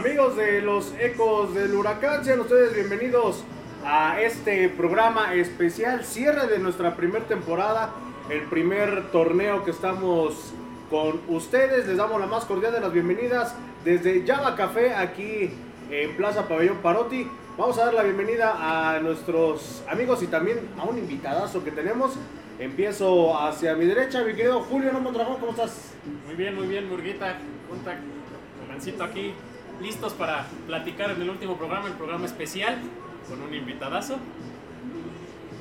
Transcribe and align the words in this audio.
Amigos 0.00 0.34
de 0.34 0.62
los 0.62 0.94
ecos 0.98 1.52
del 1.52 1.74
huracán, 1.74 2.24
sean 2.24 2.40
ustedes 2.40 2.74
bienvenidos 2.74 3.44
a 3.84 4.18
este 4.22 4.70
programa 4.70 5.34
especial, 5.34 6.06
cierre 6.06 6.46
de 6.46 6.58
nuestra 6.58 6.96
primera 6.96 7.26
temporada, 7.26 7.92
el 8.30 8.44
primer 8.44 9.10
torneo 9.12 9.62
que 9.62 9.72
estamos 9.72 10.54
con 10.88 11.20
ustedes. 11.28 11.86
Les 11.86 11.98
damos 11.98 12.18
la 12.18 12.26
más 12.26 12.46
cordial 12.46 12.72
de 12.72 12.80
las 12.80 12.94
bienvenidas 12.94 13.54
desde 13.84 14.26
Java 14.26 14.56
Café 14.56 14.94
aquí 14.94 15.50
en 15.90 16.16
Plaza 16.16 16.48
Pabellón 16.48 16.78
Parotti. 16.78 17.28
Vamos 17.58 17.76
a 17.76 17.84
dar 17.84 17.92
la 17.92 18.02
bienvenida 18.02 18.54
a 18.56 19.00
nuestros 19.00 19.82
amigos 19.86 20.22
y 20.22 20.28
también 20.28 20.60
a 20.78 20.84
un 20.84 20.96
invitadazo 20.96 21.62
que 21.62 21.72
tenemos. 21.72 22.14
Empiezo 22.58 23.38
hacia 23.38 23.74
mi 23.74 23.84
derecha, 23.84 24.24
mi 24.24 24.32
querido 24.32 24.60
Julio 24.60 24.92
No 24.92 25.04
¿cómo 25.12 25.50
estás? 25.50 25.92
Muy 26.24 26.36
bien, 26.36 26.54
muy 26.54 26.68
bien, 26.68 26.88
Murguita. 26.88 27.36
Junta 27.68 27.98
con 28.66 29.02
aquí, 29.06 29.34
listos 29.80 30.12
para 30.12 30.46
platicar 30.66 31.10
en 31.10 31.22
el 31.22 31.30
último 31.30 31.56
programa, 31.56 31.88
el 31.88 31.94
programa 31.94 32.26
especial, 32.26 32.78
con 33.28 33.40
un 33.42 33.54
invitadazo. 33.54 34.16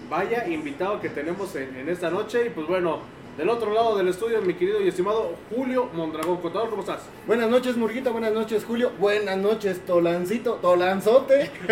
Vaya 0.09 0.47
invitado 0.47 0.99
que 0.99 1.09
tenemos 1.09 1.55
en, 1.55 1.75
en 1.75 1.89
esta 1.89 2.09
noche 2.09 2.47
y 2.47 2.49
pues 2.49 2.67
bueno, 2.67 2.99
del 3.37 3.47
otro 3.49 3.73
lado 3.73 3.95
del 3.97 4.09
estudio, 4.09 4.41
mi 4.41 4.53
querido 4.55 4.81
y 4.81 4.87
estimado 4.89 5.35
Julio 5.55 5.89
Mondragón. 5.93 6.37
Contador, 6.41 6.69
¿cómo 6.69 6.81
estás? 6.81 7.03
Buenas 7.25 7.49
noches, 7.49 7.77
Murguita. 7.77 8.09
Buenas 8.09 8.33
noches, 8.33 8.65
Julio. 8.65 8.91
Buenas 8.99 9.37
noches, 9.37 9.85
Tolancito. 9.85 10.55
Tolanzote. 10.55 11.49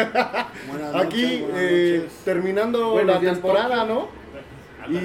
Buenas 0.70 0.94
noches, 0.94 0.96
Aquí 0.96 1.41
buenas 1.41 1.62
eh, 1.62 1.96
noches. 1.98 2.14
terminando 2.24 3.04
la 3.04 3.20
días, 3.20 3.34
temporada, 3.34 3.84
¿no? 3.84 4.08
Y, 4.90 4.96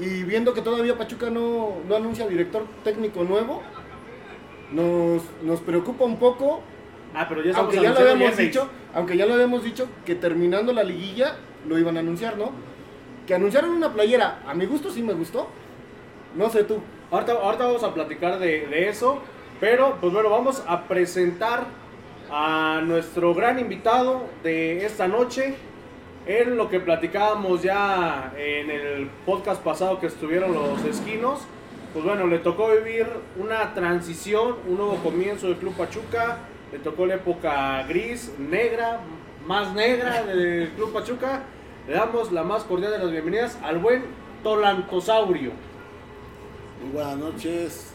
y 0.00 0.22
viendo 0.22 0.54
que 0.54 0.62
todavía 0.62 0.96
Pachuca 0.96 1.28
no, 1.28 1.78
no 1.88 1.96
anuncia 1.96 2.28
director 2.28 2.64
técnico 2.84 3.24
nuevo, 3.24 3.60
nos, 4.70 5.22
nos 5.42 5.60
preocupa 5.60 6.04
un 6.04 6.18
poco. 6.18 6.62
Ah, 7.14 7.26
pero 7.28 7.42
ya 7.42 7.56
Aunque 7.56 7.80
ya 7.80 7.92
lo 7.92 7.98
habíamos 7.98 8.36
dicho, 8.36 8.68
aunque 8.94 9.16
ya 9.16 9.26
lo 9.26 9.34
habíamos 9.34 9.64
dicho 9.64 9.88
que 10.04 10.14
terminando 10.14 10.72
la 10.72 10.82
liguilla 10.82 11.36
lo 11.68 11.78
iban 11.78 11.96
a 11.96 12.00
anunciar, 12.00 12.36
¿no? 12.36 12.52
Que 13.26 13.34
anunciaron 13.34 13.70
una 13.70 13.92
playera, 13.92 14.42
a 14.46 14.54
mi 14.54 14.66
gusto 14.66 14.90
sí 14.90 15.02
me 15.02 15.12
gustó. 15.12 15.48
No 16.34 16.48
sé 16.48 16.64
tú. 16.64 16.78
Ahorita, 17.10 17.32
ahorita 17.32 17.66
vamos 17.66 17.82
a 17.84 17.92
platicar 17.92 18.38
de, 18.38 18.66
de 18.66 18.88
eso, 18.88 19.20
pero 19.60 19.98
pues 20.00 20.12
bueno, 20.12 20.30
vamos 20.30 20.62
a 20.66 20.84
presentar 20.84 21.66
a 22.30 22.80
nuestro 22.82 23.34
gran 23.34 23.58
invitado 23.58 24.24
de 24.42 24.84
esta 24.86 25.06
noche. 25.06 25.54
En 26.24 26.56
lo 26.56 26.70
que 26.70 26.78
platicábamos 26.78 27.62
ya 27.62 28.32
en 28.36 28.70
el 28.70 29.10
podcast 29.26 29.60
pasado 29.60 29.98
que 29.98 30.06
estuvieron 30.06 30.54
los 30.54 30.84
esquinos, 30.84 31.40
pues 31.92 32.04
bueno, 32.04 32.28
le 32.28 32.38
tocó 32.38 32.70
vivir 32.70 33.06
una 33.36 33.74
transición, 33.74 34.54
un 34.68 34.76
nuevo 34.76 34.96
comienzo 35.02 35.48
del 35.48 35.56
Club 35.56 35.74
Pachuca, 35.74 36.38
le 36.72 36.78
tocó 36.78 37.04
la 37.04 37.16
época 37.16 37.82
gris, 37.86 38.32
negra, 38.38 39.00
más 39.46 39.74
negra 39.74 40.22
del 40.22 40.70
Club 40.70 40.92
Pachuca. 40.92 41.42
Le 41.86 41.92
damos 41.92 42.32
la 42.32 42.42
más 42.42 42.64
cordial 42.64 42.92
de 42.92 42.98
las 42.98 43.10
bienvenidas 43.10 43.58
al 43.62 43.78
buen 43.78 44.04
Tolantosaurio. 44.42 45.52
Muy 46.80 46.92
buenas 46.92 47.16
noches, 47.18 47.92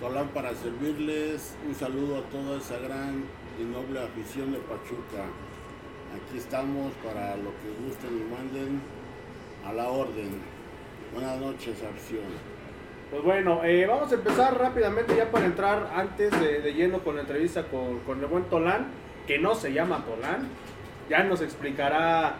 Tolán 0.00 0.28
para 0.28 0.54
servirles. 0.54 1.56
Un 1.66 1.74
saludo 1.74 2.18
a 2.18 2.22
toda 2.30 2.58
esa 2.58 2.78
gran 2.78 3.24
y 3.58 3.64
noble 3.64 4.00
afición 4.00 4.52
de 4.52 4.58
Pachuca. 4.58 5.24
Aquí 6.14 6.38
estamos 6.38 6.92
para 7.02 7.36
lo 7.36 7.50
que 7.50 7.84
gusten 7.84 8.10
y 8.16 8.32
manden 8.32 8.80
a 9.66 9.72
la 9.72 9.88
orden. 9.88 10.40
Buenas 11.12 11.40
noches, 11.40 11.82
afición. 11.82 12.53
Pues 13.14 13.22
bueno, 13.22 13.62
eh, 13.62 13.86
vamos 13.86 14.10
a 14.10 14.16
empezar 14.16 14.58
rápidamente 14.58 15.14
ya 15.16 15.30
para 15.30 15.46
entrar 15.46 15.88
antes 15.94 16.32
de, 16.40 16.60
de 16.60 16.72
lleno 16.74 16.98
con 16.98 17.14
la 17.14 17.20
entrevista 17.20 17.62
con, 17.62 18.00
con 18.00 18.18
el 18.18 18.26
buen 18.26 18.42
Tolán, 18.46 18.88
que 19.28 19.38
no 19.38 19.54
se 19.54 19.72
llama 19.72 20.04
Tolán. 20.04 20.48
Ya 21.08 21.22
nos 21.22 21.40
explicará 21.40 22.34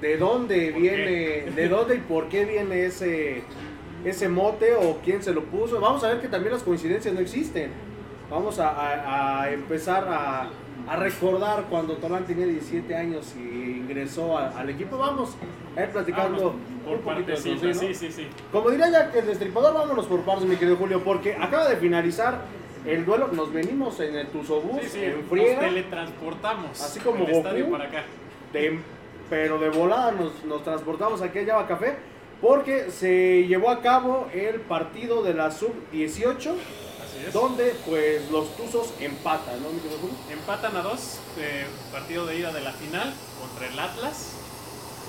de 0.00 0.16
dónde 0.16 0.72
¿Por 0.72 0.80
viene, 0.80 1.52
de 1.54 1.68
dónde 1.68 1.94
y 1.94 1.98
por 2.00 2.28
qué 2.28 2.44
viene 2.46 2.86
ese, 2.86 3.44
ese 4.04 4.28
mote 4.28 4.74
o 4.74 4.98
quién 5.04 5.22
se 5.22 5.32
lo 5.32 5.44
puso. 5.44 5.80
Vamos 5.80 6.02
a 6.02 6.08
ver 6.08 6.20
que 6.20 6.26
también 6.26 6.52
las 6.52 6.64
coincidencias 6.64 7.14
no 7.14 7.20
existen. 7.20 7.70
Vamos 8.28 8.58
a, 8.58 8.70
a- 8.70 9.42
a 9.44 9.52
empezar 9.52 10.04
a, 10.08 10.48
a 10.88 10.96
recordar 10.96 11.66
cuando 11.70 11.94
Tolán 11.98 12.24
tenía 12.24 12.46
17 12.46 12.96
años 12.96 13.36
y 13.36 13.76
ingresó 13.78 14.36
a- 14.36 14.48
al 14.58 14.68
equipo. 14.68 14.98
Vamos 14.98 15.36
ir 15.84 15.90
platicando 15.90 16.36
Vámonos 16.36 16.52
por 16.84 16.94
un 16.96 17.00
poquito 17.02 17.30
de 17.30 17.36
¿sí, 17.36 17.58
no? 17.62 17.74
sí, 17.74 17.94
sí, 17.94 18.12
sí. 18.12 18.26
Como 18.52 18.70
diría 18.70 18.90
ya 18.90 19.10
que 19.12 19.18
el 19.20 19.26
destripador, 19.26 19.74
vámonos 19.74 20.06
por 20.06 20.20
partes, 20.22 20.46
mi 20.46 20.56
querido 20.56 20.76
Julio, 20.76 21.02
porque 21.04 21.34
acaba 21.36 21.68
de 21.68 21.76
finalizar 21.76 22.40
el 22.86 23.04
duelo. 23.04 23.28
Nos 23.32 23.52
venimos 23.52 23.98
en 24.00 24.16
el 24.16 24.28
Tuzobús, 24.28 24.80
Sí, 24.82 24.88
sí, 24.90 25.04
en 25.04 25.20
nos 25.20 25.28
friega, 25.30 25.60
teletransportamos 25.60 26.80
Así 26.80 27.00
como 27.00 27.24
del 27.24 27.36
estadio 27.36 27.64
Goku. 27.66 27.76
para 27.78 27.88
acá. 27.90 28.02
de- 28.52 28.78
pero 29.30 29.58
de 29.58 29.68
volada 29.68 30.12
nos, 30.12 30.42
nos 30.44 30.64
transportamos 30.64 31.20
aquí 31.20 31.40
a 31.40 31.44
Java 31.46 31.66
Café, 31.66 31.96
porque 32.40 32.90
se 32.90 33.44
llevó 33.46 33.68
a 33.70 33.82
cabo 33.82 34.26
el 34.32 34.60
partido 34.62 35.22
de 35.22 35.34
la 35.34 35.50
Sub-18, 35.50 36.36
Así 36.54 37.26
es. 37.26 37.32
donde 37.34 37.74
pues 37.84 38.30
los 38.30 38.56
Tuzos 38.56 38.94
empatan, 39.00 39.62
¿no, 39.62 39.68
mi 39.70 39.80
querido 39.80 39.98
Julio? 40.00 40.16
Empatan 40.32 40.74
a 40.76 40.80
dos, 40.82 41.20
eh, 41.38 41.66
partido 41.92 42.24
de 42.24 42.38
ida 42.38 42.52
de 42.52 42.60
la 42.62 42.72
final 42.72 43.12
contra 43.38 43.66
el 43.66 43.78
Atlas. 43.78 44.32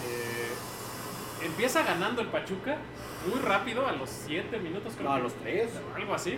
Eh, 0.06 0.29
empieza 1.44 1.84
ganando 1.84 2.22
el 2.22 2.28
Pachuca 2.28 2.78
muy 3.30 3.40
rápido, 3.42 3.86
a 3.88 3.92
los 3.94 4.10
7 4.10 4.60
minutos 4.60 4.94
creo 4.96 5.10
No, 5.10 5.16
a 5.16 5.20
los 5.20 5.34
tres. 5.36 5.70
Algo 5.96 6.14
así. 6.14 6.38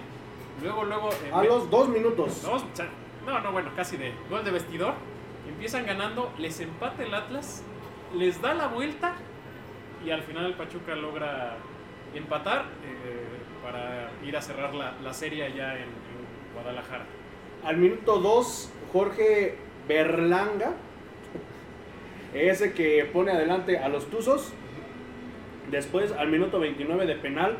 Luego, 0.61 0.83
luego... 0.83 1.09
eh, 1.09 1.31
A 1.33 1.43
los 1.43 1.69
dos 1.69 1.89
minutos. 1.89 2.41
Dos, 2.43 2.63
no, 3.25 3.39
no, 3.39 3.51
bueno, 3.51 3.71
casi 3.75 3.97
de 3.97 4.13
gol 4.29 4.43
de 4.43 4.51
vestidor. 4.51 4.93
Empiezan 5.47 5.85
ganando, 5.85 6.31
les 6.37 6.59
empata 6.59 7.03
el 7.03 7.13
Atlas, 7.13 7.63
les 8.15 8.41
da 8.41 8.53
la 8.53 8.67
vuelta 8.67 9.13
y 10.05 10.09
al 10.11 10.23
final 10.23 10.45
el 10.45 10.53
Pachuca 10.53 10.95
logra 10.95 11.55
empatar 12.15 12.65
eh, 12.83 13.63
para 13.63 14.09
ir 14.25 14.35
a 14.35 14.41
cerrar 14.41 14.73
la, 14.73 14.93
la 15.03 15.13
serie 15.13 15.45
allá 15.45 15.75
en, 15.75 15.83
en 15.83 16.53
Guadalajara. 16.53 17.05
Al 17.63 17.77
minuto 17.77 18.17
2, 18.19 18.71
Jorge 18.91 19.57
Berlanga, 19.87 20.73
ese 22.33 22.73
que 22.73 23.05
pone 23.11 23.31
adelante 23.31 23.77
a 23.77 23.89
los 23.89 24.09
Tuzos. 24.09 24.53
Después, 25.71 26.11
al 26.11 26.29
minuto 26.29 26.59
29 26.59 27.05
de 27.05 27.15
penal, 27.15 27.55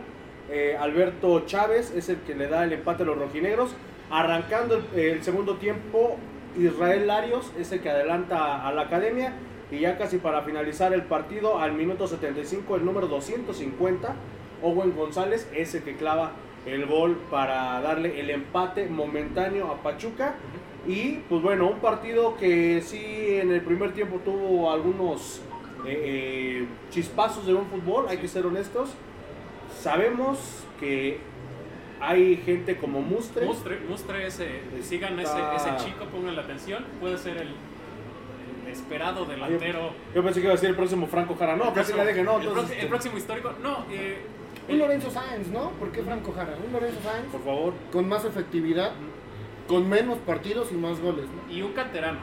eh, 0.49 0.75
Alberto 0.77 1.45
Chávez 1.45 1.93
es 1.95 2.09
el 2.09 2.17
que 2.17 2.35
le 2.35 2.49
da 2.49 2.65
el 2.65 2.73
empate 2.73 3.03
a 3.03 3.05
los 3.05 3.17
rojinegros. 3.17 3.73
Arrancando 4.09 4.75
el, 4.75 4.99
el 4.99 5.23
segundo 5.23 5.55
tiempo, 5.55 6.17
Israel 6.59 7.07
Larios 7.07 7.53
es 7.57 7.71
el 7.71 7.79
que 7.79 7.89
adelanta 7.89 8.67
a 8.67 8.73
la 8.73 8.81
academia. 8.81 9.33
Y 9.71 9.79
ya 9.79 9.97
casi 9.97 10.17
para 10.17 10.41
finalizar 10.41 10.91
el 10.91 11.03
partido, 11.03 11.59
al 11.59 11.71
minuto 11.71 12.05
75, 12.05 12.75
el 12.75 12.83
número 12.83 13.07
250, 13.07 14.13
Owen 14.61 14.93
González 14.93 15.49
es 15.55 15.73
el 15.73 15.83
que 15.83 15.95
clava 15.95 16.33
el 16.65 16.85
gol 16.85 17.17
para 17.29 17.79
darle 17.79 18.19
el 18.19 18.29
empate 18.29 18.87
momentáneo 18.87 19.67
a 19.67 19.81
Pachuca. 19.81 20.35
Y 20.85 21.19
pues 21.29 21.41
bueno, 21.41 21.69
un 21.69 21.79
partido 21.79 22.35
que 22.35 22.81
sí 22.81 23.39
en 23.39 23.53
el 23.53 23.61
primer 23.61 23.93
tiempo 23.93 24.19
tuvo 24.25 24.69
algunos 24.69 25.41
eh, 25.85 26.61
eh, 26.63 26.67
chispazos 26.89 27.45
de 27.45 27.53
un 27.53 27.65
fútbol, 27.67 28.05
hay 28.09 28.17
que 28.17 28.27
ser 28.27 28.45
honestos. 28.45 28.89
Sabemos 29.79 30.37
que 30.79 31.19
hay 31.99 32.37
gente 32.37 32.77
como 32.77 33.01
Mustre. 33.01 33.45
Mustre, 33.45 33.79
Mustre 33.87 34.27
ese, 34.27 34.61
sigan 34.81 35.19
ese, 35.19 35.37
ese 35.55 35.85
chico, 35.85 36.05
pongan 36.05 36.35
la 36.35 36.41
atención, 36.41 36.85
puede 36.99 37.17
ser 37.17 37.37
el, 37.37 37.49
el 38.65 38.71
esperado 38.71 39.25
delantero. 39.25 39.91
Yo 40.13 40.23
pensé 40.23 40.39
que 40.41 40.47
iba 40.47 40.55
a 40.55 40.57
ser 40.57 40.69
el 40.71 40.75
próximo 40.75 41.07
Franco 41.07 41.35
Jara. 41.35 41.55
No, 41.55 41.73
casi 41.73 41.93
la 41.93 42.05
deje, 42.05 42.23
no. 42.23 42.39
el 42.39 42.47
entonces, 42.47 42.77
el 42.81 42.87
próximo 42.87 43.17
histórico. 43.17 43.53
No, 43.61 43.85
eh, 43.91 44.19
Un 44.69 44.79
Lorenzo 44.79 45.09
Sáenz, 45.11 45.47
¿no? 45.47 45.71
¿Por 45.71 45.91
qué 45.91 46.01
Franco 46.03 46.31
Jara? 46.33 46.55
Un 46.65 46.73
Lorenzo 46.73 46.99
Sáenz 47.03 47.27
Por 47.31 47.43
favor. 47.43 47.73
con 47.91 48.07
más 48.07 48.25
efectividad, 48.25 48.91
con 49.67 49.87
menos 49.89 50.17
partidos 50.19 50.71
y 50.71 50.75
más 50.75 50.99
goles, 50.99 51.25
¿no? 51.25 51.53
y 51.53 51.61
un 51.61 51.73
canterano. 51.73 52.19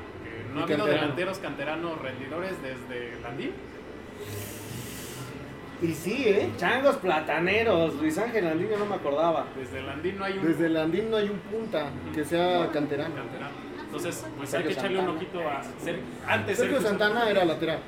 No 0.54 0.60
ha 0.60 0.62
habido 0.64 0.78
canterano. 0.78 1.00
delanteros 1.02 1.38
canteranos 1.38 2.00
rendidores 2.00 2.52
desde 2.62 3.20
Landín. 3.22 3.52
Y 5.80 5.92
sí, 5.94 6.24
¿eh? 6.26 6.50
Changos 6.56 6.96
plataneros, 6.96 7.94
Luis 7.94 8.18
Ángel 8.18 8.48
Andino 8.48 8.76
no 8.78 8.86
me 8.86 8.96
acordaba. 8.96 9.46
Desde 9.56 9.80
Landín 9.80 10.18
no 10.18 10.24
hay 10.24 10.38
un 10.38 10.44
Desde 10.44 10.66
el 10.66 10.76
Andín 10.76 11.10
no 11.10 11.16
hay 11.18 11.28
un 11.28 11.38
punta 11.38 11.90
que 12.12 12.24
sea 12.24 12.68
canterano. 12.72 13.14
canterano. 13.14 13.52
Entonces, 13.84 14.26
pues 14.36 14.50
Sergio 14.50 14.68
hay 14.70 14.74
que 14.74 14.80
echarle 14.80 14.98
un 14.98 15.06
Santana. 15.06 15.18
ojito 15.18 15.48
a 15.48 15.62
Ser- 15.84 16.00
antes 16.26 16.58
Sergio 16.58 16.80
Santana 16.82 17.30
era 17.30 17.44
lateral. 17.44 17.78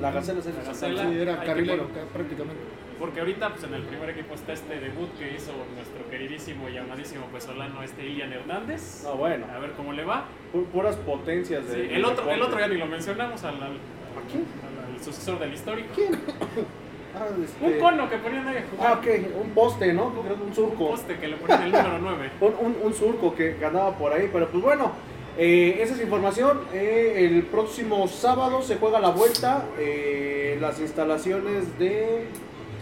La 0.00 0.10
Gacela 0.10 0.40
el 0.40 0.66
La 0.66 0.74
Sí, 0.74 0.84
hay 0.84 1.20
era 1.22 1.40
que 1.40 1.46
carrilero 1.46 1.88
ca- 1.94 2.04
prácticamente. 2.12 2.60
Porque 3.02 3.18
ahorita 3.18 3.48
pues 3.50 3.64
en 3.64 3.74
el 3.74 3.82
primer 3.82 4.10
equipo 4.10 4.32
está 4.36 4.52
este 4.52 4.78
debut 4.78 5.08
que 5.18 5.34
hizo 5.34 5.50
nuestro 5.74 6.08
queridísimo 6.08 6.68
y 6.68 6.76
amadísimo 6.78 7.26
pesolano 7.32 7.82
este 7.82 8.06
Ilian 8.06 8.32
Hernández. 8.32 9.02
No, 9.02 9.16
bueno. 9.16 9.44
A 9.52 9.58
ver 9.58 9.72
cómo 9.72 9.92
le 9.92 10.04
va. 10.04 10.26
pu- 10.54 10.66
Puras 10.66 10.94
potencias 10.98 11.66
de. 11.66 11.74
Sí, 11.88 11.94
el 11.94 12.04
otro, 12.04 12.30
el 12.30 12.40
otro 12.40 12.60
ya 12.60 12.68
ni 12.68 12.76
lo 12.76 12.86
mencionamos 12.86 13.42
al, 13.42 13.56
al, 13.56 13.72
¿A 13.72 14.22
quién? 14.30 14.44
al- 14.62 14.94
al 14.94 15.02
sucesor 15.04 15.40
del 15.40 15.52
histórico. 15.52 15.88
¿Quién? 15.96 16.12
Ah, 17.14 17.26
este- 17.44 17.66
Un 17.66 17.78
cono 17.78 18.08
que 18.08 18.16
ponían 18.18 18.46
ahí 18.48 18.56
a 18.56 18.60
Ah, 18.60 18.64
jugar. 18.70 18.98
ok, 18.98 19.06
un 19.44 19.50
poste, 19.50 19.92
¿no? 19.92 20.06
Un 20.06 20.48
Un 20.48 20.54
surco. 20.54 20.88
poste 20.92 21.18
que 21.18 21.28
le 21.28 21.36
ponían 21.36 21.64
el 21.64 21.72
número 21.72 21.98
9. 21.98 22.30
Un, 22.40 22.54
un, 22.58 22.76
un 22.84 22.94
surco 22.94 23.34
que 23.34 23.54
ganaba 23.60 23.98
por 23.98 24.12
ahí, 24.14 24.30
pero 24.32 24.48
pues 24.48 24.62
bueno, 24.62 24.92
Eh, 25.36 25.78
esa 25.82 25.94
es 25.94 26.00
información. 26.02 26.60
Eh, 26.72 27.28
el 27.30 27.42
próximo 27.44 28.06
sábado 28.06 28.62
se 28.62 28.76
juega 28.76 29.00
la 29.00 29.10
vuelta. 29.10 29.64
eh, 29.78 30.56
las 30.60 30.78
instalaciones 30.80 31.76
de. 31.80 32.28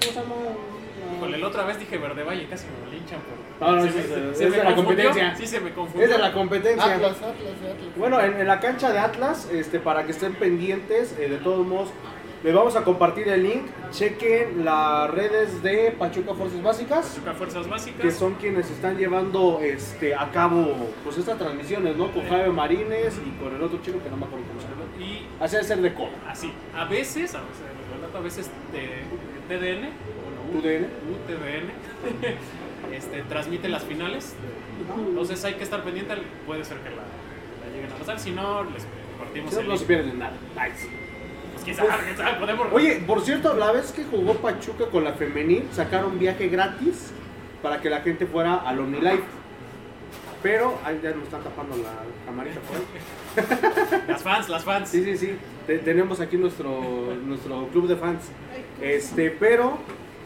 ¿Cómo 0.00 0.12
se 0.12 0.20
llama? 0.20 0.34
Híjole, 1.16 1.38
la 1.38 1.46
otra 1.48 1.64
vez 1.64 1.78
dije 1.78 1.98
Verde 1.98 2.22
Valle, 2.22 2.46
casi 2.48 2.66
me 2.66 2.90
linchan 2.96 3.20
por. 3.20 3.68
No, 3.68 3.76
no, 3.76 3.82
se 3.82 3.88
es- 3.88 3.94
me- 3.94 4.00
es- 4.30 4.38
se 4.38 4.44
es 4.44 4.50
me 4.50 4.56
de 4.56 4.64
la 4.64 4.74
confundió. 4.74 5.04
competencia. 5.06 5.36
Sí, 5.36 5.46
se 5.46 5.60
me 5.60 5.72
confundió. 5.72 6.04
Es 6.06 6.10
de 6.12 6.18
la 6.18 6.32
competencia. 6.32 6.94
Atlas, 6.94 7.12
Atlas, 7.16 7.32
Atlas. 7.32 7.96
Bueno, 7.96 8.20
en, 8.20 8.40
en 8.40 8.46
la 8.46 8.60
cancha 8.60 8.90
de 8.92 8.98
Atlas, 8.98 9.48
este, 9.52 9.80
para 9.80 10.04
que 10.04 10.12
estén 10.12 10.34
pendientes, 10.34 11.14
eh, 11.18 11.28
de 11.28 11.36
todos 11.38 11.66
modos, 11.66 11.88
les 12.42 12.54
vamos 12.54 12.74
a 12.76 12.84
compartir 12.84 13.28
el 13.28 13.42
link. 13.42 13.64
Chequen 13.90 14.64
las 14.64 15.10
redes 15.10 15.62
de 15.62 15.94
Pachuca 15.98 16.32
Fuerzas 16.32 16.62
Básicas, 16.62 17.06
Pachuca 17.08 17.32
Fuerzas 17.34 17.68
Básicas. 17.68 18.00
que 18.00 18.10
son 18.10 18.34
quienes 18.34 18.70
están 18.70 18.96
llevando 18.96 19.60
este, 19.62 20.14
a 20.14 20.30
cabo 20.30 20.74
pues 21.04 21.18
estas 21.18 21.36
transmisiones, 21.38 21.96
¿no? 21.96 22.10
Con 22.12 22.26
Jaime 22.28 22.48
Marines 22.50 23.20
y 23.26 23.30
con 23.42 23.54
el 23.54 23.62
otro 23.62 23.78
chico 23.82 23.98
que 24.02 24.08
no 24.08 24.16
me 24.16 24.24
acuerdo 24.24 24.46
cómo 24.46 24.60
se 24.60 24.68
llama. 24.68 24.80
Y 24.98 25.26
Así 25.42 25.56
de 25.56 25.64
ser 25.64 25.78
de 25.82 25.92
cola. 25.92 26.12
así, 26.28 26.50
a 26.74 26.84
veces, 26.84 27.34
a 27.34 27.40
veces, 27.40 28.14
a 28.14 28.20
veces 28.20 28.50
de, 28.72 29.02
TDN. 29.50 29.88
UTDN, 30.50 31.70
este, 32.94 33.22
transmite 33.22 33.68
las 33.68 33.84
finales. 33.84 34.34
Entonces 35.08 35.44
hay 35.44 35.54
que 35.54 35.64
estar 35.64 35.82
pendiente, 35.82 36.14
puede 36.46 36.64
ser 36.64 36.78
que 36.78 36.90
la, 36.90 36.96
la 36.96 37.72
lleguen 37.74 37.92
a 37.92 37.96
pasar, 37.96 38.18
si 38.18 38.30
no, 38.32 38.64
les 38.64 38.84
compartimos 39.16 39.50
Si 39.50 39.56
no, 39.56 39.62
el 39.62 39.68
no 39.68 39.76
se 39.76 39.84
pierden 39.84 40.18
nada. 40.18 40.32
Nice. 40.54 40.88
Pues 41.64 41.76
podemos... 42.38 42.68
Oye, 42.72 43.02
por 43.06 43.20
cierto, 43.20 43.54
la 43.54 43.70
vez 43.70 43.92
que 43.92 44.04
jugó 44.04 44.34
Pachuca 44.34 44.86
con 44.86 45.04
la 45.04 45.12
femenil, 45.12 45.64
sacaron 45.72 46.18
viaje 46.18 46.48
gratis 46.48 47.12
para 47.62 47.80
que 47.80 47.90
la 47.90 48.00
gente 48.00 48.26
fuera 48.26 48.54
al 48.56 48.80
OmniLife. 48.80 49.22
Pero 50.42 50.78
ahí 50.84 50.98
ya 51.02 51.10
nos 51.10 51.24
están 51.24 51.42
tapando 51.42 51.76
la 51.76 51.92
camarita 52.24 52.60
por 52.60 52.76
ahí. 52.76 54.02
Las 54.08 54.22
fans, 54.22 54.48
las 54.48 54.64
fans. 54.64 54.88
Sí, 54.88 55.04
sí, 55.04 55.16
sí. 55.18 55.36
Te- 55.66 55.78
tenemos 55.80 56.18
aquí 56.20 56.38
nuestro, 56.38 57.14
nuestro 57.26 57.68
club 57.68 57.86
de 57.86 57.96
fans. 57.96 58.22
Este, 58.80 59.30
pero 59.30 59.78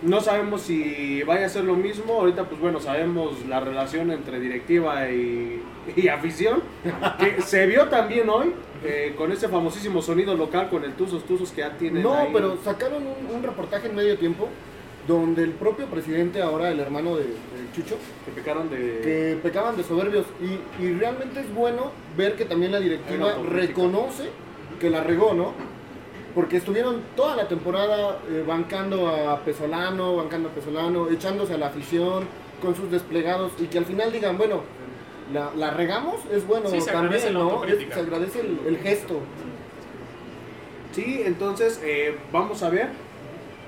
no 0.02 0.20
sabemos 0.20 0.62
si 0.62 1.22
vaya 1.22 1.46
a 1.46 1.48
ser 1.48 1.64
lo 1.64 1.74
mismo. 1.76 2.14
Ahorita, 2.14 2.44
pues 2.44 2.60
bueno, 2.60 2.80
sabemos 2.80 3.46
la 3.48 3.60
relación 3.60 4.10
entre 4.10 4.40
directiva 4.40 5.10
y, 5.10 5.62
y 5.96 6.08
afición. 6.08 6.62
Que 7.18 7.40
se 7.42 7.66
vio 7.66 7.88
también 7.88 8.28
hoy 8.28 8.52
eh, 8.84 9.14
con 9.16 9.32
ese 9.32 9.48
famosísimo 9.48 10.02
sonido 10.02 10.34
local 10.34 10.68
con 10.68 10.84
el 10.84 10.92
Tuzos 10.94 11.24
Tuzos 11.24 11.50
que 11.52 11.62
ya 11.62 11.76
tienen. 11.76 12.02
No, 12.02 12.14
ahí. 12.14 12.30
pero 12.32 12.58
sacaron 12.62 13.02
un, 13.06 13.34
un 13.36 13.42
reportaje 13.42 13.88
en 13.88 13.94
medio 13.96 14.16
tiempo 14.18 14.48
donde 15.06 15.42
el 15.42 15.50
propio 15.50 15.86
presidente, 15.86 16.40
ahora 16.40 16.70
el 16.70 16.80
hermano 16.80 17.16
de, 17.16 17.24
de 17.24 17.72
Chucho, 17.74 17.96
Que 18.24 18.32
pecaron 18.32 18.70
de. 18.70 18.76
que 19.02 19.38
pecaban 19.42 19.76
de 19.76 19.84
soberbios. 19.84 20.26
Y, 20.40 20.82
y 20.82 20.92
realmente 20.92 21.40
es 21.40 21.54
bueno 21.54 21.92
ver 22.16 22.36
que 22.36 22.44
también 22.44 22.72
la 22.72 22.80
directiva 22.80 23.34
reconoce 23.50 24.30
que 24.80 24.90
la 24.90 25.02
regó, 25.02 25.34
¿no? 25.34 25.52
Porque 26.34 26.56
estuvieron 26.56 27.00
toda 27.16 27.36
la 27.36 27.46
temporada 27.46 28.18
eh, 28.28 28.44
bancando 28.46 29.06
a 29.08 29.38
Pesolano, 29.40 30.16
bancando 30.16 30.48
a 30.48 30.52
Pesolano, 30.52 31.08
echándose 31.08 31.54
a 31.54 31.58
la 31.58 31.68
afición 31.68 32.24
con 32.60 32.74
sus 32.74 32.90
desplegados 32.90 33.52
y 33.58 33.66
que 33.66 33.78
al 33.78 33.84
final 33.84 34.10
digan, 34.10 34.36
bueno, 34.36 34.62
la, 35.32 35.50
la 35.56 35.70
regamos, 35.70 36.16
es 36.32 36.46
bueno 36.46 36.68
Sí, 36.68 36.80
se 36.80 36.90
agradece 36.90 37.26
también, 37.30 37.46
¿no? 37.48 37.64
Es- 37.64 37.94
se 37.94 38.00
agradece 38.00 38.40
el, 38.40 38.60
el 38.66 38.78
gesto. 38.78 39.20
Sí, 40.92 41.22
entonces 41.24 41.80
eh, 41.84 42.18
vamos 42.32 42.62
a 42.62 42.70
ver 42.70 42.88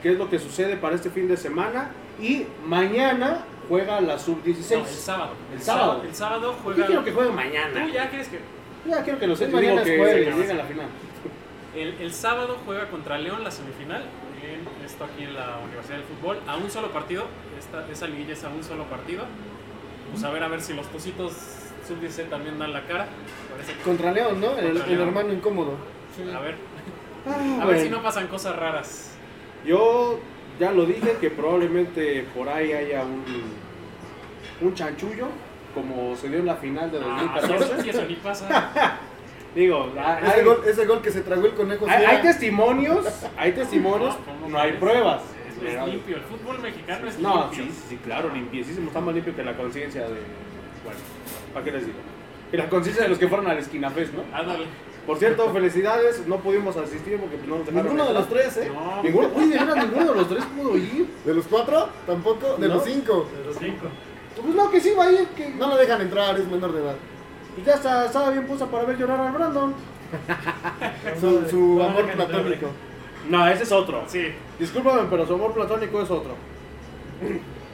qué 0.03 0.13
es 0.13 0.19
lo 0.19 0.29
que 0.31 0.39
sucede 0.39 0.77
para 0.77 0.95
este 0.95 1.11
fin 1.11 1.29
de 1.29 1.37
semana. 1.37 1.91
Y 2.21 2.47
mañana 2.65 3.45
juega 3.69 4.01
la 4.01 4.19
sub-16. 4.19 4.71
No, 4.73 4.79
el 4.79 4.87
sábado. 4.87 5.31
El 5.55 5.61
sábado. 5.63 6.03
El 6.07 6.15
sábado 6.15 6.53
¿Por 6.63 6.75
qué 6.75 6.83
juega. 6.83 6.87
quiero 6.87 7.05
que 7.05 7.13
juegue 7.13 7.31
¿Tú 7.31 7.35
mañana? 7.37 7.93
ya 7.93 8.09
quieres 8.09 8.29
que.? 8.29 8.39
Ya 8.89 9.03
quiero 9.03 9.19
que 9.19 9.27
lo 9.27 9.35
sé, 9.37 9.49
mañana 9.49 9.83
es 9.83 9.99
jueves. 9.99 10.37
llegue 10.37 10.51
a 10.53 10.55
la 10.55 10.65
final. 10.65 10.87
El, 11.77 11.95
el 12.01 12.13
sábado 12.13 12.57
juega 12.65 12.89
contra 12.89 13.19
León 13.19 13.45
la 13.45 13.51
semifinal. 13.51 14.03
En, 14.43 14.85
esto 14.85 15.05
aquí 15.05 15.25
en 15.25 15.35
la 15.35 15.59
Universidad 15.65 15.97
del 15.99 16.07
Fútbol. 16.07 16.39
A 16.47 16.57
un 16.57 16.71
solo 16.71 16.91
partido. 16.91 17.25
Esta, 17.59 17.87
esa 17.91 18.07
liguilla 18.07 18.33
es 18.33 18.45
a 18.45 18.49
un 18.49 18.63
solo 18.65 18.85
partido. 18.85 19.25
Pues 20.11 20.23
a 20.25 20.31
ver, 20.31 20.43
a 20.43 20.49
ver 20.49 20.61
si 20.63 20.73
los 20.73 20.87
positos 20.87 21.33
sub-16 21.87 22.29
también 22.31 22.59
dan 22.59 22.73
la 22.73 22.83
cara. 22.87 23.07
Que- 23.67 23.83
Contra 23.83 24.13
León, 24.13 24.41
¿no? 24.41 24.57
El, 24.57 24.67
Contra 24.73 24.85
el 24.87 24.97
León. 24.97 25.09
hermano 25.09 25.33
incómodo. 25.33 25.77
A 26.35 26.41
ver, 26.41 26.55
Ah, 27.29 27.35
a 27.35 27.65
ver 27.67 27.75
bueno. 27.75 27.81
si 27.83 27.89
no 27.91 28.03
pasan 28.03 28.29
cosas 28.29 28.55
raras. 28.57 29.17
Yo 29.67 30.21
ya 30.61 30.71
lo 30.73 30.87
dije 30.87 31.17
que 31.21 31.29
probablemente 31.31 32.25
por 32.35 32.49
ahí 32.49 32.73
haya 32.73 33.03
un, 33.03 33.25
un 34.61 34.75
chanchullo, 34.75 35.27
como 35.75 36.15
se 36.17 36.29
dio 36.29 36.39
en 36.39 36.47
la 36.47 36.55
final 36.55 36.91
de 36.91 36.99
Ah, 36.99 37.37
2014. 37.43 37.83
si 37.83 37.91
eso 37.91 38.05
ni 38.05 38.15
pasa. 38.15 39.01
Digo, 39.57 39.91
hay, 39.99 40.29
Ese 40.31 40.43
gol, 40.45 40.63
ese 40.67 40.85
gol 40.85 41.01
que 41.01 41.11
se 41.11 41.23
tragó 41.23 41.47
el 41.47 41.55
conejo. 41.55 41.87
hay- 41.89 42.21
testimonios, 42.21 43.07
hay 43.39 43.53
testimonios, 43.53 44.15
¿cómo 44.25 44.49
no 44.51 44.59
hay 44.59 44.73
pruebas. 44.73 45.23
Es, 45.67 45.87
limpio. 45.89 46.17
El 46.17 46.23
fútbol 46.25 46.59
mexicano 46.61 47.09
es 47.09 47.19
No, 47.19 47.49
limpio. 47.49 47.65
sí, 47.65 47.71
sí, 47.73 47.83
sí, 47.89 47.97
claro, 48.05 48.29
limpiecísimo, 48.33 48.89
está 48.89 49.01
más 49.01 49.15
limpio 49.15 49.35
que 49.35 49.43
la 49.43 49.57
conciencia 49.57 50.03
de... 50.03 50.09
Bueno, 50.85 50.99
¿para 51.55 51.65
qué 51.65 51.73
les 51.73 51.87
digo? 51.87 51.99
Que 52.51 52.59
la 52.59 52.69
conciencia 52.69 53.03
de 53.05 53.09
los 53.09 53.19
que 53.19 53.27
fueron 53.29 53.47
a 53.49 53.55
la 53.55 53.61
esquina 53.61 53.91
fest, 53.91 54.13
¿no? 54.13 54.23
Ándale. 54.37 54.67
Por 55.07 55.19
cierto, 55.19 55.51
felicidades, 55.53 56.27
no 56.27 56.37
pudimos 56.41 56.77
asistir 56.77 57.19
porque 57.19 57.37
pues, 57.37 57.49
no 57.49 57.57
nos 57.57 57.67
dejaron 57.67 57.87
Ninguno 57.87 58.09
de 58.09 58.13
los 58.15 58.29
tres, 58.29 58.57
¿eh? 58.59 58.71
No, 58.75 59.03
Ninguno, 59.03 59.31
uy, 59.35 59.47
de 59.49 59.59
verdad, 59.59 59.77
ninguno 59.77 60.13
de 60.13 60.15
los 60.19 60.29
tres 60.29 60.45
pudo 60.55 60.77
ir. 60.77 61.07
¿De 61.25 61.33
los 61.35 61.47
cuatro? 61.47 61.89
Tampoco. 62.07 62.57
De 62.59 62.69
No. 62.69 62.75
los 62.75 62.85
cinco. 62.85 63.27
de 63.39 63.45
los 63.47 63.57
cinco. 63.57 63.87
Pues 64.43 64.55
no, 64.55 64.71
que 64.71 64.81
sí 64.81 64.93
va 64.99 65.05
a 65.05 65.13
ir, 65.13 65.27
que 65.29 65.49
No 65.49 65.69
lo 65.69 65.77
dejan 65.79 66.03
entrar, 66.03 66.39
es 66.39 66.47
menor 66.47 66.73
de 66.73 66.83
edad. 66.83 66.97
Y 67.57 67.63
ya 67.63 67.75
está, 67.75 68.07
estaba 68.07 68.31
bien 68.31 68.47
puesta 68.47 68.67
para 68.67 68.85
ver 68.85 68.99
llorar 68.99 69.21
al 69.21 69.33
Brandon. 69.33 69.75
Su, 71.21 71.49
su 71.49 71.77
No, 71.79 71.85
amor 71.85 72.11
platónico. 72.13 72.71
No, 73.29 73.49
ese 73.49 73.65
es 73.65 73.73
otro. 73.73 74.05
Sí. 74.07 74.33
Discúlpame, 74.59 75.03
pero 75.11 75.27
su 75.27 75.35
amor 75.35 75.53
platónico 75.53 76.01
es 76.03 76.11
otro. 76.11 76.37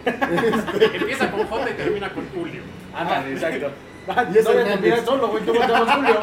Empieza 0.04 1.30
con 1.30 1.46
J 1.46 1.70
y 1.70 1.74
termina 1.74 2.12
con 2.12 2.28
Julio. 2.30 2.62
Ándale, 2.94 3.32
exacto. 3.32 3.70
Ah, 4.08 4.26
Y 4.34 4.36
es 4.36 4.44
no 4.44 5.04
solo, 5.04 5.28
güey, 5.28 5.44
tú 5.44 5.54
volteamos 5.54 5.88
Julio. 5.92 6.20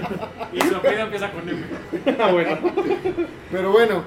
Y 0.54 0.60
su 0.62 0.76
apellido 0.76 1.02
empieza 1.02 1.30
con 1.30 1.46
M. 1.46 1.62
Ah, 2.18 2.32
bueno. 2.32 2.58
Pero 3.52 3.70
bueno, 3.70 4.02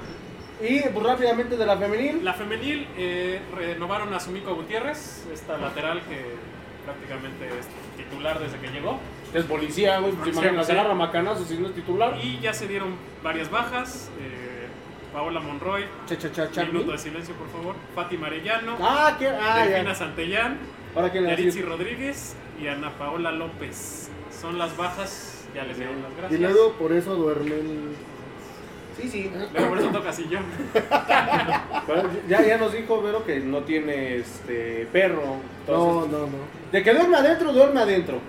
Y 0.60 0.80
pues 0.90 1.06
rápidamente 1.06 1.56
de 1.56 1.66
la 1.68 1.78
femenil. 1.78 2.26
La 2.26 2.34
femenil 2.34 2.88
eh, 2.98 3.40
renovaron 3.56 4.12
a 4.16 4.20
Sumiko 4.20 4.56
Gutiérrez, 4.56 5.28
esta 5.32 5.56
lateral 5.60 6.02
que 6.10 6.34
prácticamente 6.84 7.46
es 7.60 7.68
titular 8.12 8.40
desde 8.40 8.58
que 8.60 8.68
llegó. 8.68 9.00
Es 9.34 9.46
policía, 9.46 10.00
güey, 10.00 10.12
pues 10.14 10.30
imagínate, 10.34 10.66
sí. 10.66 10.72
agarra 10.74 10.94
macanazos 10.94 11.48
si 11.48 11.58
no 11.58 11.68
es 11.70 11.74
titular. 11.76 12.18
Y 12.22 12.40
ya 12.40 12.54
se 12.54 12.68
dieron 12.68 12.96
varias 13.24 13.50
bajas. 13.50 14.10
eh, 14.20 14.68
Paola 15.14 15.40
Monroy, 15.42 15.84
cha 16.06 16.18
cha 16.18 16.32
cha 16.32 16.50
cha. 16.52 16.64
minuto 16.64 16.92
de 16.94 16.98
silencio 16.98 17.36
por 17.36 17.50
favor. 17.50 17.76
Fátima 17.96 18.28
Arellano, 18.28 18.78
Ah, 18.80 19.16
¿qué? 19.20 19.28
Ah, 19.28 19.66
Delfina. 19.66 19.94
Santellán, 19.94 20.58
Ahora 20.96 21.10
quién 21.12 21.26
Yaritzi 21.26 21.62
Rodríguez 21.64 22.36
y 22.62 22.68
Ana 22.68 22.92
Paola 22.98 23.32
López. 23.34 24.10
Son 24.40 24.58
las 24.58 24.76
bajas, 24.78 25.46
ya 25.54 25.64
les 25.66 25.78
dieron 25.78 26.02
las 26.02 26.12
Y 26.14 26.16
gracias. 26.16 26.40
luego 26.42 26.72
por 26.74 26.94
eso 26.94 27.16
duermen. 27.16 27.94
Sí, 29.00 29.08
sí. 29.10 29.32
Luego 29.54 29.70
por 29.70 29.80
eso 29.80 29.88
toca 29.90 30.12
sillón. 30.14 30.44
Pero 30.74 32.10
ya, 32.28 32.42
ya 32.46 32.58
nos 32.58 32.74
dijo 32.74 33.02
Vero 33.02 33.24
que 33.26 33.40
no 33.40 33.60
tiene 33.60 34.18
este 34.18 34.88
perro. 34.92 35.22
No, 35.68 36.04
Entonces, 36.06 36.12
no, 36.12 36.20
no. 36.28 36.28
De 36.72 36.84
que 36.84 36.94
duerme 36.94 37.18
adentro, 37.18 37.54
duerme 37.54 37.82
adentro. 37.82 38.20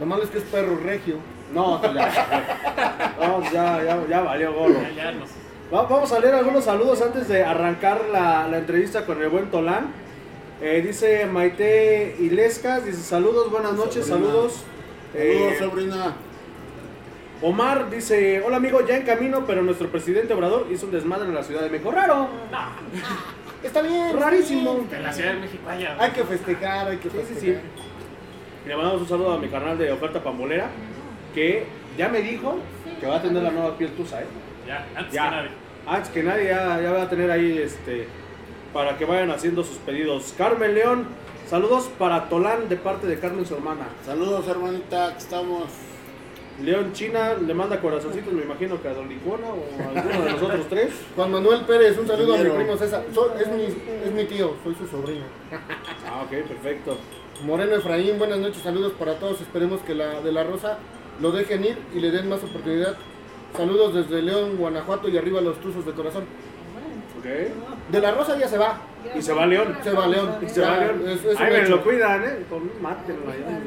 Lo 0.00 0.06
malo 0.06 0.22
es 0.24 0.30
que 0.30 0.38
es 0.38 0.44
perro 0.44 0.76
regio. 0.84 1.16
No, 1.52 1.80
pues 1.80 1.94
ya. 1.94 3.14
No, 3.20 3.42
ya, 3.50 3.82
ya, 3.82 3.98
ya 4.08 4.20
valió 4.20 4.52
gorro. 4.52 4.80
Ya, 4.82 4.90
ya 5.04 5.12
nos. 5.12 5.28
Va- 5.74 5.82
Vamos 5.82 6.12
a 6.12 6.20
leer 6.20 6.34
algunos 6.34 6.64
saludos 6.64 7.02
antes 7.02 7.28
de 7.28 7.42
arrancar 7.44 8.02
la, 8.12 8.46
la 8.48 8.58
entrevista 8.58 9.04
con 9.06 9.20
el 9.22 9.28
buen 9.28 9.50
Tolán. 9.50 9.88
Eh, 10.60 10.82
dice 10.86 11.26
Maite 11.26 12.16
Ilescas, 12.18 12.84
dice 12.84 13.00
saludos, 13.02 13.50
buenas 13.50 13.74
noches, 13.74 14.06
Sobrina. 14.06 14.26
saludos. 14.28 14.64
Eh, 15.14 15.54
Saludos, 15.58 15.72
sobrina. 15.72 16.16
Omar 17.40 17.88
dice, 17.88 18.42
hola 18.44 18.56
amigo, 18.56 18.84
ya 18.86 18.96
en 18.96 19.04
camino, 19.04 19.44
pero 19.46 19.62
nuestro 19.62 19.88
presidente 19.88 20.34
Obrador 20.34 20.66
hizo 20.72 20.86
un 20.86 20.92
desmadre 20.92 21.28
en 21.28 21.34
la 21.34 21.42
Ciudad 21.44 21.62
de 21.62 21.70
México. 21.70 21.90
Raro, 21.92 22.28
Está 23.62 23.82
bien. 23.82 24.18
rarísimo. 24.18 24.84
En 24.90 25.02
la 25.02 25.12
Ciudad 25.12 25.34
de 25.34 25.40
México, 25.40 25.62
vaya. 25.66 25.96
Hay 26.00 26.10
que 26.10 26.24
festejar, 26.24 26.88
hay 26.88 26.96
que 26.96 27.10
Sí, 27.10 27.16
sí, 27.16 27.34
festejar. 27.34 27.60
sí. 27.62 28.68
Le 28.68 28.76
mandamos 28.76 29.02
un 29.02 29.08
saludo 29.08 29.32
a 29.34 29.38
mi 29.38 29.48
canal 29.48 29.78
de 29.78 29.92
oferta 29.92 30.22
pambolera, 30.22 30.68
que 31.34 31.64
ya 31.96 32.08
me 32.08 32.20
dijo 32.22 32.58
que 33.00 33.06
va 33.06 33.16
a 33.16 33.22
tener 33.22 33.42
la 33.42 33.50
nueva 33.50 33.76
piel 33.78 33.90
tusa, 33.92 34.20
¿eh? 34.20 34.26
Ya, 34.66 34.84
antes 34.96 35.12
Ya. 35.14 35.24
que 35.24 35.36
nadie. 35.36 35.50
Antes 35.86 36.10
que 36.10 36.22
nadie 36.24 36.44
ya, 36.48 36.80
ya 36.82 36.90
va 36.92 37.02
a 37.02 37.08
tener 37.08 37.30
ahí 37.30 37.56
este 37.58 38.08
para 38.72 38.98
que 38.98 39.04
vayan 39.04 39.30
haciendo 39.30 39.62
sus 39.64 39.78
pedidos. 39.78 40.34
Carmen 40.36 40.74
León, 40.74 41.06
saludos 41.48 41.88
para 41.98 42.28
Tolán 42.28 42.68
de 42.68 42.76
parte 42.76 43.06
de 43.06 43.18
Carmen 43.18 43.46
su 43.46 43.54
hermana. 43.54 43.86
Saludos, 44.04 44.46
hermanita, 44.48 45.06
aquí 45.08 45.18
estamos. 45.18 45.64
León 46.62 46.92
China 46.92 47.34
le 47.34 47.54
manda 47.54 47.80
corazoncitos, 47.80 48.32
me 48.32 48.42
imagino 48.42 48.82
que 48.82 48.88
a 48.88 48.94
Don 48.94 49.08
Licona 49.08 49.46
o 49.46 49.64
a 49.80 50.00
alguno 50.00 50.24
de 50.24 50.32
los 50.32 50.42
otros 50.42 50.66
tres. 50.70 50.90
Juan 51.14 51.30
Manuel 51.30 51.60
Pérez, 51.62 51.96
un 51.98 52.06
saludo 52.06 52.34
a 52.34 52.38
mi 52.38 52.50
primo 52.50 52.76
César. 52.76 53.04
So- 53.14 53.34
es, 53.38 53.46
mi, 53.48 53.62
es 53.64 54.12
mi 54.12 54.24
tío, 54.24 54.54
soy 54.64 54.74
su 54.74 54.86
sobrino. 54.88 55.24
Ah, 56.06 56.22
ok, 56.24 56.30
perfecto. 56.48 56.98
Moreno 57.44 57.76
Efraín, 57.76 58.18
buenas 58.18 58.38
noches, 58.40 58.60
saludos 58.62 58.92
para 58.98 59.14
todos. 59.20 59.40
Esperemos 59.40 59.80
que 59.82 59.94
la 59.94 60.20
de 60.20 60.32
la 60.32 60.42
Rosa 60.42 60.78
lo 61.22 61.30
dejen 61.30 61.64
ir 61.64 61.78
y 61.94 62.00
le 62.00 62.10
den 62.10 62.28
más 62.28 62.42
oportunidad. 62.42 62.96
Saludos 63.56 63.94
desde 63.94 64.20
León, 64.20 64.56
Guanajuato 64.56 65.08
y 65.08 65.16
arriba 65.16 65.40
los 65.40 65.60
Tuzos 65.60 65.86
de 65.86 65.92
corazón. 65.92 66.24
De 67.22 68.00
la 68.00 68.10
Rosa 68.12 68.38
ya 68.38 68.48
se 68.48 68.58
va. 68.58 68.78
Y 69.16 69.22
se 69.22 69.32
va 69.32 69.46
León. 69.46 69.76
Se 69.82 69.90
va 69.92 70.06
León. 70.06 70.36
Y 70.42 70.48
se 70.48 70.60
va 70.60 70.66
Ya, 70.78 70.80
León. 70.86 71.02
es- 71.08 71.24
es 71.24 71.36
un 71.38 71.42
Ay, 71.42 71.52
me 71.62 71.68
lo 71.68 71.82
cuidan, 71.82 72.24
¿eh? 72.24 72.44
Con 72.48 72.70
mátenlo 72.82 73.30
allá. 73.30 73.58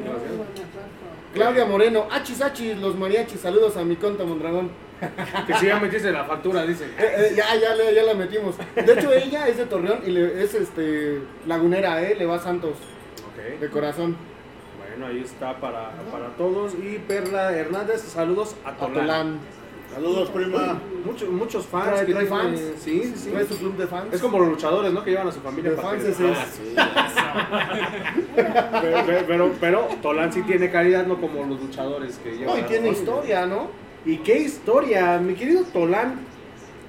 Claudia 1.34 1.64
Moreno, 1.64 2.06
achis 2.10 2.42
achis, 2.42 2.76
los 2.78 2.94
mariachis, 2.96 3.40
saludos 3.40 3.76
a 3.76 3.84
mi 3.84 3.96
conta 3.96 4.24
Mondragón. 4.24 4.70
Que 5.46 5.54
si 5.54 5.66
ya 5.66 5.80
metiste 5.80 6.12
la 6.12 6.24
factura, 6.24 6.62
dice. 6.64 6.84
Eh, 6.84 6.90
eh, 6.98 7.32
ya, 7.34 7.56
ya, 7.56 7.74
le- 7.74 7.94
ya 7.94 8.02
la 8.04 8.14
metimos. 8.14 8.54
De 8.76 8.92
hecho, 8.92 9.12
ella 9.12 9.48
es 9.48 9.56
de 9.56 9.64
Torreón 9.66 10.00
y 10.06 10.10
le- 10.10 10.42
es 10.44 10.54
este 10.54 11.20
lagunera, 11.46 12.00
¿eh? 12.02 12.14
Le 12.16 12.26
va 12.26 12.36
a 12.36 12.38
Santos, 12.38 12.76
de 13.60 13.68
corazón. 13.68 14.16
Bueno, 14.78 15.06
ahí 15.06 15.22
está 15.24 15.58
para, 15.58 15.90
para 16.12 16.28
todos. 16.36 16.74
Y 16.74 16.98
Perla 17.08 17.50
Hernández, 17.56 18.02
saludos 18.02 18.54
a 18.64 18.68
A 18.70 18.76
Tolán. 18.76 19.38
Saludos, 19.92 20.30
prima. 20.30 20.80
Muchos, 21.04 21.28
muchos 21.28 21.66
fans. 21.66 22.00
Trae- 22.08 22.26
fans. 22.26 22.60
Sí, 22.78 23.02
sí, 23.02 23.12
sí. 23.16 23.30
Trae 23.30 23.44
su 23.46 23.58
club 23.58 23.76
de 23.76 23.86
fans. 23.86 24.12
Es 24.14 24.20
como 24.20 24.38
los 24.38 24.48
luchadores, 24.48 24.92
¿no? 24.92 25.04
Que 25.04 25.10
llevan 25.10 25.28
a 25.28 25.32
su 25.32 25.40
familia 25.40 25.70
De 25.72 25.76
para 25.76 25.88
fans 25.90 26.02
que- 26.04 26.10
es. 26.10 26.18
Ah, 26.20 26.46
sí. 26.50 26.74
Pero, 28.34 29.02
pero, 29.06 29.24
pero, 29.26 29.52
pero 29.60 29.88
Tolán 30.00 30.32
sí 30.32 30.42
tiene 30.42 30.70
calidad, 30.70 31.06
no 31.06 31.20
como 31.20 31.44
los 31.44 31.60
luchadores 31.60 32.18
que 32.22 32.32
llevan. 32.36 32.54
No, 32.54 32.60
y 32.60 32.64
a 32.64 32.66
tiene 32.66 32.88
historia, 32.90 33.46
¿no? 33.46 33.68
¿Y 34.04 34.16
qué 34.18 34.38
historia, 34.38 35.18
mi 35.18 35.34
querido 35.34 35.62
Tolán? 35.64 36.20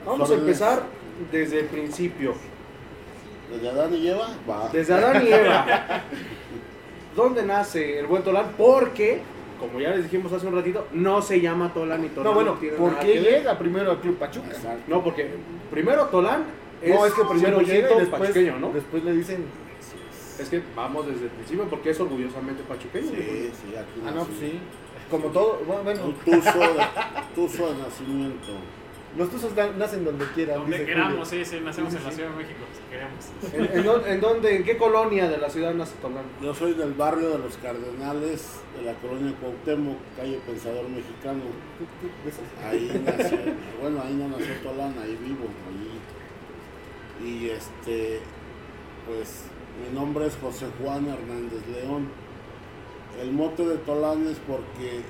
Vamos 0.05 0.29
a 0.31 0.33
empezar 0.35 0.83
desde 1.31 1.59
el 1.61 1.65
principio. 1.67 2.33
Desde 3.51 3.69
Adán 3.69 3.93
y 3.93 4.07
Eva, 4.07 4.29
va. 4.49 4.69
Desde 4.71 4.93
Adán 4.93 5.25
y 5.25 5.31
Eva. 5.31 5.65
¿Dónde 7.15 7.43
nace 7.43 7.99
el 7.99 8.07
buen 8.07 8.23
Tolán? 8.23 8.53
Porque, 8.57 9.21
como 9.67 9.79
ya 9.79 9.91
les 9.91 10.03
dijimos 10.03 10.31
hace 10.33 10.45
un 10.45 10.55
ratito, 10.55 10.87
no 10.91 11.21
se 11.21 11.39
llama 11.39 11.73
Tolán 11.73 12.03
y 12.03 12.09
Tolán 12.09 12.25
No, 12.25 12.33
bueno, 12.33 12.53
tiene 12.59 12.75
¿por 12.75 12.99
qué 12.99 13.21
llega 13.21 13.57
primero 13.57 13.91
al 13.91 13.99
club 13.99 14.17
Pachuca? 14.17 14.47
Exacto. 14.47 14.83
No, 14.87 15.03
porque 15.03 15.29
primero 15.71 16.05
Tolán 16.07 16.43
es, 16.81 16.93
no, 16.93 17.05
es 17.05 17.13
que 17.13 17.23
primero 17.23 17.61
llega 17.61 17.89
y 17.89 17.93
100% 17.93 17.97
después, 17.97 18.21
pachuqueño, 18.21 18.59
¿no? 18.59 18.71
después 18.73 19.03
le 19.03 19.13
dicen, 19.13 19.45
Es 20.37 20.49
que 20.49 20.61
vamos 20.75 21.07
desde 21.07 21.25
el 21.25 21.31
principio 21.31 21.65
porque 21.69 21.91
es 21.91 21.99
orgullosamente 21.99 22.63
pachuqueño. 22.63 23.09
Sí, 23.09 23.51
sí, 23.53 23.75
aquí 23.75 24.01
ah, 24.05 24.11
no, 24.11 24.15
nací. 24.15 24.27
pues 24.27 24.39
sí. 24.39 24.59
Como 25.09 25.27
todo, 25.27 25.61
bueno, 25.65 26.13
tuzo 26.25 26.59
de, 26.59 26.83
tuzo 27.35 27.73
de 27.73 27.81
nacimiento. 27.81 28.53
Los 29.17 29.29
tuzos 29.29 29.55
na- 29.55 29.71
nacen 29.71 30.03
donde 30.05 30.25
quieran. 30.33 30.59
Donde 30.59 30.77
dice 30.79 30.89
queramos, 30.91 31.29
Julio. 31.29 31.45
sí, 31.45 31.57
sí, 31.57 31.61
nacemos 31.63 31.93
en 31.93 32.03
la 32.03 32.11
Ciudad 32.11 32.29
de 32.31 32.35
México, 32.35 32.59
si 32.73 32.89
queremos. 32.89 33.71
¿En, 33.71 33.77
en 33.79 33.85
dónde, 33.85 34.11
en 34.13 34.21
dónde- 34.21 34.55
en 34.55 34.63
qué 34.63 34.77
colonia 34.77 35.29
de 35.29 35.37
la 35.37 35.49
ciudad 35.49 35.73
nace 35.73 35.93
Tolán? 36.01 36.23
Yo 36.41 36.53
soy 36.55 36.73
del 36.73 36.93
barrio 36.93 37.29
de 37.29 37.37
los 37.39 37.57
Cardenales, 37.57 38.47
de 38.77 38.81
la 38.85 38.93
colonia 38.95 39.33
Cuauhtémoc, 39.39 39.97
calle 40.17 40.39
Pensador 40.47 40.85
Mexicano. 40.89 41.41
Ahí 42.67 43.01
nació, 43.05 43.37
bueno, 43.81 44.01
ahí 44.03 44.13
no 44.15 44.29
nació 44.29 44.53
Tolán, 44.63 44.95
ahí 45.01 45.17
vivo, 45.23 45.45
ahí. 45.69 47.27
Y 47.27 47.49
este, 47.49 48.19
pues, 49.07 49.43
mi 49.87 49.95
nombre 49.97 50.25
es 50.27 50.35
José 50.41 50.65
Juan 50.81 51.07
Hernández 51.07 51.61
León. 51.71 52.07
El 53.21 53.31
mote 53.31 53.63
de 53.65 53.77
Tolán 53.77 54.27
es 54.27 54.37
porque 54.39 55.01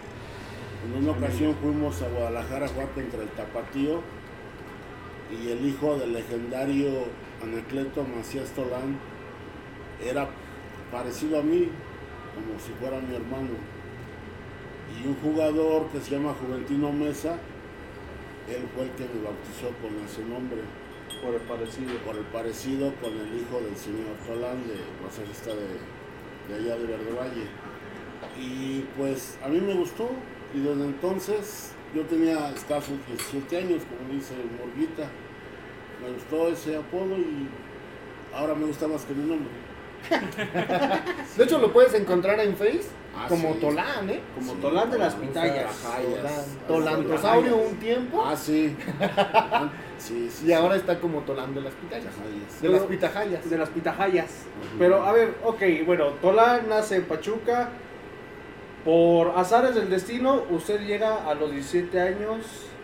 en 0.84 1.04
una 1.04 1.12
ocasión 1.12 1.56
fuimos 1.62 2.02
a 2.02 2.10
Guadalajara 2.10 2.66
a 2.66 2.70
jugar 2.70 2.90
contra 2.90 3.22
el 3.22 3.30
Tapatío 3.30 4.02
y 5.32 5.50
el 5.50 5.66
hijo 5.66 5.98
del 5.98 6.14
legendario 6.14 6.90
Anacleto 7.42 8.04
Macías 8.04 8.50
Tolán 8.52 8.98
era 10.04 10.28
parecido 10.92 11.40
a 11.40 11.44
mí, 11.44 11.70
como 12.36 12.60
si 12.60 12.72
fuera 12.80 13.00
mi 13.00 13.16
hermano. 13.16 13.56
Y 15.02 15.08
un 15.08 15.16
jugador 15.16 15.88
que 15.88 16.00
se 16.02 16.12
llama 16.12 16.36
Juventino 16.40 16.92
Mesa, 16.92 17.38
él 18.50 18.64
fue 18.76 18.84
el 18.84 18.92
que 18.92 19.04
me 19.04 19.24
bautizó 19.24 19.72
con 19.82 19.98
ese 20.06 20.24
nombre, 20.26 20.62
Por 21.24 21.34
el 21.36 21.42
parecido. 21.42 21.98
por 22.06 22.16
el 22.16 22.26
parecido 22.26 22.94
con 23.02 23.12
el 23.14 23.40
hijo 23.40 23.62
del 23.62 23.76
señor 23.78 24.16
Tolán, 24.28 24.68
de 24.68 24.76
masajista 25.04 25.52
de, 25.52 25.80
de 26.50 26.56
allá 26.56 26.78
de 26.78 26.86
Verde 26.86 27.12
Valle. 27.14 27.48
Y 28.40 28.82
pues 28.98 29.38
a 29.44 29.48
mí 29.48 29.60
me 29.60 29.74
gustó, 29.74 30.10
y 30.54 30.60
desde 30.60 30.84
entonces 30.86 31.72
yo 31.96 32.02
tenía 32.04 32.50
escasos 32.50 32.94
17 33.08 33.58
años, 33.58 33.82
como 33.84 34.14
dice 34.14 34.34
Morguita. 34.60 35.04
Me 36.02 36.12
gustó 36.14 36.50
ese 36.50 36.76
apodo 36.76 37.18
y 37.18 37.48
ahora 38.34 38.56
me 38.56 38.66
gusta 38.66 38.88
más 38.88 39.04
que 39.04 39.14
mi 39.14 39.28
nombre. 39.30 39.50
De 41.38 41.44
hecho, 41.46 41.60
lo 41.60 41.72
puedes 41.72 41.94
encontrar 41.94 42.40
en 42.42 42.56
Face 42.58 42.82
Ah, 43.16 43.28
como 43.30 43.54
sí. 43.54 43.60
Tolán, 43.60 44.10
¿eh? 44.10 44.22
Como 44.34 44.54
Sí, 44.54 44.60
Tolán 44.60 44.90
de 44.90 44.98
las 44.98 45.14
pitayas. 45.14 45.72
Tolán. 46.68 47.04
Tolantosaurio 47.04 47.58
un 47.58 47.76
tiempo 47.76 48.24
Ah, 48.26 48.36
sí. 48.36 48.76
sí, 50.00 50.30
sí. 50.32 50.48
y 50.48 50.52
ahora 50.52 50.76
está 50.76 51.00
como 51.00 51.20
Tolán 51.20 51.54
de 51.54 51.62
las 51.62 51.74
pitayas. 51.76 52.12
Pitayas. 52.12 52.62
De 52.62 52.70
las 52.70 52.82
pitajayas. 52.84 53.50
De 53.50 53.58
las 53.58 53.70
pitajayas. 53.70 54.32
Pero 54.80 55.04
a 55.04 55.12
ver, 55.12 55.36
ok, 55.44 55.62
bueno, 55.86 56.08
Tolán 56.22 56.68
nace 56.68 56.96
en 56.96 57.04
Pachuca. 57.06 57.70
Por 58.86 59.30
azares 59.38 59.76
del 59.76 59.90
destino, 59.90 60.44
usted 60.50 60.82
llega 60.82 61.30
a 61.30 61.34
los 61.36 61.52
17 61.52 62.00
años 62.02 62.40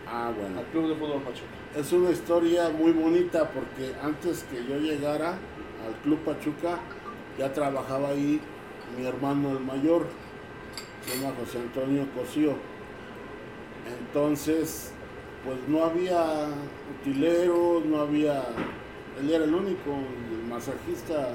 Ah, 0.06 0.32
bueno. 0.36 0.58
al 0.58 0.64
Club 0.66 0.88
de 0.88 0.94
Fútbol 0.94 1.20
Pachuca. 1.22 1.50
Es 1.76 1.92
una 1.92 2.10
historia 2.10 2.68
muy 2.70 2.92
bonita 2.92 3.50
porque 3.50 3.94
antes 4.02 4.44
que 4.44 4.64
yo 4.66 4.78
llegara 4.78 5.30
al 5.86 5.94
Club 6.02 6.18
Pachuca, 6.20 6.78
ya 7.38 7.52
trabajaba 7.52 8.08
ahí 8.08 8.40
mi 8.98 9.06
hermano 9.06 9.50
el 9.52 9.60
mayor, 9.60 10.06
se 11.06 11.16
llama 11.16 11.34
José 11.38 11.58
Antonio 11.58 12.06
Cosío. 12.16 12.54
Entonces, 13.98 14.92
pues 15.44 15.56
no 15.68 15.84
había 15.84 16.46
utileros, 17.00 17.84
no 17.84 18.00
había. 18.00 18.42
Él 19.20 19.30
era 19.30 19.44
el 19.44 19.54
único, 19.54 19.90
el 20.32 20.48
masajista. 20.48 21.28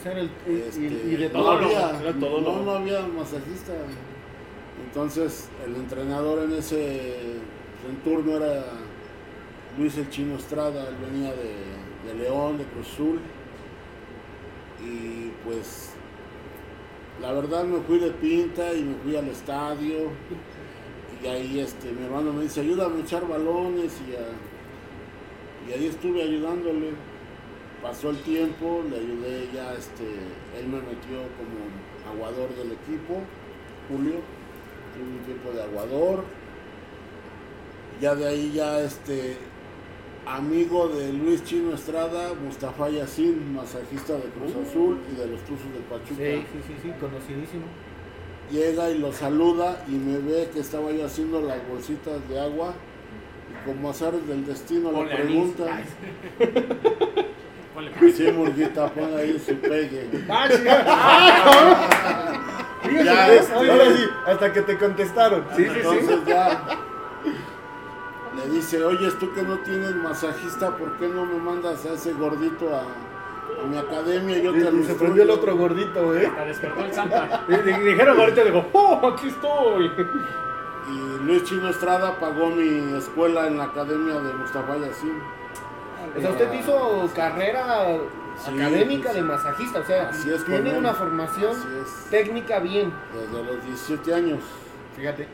O 0.00 0.02
sea, 0.02 0.18
el- 0.18 0.30
y, 0.46 0.50
y- 0.50 0.62
este, 0.68 0.80
y 0.80 1.16
de 1.16 1.26
no 1.26 1.32
todo. 1.40 1.50
había, 1.52 2.00
era 2.00 2.12
todo 2.18 2.40
no, 2.40 2.62
no 2.62 2.70
había 2.72 3.02
masajista. 3.06 3.72
Entonces, 4.86 5.48
el 5.66 5.76
entrenador 5.76 6.42
en 6.44 6.52
ese 6.52 7.16
en 7.22 7.96
turno 8.02 8.36
era 8.38 8.64
Luis 9.78 9.96
el 9.98 10.08
Chino 10.10 10.36
Estrada, 10.36 10.88
él 10.88 10.96
venía 11.10 11.30
de, 11.34 11.54
de 12.12 12.14
León, 12.24 12.56
de 12.58 12.64
Cruz 12.64 12.88
Azul. 12.94 13.18
Y 14.82 15.30
pues, 15.44 15.90
la 17.20 17.32
verdad 17.32 17.64
me 17.64 17.80
fui 17.80 17.98
de 17.98 18.10
pinta 18.12 18.72
y 18.72 18.82
me 18.82 18.94
fui 18.96 19.16
al 19.16 19.28
estadio. 19.28 20.08
Y 21.22 21.26
ahí 21.26 21.60
este, 21.60 21.92
mi 21.92 22.06
hermano 22.06 22.32
me 22.32 22.44
dice, 22.44 22.62
ayúdame 22.62 23.00
a 23.00 23.04
echar 23.04 23.28
balones 23.28 23.92
y, 24.08 24.14
a- 24.16 25.70
y 25.70 25.78
ahí 25.78 25.86
estuve 25.88 26.22
ayudándole. 26.22 26.92
Pasó 27.82 28.10
el 28.10 28.18
tiempo, 28.18 28.82
le 28.90 28.96
ayudé 28.98 29.48
ya, 29.54 29.72
este, 29.74 30.04
él 30.04 30.66
me 30.66 30.78
metió 30.78 31.16
como 31.38 32.12
aguador 32.12 32.54
del 32.56 32.72
equipo, 32.72 33.20
Julio, 33.88 34.16
tuve 34.94 35.18
un 35.18 35.24
tiempo 35.24 35.50
de 35.52 35.62
aguador. 35.62 36.24
Ya 38.00 38.14
de 38.14 38.26
ahí 38.28 38.52
ya 38.52 38.80
este 38.80 39.36
amigo 40.26 40.88
de 40.88 41.12
Luis 41.12 41.42
Chino 41.44 41.74
Estrada, 41.74 42.34
Mustafa 42.34 42.88
Yacín, 42.90 43.54
masajista 43.54 44.14
de 44.14 44.24
Cruz 44.24 44.52
Azul 44.66 44.98
y 45.12 45.16
de 45.18 45.26
los 45.26 45.40
Tuzos 45.40 45.72
de 45.72 45.80
Pachuca 45.88 46.14
Sí, 46.16 46.44
sí, 46.52 46.60
sí, 46.66 46.74
sí, 46.82 46.92
conocidísimo. 47.00 47.64
llega 48.50 48.90
y 48.90 48.98
lo 48.98 49.12
saluda 49.12 49.84
y 49.88 49.92
me 49.92 50.18
ve 50.18 50.50
que 50.52 50.60
estaba 50.60 50.92
yo 50.92 51.06
haciendo 51.06 51.40
las 51.40 51.66
bolsitas 51.68 52.26
de 52.28 52.40
agua 52.40 52.74
y 53.50 53.66
como 53.66 53.90
azares 53.90 54.26
del 54.26 54.44
destino 54.46 54.90
Ponle 54.92 55.14
le 55.14 55.22
anís. 55.22 55.54
Ponle 57.80 57.90
pues. 57.98 58.16
sí 58.16 58.30
Murguita 58.32 58.86
pon 58.88 59.16
ahí 59.16 59.38
su 59.44 59.54
pegue 59.56 60.08
¡Ah, 60.28 60.46
sí! 60.50 60.62
Fíjate, 62.82 63.04
Ya, 63.04 63.32
este, 63.34 63.54
Ahora 63.54 63.84
sí, 63.94 64.04
hasta 64.26 64.52
que 64.52 64.62
te 64.62 64.78
contestaron. 64.78 65.44
Sí, 65.56 65.64
sí, 65.64 65.70
sí. 65.70 65.76
entonces 65.78 66.24
ya 66.26 66.62
le 68.36 68.50
dice 68.54 68.82
oye 68.84 69.10
tú 69.18 69.32
que 69.34 69.42
no 69.42 69.58
tienes 69.58 69.94
masajista 69.96 70.70
¿por 70.76 70.92
qué 70.98 71.08
no 71.08 71.26
me 71.26 71.34
mandas 71.38 71.84
a 71.84 71.94
ese 71.94 72.12
gordito 72.12 72.74
a, 72.74 72.80
a 73.62 73.66
mi 73.66 73.76
academia 73.76 74.38
y 74.38 74.42
yo 74.42 74.54
Y, 74.56 74.60
te 74.62 74.70
lo 74.70 74.78
y 74.78 74.84
se 74.84 74.94
prendió 74.94 75.24
el 75.24 75.30
instruyo"? 75.30 75.34
otro 75.34 75.56
gordito, 75.56 76.14
¿eh? 76.16 76.26
Hasta 76.26 76.44
despertó 76.44 76.84
el 76.84 76.92
Santa. 76.94 77.44
Di- 77.48 77.56
di- 77.56 77.80
Dijeron 77.90 78.18
ahorita, 78.20 78.44
dijo, 78.44 78.64
¡oh, 78.72 79.08
aquí 79.14 79.28
estoy! 79.28 79.90
y 80.90 81.24
Luis 81.24 81.44
Chino 81.44 81.68
Estrada 81.68 82.18
pagó 82.18 82.48
mi 82.50 82.96
escuela 82.96 83.46
en 83.46 83.58
la 83.58 83.64
academia 83.64 84.14
de 84.20 84.32
Mustafa 84.34 84.76
Yacín 84.78 85.12
O 86.16 86.20
sea, 86.20 86.30
usted 86.30 86.52
hizo 86.52 87.10
carrera 87.14 87.86
Sí, 88.38 88.50
académica 88.54 89.10
sí. 89.10 89.16
de 89.16 89.22
masajista, 89.22 89.80
o 89.80 89.84
sea, 89.84 90.10
es, 90.10 90.44
tiene 90.46 90.78
una 90.78 90.94
formación 90.94 91.54
técnica 92.10 92.58
bien. 92.58 92.92
desde 93.12 93.44
los 93.44 93.64
17 93.66 94.14
años 94.14 94.40
Fíjate. 94.96 95.28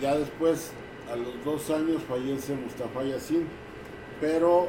Ya 0.00 0.16
después, 0.16 0.72
a 1.12 1.16
los 1.16 1.44
dos 1.44 1.70
años, 1.70 2.02
fallece 2.08 2.54
Mustafa 2.54 3.02
Yacín. 3.04 3.46
Pero 4.20 4.68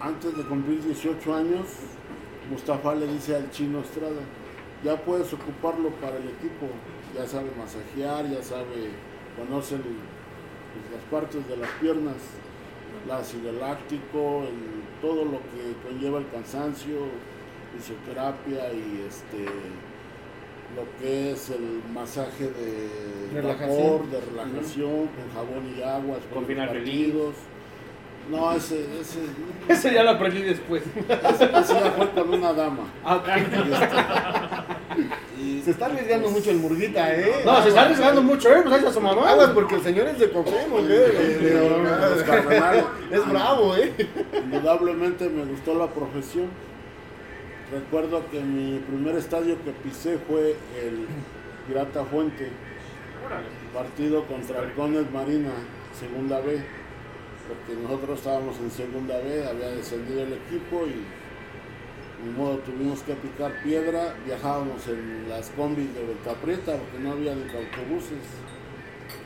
antes 0.00 0.36
de 0.36 0.42
cumplir 0.44 0.82
18 0.82 1.34
años, 1.34 1.66
Mustafa 2.50 2.94
le 2.94 3.06
dice 3.06 3.36
al 3.36 3.50
chino 3.50 3.80
Estrada, 3.80 4.20
ya 4.82 4.96
puedes 4.96 5.32
ocuparlo 5.32 5.90
para 6.00 6.16
el 6.16 6.28
equipo. 6.28 6.66
ya 7.14 7.26
sabe 7.26 7.50
masajear, 7.58 8.28
ya 8.30 8.42
sabe, 8.42 8.90
conoce 9.36 9.76
las 9.76 11.02
partes 11.10 11.46
de 11.48 11.56
las 11.56 11.70
piernas, 11.80 12.16
el 13.04 13.10
ácido 13.10 13.52
láctico, 13.52 14.44
el- 14.44 15.00
todo 15.00 15.24
lo 15.24 15.38
que 15.38 15.74
conlleva 15.88 16.18
el 16.18 16.28
cansancio, 16.28 17.06
fisioterapia 17.76 18.72
y 18.72 19.04
este 19.08 19.44
lo 20.76 20.84
que 21.00 21.32
es 21.32 21.50
el 21.50 21.82
masaje 21.92 22.44
de 22.44 23.30
Relajación. 23.32 23.82
vapor, 23.92 24.08
de 24.10 24.20
relajación, 24.20 25.08
con 25.08 25.30
jabón 25.34 25.74
y 25.76 25.82
agua, 25.82 26.18
Con 26.32 26.44
partidos. 26.46 27.34
No, 28.30 28.52
ese, 28.52 28.84
ese, 29.00 29.18
Ese 29.68 29.92
ya 29.94 30.02
lo 30.04 30.10
aprendí 30.10 30.42
después. 30.42 30.82
ese, 30.84 31.44
ese 31.44 31.74
ya 31.74 31.90
fue 31.96 32.10
con 32.10 32.32
una 32.34 32.52
dama. 32.52 32.84
Ah, 33.04 33.16
ok. 33.16 33.28
Y, 35.38 35.58
este, 35.58 35.64
Se 35.64 35.70
está 35.72 35.86
arriesgando 35.86 36.30
mucho 36.30 36.50
el 36.50 36.58
murguita, 36.58 37.12
¿eh? 37.14 37.42
No, 37.44 37.62
se 37.62 37.68
está 37.68 37.82
arriesgando 37.82 38.22
mucho, 38.22 38.48
¿eh? 38.50 38.60
Pues 38.62 38.72
ahí 38.74 38.78
está 38.80 38.92
su 38.92 39.00
mamá. 39.00 39.28
Aguas 39.30 39.50
porque 39.50 39.74
el 39.76 39.82
señor 39.82 40.06
es 40.08 40.18
de 40.18 40.30
Cuauhtémoc, 40.30 40.80
¿eh? 40.80 41.38
De-. 41.40 42.84
Es 43.16 43.28
bravo, 43.30 43.74
¿eh? 43.76 43.92
Indudablemente 44.44 45.28
me 45.28 45.44
gustó 45.46 45.74
la 45.74 45.88
profesión. 45.88 46.48
Recuerdo 47.72 48.22
que 48.30 48.40
mi 48.40 48.78
primer 48.80 49.16
estadio 49.16 49.56
que 49.64 49.70
pisé 49.70 50.18
fue 50.28 50.56
el 50.84 51.06
Pirata 51.68 52.04
Fuente, 52.04 52.48
Órale. 53.24 53.46
partido 53.72 54.24
contra 54.26 54.58
Halcones 54.60 55.10
Marina, 55.12 55.50
segunda 55.98 56.40
B, 56.40 56.60
porque 57.50 57.80
nosotros 57.82 58.18
estábamos 58.18 58.56
en 58.58 58.70
segunda 58.70 59.18
B, 59.18 59.44
había 59.46 59.68
descendido 59.70 60.22
el 60.22 60.32
equipo 60.34 60.86
y 60.86 61.02
ni 62.24 62.30
modo 62.36 62.58
tuvimos 62.58 63.00
que 63.02 63.14
picar 63.14 63.62
piedra, 63.62 64.14
viajábamos 64.24 64.86
en 64.88 65.28
las 65.28 65.50
combis 65.50 65.92
de 65.94 66.04
Venta 66.04 66.34
Prieta 66.34 66.76
porque 66.76 66.98
no 67.02 67.12
había 67.12 67.34
ni 67.34 67.42
autobuses. 67.42 68.22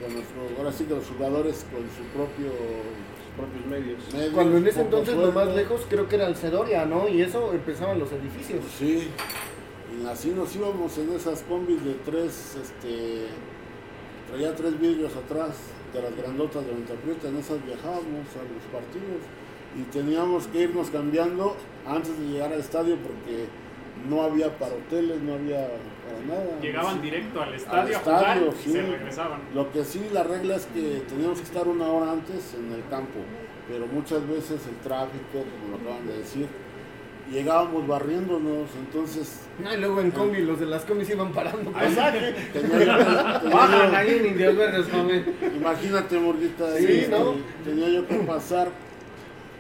Con 0.01 0.13
nuestro- 0.15 0.57
ahora 0.59 0.73
sí 0.73 0.85
que 0.85 0.95
los 0.95 1.07
jugadores 1.07 1.67
con 1.71 1.83
su 1.83 2.03
propio 2.17 2.51
propios 3.37 3.67
medios. 3.67 3.99
medio, 4.15 4.33
Cuando 4.33 4.57
en 4.59 4.67
ese 4.69 4.81
entonces 4.83 5.17
lo 5.17 5.33
más 5.33 5.49
lejos 5.55 5.83
creo 5.91 6.09
que 6.09 6.15
era 6.17 6.29
el 6.29 6.37
Cedoria, 6.37 6.85
¿no? 6.85 7.09
Y 7.09 7.21
eso 7.21 7.53
empezaban 7.53 7.99
los 7.99 8.13
edificios. 8.13 8.61
Sí, 8.79 9.09
y 10.01 10.07
así 10.07 10.31
nos 10.31 10.55
íbamos 10.55 10.97
en 10.99 11.13
esas 11.15 11.43
combis 11.43 11.85
de 11.85 11.95
tres, 12.05 12.57
este, 12.63 13.27
traía 14.31 14.55
tres 14.55 14.79
vidrios 14.81 15.13
atrás 15.17 15.57
de 15.95 16.03
las 16.03 16.17
grandotas 16.17 16.67
de 16.67 16.73
Ventaprieta, 16.73 17.29
en 17.29 17.37
esas 17.39 17.65
viajábamos 17.65 18.27
a 18.35 18.43
los 18.43 18.65
partidos 18.73 19.23
y 19.79 19.83
teníamos 19.93 20.47
que 20.49 20.63
irnos 20.63 20.91
cambiando 20.91 21.57
antes 21.87 22.19
de 22.19 22.27
llegar 22.27 22.53
al 22.53 22.61
estadio 22.61 22.97
porque 22.97 23.47
no 24.09 24.23
había 24.23 24.57
para 24.59 24.75
hoteles, 24.75 25.21
no 25.23 25.35
había 25.35 25.69
para 26.05 26.21
nada. 26.27 26.61
Llegaban 26.61 26.97
Sí. 26.97 27.01
directo 27.03 27.41
al 27.43 27.55
estadio, 27.55 27.97
a 27.97 27.99
estadio, 28.01 28.51
jugar 28.51 28.55
y 28.61 28.63
sí. 28.63 28.73
se 28.73 28.83
regresaban. 28.83 29.41
Lo 29.55 29.73
que 29.73 29.85
sí, 29.85 30.07
la 30.13 30.23
regla 30.25 30.57
es 30.57 30.67
que 30.67 31.03
teníamos 31.09 31.39
que 31.39 31.45
estar 31.45 31.67
una 31.69 31.87
hora 31.89 32.13
antes 32.13 32.55
en 32.55 32.73
el 32.73 32.83
campo, 32.91 33.21
pero 33.69 33.87
muchas 33.87 34.27
veces 34.29 34.61
el 34.67 34.77
tráfico, 34.83 35.33
como 35.33 35.77
lo 35.79 35.83
acaban 35.91 36.07
de 36.09 36.19
decir, 36.19 36.47
llegábamos 37.33 37.87
barriéndonos, 37.87 38.69
entonces 38.79 39.41
Ah, 39.65 39.75
y 39.75 39.79
luego 39.81 40.01
en 40.01 40.11
combi, 40.11 40.43
los 40.43 40.59
de 40.61 40.67
las 40.67 40.85
combis 40.85 41.09
iban 41.11 41.33
parando 41.33 41.73
que- 41.73 41.79
tenía 42.53 42.97
Bajan 43.53 43.95
ahí 43.95 44.19
en 44.19 44.27
Indios 44.27 44.57
Verdes, 44.57 44.87
imagínate, 45.57 46.19
Morguita, 46.19 46.77
Sí, 46.77 46.85
este, 46.87 47.09
¿no? 47.19 47.35
tenía 47.65 47.89
yo 47.89 48.07
que 48.07 48.17
pasar 48.17 48.69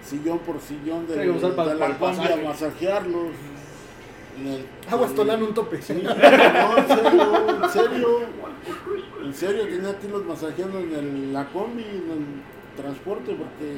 sillón 0.04 0.38
por 0.40 0.61
sillón 0.61 1.06
de, 1.06 1.14
Sí, 1.14 1.46
para- 1.57 1.74
de 1.74 1.81
la 1.81 1.98
combi 1.98 2.27
a 2.27 2.37
masajearlos. 2.37 3.29
El- 4.37 4.66
Aguas 4.92 5.14
Tolán 5.14 5.42
un 5.44 5.55
tope. 5.55 5.79
No, 5.88 6.77
en 6.77 6.88
serio, 6.88 7.62
en 7.62 7.70
serio. 7.70 8.09
En 9.24 9.35
serio, 9.35 9.62
tenía 9.68 9.98
que 9.98 10.07
irlos 10.07 10.24
masajeando 10.27 10.81
en 10.81 10.92
el- 10.92 11.33
la 11.33 11.46
combi, 11.46 11.83
en 11.85 12.11
el 12.11 12.77
transporte, 12.83 13.33
porque 13.35 13.77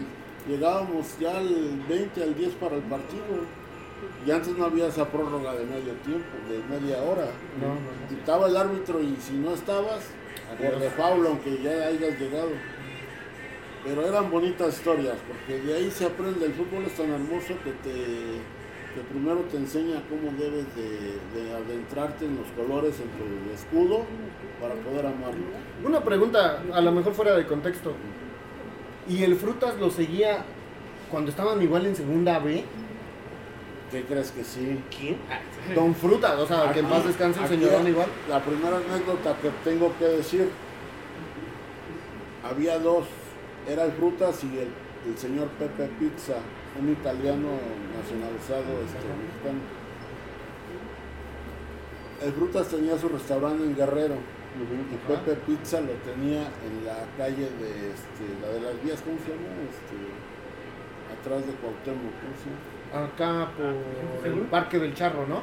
llegábamos 0.49 1.19
ya 1.21 1.37
al 1.37 1.83
20, 1.89 2.23
al 2.23 2.35
10 2.35 2.55
para 2.55 2.77
el 2.77 2.83
partido. 2.83 3.23
Y 4.27 4.31
antes 4.31 4.57
no 4.57 4.67
había 4.67 4.89
esa 4.89 5.09
prórroga 5.09 5.55
de 5.55 5.65
medio 5.65 5.93
tiempo, 6.05 6.29
de 6.49 6.59
media 6.69 7.03
hora. 7.03 7.27
No, 7.61 7.69
no, 7.69 7.75
no. 7.75 8.09
Quitaba 8.09 8.49
el 8.49 8.57
árbitro 8.57 9.01
y 9.01 9.17
si 9.17 9.35
no 9.35 9.55
estabas, 9.55 10.01
por 10.59 10.79
de 10.79 10.91
Pablo, 10.91 11.29
aunque 11.31 11.63
ya 11.63 11.71
hayas 11.87 12.19
llegado. 12.19 12.51
Pero 13.85 14.07
eran 14.07 14.31
bonitas 14.31 14.77
historias, 14.77 15.17
porque 15.29 15.63
de 15.63 15.75
ahí 15.75 15.91
se 15.91 16.07
aprende. 16.07 16.45
El 16.47 16.53
fútbol 16.55 16.85
es 16.85 16.95
tan 16.97 17.11
hermoso 17.11 17.55
que 17.63 17.71
te 17.71 18.57
que 18.97 19.03
primero 19.03 19.41
te 19.51 19.59
enseña 19.59 20.03
cómo 20.09 20.33
debes 20.39 20.65
de, 20.75 21.19
de 21.35 21.55
adentrarte 21.55 22.25
en 22.25 22.37
los 22.37 22.47
colores, 22.53 22.95
en 22.99 23.11
tu 23.11 23.53
escudo, 23.53 24.07
para 24.59 24.75
poder 24.75 25.05
amarlo. 25.05 25.45
Una 25.85 26.03
pregunta, 26.03 26.63
a 26.73 26.81
lo 26.81 26.93
mejor 26.93 27.13
fuera 27.13 27.37
de 27.37 27.47
contexto. 27.47 27.93
¿Y 29.07 29.23
el 29.23 29.37
Frutas 29.37 29.79
lo 29.79 29.91
seguía 29.91 30.47
cuando 31.11 31.31
estaban 31.31 31.61
igual 31.61 31.85
en 31.85 31.95
segunda 31.95 32.39
B? 32.39 32.65
¿Qué 33.91 34.03
crees 34.05 34.33
que 34.33 34.43
sí? 34.43 34.81
¿Quién? 34.97 35.19
Don 35.75 35.95
Frutas, 35.95 36.37
o 36.39 36.47
sea, 36.47 36.73
que 36.73 36.81
en 36.81 36.87
paz 36.87 36.99
Aquí- 37.01 37.09
descanse 37.09 37.41
el 37.43 37.49
señorón 37.49 37.87
igual. 37.87 38.09
La 38.29 38.43
primera 38.43 38.77
anécdota 38.79 39.37
que 39.41 39.51
tengo 39.63 39.93
que 39.99 40.05
decir, 40.07 40.51
había 42.43 42.79
dos, 42.79 43.07
era 43.69 43.85
el 43.85 43.93
Frutas 43.93 44.43
y 44.45 44.59
el, 44.59 44.69
el 45.09 45.17
señor 45.17 45.49
Pepe 45.59 45.89
Pizza, 46.01 46.35
un 46.81 46.91
italiano 46.91 47.49
nacionalizado 47.97 48.83
este, 48.85 49.07
mexicano. 49.07 49.61
El 52.25 52.33
Frutas 52.33 52.69
tenía 52.69 52.99
su 52.99 53.09
restaurante 53.09 53.63
en 53.65 53.77
Guerrero 53.77 54.15
y 54.57 54.97
Pepe 55.07 55.37
Pizza 55.47 55.81
lo 55.81 55.93
tenía 56.03 56.41
en 56.67 56.85
la 56.85 57.05
calle 57.17 57.51
de 57.61 57.93
este, 57.93 58.25
la 58.43 58.49
de 58.49 58.61
las 58.61 58.83
vías, 58.83 59.01
¿cómo 59.03 59.17
se 59.23 59.31
llama? 59.31 59.53
Este, 59.69 59.97
atrás 61.13 61.47
de 61.47 61.53
Cuauhtémoc, 61.61 62.15
¿cómo 62.19 62.35
se 62.43 62.51
llama? 62.51 62.76
Acá 63.05 63.49
por 63.57 64.27
el 64.27 64.39
Parque 64.43 64.79
del 64.79 64.95
Charro, 64.95 65.27
¿no? 65.27 65.41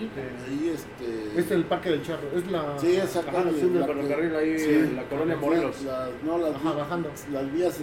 Este, 0.00 0.20
Ahí 0.48 0.72
este. 0.74 1.38
es 1.40 1.50
el 1.50 1.64
Parque 1.64 1.90
del 1.90 2.02
Charro, 2.02 2.28
es 2.34 2.50
la... 2.50 2.78
Sí, 2.78 2.96
esa 2.96 3.20
Ajá, 3.20 3.30
calle, 3.32 3.60
sur 3.60 3.70
del 3.70 3.80
la 3.80 3.86
que- 3.86 3.92
ferrocarril 3.92 4.36
ahí 4.36 4.56
en 4.58 4.96
la 4.96 5.02
colonia 5.04 5.36
Morelos. 5.36 5.82
Las, 5.82 6.08
no, 6.24 6.38
las, 6.38 6.54
Ajá, 6.56 6.72
bajando. 6.72 7.10
las 7.30 7.52
vías 7.52 7.78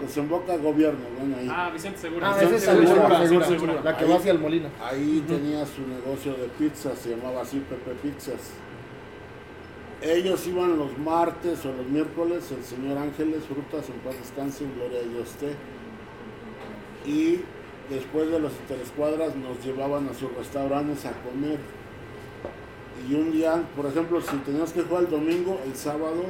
desemboca 0.00 0.56
gobierno, 0.56 0.98
bueno, 1.16 1.36
ahí. 1.36 1.48
Ah, 1.48 1.70
Vicente 1.72 1.98
Segura. 1.98 2.32
Ah, 2.34 2.42
esa 2.42 2.56
es 2.56 2.62
Segura, 2.62 2.86
segura, 2.88 3.20
Vicente 3.20 3.44
segura, 3.46 3.72
Segura. 3.72 3.82
la 3.84 3.96
que 3.96 4.04
Ahí. 4.04 4.10
va 4.10 4.16
hacia 4.16 4.32
el 4.32 4.38
molino. 4.40 4.68
Ahí 4.82 5.24
tenía 5.28 5.64
su 5.64 5.82
negocio 5.86 6.32
de 6.34 6.48
pizzas, 6.58 6.98
se 6.98 7.10
llamaba 7.16 7.42
así 7.42 7.62
Pepe 7.68 7.92
Pizzas. 8.02 8.50
Ellos 10.02 10.44
iban 10.48 10.76
los 10.76 10.98
martes 10.98 11.64
o 11.64 11.68
los 11.72 11.86
miércoles, 11.86 12.50
el 12.50 12.64
señor 12.64 12.98
Ángeles 12.98 13.44
Frutas, 13.44 13.88
en 13.88 13.94
paz 14.00 14.18
descanse, 14.18 14.64
en 14.64 14.74
gloria 14.74 14.98
a 14.98 15.02
Dios 15.02 15.28
esté. 15.30 15.54
Y 17.06 17.40
después 17.94 18.30
de 18.30 18.40
las 18.40 18.52
interescuadras 18.52 19.34
nos 19.36 19.64
llevaban 19.64 20.08
a 20.08 20.14
sus 20.14 20.32
restaurantes 20.34 21.04
a 21.06 21.12
comer. 21.12 21.58
Y 23.08 23.14
un 23.14 23.32
día, 23.32 23.62
por 23.74 23.86
ejemplo, 23.86 24.20
si 24.20 24.36
teníamos 24.38 24.72
que 24.72 24.82
jugar 24.82 25.04
el 25.04 25.10
domingo, 25.10 25.60
el 25.66 25.74
sábado, 25.74 26.24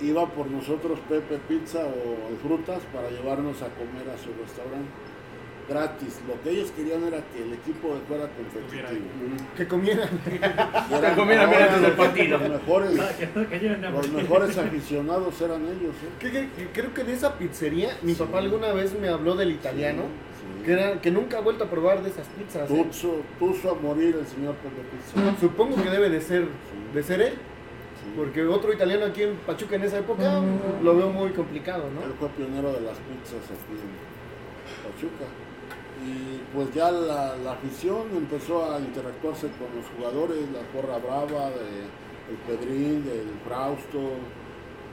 iba 0.00 0.26
por 0.28 0.46
nosotros 0.50 0.98
Pepe 1.08 1.38
Pizza 1.48 1.80
o 1.80 2.46
Frutas 2.46 2.80
para 2.92 3.10
llevarnos 3.10 3.62
a 3.62 3.66
comer 3.68 4.08
a 4.14 4.18
su 4.18 4.30
restaurante. 4.42 4.88
Gratis. 5.68 6.20
Lo 6.28 6.40
que 6.42 6.50
ellos 6.50 6.70
querían 6.70 7.02
era 7.02 7.18
que 7.32 7.42
el 7.42 7.52
equipo 7.52 7.96
fuera 8.06 8.28
competitivo. 8.28 9.36
Que 9.56 9.66
comieran. 9.66 10.08
Que 10.24 11.14
comieran 11.16 11.50
antes 11.52 11.72
del 11.72 11.82
los- 11.82 11.90
partido. 11.92 12.38
Los 12.38 12.48
mejores, 12.50 12.90
de 12.96 13.90
los 13.90 14.12
mejores 14.12 14.58
aficionados 14.58 15.40
eran 15.40 15.62
ellos. 15.62 15.92
¿eh? 16.04 16.08
Que- 16.20 16.30
que- 16.30 16.48
que 16.56 16.68
Creo 16.72 16.94
que 16.94 17.02
de 17.02 17.14
esa 17.14 17.36
pizzería, 17.36 17.96
mi 18.02 18.14
papá 18.14 18.38
alguna 18.38 18.72
vez 18.74 18.96
me 18.96 19.08
habló 19.08 19.34
del 19.34 19.50
italiano, 19.50 20.02
Sí. 20.02 20.25
Que, 20.66 20.72
era, 20.72 21.00
que 21.00 21.10
nunca 21.12 21.38
ha 21.38 21.40
vuelto 21.40 21.62
a 21.64 21.70
probar 21.70 22.02
de 22.02 22.10
esas 22.10 22.26
pizzas. 22.26 22.68
¿eh? 22.70 22.86
Tuzo 23.38 23.70
a 23.70 23.74
morir 23.74 24.16
el 24.20 24.26
señor 24.26 24.56
Pepe 24.56 24.82
Pizza. 24.90 25.40
Supongo 25.40 25.76
que 25.80 25.88
debe 25.88 26.10
de 26.10 26.20
ser, 26.20 26.42
Sí. 26.42 26.92
de 26.94 27.02
ser 27.04 27.20
él, 27.22 27.34
Sí. 27.34 28.12
porque 28.16 28.44
otro 28.44 28.72
italiano 28.72 29.06
aquí 29.06 29.22
en 29.22 29.36
Pachuca 29.46 29.76
en 29.76 29.84
esa 29.84 29.98
época 29.98 30.42
lo 30.82 30.96
veo 30.96 31.08
muy 31.10 31.30
complicado, 31.30 31.84
Él 31.86 31.94
¿no? 31.94 32.14
fue 32.18 32.28
pionero 32.30 32.72
de 32.72 32.80
las 32.80 32.96
pizzas 32.98 33.44
aquí 33.46 33.78
en 33.78 34.90
Pachuca. 34.90 35.24
Y 36.04 36.40
pues 36.54 36.74
ya 36.74 36.90
la, 36.90 37.36
la 37.36 37.52
afición 37.52 38.02
empezó 38.16 38.70
a 38.74 38.78
interactuarse 38.80 39.46
con 39.58 39.68
los 39.74 39.86
jugadores, 39.96 40.38
la 40.52 40.60
porra 40.74 40.98
brava, 40.98 41.50
de, 41.50 41.86
el 42.28 42.36
Pedrín, 42.46 43.04
del 43.04 43.28
Frausto, 43.46 44.00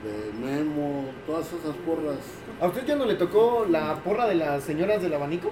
de 0.04 0.32
Memo, 0.38 1.06
todas 1.26 1.46
esas 1.46 1.74
porras. 1.86 2.18
¿A 2.60 2.66
usted 2.66 2.86
ya 2.86 2.96
no 2.96 3.06
le 3.06 3.14
tocó 3.14 3.66
la 3.68 3.96
porra 3.96 4.26
de 4.26 4.34
las 4.34 4.62
señoras 4.62 5.02
del 5.02 5.14
abanico? 5.14 5.50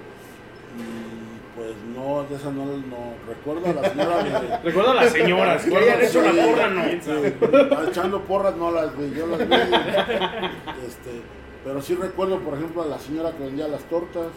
Y 0.77 1.55
pues 1.55 1.73
no, 1.95 2.23
de 2.23 2.35
esa 2.35 2.51
no, 2.51 2.65
no 2.65 3.13
recuerdo 3.27 3.67
a 3.67 3.81
la 3.81 3.89
señora 3.89 4.23
de... 4.23 4.57
Recuerda 4.63 4.91
a 4.91 4.95
las 4.95 5.11
señoras 5.11 5.65
que 5.65 5.75
hayan 5.75 6.01
hecho 6.01 6.19
una 6.19 6.45
porra, 6.45 6.69
no. 6.69 6.83
Sí, 6.83 7.89
echando 7.89 8.21
porras 8.21 8.55
no 8.55 8.71
las 8.71 8.97
vi, 8.97 9.11
yo 9.15 9.27
las 9.27 9.39
vi. 9.39 9.55
Este, 10.87 11.21
pero 11.63 11.81
sí 11.81 11.95
recuerdo, 11.95 12.39
por 12.39 12.55
ejemplo, 12.55 12.83
a 12.83 12.85
la 12.85 12.99
señora 12.99 13.31
que 13.31 13.43
vendía 13.43 13.67
las 13.67 13.83
tortas. 13.83 14.27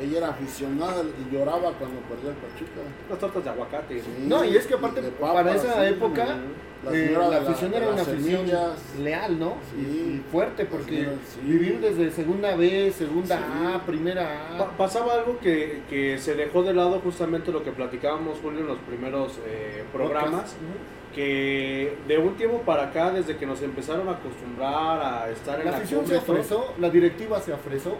Ella 0.00 0.18
era 0.18 0.28
aficionada 0.30 1.02
y 1.02 1.34
lloraba 1.34 1.72
cuando 1.72 2.00
perdía 2.08 2.30
el 2.30 2.36
Pachuca. 2.36 2.80
Las 3.10 3.18
tortas 3.18 3.44
de 3.44 3.50
aguacate. 3.50 4.00
Sí. 4.00 4.06
No, 4.26 4.44
y 4.44 4.56
es 4.56 4.66
que 4.66 4.74
aparte, 4.74 5.02
para 5.20 5.54
esa 5.54 5.74
sí, 5.74 5.88
época, 5.94 6.24
La 6.84 6.92
eh, 6.96 7.12
la 7.12 7.36
afición 7.38 7.74
era 7.74 7.88
una 7.90 8.00
afición 8.02 8.46
leal, 9.02 9.38
¿no? 9.38 9.56
Sí. 9.74 9.80
Y, 9.80 9.82
y 10.16 10.24
fuerte, 10.32 10.64
La 10.64 10.70
porque 10.70 10.96
señora, 10.96 11.12
sí. 11.28 11.40
vivir 11.46 11.80
desde 11.80 12.10
segunda 12.10 12.56
B, 12.56 12.90
segunda 12.96 13.36
Sí. 13.36 13.42
A, 13.74 13.82
primera 13.86 14.54
A. 14.54 14.58
Pa- 14.58 14.70
pasaba 14.78 15.12
algo 15.14 15.38
que, 15.40 15.82
que 15.90 16.16
se 16.18 16.34
dejó 16.34 16.62
de 16.62 16.72
lado 16.72 16.98
justamente 17.00 17.52
lo 17.52 17.62
que 17.62 17.70
platicábamos 17.72 18.38
Julio 18.42 18.60
en 18.60 18.68
los 18.68 18.78
primeros 18.78 19.38
eh, 19.46 19.84
programas, 19.92 20.56
que 21.14 21.96
de 22.06 22.18
un 22.18 22.34
tiempo 22.36 22.62
para 22.62 22.84
acá, 22.84 23.10
desde 23.10 23.36
que 23.36 23.44
nos 23.44 23.60
empezaron 23.62 24.08
a 24.08 24.12
acostumbrar 24.12 25.02
a 25.24 25.30
estar 25.30 25.58
en 25.58 25.66
La 25.66 25.72
la, 25.72 25.76
afición 25.78 26.06
se 26.06 26.14
cumbre, 26.16 26.26
todo, 26.26 26.36
afresó, 26.36 26.74
la 26.78 26.88
directiva 26.90 27.40
se 27.40 27.52
afresó, 27.52 27.96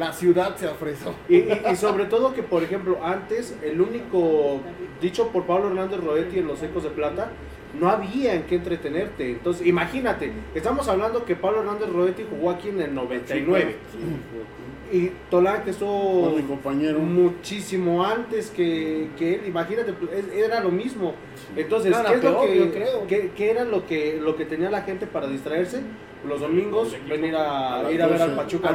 la 0.00 0.12
ciudad 0.14 0.56
se 0.56 0.66
afresó. 0.66 1.14
Y, 1.28 1.36
y- 1.36 1.60
y 1.72 1.76
sobre 1.76 2.06
todo 2.06 2.32
que, 2.34 2.42
por 2.42 2.62
ejemplo, 2.64 2.98
antes 3.04 3.54
el 3.62 3.80
único, 3.80 4.60
dicho 5.00 5.28
por 5.28 5.44
Pablo 5.44 5.68
Hernández 5.68 6.00
Roetti 6.02 6.38
en 6.38 6.46
Los 6.48 6.62
Ecos 6.62 6.82
de 6.84 6.90
Plata, 6.90 7.30
no 7.78 7.88
había 7.88 8.34
en 8.34 8.44
qué 8.44 8.56
entretenerte. 8.56 9.30
Entonces, 9.30 9.66
imagínate, 9.66 10.32
estamos 10.54 10.88
hablando 10.88 11.24
que 11.26 11.36
Pablo 11.36 11.60
Hernández 11.60 11.90
Roetti 11.92 12.24
jugó 12.28 12.50
aquí 12.50 12.70
en 12.70 12.80
el 12.80 12.94
99 12.94 13.76
Sí, 13.92 14.96
y 14.96 15.12
Tolán 15.30 15.62
que 15.62 15.70
estuvo 15.70 16.30
mi 16.34 16.42
compañero. 16.42 16.98
muchísimo 16.98 18.04
antes 18.04 18.50
que, 18.50 19.08
que 19.18 19.34
él, 19.36 19.42
imagínate, 19.46 19.92
es- 20.16 20.32
era 20.34 20.60
lo 20.60 20.70
mismo. 20.70 21.14
Entonces, 21.54 21.92
Era 21.96 22.08
¿qué 22.08 22.14
es 22.16 22.24
lo 22.24 22.30
peor, 22.40 22.48
que, 22.48 22.58
yo 22.58 22.70
creo. 22.72 23.06
qué- 23.06 23.30
qué 23.36 23.50
era 23.50 23.64
lo 23.64 23.86
que, 23.86 24.18
lo 24.20 24.34
que 24.34 24.46
tenía 24.46 24.70
la 24.70 24.82
gente 24.82 25.06
para 25.06 25.28
distraerse? 25.28 25.82
Los 26.26 26.40
domingos, 26.40 26.96
venir 27.08 27.34
A 27.36 27.88
ir 27.92 28.02
a 28.02 28.06
ver 28.08 28.20
al 28.22 28.30
12. 28.30 28.42
Pachuca 28.42 28.70
¿A. 28.70 28.72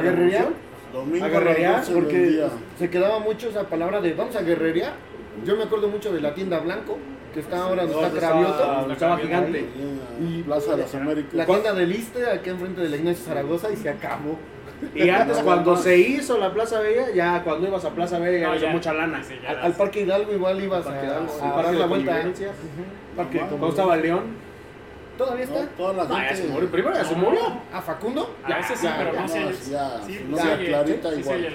Domingo 0.92 1.24
a 1.24 1.28
guerrerear, 1.28 1.74
a 1.74 1.78
las 1.78 1.88
12 1.88 1.94
del 1.94 2.04
Porque 2.04 2.48
se 2.78 2.90
quedaba 2.90 3.18
mucho 3.18 3.48
esa 3.48 3.64
palabra 3.64 4.00
de 4.00 4.14
vamos 4.14 4.34
a 4.36 4.42
guerrerear. 4.42 4.92
Yo 5.44 5.56
me 5.56 5.64
acuerdo 5.64 5.88
mucho 5.88 6.12
de 6.12 6.20
la 6.20 6.32
tienda 6.34 6.58
Blanco, 6.60 6.96
que 7.34 7.40
está 7.40 7.62
ahora 7.64 7.82
donde 7.84 7.94
está 7.94 8.06
Donde 8.08 8.20
Cravioto. 8.20 8.92
estaba- 8.92 9.18
gigante. 9.18 9.58
Ahí 9.58 10.38
Y 10.38 10.42
Plaza 10.42 10.72
de 10.76 10.82
las 10.82 10.94
Américas. 10.94 11.34
La 11.34 11.44
tienda 11.46 11.74
del 11.74 11.92
Iste, 11.92 12.26
aquí 12.30 12.50
enfrente 12.50 12.80
de 12.80 12.88
la 12.88 12.96
Ignacio 12.96 13.24
Zaragoza, 13.26 13.70
y 13.70 13.76
se 13.76 13.88
acabó. 13.90 14.38
Y 14.94 15.08
antes 15.08 15.38
cuando 15.44 15.76
se 15.76 15.98
hizo 15.98 16.38
la 16.38 16.52
Plaza 16.52 16.80
Bella, 16.80 17.10
ya 17.14 17.42
cuando 17.42 17.66
ibas 17.68 17.84
a 17.84 17.90
Plaza 17.90 18.18
Bella 18.18 18.38
ya 18.38 18.48
No, 18.48 18.56
ya. 18.56 18.70
mucha 18.72 18.92
lana. 18.94 19.22
Sí, 19.22 19.34
ya 19.42 19.50
Al, 19.62 19.72
Parque 19.74 20.00
Hidalgo 20.02 20.32
igual 20.32 20.62
ibas 20.62 20.86
a, 20.86 20.90
a 20.92 21.00
el 21.02 21.08
dar 21.62 21.74
la 21.74 21.86
vuelta. 21.86 22.22
Parque 23.16 23.40
No, 23.40 23.48
¿Cómo 23.50 23.68
estaba 23.68 23.94
el 23.96 24.02
León? 24.02 24.45
¿Todavía 25.16 25.46
No, 25.46 25.54
está? 25.56 25.68
toda 25.76 25.92
la 25.94 26.04
No, 26.04 26.18
ya 26.18 26.36
se 26.36 26.48
murió. 26.48 26.70
Primero 26.70 26.94
ya 26.94 27.04
se 27.04 27.14
murió. 27.16 27.40
¿A 27.72 27.80
Facundo? 27.80 28.36
A 28.44 28.62
sí, 28.62 28.74
ya, 28.82 28.96
pero 28.98 29.12
ya, 29.14 29.20
no 29.22 29.28
sé. 29.28 29.40
no, 29.40 29.52
sí, 29.52 29.70
ya, 29.70 30.00
sí, 30.06 30.12
sí 30.14 30.64
Clarita 30.66 31.12
sí 31.12 31.20
igual. 31.20 31.48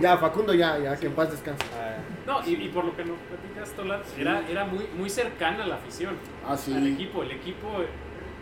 Ya, 0.00 0.16
Facundo 0.18 0.54
ya, 0.54 0.78
ya, 0.78 0.96
que 0.96 1.06
en 1.06 1.12
paz 1.12 1.30
descanse. 1.30 1.64
No, 2.26 2.40
y, 2.46 2.54
y 2.54 2.68
por 2.68 2.84
lo 2.84 2.96
que 2.96 3.04
nos 3.04 3.18
platicas, 3.28 3.70
Tolar, 3.76 4.02
era, 4.18 4.48
era 4.48 4.64
muy, 4.64 4.86
muy 4.96 5.10
cercana 5.10 5.66
la 5.66 5.76
afición 5.76 6.14
Ah, 6.46 6.56
sí. 6.56 6.72
al 6.74 6.86
equipo. 6.86 7.22
El 7.22 7.32
equipo 7.32 7.68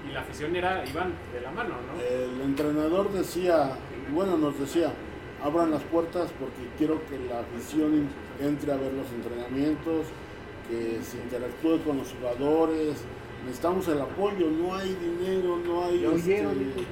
y 0.09 0.13
la 0.13 0.21
afición 0.21 0.55
era, 0.55 0.85
iban 0.87 1.13
de 1.33 1.41
la 1.41 1.51
mano, 1.51 1.71
¿no? 1.71 2.01
El 2.01 2.41
entrenador 2.43 3.11
decía, 3.13 3.71
bueno, 4.13 4.37
nos 4.37 4.59
decía, 4.59 4.91
abran 5.43 5.71
las 5.71 5.83
puertas 5.83 6.31
porque 6.39 6.69
quiero 6.79 7.01
que 7.07 7.19
la 7.29 7.41
afición 7.41 8.09
entre 8.41 8.73
a 8.73 8.77
ver 8.77 8.93
los 8.93 9.11
entrenamientos, 9.13 10.07
que 10.69 11.01
se 11.03 11.19
interactúe 11.19 11.81
con 11.85 11.99
los 11.99 12.13
jugadores. 12.15 13.05
Necesitamos 13.45 13.87
el 13.89 14.01
apoyo, 14.01 14.49
no 14.51 14.75
hay 14.75 14.95
dinero, 14.95 15.59
no 15.67 15.85
hay... 15.85 16.01
¿Ya 16.01 16.09
oyeron, 16.11 16.53
este, 16.53 16.83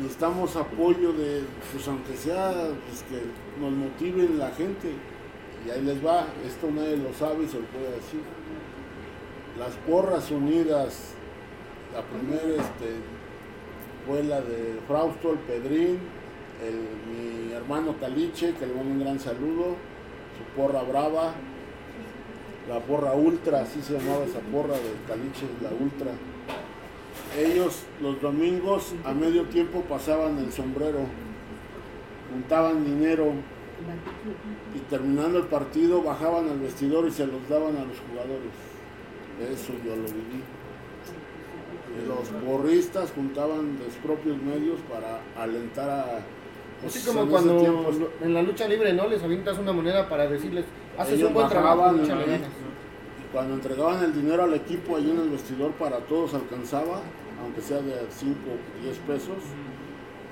necesitamos 0.00 0.56
apoyo 0.56 1.12
de, 1.12 1.42
pues 1.72 1.86
aunque 1.88 2.16
sea, 2.16 2.52
pues 2.88 3.02
que 3.08 3.60
nos 3.60 3.72
motiven 3.72 4.38
la 4.38 4.50
gente. 4.50 4.92
Y 5.66 5.70
ahí 5.70 5.82
les 5.82 6.04
va, 6.04 6.26
esto 6.46 6.70
nadie 6.70 6.96
lo 6.96 7.12
sabe 7.14 7.44
y 7.44 7.48
se 7.48 7.58
lo 7.58 7.64
puede 7.66 7.90
decir. 7.92 8.20
Las 9.58 9.74
porras 9.88 10.30
unidas, 10.30 11.14
la 11.94 12.02
primera 12.02 12.62
este, 12.62 12.94
fue 14.06 14.22
la 14.24 14.40
de 14.42 14.78
Frausto, 14.86 15.32
el 15.32 15.38
Pedrín, 15.38 15.98
el- 16.62 17.48
mi 17.48 17.52
hermano 17.52 17.94
Caliche, 17.98 18.54
que 18.54 18.66
le 18.66 18.74
mando 18.74 18.92
un 18.92 19.00
gran 19.00 19.18
saludo, 19.20 19.76
su 20.36 20.60
porra 20.60 20.82
brava, 20.82 21.34
la 22.68 22.80
porra 22.80 23.12
ultra, 23.12 23.62
así 23.62 23.82
se 23.82 23.98
llamaba 23.98 24.24
esa 24.24 24.40
porra 24.40 24.74
de 24.74 24.92
Caliche, 25.06 25.46
la 25.62 25.70
ultra. 25.70 26.12
Ellos 27.38 27.82
los 28.00 28.20
domingos 28.20 28.94
a 29.04 29.12
medio 29.12 29.44
tiempo 29.44 29.82
pasaban 29.82 30.38
el 30.38 30.52
sombrero, 30.52 31.00
juntaban 32.32 32.84
dinero 32.84 33.32
y 34.74 34.78
terminando 34.90 35.38
el 35.38 35.46
partido 35.46 36.02
bajaban 36.02 36.48
al 36.48 36.60
vestidor 36.60 37.06
y 37.06 37.10
se 37.10 37.26
los 37.26 37.48
daban 37.48 37.76
a 37.76 37.84
los 37.84 37.98
jugadores. 38.08 38.52
Eso 39.52 39.72
yo 39.84 39.96
lo 39.96 40.04
viví. 40.04 40.42
Los 42.06 42.28
porristas 42.44 43.12
juntaban 43.12 43.78
los 43.78 43.94
propios 44.02 44.36
medios 44.42 44.80
para 44.90 45.20
alentar 45.40 45.90
a... 45.90 46.20
pues, 46.84 46.96
Así 46.96 47.06
como 47.06 47.22
en 47.22 47.28
ese 47.28 47.32
cuando 47.32 48.12
en 48.20 48.34
la 48.34 48.42
lucha 48.42 48.68
libre, 48.68 48.92
¿no? 48.92 49.08
Les 49.08 49.22
avientas 49.22 49.58
una 49.58 49.72
moneda 49.72 50.08
para 50.08 50.28
decirles, 50.28 50.66
haces 50.98 51.22
un 51.22 51.32
buen 51.32 51.48
trabajo. 51.48 51.96
Y 51.96 53.32
cuando 53.32 53.54
entregaban 53.54 54.04
el 54.04 54.12
dinero 54.12 54.44
al 54.44 54.54
equipo 54.54 54.96
allí 54.96 55.10
en 55.10 55.18
el 55.18 55.30
vestidor 55.30 55.72
para 55.72 55.98
todos 56.00 56.34
alcanzaba, 56.34 57.00
aunque 57.42 57.62
sea 57.62 57.78
de 57.78 57.94
5 58.10 58.34
o 58.50 58.82
10 58.84 58.98
pesos, 58.98 59.38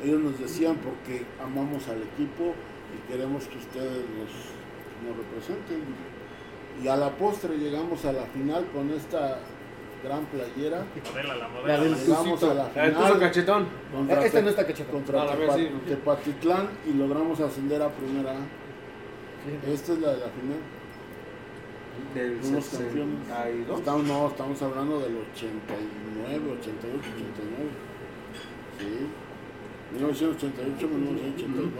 ellos 0.05 0.21
nos 0.21 0.39
decían 0.39 0.77
porque 0.77 1.25
amamos 1.43 1.89
al 1.89 2.03
equipo 2.03 2.55
y 2.93 3.11
queremos 3.11 3.47
que 3.47 3.59
ustedes 3.59 4.05
nos, 4.19 5.09
nos 5.09 5.17
representen. 5.17 5.81
Y 6.83 6.89
a 6.89 6.97
la 6.97 7.11
postre 7.17 7.57
llegamos 7.57 8.05
a 8.05 8.13
la 8.13 8.25
final 8.27 8.67
con 8.75 8.91
esta 8.91 9.39
gran 10.03 10.25
playera. 10.27 10.85
Modela, 11.11 11.35
la 11.35 11.37
La 11.37 11.49
modela. 11.49 11.81
del- 11.81 11.95
Llegamos 11.97 12.43
a 12.43 12.55
la 12.55 12.67
El 12.85 12.93
tuzo 12.93 13.05
final 13.07 13.19
cachetón. 13.21 13.67
contra, 13.93 14.25
Este 14.25 14.39
Te- 14.39 14.43
no 14.43 14.49
está 14.51 14.67
cachetón. 14.67 14.93
contra 14.93 15.23
Ah, 15.23 15.27
Tepa- 15.27 15.39
vez 15.39 15.55
sí. 15.57 15.71
Tepatitlán 15.89 16.69
y 16.89 16.93
logramos 16.95 17.41
ascender 17.41 17.83
a 17.83 17.89
primera 17.89 18.33
A. 18.33 19.71
Esta 19.73 19.93
es 19.93 19.99
la 19.99 20.11
de 20.13 20.19
la 20.19 20.27
final. 20.27 20.59
Del 22.15 22.39
Fuimos 22.41 22.69
campeones. 22.69 23.19
62. 23.29 23.79
Estamos, 23.81 24.05
no, 24.05 24.27
estamos 24.29 24.63
hablando 24.63 25.01
del 25.01 25.17
89, 25.35 26.53
88, 26.61 27.09
89. 27.15 27.71
Sí. 28.79 29.07
1988, 29.95 30.89
1989. 30.89 31.71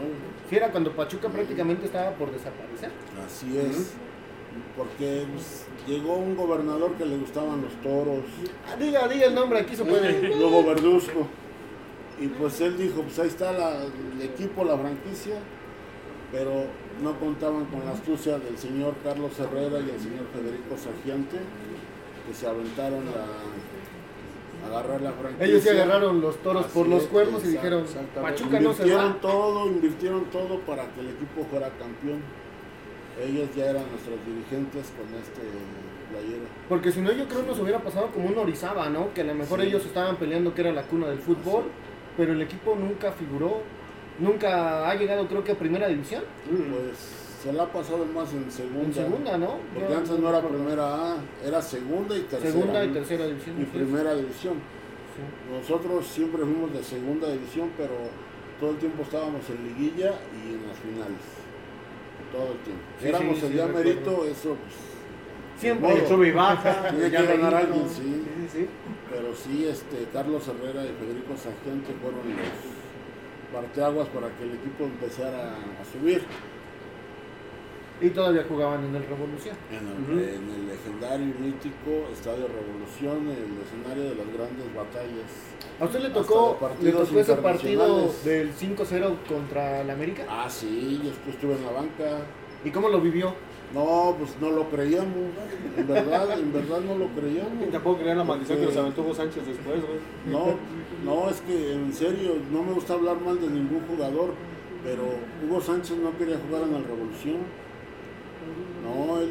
Sí, 0.51 0.57
era 0.57 0.71
cuando 0.71 0.93
Pachuca 0.93 1.29
prácticamente 1.29 1.87
estaba 1.87 2.11
por 2.13 2.31
desaparecer. 2.31 2.91
Así 3.25 3.57
es. 3.59 3.95
Porque 4.77 5.25
pues, 5.33 5.67
llegó 5.87 6.15
un 6.17 6.35
gobernador 6.37 6.93
que 6.95 7.05
le 7.05 7.17
gustaban 7.19 7.63
los 7.63 7.73
toros. 7.83 8.25
Ah, 8.69 8.77
diga, 8.77 9.07
diga 9.09 9.27
el 9.27 9.35
nombre, 9.35 9.61
aquí 9.61 9.77
se 9.77 9.85
puede. 9.85 10.29
Luego 10.37 10.65
Verduzco. 10.65 11.27
Y 12.21 12.29
pues 12.29 12.61
él 12.61 12.77
dijo, 12.79 13.03
pues 13.03 13.19
ahí 13.19 13.29
está 13.29 13.53
la- 13.53 13.83
el 13.85 14.23
equipo, 14.23 14.65
la 14.65 14.77
franquicia. 14.79 15.37
Pero 16.31 16.65
no 17.03 17.19
contaban 17.19 17.67
con 17.67 17.85
la 17.85 17.91
astucia 17.93 18.39
del 18.39 18.57
señor 18.57 18.95
Carlos 19.05 19.39
Herrera 19.39 19.81
y 19.81 19.91
el 19.91 20.01
señor 20.01 20.25
Federico 20.33 20.79
Sargiante, 20.79 21.37
que 22.27 22.35
se 22.35 22.47
aventaron 22.47 23.05
a 23.09 24.67
agarrar 24.69 25.03
la 25.03 25.13
franquicia. 25.13 25.45
Ellos 25.47 25.63
sí 25.63 25.69
agarraron 25.69 26.21
los 26.23 26.37
toros 26.39 26.65
Así 26.65 26.75
por 26.75 26.89
los 26.89 27.03
cuernos 27.05 27.45
y 27.45 27.49
dijeron. 27.49 27.85
Pachuca 28.21 28.61
no 28.61 28.73
se 28.73 28.83
Invirtieron 28.83 29.13
va. 29.13 29.21
todo, 29.21 29.67
invirtieron 29.67 30.25
todo 30.27 30.59
para 30.61 30.87
que 30.95 31.01
el 31.01 31.09
equipo 31.09 31.45
fuera 31.51 31.69
campeón. 31.79 32.21
Ellos 33.21 33.49
ya 33.55 33.67
eran 33.71 33.85
nuestros 33.91 34.19
dirigentes 34.27 34.91
con 34.97 35.07
este 35.21 35.43
playero. 36.11 36.45
Porque 36.69 36.93
si 36.93 37.01
no, 37.01 37.13
yo 37.13 37.27
creo 37.29 37.43
nos 37.43 37.59
hubiera 37.59 37.79
pasado 37.81 38.09
como 38.09 38.29
un 38.29 38.39
Orizaba, 38.39 38.89
¿no? 38.89 39.13
Que 39.15 39.21
a 39.21 39.25
lo 39.25 39.35
mejor 39.35 39.61
Sí. 39.61 39.67
ellos 39.69 39.85
estaban 39.85 40.17
peleando 40.17 40.55
que 40.55 40.63
era 40.63 40.73
la 40.73 40.83
cuna 40.85 41.09
del 41.09 41.19
fútbol, 41.19 41.65
pero 42.17 42.33
el 42.33 42.41
equipo 42.43 42.75
nunca 42.75 43.13
figuró, 43.13 43.61
nunca 44.19 44.89
ha 44.89 44.95
llegado 44.95 45.27
creo 45.29 45.45
que 45.45 45.53
a 45.53 45.59
primera 45.59 45.89
división. 45.89 46.23
Pues 46.49 46.99
se 47.43 47.53
la 47.53 47.65
ha 47.65 47.73
pasado 47.73 48.05
más 48.07 48.33
en 48.33 48.51
segunda. 48.51 48.87
En 48.87 48.95
segunda, 48.95 49.37
¿no? 49.39 49.57
Porque 49.75 49.95
antes 49.95 50.19
no 50.19 50.29
era 50.29 50.41
primera 50.41 51.13
A, 51.13 51.17
era 51.45 51.61
segunda 51.61 52.17
y 52.17 52.21
tercera. 52.23 52.53
Segunda 52.53 52.85
y 52.85 52.89
tercera 52.89 53.27
división. 53.27 53.61
y 53.61 53.65
primera 53.65 54.15
división. 54.15 54.55
Sí. 54.55 55.53
Nosotros 55.53 56.07
siempre 56.07 56.43
fuimos 56.43 56.73
de 56.73 56.83
segunda 56.83 57.29
división, 57.31 57.71
pero 57.77 57.93
todo 58.61 58.71
el 58.71 58.77
tiempo 58.79 59.03
estábamos 59.03 59.43
en 59.51 59.65
liguilla 59.65 60.15
y 60.33 60.55
en 60.55 60.67
las 60.67 60.79
finales. 60.79 61.42
Todo 62.33 62.53
el 62.53 62.59
tiempo. 62.59 62.83
Sí, 63.01 63.09
Éramos 63.09 63.39
sí, 63.39 63.45
el 63.47 63.53
recuerdo. 63.53 63.79
merito, 63.79 64.25
eso 64.27 64.57
pues, 64.57 64.75
Siempre. 65.61 65.95
Modo. 65.95 66.09
Sube 66.09 66.29
y 66.29 66.31
baja. 66.33 66.89
Tiene 66.91 67.11
ya 67.11 67.21
que 67.21 67.27
ganar 67.37 67.55
alguien, 67.55 67.89
sí. 67.89 68.25
Pero 69.11 69.35
sí, 69.37 69.67
este, 69.69 70.07
Carlos 70.13 70.43
Herrera 70.49 70.83
y 70.85 70.93
Federico 70.99 71.37
Sargente 71.37 71.93
fueron 72.03 72.21
los 72.31 73.53
parteaguas 73.53 74.09
para 74.09 74.29
que 74.37 74.45
el 74.45 74.55
equipo 74.55 74.85
empezara 74.85 75.53
a 75.53 75.85
subir 75.93 76.23
Y 78.01 78.09
todavía 78.11 78.45
jugaban 78.49 78.85
en 78.87 78.97
el 78.97 79.05
Revolución. 79.07 79.55
en 79.71 79.87
el, 80.19 80.25
en 80.35 80.51
el 80.51 80.69
legendario 80.69 81.27
y 81.27 81.43
mítico 81.43 82.09
Estadio 82.13 82.49
Revolución, 82.49 83.29
el 83.29 83.61
escenario 83.63 84.03
de 84.11 84.15
las 84.17 84.27
grandes 84.35 84.75
batallas. 84.75 85.31
¿A 85.81 85.85
usted 85.85 86.01
le 86.01 86.11
tocó, 86.11 86.59
le 86.81 86.93
tocó 86.93 87.19
ese 87.19 87.35
partido 87.37 88.13
del 88.25 88.53
5-0 88.55 89.17
contra 89.29 89.81
el 89.81 89.91
América? 89.91 90.25
Ah, 90.29 90.49
sí, 90.49 91.01
yo 91.03 91.31
estuve 91.31 91.55
en 91.55 91.65
la 91.65 91.73
banca. 91.73 92.19
¿Y 92.65 92.71
cómo 92.71 92.89
lo 92.89 93.01
vivió? 93.01 93.35
No, 93.75 94.15
pues 94.19 94.37
no 94.41 94.51
lo 94.51 94.69
creíamos. 94.69 95.31
En 95.77 95.87
verdad, 95.89 96.39
en 96.39 96.53
verdad 96.53 96.81
no 96.81 96.95
lo 96.97 97.07
creíamos. 97.09 97.71
Tampoco 97.73 97.99
creían 97.99 98.19
la 98.19 98.25
maldición 98.25 98.59
que 98.61 98.67
nos 98.67 98.77
aventó 98.77 99.03
Hugo 99.03 99.15
Sánchez 99.15 99.47
después, 99.47 99.81
güey. 99.83 99.99
No, 100.27 100.55
no, 101.05 101.31
es 101.31 101.41
que 101.41 101.73
en 101.73 101.93
serio, 101.93 102.35
no 102.53 102.63
me 102.63 102.73
gusta 102.75 102.93
hablar 102.95 103.19
mal 103.21 103.41
de 103.41 103.49
ningún 103.49 103.81
jugador, 103.89 104.35
pero 104.85 105.03
Hugo 105.45 105.61
Sánchez 105.61 105.97
no 105.97 106.17
quería 106.19 106.37
jugar 106.47 106.63
en 106.65 106.73
la 106.75 106.79
Revolución. 106.81 107.39
No, 108.85 109.19
él, 109.21 109.31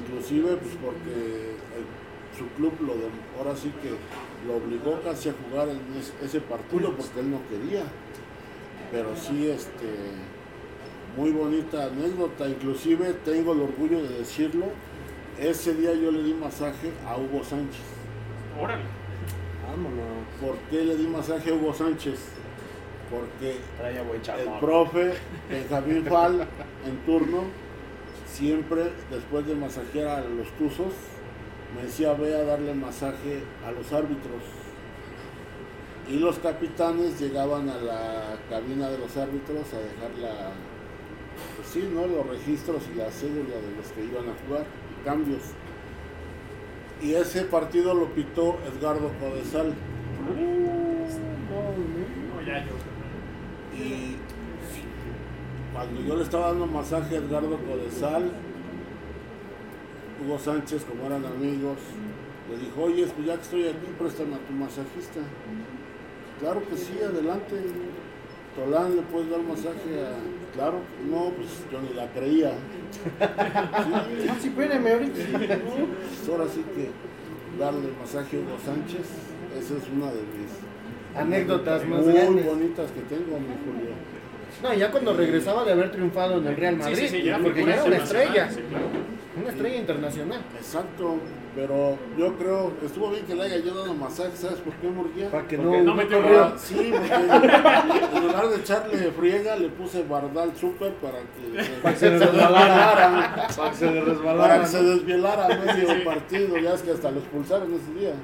inclusive, 0.00 0.56
pues 0.56 0.74
porque 0.82 1.54
el- 1.76 2.38
su 2.38 2.46
club 2.56 2.72
lo 2.86 2.94
de- 2.94 3.10
ahora 3.38 3.56
sí 3.56 3.70
que 3.82 3.90
lo 4.46 4.56
obligó 4.56 5.00
casi 5.02 5.28
a 5.30 5.32
jugar 5.32 5.68
en 5.68 5.78
es- 5.98 6.12
ese 6.22 6.40
partido 6.40 6.92
porque 6.96 7.20
él 7.20 7.30
no 7.30 7.40
quería. 7.48 7.82
Pero 8.92 9.16
sí, 9.16 9.48
este, 9.48 9.88
muy 11.16 11.30
bonita 11.30 11.84
anécdota, 11.86 12.48
inclusive 12.48 13.14
tengo 13.24 13.52
el 13.52 13.60
orgullo 13.62 14.02
de 14.02 14.18
decirlo. 14.18 14.66
Ese 15.40 15.74
día 15.74 15.92
yo 15.94 16.10
le 16.12 16.22
di 16.22 16.34
masaje 16.34 16.90
a 17.08 17.16
Hugo 17.16 17.42
Sánchez. 17.42 17.80
Órale. 18.60 18.82
Vámonos. 19.68 20.04
¿Por 20.40 20.56
qué 20.70 20.84
le 20.84 20.96
di 20.96 21.06
masaje 21.08 21.50
a 21.50 21.54
Hugo 21.54 21.74
Sánchez? 21.74 22.18
Porque 23.10 23.56
el 24.38 24.48
profe 24.60 25.12
Benjamín 25.50 26.04
Fal 26.06 26.46
en 26.86 26.96
turno, 27.04 27.42
siempre 28.26 28.92
después 29.10 29.46
de 29.46 29.54
masajear 29.54 30.08
a 30.08 30.20
los 30.20 30.48
tuzos, 30.58 30.92
me 31.74 31.82
decía 31.82 32.14
ve 32.14 32.34
a 32.34 32.44
darle 32.44 32.74
masaje 32.74 33.42
a 33.66 33.70
los 33.72 33.92
árbitros. 33.92 34.42
Y 36.08 36.18
los 36.18 36.38
capitanes 36.38 37.18
llegaban 37.18 37.68
a 37.68 37.76
la 37.78 38.36
cabina 38.50 38.90
de 38.90 38.98
los 38.98 39.16
árbitros 39.16 39.72
a 39.72 39.78
dejar 39.78 40.10
la, 40.20 40.52
pues 41.56 41.68
sí, 41.68 41.88
¿no? 41.92 42.06
los 42.06 42.26
registros 42.26 42.82
y 42.92 42.98
la 42.98 43.10
cédula 43.10 43.56
de 43.56 43.76
los 43.76 43.86
que 43.88 44.04
iban 44.04 44.28
a 44.28 44.46
jugar, 44.46 44.66
cambios. 45.04 45.42
Y 47.02 47.14
ese 47.14 47.42
partido 47.42 47.94
lo 47.94 48.06
pitó 48.14 48.58
Edgardo 48.66 49.10
Codesal. 49.18 49.74
Y 53.76 54.16
cuando 55.72 56.00
yo 56.02 56.16
le 56.16 56.22
estaba 56.22 56.48
dando 56.48 56.66
masaje 56.66 57.16
a 57.16 57.18
Edgardo 57.18 57.58
Codesal, 57.58 58.30
Hugo 60.22 60.38
Sánchez, 60.38 60.84
como 60.84 61.06
eran 61.06 61.24
amigos, 61.24 61.78
le 62.50 62.58
dijo, 62.58 62.82
oye, 62.82 63.06
pues 63.06 63.26
ya 63.26 63.34
que 63.36 63.42
estoy 63.42 63.68
aquí, 63.68 63.86
préstame 63.98 64.34
a 64.34 64.38
tu 64.38 64.52
masajista. 64.52 65.20
Claro 66.40 66.62
que 66.68 66.76
sí, 66.76 66.98
adelante. 67.02 67.56
Tolán, 68.54 68.94
¿le 68.94 69.02
puedes 69.02 69.30
dar 69.30 69.40
masaje 69.42 69.90
a...? 69.98 70.54
Claro, 70.54 70.78
no, 71.10 71.30
pues 71.36 71.48
yo 71.72 71.80
ni 71.82 71.92
la 71.94 72.06
creía. 72.12 72.52
Sí, 74.22 74.28
sí, 74.40 74.48
espérame 74.48 74.86
ahorita. 74.92 75.14
pues 75.48 76.28
ahora 76.28 76.44
sí 76.48 76.64
que 76.74 76.90
darle 77.58 77.88
masaje 78.00 78.36
a 78.36 78.40
Hugo 78.40 78.56
Sánchez, 78.64 79.06
esa 79.58 79.74
es 79.74 79.82
una 79.94 80.06
de 80.06 80.20
mis 80.22 81.18
Anécdotas 81.20 81.86
más 81.86 82.04
muy 82.04 82.12
grandes. 82.14 82.46
bonitas 82.46 82.90
que 82.92 83.00
tengo, 83.02 83.38
mi 83.40 83.46
Julio. 83.64 83.94
No, 84.62 84.72
ya 84.74 84.90
cuando 84.92 85.14
regresaba 85.16 85.64
de 85.64 85.72
haber 85.72 85.90
triunfado 85.90 86.38
en 86.38 86.46
el 86.46 86.56
Real 86.56 86.76
Madrid, 86.76 86.94
Sí, 86.96 87.08
sí, 87.08 87.16
sí, 87.18 87.22
ya 87.24 87.38
porque 87.38 87.64
ya 87.64 87.74
era 87.74 87.84
una 87.84 87.96
estrella, 87.96 88.50
sí, 88.50 88.60
claro. 88.68 88.86
Una 89.36 89.48
estrella 89.50 89.76
internacional. 89.76 90.40
Exacto, 90.56 91.16
pero 91.54 91.96
yo 92.18 92.36
creo, 92.36 92.72
estuvo 92.84 93.10
bien 93.10 93.24
que 93.26 93.34
le 93.34 93.42
haya 93.42 93.58
yo 93.58 93.74
dado 93.74 93.94
masaje, 93.94 94.36
¿sabes 94.36 94.58
por 94.60 94.72
qué, 94.74 94.88
Murguía? 94.88 95.30
Para 95.30 95.46
que 95.46 95.56
¿Por 95.56 95.66
no? 95.66 95.82
No 95.82 95.94
metió 95.94 96.20
corrió. 96.22 96.52
Sí, 96.58 96.92
porque 96.92 97.14
en 98.16 98.26
lugar 98.26 98.48
de 98.48 98.56
echarle 98.56 99.12
friega, 99.12 99.56
le 99.56 99.68
puse 99.68 100.02
bardal 100.04 100.56
super 100.56 100.92
para 100.94 101.18
que, 101.18 101.62
Para 101.82 101.94
que 101.94 102.00
se 102.00 102.10
resbalara. 102.18 103.48
Para 103.56 103.70
que 103.70 103.76
se 103.76 103.86
le 103.90 104.00
para 104.00 104.04
resbalara. 104.12 104.60
que 104.62 104.66
se 104.66 104.82
desvielara 104.82 105.48
medio 105.48 106.04
partido, 106.04 106.58
ya 106.58 106.74
es 106.74 106.82
que 106.82 106.90
hasta 106.92 107.10
lo 107.10 107.20
expulsaron 107.20 107.72
ese 107.74 108.00
día. 108.00 108.14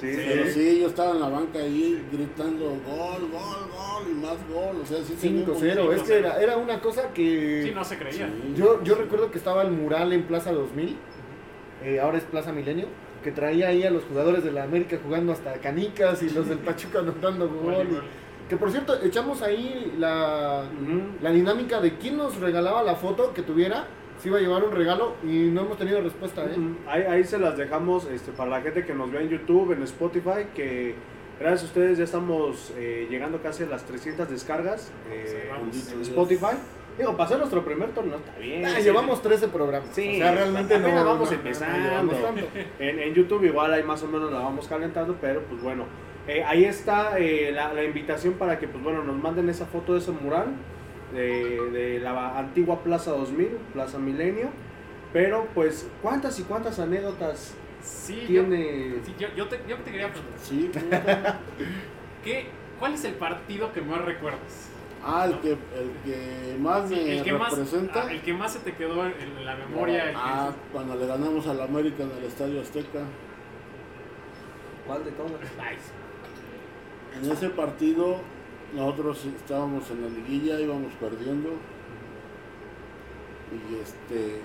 Sí, 0.00 0.12
Pero 0.14 0.46
sí. 0.52 0.78
yo 0.80 0.86
estaba 0.86 1.10
en 1.10 1.20
la 1.20 1.28
banca 1.28 1.58
ahí 1.58 2.00
gritando 2.12 2.66
gol, 2.86 3.28
gol, 3.32 3.68
gol 3.72 3.97
más 4.28 4.48
gol, 4.48 4.76
o 4.82 4.86
sea, 4.86 5.02
sí 5.02 5.14
se 5.18 5.28
vio 5.28 5.46
5-0, 5.46 5.54
bonito. 5.54 5.92
es 5.92 6.02
que 6.02 6.18
era, 6.18 6.40
era 6.40 6.56
una 6.56 6.80
cosa 6.80 7.12
que... 7.12 7.62
Sí, 7.64 7.72
no 7.74 7.84
se 7.84 7.98
creía. 7.98 8.26
Sí. 8.26 8.54
Yo, 8.56 8.82
yo 8.82 8.94
recuerdo 8.94 9.30
que 9.30 9.38
estaba 9.38 9.62
el 9.62 9.70
mural 9.70 10.12
en 10.12 10.24
Plaza 10.24 10.52
2000, 10.52 10.96
eh, 11.84 12.00
ahora 12.00 12.18
es 12.18 12.24
Plaza 12.24 12.52
Milenio, 12.52 12.86
que 13.22 13.32
traía 13.32 13.68
ahí 13.68 13.84
a 13.84 13.90
los 13.90 14.04
jugadores 14.04 14.44
de 14.44 14.52
la 14.52 14.64
América 14.64 14.98
jugando 15.02 15.32
hasta 15.32 15.54
canicas 15.54 16.22
y 16.22 16.30
los 16.30 16.48
del 16.48 16.58
Pachuca 16.58 17.00
anotando 17.00 17.48
gol. 17.48 18.02
Que 18.48 18.56
por 18.56 18.70
cierto, 18.70 18.94
echamos 19.02 19.42
ahí 19.42 19.94
la, 19.98 20.64
la 21.20 21.30
dinámica 21.30 21.80
de 21.80 21.98
quién 21.98 22.16
nos 22.16 22.36
regalaba 22.40 22.82
la 22.82 22.94
foto 22.94 23.34
que 23.34 23.42
tuviera, 23.42 23.86
si 24.18 24.28
iba 24.28 24.38
a 24.38 24.40
llevar 24.40 24.64
un 24.64 24.72
regalo 24.72 25.14
y 25.22 25.50
no 25.50 25.62
hemos 25.62 25.76
tenido 25.76 26.00
respuesta, 26.00 26.44
¿eh? 26.44 26.56
Ahí, 26.86 27.02
ahí 27.02 27.24
se 27.24 27.38
las 27.38 27.56
dejamos 27.56 28.06
este, 28.06 28.32
para 28.32 28.50
la 28.50 28.60
gente 28.62 28.86
que 28.86 28.94
nos 28.94 29.12
ve 29.12 29.20
en 29.20 29.28
YouTube, 29.28 29.72
en 29.72 29.82
Spotify, 29.82 30.46
que 30.54 30.94
gracias 31.40 31.62
a 31.62 31.66
ustedes 31.66 31.98
ya 31.98 32.04
estamos 32.04 32.72
eh, 32.76 33.06
llegando 33.10 33.40
casi 33.42 33.62
a 33.62 33.66
las 33.66 33.84
300 33.84 34.28
descargas 34.30 34.90
eh, 35.10 35.50
en 35.92 36.00
Spotify. 36.02 36.56
Digo, 36.98 37.16
para 37.16 37.28
ser 37.28 37.38
nuestro 37.38 37.64
primer 37.64 37.90
torneo 37.90 38.16
está 38.18 38.36
bien. 38.38 38.64
Ah, 38.66 38.72
sí. 38.76 38.82
llevamos 38.82 39.22
13 39.22 39.48
programas. 39.48 39.88
Sí, 39.92 40.16
o 40.16 40.18
sea, 40.18 40.32
realmente 40.34 40.76
no, 40.78 40.86
apenas 40.86 41.04
vamos 41.04 41.30
no- 41.30 41.36
empezando. 41.36 42.12
no. 42.12 42.84
En, 42.84 42.98
en 42.98 43.14
YouTube 43.14 43.44
igual 43.44 43.72
ahí 43.72 43.84
más 43.84 44.02
o 44.02 44.08
menos 44.08 44.32
la 44.32 44.40
vamos 44.40 44.66
calentando, 44.66 45.16
pero 45.20 45.42
pues 45.42 45.62
bueno, 45.62 45.84
eh, 46.26 46.42
ahí 46.44 46.64
está 46.64 47.16
eh, 47.18 47.52
la, 47.52 47.72
la 47.72 47.84
invitación 47.84 48.34
para 48.34 48.58
que 48.58 48.66
pues 48.66 48.82
bueno 48.82 49.04
nos 49.04 49.16
manden 49.16 49.48
esa 49.48 49.66
foto 49.66 49.92
de 49.94 50.00
ese 50.00 50.10
mural 50.10 50.46
de, 51.14 51.70
de 51.70 52.00
la 52.00 52.36
antigua 52.38 52.82
Plaza 52.82 53.12
2000, 53.12 53.46
Plaza 53.72 53.98
Milenio. 53.98 54.48
Pero 55.12 55.46
pues, 55.54 55.88
¿cuántas 56.02 56.38
y 56.38 56.42
cuántas 56.42 56.78
anécdotas 56.80 57.54
Sí, 57.82 58.26
yo, 58.28 58.42
sí, 58.44 59.14
yo, 59.18 59.28
yo 59.36 59.48
te, 59.48 59.60
yo 59.68 59.76
te 59.78 59.90
quería 59.90 60.10
preguntar. 60.12 60.38
Sí. 60.42 60.70
¿qué, 62.24 62.46
¿Cuál 62.78 62.94
es 62.94 63.04
el 63.04 63.14
partido 63.14 63.72
que 63.72 63.80
más 63.80 64.04
recuerdas? 64.04 64.68
Ah, 65.04 65.26
el 65.26 65.38
que, 65.40 65.52
el 65.52 65.92
que 66.04 66.56
más 66.58 66.90
me 66.90 67.18
el, 67.18 67.24
que 67.24 67.32
más, 67.32 67.50
representa. 67.50 68.02
ah, 68.06 68.10
el 68.12 68.20
que 68.20 68.32
más 68.34 68.52
se 68.52 68.58
te 68.60 68.74
quedó 68.74 69.06
en, 69.06 69.12
en 69.12 69.44
la 69.44 69.54
memoria. 69.56 70.04
el 70.04 70.10
que- 70.10 70.16
Ah, 70.16 70.52
cuando 70.72 70.96
le 70.96 71.06
ganamos 71.06 71.46
al 71.46 71.60
América 71.60 72.02
en 72.02 72.10
el 72.10 72.24
Estadio 72.24 72.60
Azteca. 72.60 73.00
¿Cuál 74.86 75.04
de 75.04 75.10
todas? 75.12 75.32
En 77.22 77.30
ese 77.30 77.48
partido 77.50 78.20
nosotros 78.74 79.24
estábamos 79.36 79.90
en 79.90 80.02
la 80.02 80.08
liguilla, 80.08 80.60
íbamos 80.60 80.92
perdiendo. 80.94 81.50
Y 83.50 83.76
este 83.82 84.40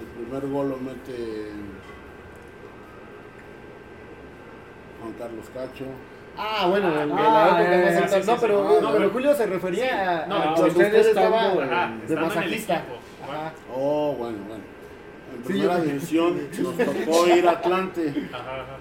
el 0.00 0.06
primer 0.24 0.46
gol 0.52 0.68
lo 0.70 0.76
mete 0.78 1.50
Juan 5.00 5.12
Carlos 5.18 5.46
Cacho. 5.52 5.84
Ah, 6.36 6.66
bueno, 6.68 6.88
Ah, 6.88 6.94
la 6.94 7.04
época 7.04 7.22
ya, 7.22 8.00
más 8.00 8.10
sí, 8.10 8.30
No, 8.30 8.36
pero, 8.40 8.68
sí. 8.68 8.74
no, 8.74 8.80
No, 8.80 8.92
pero 8.96 9.10
Julio 9.10 9.34
se 9.34 9.46
refería 9.46 10.26
no, 10.26 10.34
a 10.36 10.42
cuando 10.54 10.66
usted 10.66 10.94
estaba 10.94 11.52
en- 11.52 11.60
Ajá, 11.62 11.92
de 12.08 12.14
en 12.14 12.20
masajista. 12.20 12.74
Ajá. 12.74 13.52
Oh, 13.72 14.14
bueno, 14.18 14.38
bueno. 14.48 14.64
En 15.36 15.42
primera 15.42 15.80
división 15.80 16.48
nos 16.60 16.76
tocó 16.76 17.26
ir 17.28 17.46
a 17.48 17.52
Atlante. 17.52 18.28
Ajá, 18.32 18.40
ajá. 18.62 18.76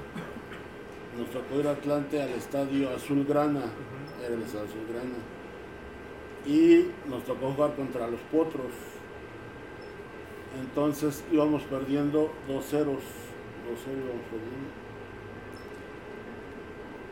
Nos 1.17 1.29
tocó 1.29 1.59
ir 1.59 1.67
a 1.67 1.71
Atlante 1.71 2.21
al 2.21 2.29
estadio 2.29 2.89
Azulgrana. 2.95 3.61
Era 4.25 4.33
el 4.35 4.41
estadio 4.41 4.65
Azulgrana. 4.65 5.15
Y 6.45 6.87
nos 7.09 7.23
tocó 7.23 7.51
jugar 7.51 7.73
contra 7.75 8.07
los 8.07 8.19
Potros. 8.31 8.71
Entonces 10.59 11.23
íbamos 11.31 11.63
perdiendo 11.63 12.31
2 12.47 12.65
ceros. 12.65 13.03
2 13.69 13.79
0 13.85 13.97
íbamos 14.05 14.25
perdiendo. 14.29 14.83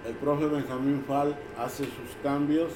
El 0.08 0.15
profe 0.15 0.47
Benjamín 0.47 1.04
Fal 1.08 1.36
hace 1.58 1.86
sus 1.86 2.15
cambios. 2.23 2.71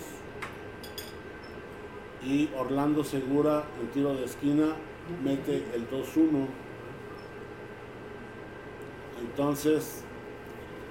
Y 2.23 2.49
Orlando 2.57 3.03
Segura 3.03 3.65
en 3.79 3.87
tiro 3.89 4.15
de 4.15 4.25
esquina 4.25 4.75
mete 5.23 5.63
el 5.73 5.87
2-1. 5.89 6.47
Entonces, 9.21 10.03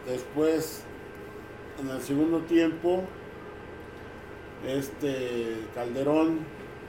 después, 0.06 0.84
en 1.80 1.90
el 1.90 2.00
segundo 2.00 2.40
tiempo, 2.40 3.02
este 4.66 5.56
Calderón 5.74 6.40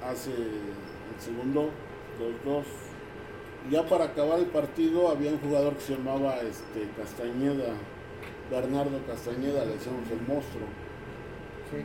hace 0.03 0.31
el 0.31 1.19
segundo 1.19 1.71
2-2. 2.19 2.63
Y 3.67 3.71
Ya 3.73 3.85
para 3.85 4.05
acabar 4.05 4.39
el 4.39 4.45
partido 4.45 5.09
había 5.09 5.31
un 5.31 5.39
jugador 5.39 5.75
que 5.75 5.81
se 5.81 5.95
llamaba 5.95 6.37
este, 6.37 6.89
Castañeda, 6.97 7.73
Bernardo 8.51 8.99
Castañeda, 9.07 9.65
le 9.65 9.73
decíamos 9.73 10.09
el 10.11 10.21
monstruo. 10.27 10.67
Sí. 11.71 11.83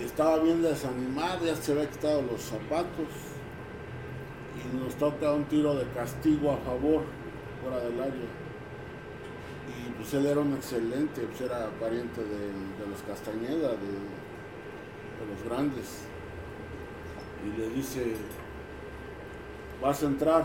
Y 0.00 0.04
estaba 0.04 0.38
bien 0.38 0.62
desanimado, 0.62 1.46
ya 1.46 1.56
se 1.56 1.72
había 1.72 1.90
quitado 1.90 2.22
los 2.22 2.40
zapatos. 2.40 3.08
Y 4.56 4.76
nos 4.76 4.94
toca 4.94 5.32
un 5.32 5.44
tiro 5.44 5.74
de 5.74 5.84
castigo 5.92 6.52
a 6.52 6.56
favor, 6.58 7.02
fuera 7.62 7.78
del 7.84 8.00
área. 8.00 8.28
Y 9.66 9.90
pues 9.96 10.14
él 10.14 10.26
era 10.26 10.40
un 10.40 10.54
excelente, 10.54 11.22
pues 11.22 11.40
era 11.40 11.68
pariente 11.80 12.22
de, 12.22 12.38
de 12.38 12.90
los 12.90 13.02
Castañeda, 13.02 13.70
de, 13.70 13.92
de 15.18 15.26
los 15.28 15.42
grandes. 15.44 16.02
Y 17.44 17.58
le 17.60 17.68
dice, 17.70 18.14
vas 19.82 20.02
a 20.02 20.06
entrar. 20.06 20.44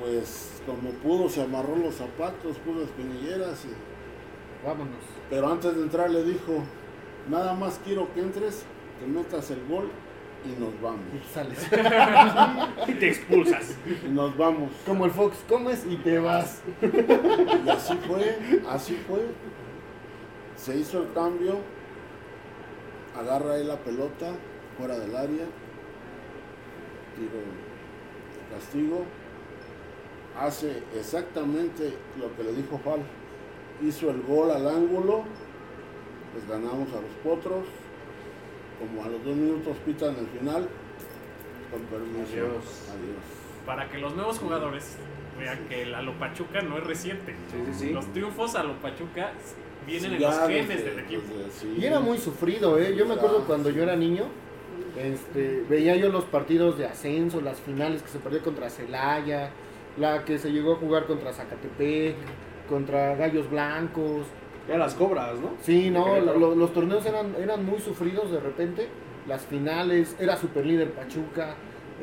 Pues 0.00 0.60
como 0.66 0.90
pudo, 0.90 1.28
se 1.28 1.42
amarró 1.42 1.76
los 1.76 1.94
zapatos, 1.94 2.56
puso 2.58 2.80
las 2.80 2.88
espinilleras. 2.88 3.64
y- 3.64 4.66
Vámonos. 4.66 5.02
pero 5.28 5.50
antes 5.50 5.74
de 5.74 5.82
entrar 5.82 6.08
le 6.10 6.22
dijo, 6.22 6.62
nada 7.28 7.52
más 7.54 7.80
quiero 7.84 8.12
que 8.14 8.20
entres, 8.20 8.64
que 9.00 9.06
metas 9.06 9.50
el 9.50 9.64
gol 9.68 9.88
y 10.44 10.60
nos 10.60 10.80
vamos. 10.80 11.00
Y 11.14 11.34
sales. 11.34 11.68
Y 12.88 12.92
te 12.94 13.08
expulsas. 13.08 13.76
Y 14.04 14.08
nos 14.08 14.36
vamos. 14.36 14.70
Como 14.86 15.04
el 15.04 15.10
Fox, 15.10 15.36
comes 15.48 15.84
y 15.88 15.96
te 15.96 16.18
vas. 16.18 16.62
Y 16.80 17.68
así 17.68 17.94
fue, 18.06 18.38
así 18.68 18.94
fue. 19.08 19.20
Se 20.56 20.76
hizo 20.76 21.02
el 21.02 21.12
cambio, 21.12 21.58
agarra 23.18 23.54
ahí 23.54 23.64
la 23.64 23.76
pelota 23.78 24.30
fuera 24.78 24.96
del 24.98 25.14
área, 25.16 25.44
tiro 27.16 27.40
castigo, 28.54 29.04
hace 30.38 30.82
exactamente 30.96 31.92
lo 32.18 32.34
que 32.36 32.44
le 32.44 32.52
dijo 32.52 32.78
Fal. 32.78 33.00
Hizo 33.82 34.10
el 34.10 34.22
gol 34.22 34.50
al 34.50 34.66
ángulo, 34.68 35.24
les 36.34 36.48
ganamos 36.48 36.88
a 36.92 37.00
los 37.00 37.10
potros, 37.22 37.64
como 38.78 39.04
a 39.04 39.08
los 39.08 39.24
dos 39.24 39.34
minutos 39.36 39.76
pitan 39.84 40.16
el 40.16 40.26
final, 40.38 40.68
con 41.70 41.80
permiso. 41.82 42.32
Adiós. 42.32 42.88
Adiós. 42.90 43.22
Para 43.66 43.88
que 43.88 43.98
los 43.98 44.14
nuevos 44.14 44.38
jugadores 44.38 44.96
vean 45.38 45.66
que 45.68 45.82
el 45.82 45.94
Alo 45.94 46.12
Pachuca 46.18 46.60
no 46.62 46.78
es 46.78 46.84
reciente. 46.84 47.34
Sí, 47.50 47.72
sí, 47.72 47.86
sí. 47.86 47.92
Los 47.92 48.06
triunfos 48.12 48.54
a 48.54 48.62
lo 48.64 48.74
Pachuca 48.80 49.32
vienen 49.86 50.10
Sí, 50.10 50.16
en 50.16 50.22
los 50.22 50.38
genes 50.40 50.68
desde- 50.68 50.90
del 50.90 50.98
equipo. 51.00 51.34
desde- 51.36 51.50
sí. 51.52 51.76
Y 51.78 51.84
era 51.84 52.00
muy 52.00 52.18
sufrido, 52.18 52.78
¿eh? 52.78 52.94
Yo 52.96 53.06
me 53.06 53.14
acuerdo 53.14 53.44
cuando 53.46 53.70
yo 53.70 53.82
era 53.82 53.96
niño, 53.96 54.24
este, 54.96 55.64
veía 55.68 55.96
yo 55.96 56.08
los 56.10 56.24
partidos 56.24 56.78
de 56.78 56.86
ascenso, 56.86 57.40
las 57.40 57.60
finales 57.60 58.02
que 58.02 58.08
se 58.08 58.18
perdió 58.18 58.40
contra 58.42 58.68
Celaya, 58.70 59.50
la 59.98 60.24
que 60.24 60.38
se 60.38 60.50
llegó 60.52 60.72
a 60.74 60.76
jugar 60.76 61.06
contra 61.06 61.32
Zacatepec, 61.32 62.16
contra 62.68 63.14
Gallos 63.16 63.50
Blancos. 63.50 64.26
Ya 64.68 64.78
las 64.78 64.94
cobras, 64.94 65.38
¿no? 65.40 65.50
Sí, 65.60 65.90
no, 65.90 66.18
lo- 66.20 66.54
los 66.54 66.72
torneos 66.72 67.04
eran, 67.06 67.34
eran 67.40 67.64
muy 67.66 67.80
sufridos 67.80 68.30
de 68.30 68.40
repente. 68.40 68.86
Las 69.26 69.42
finales, 69.42 70.16
era 70.18 70.36
super 70.36 70.64
líder 70.66 70.90
Pachuca. 70.92 71.54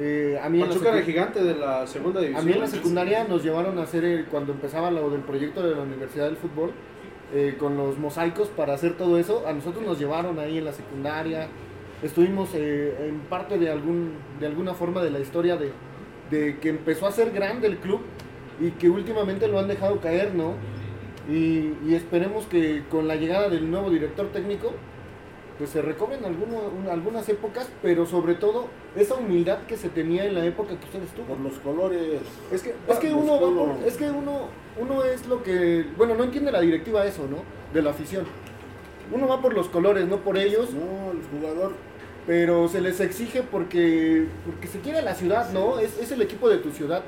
eh, 0.02 0.40
a, 0.42 0.48
mí 0.50 0.60
Pachuca 0.62 0.90
era 0.94 1.02
gigante 1.02 1.44
de 1.44 1.56
la 1.56 1.86
segunda 1.86 2.22
división. 2.22 2.42
a 2.42 2.46
mí 2.46 2.54
en 2.54 2.62
la 2.62 2.68
secundaria 2.68 3.24
nos 3.26 3.44
llevaron 3.44 3.78
a 3.80 3.84
hacer, 3.84 4.06
el- 4.06 4.26
cuando 4.26 4.54
empezaba 4.54 4.90
lo 4.92 5.10
del 5.10 5.22
proyecto 5.22 5.62
de 5.68 5.76
la 5.76 5.82
Universidad 5.82 6.26
del 6.26 6.38
Fútbol, 6.38 6.72
eh, 7.34 7.56
con 7.60 7.76
los 7.78 7.98
mosaicos 7.98 8.48
para 8.50 8.74
hacer 8.74 8.96
todo 8.98 9.18
eso. 9.18 9.46
A 9.48 9.54
nosotros 9.54 9.84
nos 9.84 10.00
llevaron 10.00 10.40
ahí 10.40 10.58
en 10.58 10.66
la 10.66 10.72
secundaria. 10.74 11.48
Estuvimos 12.02 12.50
eh, 12.54 13.08
en 13.10 13.20
parte 13.22 13.58
de, 13.58 13.70
algún, 13.70 14.14
de 14.40 14.48
alguna 14.48 14.74
forma 14.74 15.02
de 15.04 15.12
la 15.12 15.20
historia 15.20 15.58
de, 15.58 15.72
de 16.32 16.58
que 16.60 16.70
empezó 16.70 17.08
a 17.08 17.12
ser 17.12 17.32
grande 17.32 17.68
el 17.68 17.78
club 17.78 18.02
y 18.62 18.72
que 18.72 18.90
últimamente 18.90 19.48
lo 19.48 19.60
han 19.60 19.68
dejado 19.68 20.00
caer, 20.00 20.34
¿no? 20.34 20.54
Y, 21.30 21.74
y 21.86 21.94
esperemos 21.96 22.46
que 22.46 22.84
con 22.90 23.08
la 23.08 23.16
llegada 23.16 23.50
del 23.50 23.70
nuevo 23.70 23.90
director 23.90 24.28
técnico, 24.32 24.72
pues 25.58 25.72
se 25.72 25.82
recobren 25.82 26.24
alguno- 26.24 26.70
un- 26.78 26.88
algunas 26.90 27.28
épocas, 27.28 27.70
pero 27.82 28.06
sobre 28.06 28.36
todo 28.36 28.68
esa 28.96 29.16
humildad 29.16 29.60
que 29.68 29.76
se 29.76 29.90
tenía 29.90 30.26
en 30.26 30.36
la 30.36 30.46
época 30.46 30.70
que 30.80 30.86
usted 30.86 31.04
estuvo. 31.04 31.26
Por 31.26 31.40
los 31.42 31.60
colores. 31.60 32.22
Es 32.52 32.64
que, 32.64 32.74
es 32.88 32.98
que 32.98 33.14
uno 33.14 33.34
va 33.34 33.76
por- 33.76 33.88
es 33.88 33.98
que 33.98 34.10
uno, 34.10 34.48
uno 34.80 35.04
es 35.04 35.28
lo 35.28 35.44
que, 35.44 35.86
bueno, 35.98 36.16
no 36.16 36.24
entiende 36.24 36.50
la 36.52 36.62
directiva 36.62 37.06
eso, 37.06 37.28
¿no? 37.30 37.38
De 37.74 37.82
la 37.82 37.90
afición. 37.92 38.26
Uno 39.12 39.28
va 39.28 39.42
por 39.42 39.54
los 39.54 39.68
colores, 39.68 40.08
no 40.08 40.18
por 40.18 40.38
ellos, 40.38 40.72
No, 40.74 41.12
el 41.12 41.20
jugador. 41.40 41.74
Pero 42.30 42.68
se 42.68 42.80
les 42.80 43.00
exige 43.00 43.42
porque, 43.42 44.28
porque 44.46 44.68
se 44.68 44.80
quiere 44.82 45.02
la 45.02 45.16
ciudad, 45.16 45.52
¿no? 45.52 45.80
Es, 45.80 45.98
es 45.98 46.12
el 46.12 46.22
equipo 46.22 46.48
de 46.48 46.58
tu 46.60 46.70
ciudad. 46.70 47.02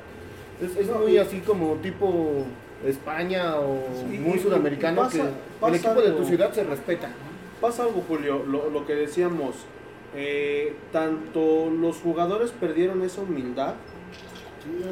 Es, 0.60 0.76
es 0.76 0.90
muy 0.90 1.16
así 1.16 1.38
como 1.38 1.74
tipo 1.76 2.42
España 2.84 3.54
o 3.60 3.84
Sí, 4.10 4.18
muy 4.18 4.38
y- 4.38 4.40
sudamericano 4.40 5.02
y 5.02 5.04
pasa- 5.04 5.18
que 5.18 5.30
pasa 5.60 5.68
el 5.68 5.74
equipo 5.76 6.00
de 6.00 6.08
tu 6.10 6.16
algo. 6.16 6.24
ciudad 6.28 6.52
se 6.52 6.64
respeta. 6.64 7.08
Pasa 7.60 7.84
algo, 7.84 8.02
Julio, 8.08 8.42
lo, 8.48 8.68
lo 8.70 8.84
que 8.84 8.94
decíamos. 8.96 9.54
eh, 10.16 10.74
tanto 10.92 11.70
los 11.70 11.96
jugadores 11.98 12.50
perdieron 12.50 13.00
esa 13.02 13.22
humildad 13.22 13.74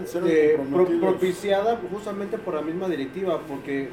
Sí, 0.07 0.19
eh, 0.27 0.59
pro- 0.73 0.87
propiciada 1.01 1.79
justamente 1.93 2.39
por 2.39 2.55
la 2.55 2.63
misma 2.63 2.89
directiva, 2.89 3.41
porque 3.49 3.89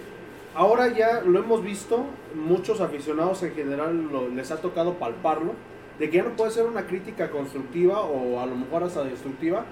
ahora 0.56 0.88
ya 0.96 1.22
lo 1.22 1.40
hemos 1.40 1.64
visto, 1.64 2.06
muchos 2.34 2.80
aficionados 2.80 3.42
en 3.44 3.54
general 3.56 4.08
lo- 4.12 4.30
les 4.30 4.52
ha 4.52 4.58
tocado 4.62 4.94
palparlo, 4.94 5.52
de 6.00 6.10
que 6.10 6.18
ya 6.18 6.24
no 6.24 6.36
puede 6.36 6.52
ser 6.52 6.66
una 6.66 6.86
crítica 6.86 7.30
constructiva 7.30 8.02
o 8.02 8.40
a 8.40 8.46
lo 8.46 8.56
mejor 8.56 8.84
hasta 8.84 9.04
destructiva, 9.04 9.66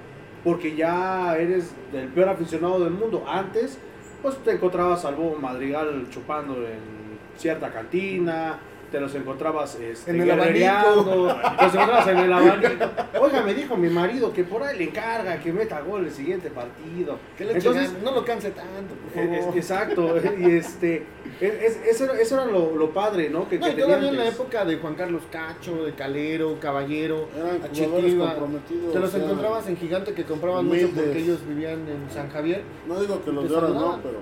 porque 0.43 0.75
ya 0.75 1.35
eres 1.37 1.73
el 1.93 2.07
peor 2.09 2.29
aficionado 2.29 2.83
del 2.83 2.93
mundo. 2.93 3.25
Antes, 3.27 3.79
pues 4.21 4.37
te 4.43 4.51
encontrabas 4.51 5.05
al 5.05 5.15
Bobo 5.15 5.37
Madrigal 5.37 6.07
chupando 6.09 6.55
en 6.67 6.95
cierta 7.37 7.71
cantina, 7.71 8.59
te 8.95 9.01
los 9.01 9.13
encontrabas 9.13 9.75
este, 9.75 10.11
En 10.11 10.21
el 10.21 10.31
abanico. 10.31 11.35
te 11.57 11.63
los 11.65 11.73
encontrabas 11.73 12.07
en 12.07 12.17
el 12.17 12.31
abanico. 12.33 12.85
Oiga, 13.19 13.41
me 13.41 13.53
dijo 13.53 13.75
mi 13.75 13.89
marido 13.89 14.31
que 14.31 14.45
por 14.45 14.63
ahí 14.63 14.77
le 14.77 14.85
encarga 14.85 15.37
que 15.41 15.51
meta 15.51 15.81
gol 15.81 16.05
el 16.05 16.11
siguiente 16.11 16.49
partido. 16.49 17.19
Que 17.37 17.43
le 17.43 17.53
Entonces, 17.55 17.91
no 18.01 18.11
lo 18.13 18.23
canse 18.23 18.51
tanto, 18.51 18.93
por 19.13 19.21
es- 19.21 19.39
favor. 19.41 19.57
exacto, 19.57 20.15
y 20.39 20.51
este, 20.51 21.05
es- 21.41 21.53
es- 21.61 21.79
eso, 21.87 22.05
era- 22.05 22.21
eso 22.21 22.35
era 22.41 22.45
lo, 22.49 22.73
lo 22.77 22.91
padre, 22.91 23.29
¿no? 23.29 23.49
Que, 23.49 23.59
No, 23.59 23.65
que 23.65 23.73
y 23.73 23.75
todavía 23.75 24.07
en 24.07 24.17
la 24.17 24.27
época 24.29 24.63
de 24.63 24.77
Juan 24.77 24.95
Carlos 24.95 25.23
Cacho, 25.29 25.83
de 25.83 25.91
Calero, 25.93 26.57
Caballero, 26.61 27.27
Eran 27.35 27.47
a 27.47 27.67
jugadores 27.67 28.05
Chitiva, 28.05 28.27
comprometidos. 28.29 28.93
te 28.93 28.99
los 28.99 29.09
o 29.09 29.11
sea, 29.17 29.25
encontrabas 29.25 29.67
en 29.67 29.75
Gigante 29.75 30.13
que 30.13 30.23
compraban 30.23 30.65
mucho 30.67 30.89
porque 30.95 31.17
ellos 31.19 31.45
vivían 31.45 31.79
en 31.89 32.09
San 32.13 32.29
Javier. 32.29 32.61
No 32.87 32.97
digo 33.01 33.21
que 33.25 33.31
los 33.33 33.49
de 33.49 33.55
ahora 33.55 33.67
no, 33.67 33.99
pero 34.01 34.19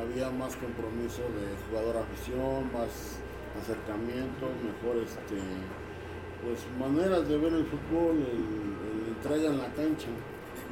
había 0.00 0.30
más 0.30 0.54
compromiso 0.54 1.22
de 1.22 1.50
jugador 1.68 1.96
afición, 1.96 2.70
más 2.72 3.18
acercamiento, 3.60 4.48
mejor 4.62 5.02
este 5.02 5.36
pues 6.44 6.66
maneras 6.78 7.26
de 7.28 7.38
ver 7.38 7.52
el 7.54 7.64
fútbol, 7.64 8.16
el, 8.16 9.02
el 9.02 9.08
entrega 9.16 9.50
en 9.50 9.58
la 9.58 9.68
cancha. 9.72 10.08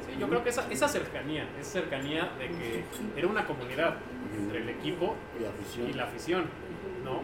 Sí, 0.05 0.19
yo 0.19 0.27
creo 0.29 0.43
que 0.43 0.49
esa, 0.49 0.69
esa 0.71 0.87
cercanía, 0.87 1.47
esa 1.59 1.71
cercanía 1.71 2.31
de 2.37 2.47
que 2.49 2.83
era 3.15 3.27
una 3.27 3.45
comunidad 3.47 3.95
entre 4.37 4.61
el 4.61 4.69
equipo 4.69 5.15
Y 5.41 5.45
afición. 5.45 5.89
y 5.89 5.93
la 5.93 6.03
afición, 6.03 6.45
¿no? 7.03 7.21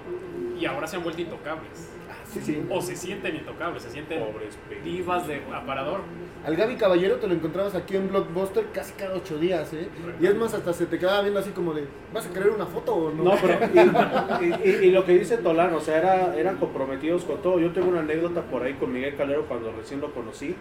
Y 0.60 0.66
ahora 0.66 0.88
se 0.88 0.96
han 0.96 1.04
vuelto 1.04 1.22
intocables. 1.22 1.92
Sí, 2.34 2.40
sí. 2.44 2.64
O 2.70 2.80
se 2.82 2.96
sienten 2.96 3.36
intocables, 3.38 3.82
se 3.84 3.90
sienten 3.90 4.20
Pobres 4.24 4.56
divas 4.84 5.28
de 5.28 5.42
aparador. 5.54 6.02
Al 6.46 6.56
Gaby 6.56 6.76
Caballero 6.76 7.16
te 7.16 7.28
lo 7.28 7.34
encontrabas 7.34 7.74
aquí 7.76 7.96
en 7.96 8.08
Blockbuster 8.10 8.66
casi 8.74 8.94
cada 8.94 9.16
ocho 9.16 9.38
días, 9.40 9.74
¿eh? 9.74 9.88
Y 10.22 10.26
es 10.28 10.36
más, 10.36 10.54
hasta 10.54 10.72
se 10.74 10.86
te 10.86 11.00
quedaba 11.00 11.22
viendo 11.22 11.40
así 11.40 11.50
como 11.52 11.74
de, 11.74 11.86
¿vas 12.14 12.28
a 12.28 12.30
querer 12.32 12.52
una 12.52 12.66
foto 12.68 12.94
o 12.96 13.12
no? 13.12 13.24
No, 13.24 13.32
pero 13.42 13.58
y, 13.74 14.46
y- 14.46 14.70
y- 14.70 14.86
y 14.88 14.92
lo 14.92 15.04
que 15.06 15.18
dice 15.18 15.38
Tolán, 15.38 15.74
o 15.74 15.80
sea, 15.82 15.98
era, 15.98 16.38
eran 16.38 16.58
comprometidos 16.58 17.24
con 17.26 17.42
todo. 17.42 17.60
Yo 17.60 17.72
tengo 17.72 17.90
una 17.90 18.02
anécdota 18.02 18.42
por 18.44 18.62
ahí 18.64 18.76
con 18.76 18.94
Miguel 18.94 19.16
Calero 19.18 19.46
cuando 19.48 19.72
recién 19.72 20.00
lo 20.00 20.14
conocí. 20.14 20.56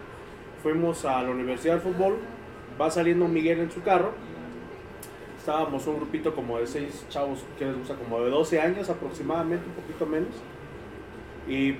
Fuimos 0.63 1.05
a 1.05 1.21
la 1.21 1.29
Universidad 1.29 1.75
del 1.75 1.81
Fútbol, 1.93 2.17
va 2.81 2.89
saliendo 2.91 3.27
Miguel 3.27 3.59
en 3.59 3.71
su 3.71 3.81
carro. 3.83 4.11
Estábamos 5.37 5.87
un 5.87 5.95
grupito 5.97 6.35
como 6.35 6.59
de 6.59 6.67
seis 6.67 7.05
chavos 7.09 7.39
que 7.57 7.65
les 7.65 7.77
gusta, 7.77 7.95
como 7.95 8.21
de 8.21 8.29
12 8.29 8.59
años 8.59 8.89
aproximadamente, 8.89 9.65
un 9.67 9.73
poquito 9.81 10.05
menos. 10.05 10.29
Y 11.49 11.77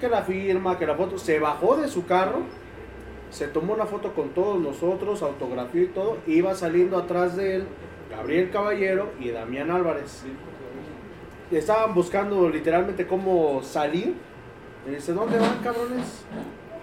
que 0.00 0.08
la 0.08 0.22
firma, 0.22 0.78
que 0.78 0.86
la 0.86 0.96
foto, 0.96 1.18
se 1.18 1.38
bajó 1.38 1.76
de 1.76 1.86
su 1.88 2.06
carro, 2.06 2.40
se 3.30 3.46
tomó 3.46 3.74
una 3.74 3.86
foto 3.86 4.14
con 4.14 4.30
todos 4.30 4.60
nosotros, 4.60 5.22
autografió 5.22 5.82
y 5.82 5.86
todo, 5.86 6.18
iba 6.26 6.54
saliendo 6.54 6.98
atrás 6.98 7.36
de 7.36 7.56
él 7.56 7.66
Gabriel 8.10 8.50
Caballero 8.50 9.12
y 9.20 9.30
Damián 9.30 9.70
Álvarez. 9.70 10.24
Estaban 11.50 11.94
buscando 11.94 12.48
literalmente 12.48 13.06
cómo 13.06 13.62
salir. 13.62 14.14
Y 14.86 14.90
dice, 14.90 15.12
¿dónde 15.12 15.38
van 15.38 15.58
cabrones? 15.62 16.24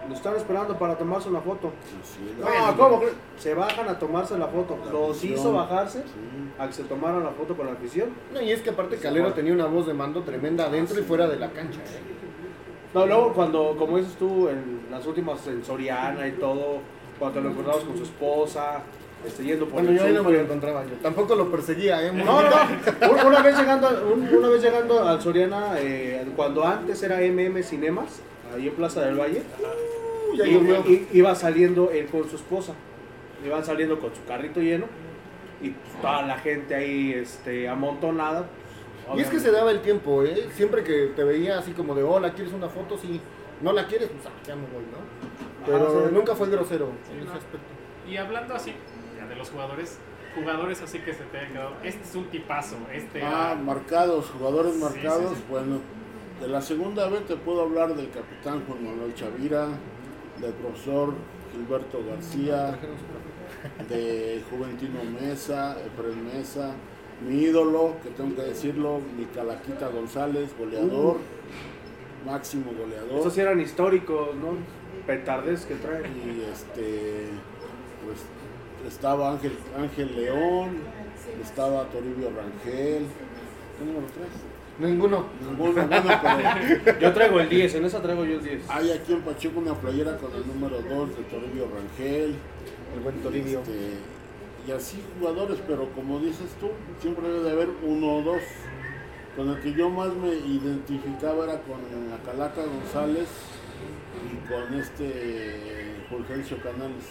Lo 0.10 0.16
están 0.16 0.36
esperando 0.36 0.78
para 0.78 0.98
tomarse 0.98 1.30
una 1.30 1.40
foto. 1.42 1.72
Sí, 2.04 2.34
No, 2.40 2.78
¿cómo? 2.78 3.00
crees? 3.00 3.14
Se 3.38 3.54
bajan 3.54 3.88
a 3.88 4.00
tomarse 4.00 4.38
la 4.38 4.48
foto. 4.48 4.78
La 4.86 4.92
Los 4.92 5.24
hizo 5.24 5.54
bajarse 5.54 6.00
Sí. 6.00 6.52
a 6.58 6.68
que 6.68 6.74
se 6.74 6.84
tomaran 6.84 7.24
la 7.24 7.30
foto 7.30 7.56
con 7.56 7.68
la 7.68 7.74
afición. 7.74 8.10
No, 8.34 8.42
y 8.42 8.52
es 8.52 8.62
que 8.62 8.72
aparte 8.72 8.98
Calero 8.98 9.32
tenía 9.34 9.54
una 9.54 9.68
voz 9.68 9.86
de 9.88 9.94
mando 9.94 10.22
tremenda 10.24 10.66
adentro 10.66 11.00
y 11.00 11.04
fuera 11.04 11.28
de 11.28 11.38
la 11.38 11.50
cancha. 11.52 11.80
¿eh? 11.80 12.02
No, 12.94 13.06
luego 13.06 13.34
cuando, 13.34 13.76
como 13.78 13.98
dices 13.98 14.16
tú, 14.16 14.50
en 14.50 14.88
las 14.90 15.06
últimas 15.06 15.46
en 15.48 15.64
Soriana 15.64 16.28
y 16.28 16.32
todo, 16.34 16.80
cuando 17.20 17.40
lo 17.42 17.50
encontrabas 17.52 17.84
con 17.84 17.96
su 17.96 18.04
esposa, 18.04 18.82
este, 19.28 19.44
yendo 19.44 19.66
por 19.66 19.74
Bueno, 19.76 19.90
el 19.92 19.98
yo 20.00 20.04
ahí 20.06 20.14
no 20.14 20.24
me 20.24 20.32
lo 20.32 20.40
encontraba 20.40 20.84
yo. 20.86 20.96
Tampoco 21.04 21.36
lo 21.36 21.52
perseguía, 21.52 22.02
¿eh? 22.08 22.12
No, 22.12 22.42
no, 22.42 22.50
no. 22.50 23.12
Una- 23.12 23.26
Una 23.26 23.42
vez 23.44 23.60
llegando, 23.60 23.90
un- 24.12 24.36
una 24.38 24.48
vez 24.50 24.64
llegando 24.64 25.08
al 25.08 25.22
Soriana, 25.22 25.74
eh, 25.78 26.26
cuando 26.36 26.66
antes 26.66 27.04
era 27.04 27.22
MM 27.22 27.62
Cinemas, 27.62 28.22
ahí 28.56 28.68
en 28.70 28.74
Plaza 28.74 29.02
del 29.02 29.20
Valle, 29.20 29.44
Y- 30.34 30.94
y- 30.94 31.08
iba 31.14 31.34
saliendo 31.36 31.92
él 31.92 32.08
con 32.08 32.30
su 32.30 32.36
esposa. 32.36 32.74
Iban 33.46 33.64
saliendo 33.64 34.00
con 34.00 34.14
su 34.16 34.24
carrito 34.26 34.60
lleno. 34.62 34.86
y 35.62 35.72
pues, 35.72 36.02
toda 36.02 36.22
la 36.22 36.38
gente 36.38 36.74
ahí 36.74 37.12
este, 37.14 37.68
amontonada. 37.68 38.46
pues, 39.08 39.20
Y 39.20 39.22
es 39.24 39.30
que 39.30 39.40
se 39.42 39.52
daba 39.52 39.72
el 39.72 39.82
tiempo, 39.82 40.24
¿eh? 40.24 40.48
Siempre 40.54 40.84
que 40.86 41.08
te 41.16 41.24
veía 41.26 41.60
así 41.60 41.72
como 41.74 41.94
de, 41.96 42.02
hola, 42.04 42.32
¿quieres 42.34 42.54
una 42.54 42.70
foto? 42.70 42.98
Sí. 42.98 43.20
No 43.62 43.74
la 43.74 43.86
quieres, 43.86 44.08
pues 44.10 44.26
ah, 44.26 44.30
ya 44.48 44.56
me 44.56 44.62
voy, 44.62 44.84
¿no? 44.90 45.66
Pero 45.66 46.08
sí. 46.08 46.14
nunca 46.16 46.34
fue 46.34 46.50
grosero 46.50 46.92
Sí, 47.06 47.12
en 47.18 47.20
ese 47.28 47.32
aspecto. 47.38 47.68
Y 48.10 48.16
hablando 48.16 48.54
así, 48.56 48.74
ya 49.18 49.28
de 49.28 49.36
los 49.36 49.50
jugadores, 49.50 50.00
jugadores 50.34 50.82
así 50.82 51.00
que 51.00 51.14
se 51.14 51.24
te 51.26 51.38
hayan 51.40 51.52
quedado, 51.52 51.74
este 51.84 52.04
es 52.08 52.16
un 52.16 52.26
tipazo, 52.30 52.78
este... 52.94 53.22
Ah, 53.22 53.58
marcados, 53.62 54.30
jugadores 54.30 54.74
Sí, 54.76 54.80
marcados. 54.80 55.30
sí, 55.32 55.36
sí. 55.36 55.44
Bueno, 55.50 55.80
de 56.40 56.48
la 56.48 56.62
segunda 56.62 57.10
vez 57.10 57.26
te 57.26 57.36
puedo 57.36 57.64
hablar 57.64 57.94
del 57.96 58.10
capitán 58.12 58.64
Juan 58.66 58.82
Manuel 58.86 59.14
Chavira, 59.14 59.68
del 60.42 60.54
profesor 60.54 61.14
Gilberto 61.52 62.04
García, 62.08 62.78
de 63.90 64.42
Juventino 64.50 65.00
Mesa, 65.20 65.78
Efraín 65.86 66.26
Mesa, 66.26 66.72
mi 67.28 67.42
ídolo, 67.42 67.96
que 68.04 68.10
tengo 68.10 68.36
que 68.36 68.44
decirlo, 68.44 69.02
mi 69.18 69.26
Calaquita 69.26 69.90
González, 69.90 70.52
goleador, 70.58 71.18
máximo 72.26 72.72
goleador. 72.78 73.20
Esos 73.20 73.34
sí 73.34 73.42
eran 73.42 73.60
históricos, 73.60 74.36
¿no? 74.36 74.56
Petardes 75.06 75.66
que 75.66 75.76
traen. 75.76 76.06
y 76.06 76.42
este 76.52 77.30
pues 78.06 78.20
estaba 78.88 79.32
Ángel 79.32 79.54
Ángel 79.78 80.16
León 80.16 80.78
estaba 81.42 81.84
Toribio 81.86 82.30
Rangel 82.30 83.06
¿qué 83.78 83.86
número 83.86 84.08
traes? 84.14 84.49
Ninguno. 84.80 85.26
Ninguno, 85.42 85.74
bueno, 85.74 85.90
pero 86.22 87.00
Yo 87.02 87.14
traigo 87.14 87.40
el 87.42 87.50
10, 87.50 87.76
en 87.76 87.86
esa 87.86 88.02
traigo 88.02 88.24
yo 88.24 88.36
el 88.36 88.44
10. 88.44 88.70
hay 88.70 88.92
aquí 88.92 89.14
en 89.14 89.22
Pachuca 89.22 89.60
una 89.60 89.74
playera 89.74 90.18
con 90.18 90.34
el 90.34 90.48
número 90.48 90.82
2 90.82 91.18
de 91.18 91.24
Toribio 91.24 91.68
Rangel 91.74 92.36
El 92.96 93.00
buen 93.04 93.16
Toribio. 93.22 93.60
este, 93.60 93.98
y 94.68 94.72
así 94.72 95.04
jugadores 95.20 95.60
pero 95.68 95.90
como 95.92 96.20
dices 96.20 96.48
tú 96.60 96.70
siempre 97.02 97.28
debe 97.28 97.44
de 97.44 97.52
haber 97.52 97.70
uno 97.84 98.18
o 98.18 98.22
dos 98.22 98.42
con 99.36 99.50
el 99.50 99.60
que 99.62 99.74
yo 99.74 99.90
más 99.90 100.14
me 100.16 100.34
identificaba 100.34 101.44
era 101.46 101.62
con 101.62 101.80
la 102.10 102.18
Calaca 102.30 102.62
González 102.64 103.28
y 104.26 104.50
con 104.50 104.74
este 104.80 105.96
Fulgencio 106.10 106.58
Canales. 106.62 107.06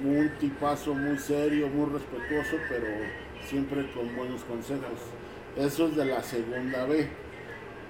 Muy 0.00 0.28
tipazo, 0.40 0.94
muy 0.94 1.18
serio, 1.18 1.68
muy 1.68 1.90
respetuoso, 1.90 2.56
pero 2.68 2.86
siempre 3.46 3.90
con 3.92 4.16
buenos 4.16 4.42
consejos. 4.44 4.98
Eso 5.56 5.86
es 5.86 5.96
de 5.96 6.04
la 6.06 6.22
segunda 6.22 6.84
B. 6.86 7.08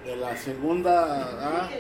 De 0.04 0.16
la 0.16 0.36
segunda 0.36 1.62
A 1.62 1.70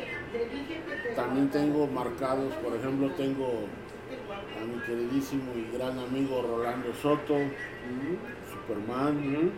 también 1.16 1.50
tengo 1.50 1.86
marcados, 1.88 2.54
por 2.54 2.74
ejemplo, 2.76 3.10
tengo 3.12 3.66
a 4.60 4.64
mi 4.64 4.80
queridísimo 4.82 5.52
y 5.56 5.76
gran 5.76 5.98
amigo 5.98 6.42
Rolando 6.42 6.94
Soto, 6.94 7.36
Superman, 8.50 9.52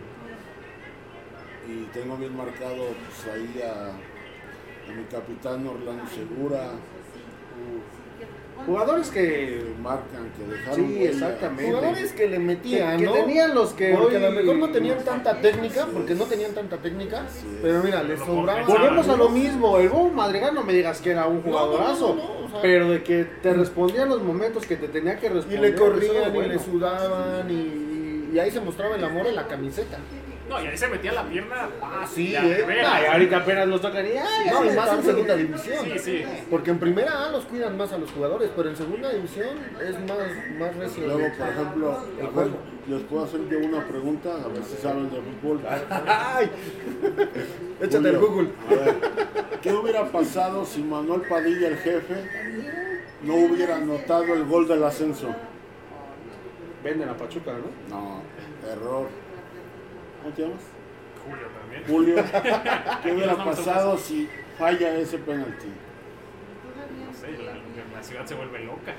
y 1.67 1.83
tengo 1.93 2.17
bien 2.17 2.35
marcado 2.35 2.75
pues, 2.75 3.33
ahí 3.33 3.61
a 3.61 4.91
mi 4.91 5.03
capitán 5.05 5.65
Orlando 5.67 6.05
Segura, 6.07 6.71
Jugadores 8.65 9.09
que. 9.09 9.63
marcan, 9.81 10.31
que 10.37 10.51
dejaron. 10.51 10.75
Sí, 10.75 11.03
exactamente. 11.03 11.65
Jugadores 11.71 12.11
que 12.13 12.27
le 12.27 12.39
metían, 12.39 12.97
que 12.97 13.05
¿no? 13.05 13.11
tenían 13.13 13.53
los 13.53 13.73
que 13.73 13.93
Porque 13.93 14.17
hoy. 14.17 14.23
a 14.23 14.29
lo 14.29 14.31
mejor 14.35 14.55
no 14.57 14.69
tenían 14.69 15.03
tanta 15.03 15.39
técnica, 15.39 15.87
porque 15.93 16.15
no 16.15 16.25
tenían 16.25 16.53
tanta 16.53 16.77
técnica, 16.77 17.25
pero 17.61 17.83
mira, 17.83 18.01
les 18.03 18.19
sobraba. 18.19 18.63
Volvemos 18.63 19.07
a 19.09 19.17
lo 19.17 19.29
mismo, 19.29 19.77
el 19.77 19.89
Bobo 19.89 20.09
Madrigal 20.09 20.55
no 20.55 20.63
me 20.63 20.73
digas 20.73 20.99
que 21.01 21.11
era 21.11 21.27
un 21.27 21.41
jugadorazo, 21.43 22.09
No, 22.09 22.15
no, 22.15 22.23
no, 22.33 22.39
no, 22.39 22.45
o 22.45 22.49
sea- 22.49 22.61
pero 22.61 22.89
de 22.89 23.03
que 23.03 23.25
te 23.25 23.53
respondía 23.53 24.03
en 24.03 24.09
los 24.09 24.23
momentos 24.23 24.65
que 24.65 24.77
te 24.77 24.87
tenía 24.87 25.17
que 25.19 25.27
Y 25.27 25.29
responder. 25.29 25.59
le 25.61 25.67
eso 25.69 25.85
era 25.85 25.93
corrían 25.93 26.35
y 26.35 26.47
le 26.49 26.59
sudaban 26.59 27.49
y, 27.51 28.29
y 28.35 28.39
ahí 28.39 28.49
se 28.51 28.61
mostraba 28.61 28.95
el 28.95 29.03
amor 29.03 29.27
en 29.27 29.35
la 29.35 29.47
camiseta. 29.47 29.97
No, 30.49 30.61
y 30.61 30.67
ahí 30.67 30.77
se 30.77 30.87
metía 30.87 31.11
la 31.11 31.23
pierna. 31.23 31.69
Ah, 31.81 32.05
sí, 32.07 32.31
de 32.31 32.59
¿eh? 32.61 32.85
ahorita 33.11 33.37
apenas 33.37 33.81
tocan 33.81 34.05
y 34.05 34.09
ay, 34.11 34.49
No, 34.51 34.63
y 34.63 34.75
más 34.75 34.93
en 34.93 35.03
segunda 35.03 35.35
división. 35.35 35.85
Sí, 35.85 35.99
sí. 35.99 36.23
Porque 36.51 36.69
en 36.69 36.79
primera 36.79 37.25
A 37.25 37.31
los 37.31 37.45
cuidan 37.45 37.75
más 37.77 37.91
a 37.93 37.97
los 37.97 38.11
jugadores, 38.11 38.51
pero 38.55 38.69
en 38.69 38.75
segunda 38.75 39.09
división 39.11 39.57
es 39.81 39.99
más, 40.01 40.17
más 40.59 40.75
recio. 40.75 41.07
Luego, 41.07 41.35
por 41.35 41.49
ejemplo, 41.49 41.99
El 42.19 42.27
juego. 42.27 42.57
les 42.87 43.01
puedo 43.03 43.25
hacer 43.25 43.39
yo 43.49 43.57
una 43.59 43.87
pregunta, 43.87 44.29
a 44.43 44.47
ver 44.47 44.63
si 44.63 44.75
saben 44.77 45.09
de 45.09 45.19
fútbol. 45.21 45.61
¡Ay! 46.07 46.49
Échate 47.81 48.09
el 48.09 48.17
Google. 48.19 48.49
a 48.69 48.73
ver, 48.73 48.95
¿Qué 49.63 49.73
hubiera 49.73 50.05
pasado 50.11 50.63
si 50.63 50.83
Manuel 50.83 51.21
Padilla, 51.27 51.69
el 51.69 51.77
jefe, 51.77 52.15
no 53.23 53.33
hubiera 53.33 53.77
anotado 53.77 54.31
el 54.35 54.45
gol 54.45 54.67
del 54.67 54.83
ascenso? 54.83 55.33
Venden 56.83 57.09
a 57.09 57.17
Pachuca, 57.17 57.51
¿no? 57.53 57.95
No, 57.95 58.21
error. 58.71 59.24
¿Cómo 60.25 60.35
te 60.35 60.41
llamas? 60.41 60.61
Julio 61.23 61.47
también. 61.59 61.83
Julio. 61.87 62.15
¿Qué 63.03 63.11
hubiera 63.11 63.45
pasado 63.45 63.95
si 63.95 64.27
falla 64.57 64.97
ese 64.97 65.19
penalti? 65.19 65.67
No 67.05 67.13
sé, 67.13 67.43
la, 67.43 67.53
la 67.95 68.03
ciudad 68.03 68.25
se 68.25 68.33
vuelve 68.33 68.63
loca. 68.63 68.95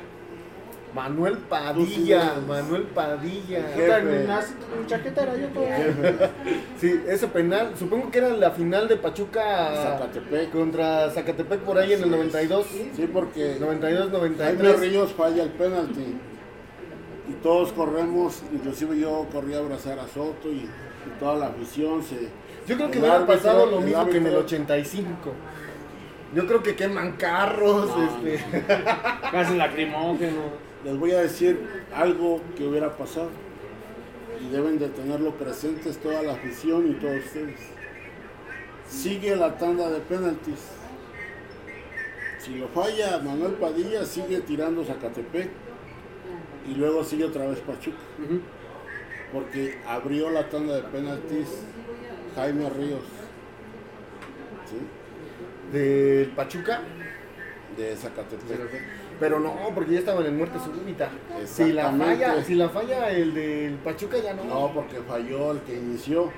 Manuel 0.94 1.38
Padilla, 1.38 2.34
sí. 2.36 2.40
Manuel 2.46 2.82
Padilla. 2.84 3.60
Jefe. 3.74 3.82
Puta, 3.82 3.98
en 3.98 4.28
la 4.28 4.44
chaqueta 4.86 5.22
era 5.24 5.36
yo 5.36 5.48
todavía. 5.48 6.30
Sí, 6.78 7.02
ese 7.08 7.26
penal, 7.26 7.72
supongo 7.76 8.08
que 8.12 8.18
era 8.18 8.28
la 8.28 8.52
final 8.52 8.86
de 8.86 8.96
Pachuca 8.96 9.74
Zacatepec. 9.74 10.52
contra 10.52 11.10
Zacatepec 11.10 11.60
por 11.62 11.78
ahí 11.78 11.92
en 11.92 12.04
el 12.04 12.10
92. 12.12 12.66
Sí, 12.94 13.10
porque 13.12 13.56
92, 13.58 14.10
Jaime 14.12 14.28
93. 14.28 14.80
Ríos 14.80 15.12
falla 15.12 15.42
el 15.42 15.50
penalti. 15.50 16.18
Y 17.28 17.32
todos 17.42 17.72
corremos, 17.72 18.44
inclusive 18.52 19.00
yo 19.00 19.26
corrí 19.32 19.54
a 19.54 19.58
abrazar 19.58 19.98
a 19.98 20.06
Soto 20.06 20.48
y 20.48 20.68
toda 21.18 21.36
la 21.36 21.46
afición 21.46 22.02
se... 22.02 22.28
Yo 22.66 22.76
creo 22.76 22.90
que 22.90 22.98
hubiera 22.98 23.24
pasado 23.26 23.66
lo 23.66 23.80
mismo 23.80 24.04
que 24.08 24.16
en 24.18 24.26
el 24.26 24.32
árbitro- 24.34 24.44
85. 24.44 25.08
Yo 26.34 26.46
creo 26.46 26.62
que 26.62 26.74
queman 26.74 27.12
carros, 27.12 27.86
No, 27.96 28.04
este. 28.28 28.44
Casi 29.32 29.56
lacrimógeno. 29.56 30.42
Les 30.84 30.98
voy 30.98 31.12
a 31.12 31.20
decir 31.22 31.60
algo 31.94 32.40
que 32.56 32.64
hubiera 32.66 32.96
pasado. 32.96 33.30
Y 34.44 34.48
deben 34.52 34.78
de 34.78 34.88
tenerlo 34.88 35.30
presentes 35.32 35.96
toda 35.98 36.22
la 36.22 36.32
afición 36.32 36.90
y 36.90 36.94
todos 36.94 37.24
ustedes. 37.24 37.60
Sigue 38.88 39.34
la 39.36 39.56
tanda 39.56 39.88
de 39.88 40.00
penaltis. 40.00 40.58
Si 42.38 42.54
lo 42.56 42.68
falla 42.68 43.18
Manuel 43.18 43.52
Padilla, 43.54 44.04
sigue 44.04 44.40
tirando 44.40 44.84
Zacatepec. 44.84 45.48
Y 46.68 46.74
luego 46.74 47.02
sigue 47.04 47.24
otra 47.24 47.46
vez 47.46 47.60
Pachuca. 47.60 47.96
Ujú. 48.24 48.40
Porque 49.32 49.78
abrió 49.86 50.30
la 50.30 50.48
tanda 50.48 50.76
de 50.76 50.82
penaltis 50.82 51.48
Jaime 52.34 52.70
Ríos. 52.70 53.02
¿Sí? 54.66 55.76
Del 55.76 56.28
Pachuca. 56.30 56.80
De 57.76 57.96
Zacatepec. 57.96 59.06
Pero 59.18 59.40
no, 59.40 59.54
porque 59.74 59.94
ya 59.94 59.98
estaban 60.00 60.26
en 60.26 60.36
muerte 60.36 60.58
súbita. 60.58 61.10
Si 61.46 61.72
la 61.72 61.90
falla, 61.92 62.44
si 62.44 62.54
la 62.54 62.68
falla 62.68 63.10
el 63.10 63.34
del 63.34 63.74
Pachuca 63.76 64.18
ya 64.18 64.34
no. 64.34 64.44
No, 64.44 64.72
porque 64.72 65.00
falló 65.00 65.52
el 65.52 65.60
que 65.60 65.74
inició. 65.74 66.30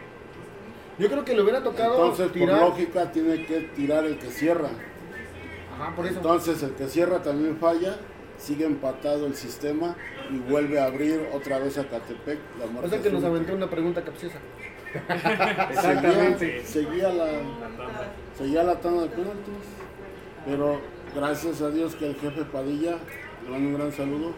Yo 0.99 1.09
creo 1.09 1.25
que 1.25 1.35
le 1.35 1.43
hubiera 1.43 1.63
tocado 1.63 1.93
Entonces, 1.93 2.29
por 2.29 2.49
lógica, 2.49 3.13
tiene 3.13 3.47
que 3.47 3.61
tirar 3.77 4.05
el 4.05 4.19
que 4.19 4.29
cierra. 4.29 4.71
Ajá, 5.75 5.95
por 5.95 6.07
eso. 6.07 6.17
Entonces, 6.17 6.63
el 6.63 6.73
que 6.73 6.89
cierra 6.89 7.23
también 7.23 7.57
falla, 7.57 7.97
sigue 8.37 8.65
empatado 8.65 9.27
el 9.27 9.35
sistema 9.35 9.97
y 10.31 10.39
vuelve 10.51 10.79
a 10.79 10.87
abrir 10.87 11.29
otra 11.33 11.59
vez 11.59 11.79
a 11.79 11.89
Catepec. 11.89 12.39
La 12.59 12.81
o 12.81 12.89
sea 12.89 13.01
que 13.01 13.11
nos 13.11 13.25
aventó 13.25 13.55
una 13.55 13.69
pregunta 13.69 14.03
capciosa. 14.03 14.39
Exactamente. 15.71 16.65
Seguía, 16.65 17.11
seguía 17.11 17.13
la, 17.13 17.27
seguía 18.37 18.63
la 18.63 18.81
tanda 18.81 19.03
de 19.03 19.09
penaltis. 19.09 19.55
Pero 20.45 20.81
gracias 21.15 21.61
a 21.61 21.71
Dios 21.71 21.95
que 21.95 22.07
el 22.07 22.17
jefe 22.17 22.45
Padilla, 22.45 22.97
le 23.45 23.51
mando 23.51 23.69
un 23.69 23.75
gran 23.75 23.93
saludo, 23.93 24.33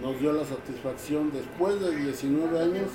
nos 0.00 0.18
dio 0.20 0.32
la 0.32 0.44
satisfacción 0.44 1.30
después 1.32 1.80
de 1.80 1.96
19 1.96 2.58
años 2.60 2.90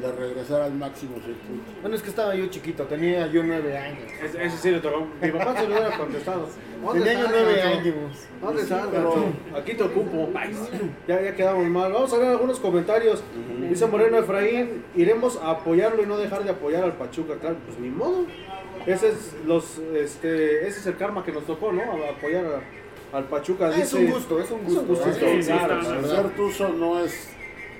de 0.00 0.12
regresar 0.12 0.62
al 0.62 0.72
máximo 0.74 1.14
circuito. 1.16 1.70
Bueno, 1.82 1.96
es 1.96 2.02
que 2.02 2.08
estaba 2.10 2.34
yo 2.34 2.46
chiquito, 2.46 2.84
tenía 2.84 3.26
yo 3.26 3.42
nueve 3.42 3.76
años. 3.76 3.98
Ese, 4.22 4.44
ese 4.44 4.56
sí 4.56 4.70
le 4.70 4.80
tocó. 4.80 5.06
Mi 5.20 5.30
papá 5.30 5.54
se 5.60 5.66
lo 5.68 5.74
hubiera 5.74 5.96
contestado. 5.96 6.48
¿Dónde 6.82 7.00
Tenía 7.04 7.20
yo 7.22 7.26
nueve 7.30 7.62
años. 7.62 7.94
¿Dónde 8.40 8.62
estás? 8.62 8.86
Aquí 9.56 9.74
te 9.74 9.82
ocupo. 9.82 10.28
Ya, 11.06 11.20
ya 11.20 11.34
quedamos 11.34 11.66
mal. 11.66 11.92
Vamos 11.92 12.12
a 12.12 12.18
ver 12.18 12.28
algunos 12.28 12.58
comentarios. 12.58 13.22
Dice 13.68 13.86
Moreno 13.86 14.18
Efraín, 14.18 14.84
iremos 14.96 15.36
a 15.42 15.50
apoyarlo 15.50 16.02
y 16.02 16.06
no 16.06 16.16
dejar 16.16 16.44
de 16.44 16.50
apoyar 16.50 16.84
al 16.84 16.94
Pachuca. 16.96 17.34
Claro, 17.36 17.56
pues 17.66 17.78
ni 17.78 17.88
modo. 17.90 18.24
Ese 18.86 19.08
es, 19.10 19.34
los, 19.46 19.78
este, 19.94 20.66
ese 20.66 20.80
es 20.80 20.86
el 20.86 20.96
karma 20.96 21.22
que 21.22 21.32
nos 21.32 21.44
tocó, 21.44 21.70
¿no? 21.70 21.82
A- 21.82 22.10
apoyar 22.16 22.44
a- 22.46 23.16
al 23.18 23.24
Pachuca. 23.24 23.68
Es 23.70 23.76
Dice- 23.76 23.96
un 24.06 24.10
gusto, 24.12 24.40
es 24.40 24.50
un 24.50 24.64
gusto. 24.64 24.82
gusto, 24.84 25.12
Sí, 25.12 25.42
sí, 25.42 25.50
claro, 25.52 25.82
ser 26.08 26.28
tuzo 26.30 26.68
no 26.70 26.98
es 27.04 27.28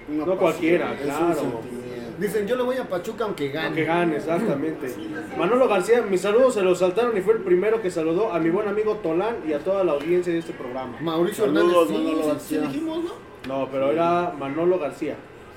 una 0.08 0.18
No 0.18 0.24
pasión, 0.26 0.38
cualquiera, 0.38 0.92
es 0.94 1.00
claro. 1.00 1.40
un. 1.42 1.89
Dicen, 2.20 2.46
yo 2.46 2.54
le 2.54 2.62
voy 2.62 2.76
a 2.76 2.86
Pachuca 2.86 3.24
aunque 3.24 3.48
gane. 3.48 3.74
Que 3.74 3.84
gane, 3.84 4.16
exactamente. 4.16 4.94
Manolo 5.38 5.66
García, 5.66 6.02
mis 6.02 6.20
saludos 6.20 6.52
se 6.52 6.60
los 6.60 6.78
saltaron 6.78 7.16
y 7.16 7.22
fue 7.22 7.32
el 7.32 7.40
primero 7.40 7.80
que 7.80 7.90
saludó 7.90 8.30
a 8.30 8.38
mi 8.38 8.50
buen 8.50 8.68
amigo 8.68 8.96
Tolán 8.96 9.36
y 9.48 9.54
a 9.54 9.58
toda 9.60 9.84
la 9.84 9.92
audiencia 9.92 10.30
de 10.30 10.40
este 10.40 10.52
programa. 10.52 10.98
Mauricio 11.00 11.46
Saludos, 11.46 11.88
Hernández, 11.88 11.88
sí, 11.88 12.04
Manolo 12.04 12.22
sí, 12.22 12.28
García. 12.28 12.60
sí 12.60 12.66
dijimos, 12.66 12.98
¿no? 13.04 13.10
No, 13.48 13.68
pero 13.72 13.90
era 13.90 14.34
Manolo 14.38 14.78
García. 14.78 15.16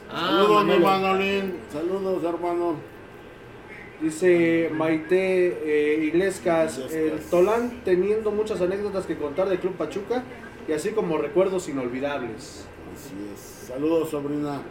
Ah, 0.09 0.39
Saludos, 0.41 0.65
mi. 0.65 0.77
Manolín. 0.79 1.53
Saludos, 1.69 2.23
hermano. 2.23 2.75
Dice 3.99 4.69
Maite 4.73 5.57
eh, 5.65 6.05
Iglescas, 6.05 6.77
Iglescas. 6.77 6.93
el 6.93 7.19
Tolán 7.29 7.81
teniendo 7.83 8.31
muchas 8.31 8.61
anécdotas 8.61 9.05
que 9.05 9.17
contar 9.17 9.49
del 9.49 9.59
Club 9.59 9.73
Pachuca 9.73 10.23
y 10.67 10.71
así 10.71 10.91
como 10.91 11.17
recuerdos 11.17 11.67
inolvidables. 11.67 12.65
Así 12.95 13.15
es. 13.33 13.67
Saludos, 13.67 14.09
sobrina. 14.09 14.61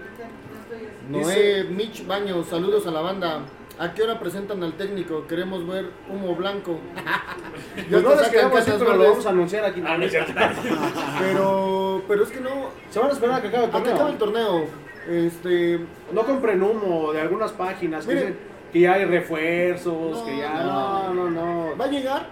Noé 1.08 1.64
Mitch 1.64 2.06
Baños, 2.06 2.46
saludos 2.48 2.86
a 2.86 2.90
la 2.90 3.00
banda. 3.00 3.40
¿A 3.78 3.94
qué 3.94 4.02
hora 4.02 4.18
presentan 4.20 4.62
al 4.62 4.74
técnico? 4.74 5.26
Queremos 5.26 5.66
ver 5.66 5.86
humo 6.08 6.36
blanco. 6.36 6.78
ya 7.76 7.84
Pues 7.90 8.02
no 8.02 8.14
les 8.14 8.28
pero 8.28 8.96
lo 8.96 9.10
vamos 9.10 9.26
a 9.26 9.30
anunciar 9.30 9.64
aquí. 9.64 9.80
No, 9.80 9.96
no 9.98 10.04
es 10.04 10.10
cierto. 10.10 10.32
Pero, 11.18 12.02
pero 12.06 12.22
es 12.24 12.30
que 12.30 12.40
no. 12.40 12.50
Se 12.90 12.98
van 12.98 13.10
a 13.10 13.12
esperar 13.12 13.36
a 13.36 13.42
que 13.42 13.48
acabe 13.48 13.64
el 13.64 13.70
¿A 13.70 13.72
qué 13.72 13.78
torneo. 13.78 13.94
acaba 13.94 14.10
el 14.10 14.18
torneo? 14.18 14.64
Este. 15.08 15.80
No 16.12 16.22
compren 16.24 16.62
humo 16.62 17.12
de 17.12 17.20
algunas 17.20 17.52
páginas 17.52 18.06
que 18.06 18.14
dicen 18.14 18.38
que 18.72 18.80
ya 18.80 18.94
hay 18.94 19.04
refuerzos, 19.04 20.18
No, 20.18 20.24
que 20.26 20.36
ya 20.38 20.62
no. 20.62 21.14
no, 21.14 21.30
no, 21.30 21.30
no. 21.30 21.76
Va 21.76 21.84
a 21.86 21.88
llegar 21.88 22.26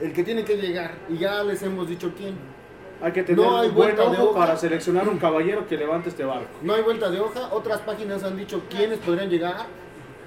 el 0.00 0.12
que 0.12 0.22
tiene 0.22 0.44
que 0.44 0.56
llegar. 0.56 0.94
Y 1.08 1.18
ya 1.18 1.42
les 1.42 1.62
hemos 1.62 1.88
dicho 1.88 2.12
quién. 2.16 2.34
Hay 3.02 3.12
que 3.12 3.22
tener 3.22 3.44
No 3.44 3.58
hay 3.58 3.68
un 3.68 3.74
buen 3.74 3.94
vuelta 3.96 4.10
de 4.10 4.16
ojo 4.18 4.30
hoja. 4.30 4.40
para 4.40 4.56
seleccionar 4.56 5.08
un 5.08 5.18
caballero 5.18 5.66
que 5.66 5.76
levante 5.76 6.08
este 6.08 6.24
barco. 6.24 6.48
No 6.62 6.74
hay 6.74 6.82
vuelta 6.82 7.10
de 7.10 7.20
hoja. 7.20 7.48
Otras 7.52 7.80
páginas 7.80 8.24
han 8.24 8.36
dicho 8.36 8.62
quiénes 8.70 8.98
podrían 8.98 9.28
llegar. 9.28 9.66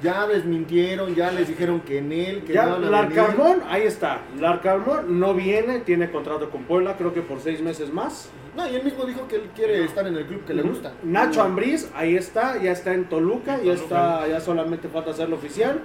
Ya 0.04 0.28
desmintieron, 0.28 1.16
ya 1.16 1.32
les 1.32 1.48
dijeron 1.48 1.80
que 1.82 1.98
en 1.98 2.12
él, 2.12 2.44
que 2.44 2.54
Ya, 2.54 2.68
no. 2.68 2.78
Larcamón, 2.78 3.64
ahí 3.68 3.82
está. 3.82 4.20
Larcamón 4.40 5.20
no 5.20 5.34
viene, 5.34 5.80
tiene 5.80 6.12
contrato 6.12 6.52
con 6.52 6.64
Puebla, 6.66 6.96
creo 6.98 7.14
que 7.16 7.22
por 7.24 7.40
seis 7.40 7.62
meses 7.62 7.92
más. 7.92 8.30
No, 8.56 8.68
y 8.70 8.76
él 8.76 8.84
mismo 8.84 9.06
dijo 9.06 9.28
que 9.28 9.38
él 9.38 9.50
quiere 9.56 9.84
estar 9.84 10.06
en 10.06 10.16
el 10.16 10.26
club 10.28 10.46
que 10.46 10.54
le 10.54 10.62
gusta. 10.62 10.94
Nacho 11.02 11.42
Ambriz, 11.42 11.90
ahí 11.96 12.16
está, 12.16 12.62
ya 12.62 12.72
está 12.74 12.94
en 12.94 13.06
Toluca, 13.10 13.60
ya 13.64 13.74
está, 13.74 14.28
ya 14.28 14.40
solamente 14.40 14.88
falta 14.88 15.12
hacerlo 15.12 15.36
oficial. 15.36 15.80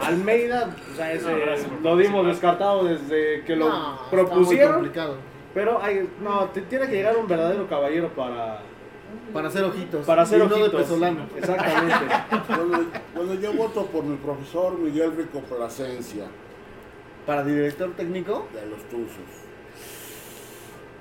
Almeida, 0.00 0.74
o 0.92 0.96
sea, 0.96 1.12
ese 1.12 1.30
No, 1.30 1.38
gracias 1.38 1.68
por 1.68 1.80
lo 1.82 1.96
dimos 1.96 2.26
descartado 2.26 2.84
desde 2.84 3.44
que 3.44 3.54
lo 3.54 3.68
No, 3.68 3.74
está 3.94 4.00
muy 4.02 4.10
propusieron. 4.10 4.74
complicado. 4.74 5.16
Pero 5.54 5.80
hay, 5.82 6.08
no, 6.20 6.46
te- 6.50 6.62
tiene 6.62 6.86
que 6.86 6.92
llegar 6.96 7.16
un 7.16 7.28
verdadero 7.28 7.66
caballero 7.68 8.08
para, 8.08 8.60
Para 9.32 9.48
hacer 9.48 9.64
ojitos. 9.64 10.04
para 10.04 10.22
hacer 10.22 10.38
y 10.40 10.42
no 10.42 10.48
de 10.56 10.62
ojitos. 10.62 10.82
pesolano. 10.82 11.26
Exactamente. 11.36 11.94
Bueno, 12.48 12.84
bueno, 13.14 13.34
yo 13.34 13.52
voto 13.52 13.86
por 13.86 14.02
mi 14.04 14.16
profesor 14.16 14.76
Miguel 14.78 15.16
Rico 15.16 15.40
Plasencia, 15.40 16.24
Para 17.26 17.44
director 17.44 17.92
técnico. 17.96 18.46
de 18.52 18.66
los 18.66 18.80
Tuzos. 18.88 19.42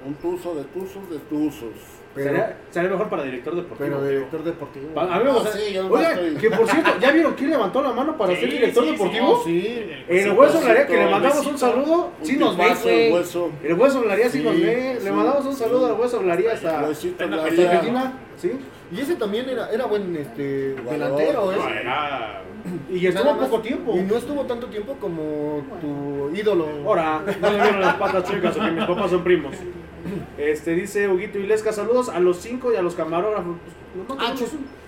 Un 0.06 0.14
tuzo 0.16 0.54
de 0.56 0.64
tuzos 0.66 1.10
de 1.10 1.18
tuzos. 1.20 1.72
Pero, 2.16 2.28
sería, 2.30 2.58
sería 2.70 2.90
mejor 2.92 3.10
para 3.10 3.24
director 3.24 3.56
deportivo. 3.56 3.78
pero 3.90 4.04
director 4.08 4.44
deportivo. 4.44 4.88
Pa- 4.94 5.02
a 5.02 5.18
mí 5.18 5.24
me 5.24 5.24
No, 5.24 5.34
gusta- 5.34 5.52
sí, 5.54 5.74
yo 5.74 5.84
nomás 5.84 6.00
Oye, 6.00 6.10
estoy- 6.28 6.36
que 6.42 6.56
por 6.56 6.68
cierto, 6.70 6.92
¿ya 7.02 7.12
vieron 7.12 7.34
quién 7.34 7.50
levantó 7.50 7.82
la 7.82 7.92
mano 7.92 8.18
para 8.18 8.34
Sí, 8.36 8.42
ser 8.42 8.52
director 8.52 8.84
sí, 8.86 8.92
deportivo? 8.92 9.42
Sí. 9.44 9.86
El 10.08 10.24
Sí, 10.24 10.30
hueso 10.30 10.60
sí, 10.60 10.68
Laría, 10.68 10.88
que 10.88 10.98
le 10.98 11.10
mandamos 11.10 11.48
un 11.48 11.58
saludo. 11.58 12.12
Sí 12.22 12.38
nos 12.38 12.56
ve, 12.58 13.08
el 13.08 13.14
hueso. 13.14 13.52
El 13.64 13.74
hueso 13.74 14.04
Laría 14.06 14.30
sí, 14.30 14.38
Sí, 14.40 14.44
nos 14.44 14.62
ve. 14.62 15.00
Le 15.04 15.12
mandamos 15.12 15.46
un 15.46 15.56
saludo 15.56 15.86
al 15.88 15.94
hueso 16.00 16.22
Laría 16.22 16.54
hasta. 16.54 16.80
Argentina. 16.80 18.14
¿Sí? 18.38 18.52
Y 18.92 19.00
ese 19.02 19.16
también 19.16 19.50
era, 19.50 19.70
era 19.72 19.86
buen 19.86 20.16
este, 20.16 20.76
delantero, 20.76 21.52
¿eh? 21.52 21.56
No, 21.58 21.70
era- 21.70 22.42
Y 22.92 23.08
estuvo 23.08 23.24
Nada 23.26 23.36
más. 23.38 23.50
poco 23.50 23.62
tiempo. 23.62 23.96
Y 23.98 24.02
no 24.02 24.16
estuvo 24.18 24.42
tanto 24.44 24.68
tiempo 24.68 24.94
como 25.00 25.64
tu 25.82 26.32
ídolo. 26.36 26.68
Ahora, 26.86 27.22
no 27.42 27.50
le 27.52 27.62
vieron 27.62 27.82
las 27.82 27.96
patas 27.96 28.24
chicas, 28.30 28.56
o 28.56 28.60
que 28.62 28.72
mis 28.72 28.86
papás 28.86 29.10
son 29.12 29.24
primos. 29.24 29.54
Este 30.38 30.72
dice 30.72 31.08
Huguito 31.08 31.38
Ilesca, 31.40 31.72
saludos 31.74 32.10
a 32.10 32.20
los 32.20 32.38
cinco 32.38 32.72
y 32.74 32.76
a 32.76 32.82
los 32.82 32.96
camarógrafos. 32.96 33.56
Pues, 34.08 34.20
Ah, 34.20 34.34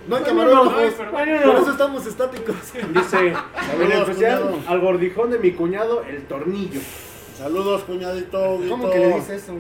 No 0.08 0.16
hay 0.16 0.22
Ay, 0.24 0.30
camarógrafos. 0.30 0.94
pero- 0.98 1.12
Por 1.52 1.56
eso 1.62 1.72
estamos 1.72 2.06
estáticos. 2.06 2.56
Dice, 2.94 3.28
en 3.28 3.92
especial 3.92 4.42
cuñado. 4.42 4.60
al 4.68 4.80
gordijón 4.80 5.32
de 5.32 5.40
mi 5.40 5.52
cuñado, 5.52 6.04
el 6.04 6.24
tornillo. 6.24 6.80
Saludos, 7.38 7.84
cuñadito. 7.84 8.56
Huguito. 8.56 8.72
¿Cómo 8.78 8.92
que 8.92 9.00
le 9.00 9.08
dices 9.16 9.44
eso? 9.44 9.54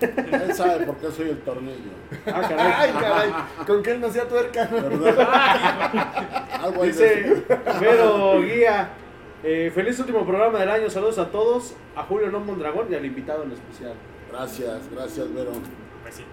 Él 0.00 0.52
sabe 0.54 0.84
por 0.84 0.96
qué 0.96 1.10
soy 1.12 1.28
el 1.30 1.38
tornillo. 1.38 1.90
Ah, 2.26 2.40
caray. 2.42 2.72
Ay, 2.76 2.90
caray. 3.00 3.30
Con 3.66 3.82
que 3.82 3.92
él 3.92 4.00
no 4.00 4.10
sea 4.10 4.26
tuerca. 4.28 4.66
¿Verdad? 4.66 6.48
Algo 6.64 6.82
Dice 6.84 7.44
Vero 7.80 8.40
Guía, 8.42 8.90
eh, 9.44 9.70
feliz 9.74 9.98
último 10.00 10.26
programa 10.26 10.58
del 10.58 10.70
año, 10.70 10.90
saludos 10.90 11.18
a 11.18 11.30
todos, 11.30 11.74
a 11.94 12.02
Julio 12.02 12.30
No 12.30 12.40
Mondragón 12.40 12.86
y 12.90 12.94
al 12.96 13.04
invitado 13.04 13.44
en 13.44 13.52
especial. 13.52 13.92
Gracias, 14.30 14.80
gracias, 14.92 15.32
Vero. 15.34 15.52
Besito. 16.04 16.26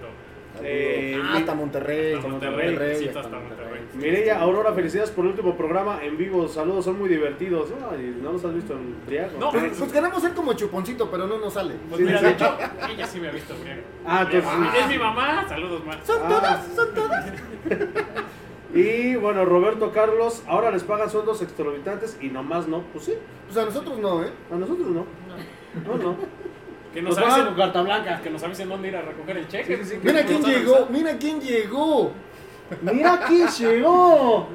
Saludos. 0.54 0.72
Eh, 0.72 1.20
Ah, 1.24 1.38
hasta 1.38 1.56
Monterrey. 1.56 2.14
Hasta 2.14 2.28
Monterrey, 2.28 2.76
besito 2.76 3.20
hasta 3.20 3.22
hasta 3.38 3.40
Monterrey. 3.40 3.82
Mireya 3.96 4.40
Aurora, 4.40 4.72
felicidades 4.74 5.10
por 5.10 5.26
el 5.26 5.32
último 5.32 5.58
programa 5.58 6.04
en 6.04 6.16
vivo, 6.16 6.48
saludos, 6.48 6.86
son 6.86 7.00
muy 7.00 7.10
divertidos. 7.10 7.70
Ay, 7.92 8.16
¿No 8.22 8.34
los 8.34 8.46
has 8.46 8.54
visto 8.54 8.74
en 8.74 8.96
Briago? 9.08 9.40
No. 9.40 9.50
Pues, 9.52 9.76
pues 9.80 9.92
queremos 9.92 10.22
ser 10.22 10.34
como 10.36 10.54
chuponcito, 10.54 11.10
pero 11.10 11.26
no 11.26 11.40
nos 11.40 11.54
sale. 11.54 11.74
Pues 11.90 12.00
Sí, 12.00 12.06
mira, 12.06 12.22
de 12.22 12.30
hecho, 12.30 12.56
ella 12.92 13.08
sí 13.08 13.20
me 13.20 13.30
ha 13.30 13.32
visto. 13.32 13.56
Ah, 14.06 14.22
entonces- 14.32 14.44
Ah, 14.48 14.74
Es 14.80 14.88
mi 14.90 14.98
mamá, 15.00 15.46
saludos, 15.50 15.84
ma. 15.86 15.94
Son 16.04 16.20
Ah. 16.24 16.28
todas, 16.30 16.68
son 16.76 16.94
todas. 16.94 17.26
Y 18.76 19.16
bueno, 19.18 19.46
Roberto 19.46 19.92
Carlos, 19.92 20.42
ahora 20.48 20.72
les 20.72 20.84
pagan 20.84 21.08
sueldos 21.08 21.44
exorbitantes 21.44 22.18
y 22.20 22.30
nomás 22.30 22.68
no. 22.68 22.82
Pues 22.92 23.06
sí, 23.06 23.14
Pues 23.46 23.56
a 23.58 23.66
nosotros 23.66 24.00
no, 24.00 24.24
¿eh? 24.24 24.32
a 24.52 24.56
nosotros 24.56 24.88
no. 24.88 25.06
No, 25.86 25.98
no. 26.04 26.16
Que 26.94 27.02
Nos 27.02 27.12
nos 27.12 27.16
pagan 27.20 27.32
avisen, 27.32 27.48
con 27.48 27.56
carta 27.64 27.82
blanca. 27.82 28.22
que 28.22 28.30
nos 28.30 28.44
avisen 28.44 28.70
dónde 28.70 28.88
ir 28.88 28.96
a 28.96 29.02
recoger 29.02 29.38
el 29.38 29.48
cheque. 29.48 29.78
Sí, 29.78 29.84
sí, 29.84 29.90
sí. 29.96 29.98
Que 30.02 30.08
Mira 30.08 30.22
nos 30.24 30.32
quién 30.32 30.44
llegó, 30.44 30.88
mira 30.92 31.18
quién 31.18 31.42
llegó. 31.42 32.12
Mira 32.82 33.20
quién 33.28 33.48
llegó. 33.48 34.48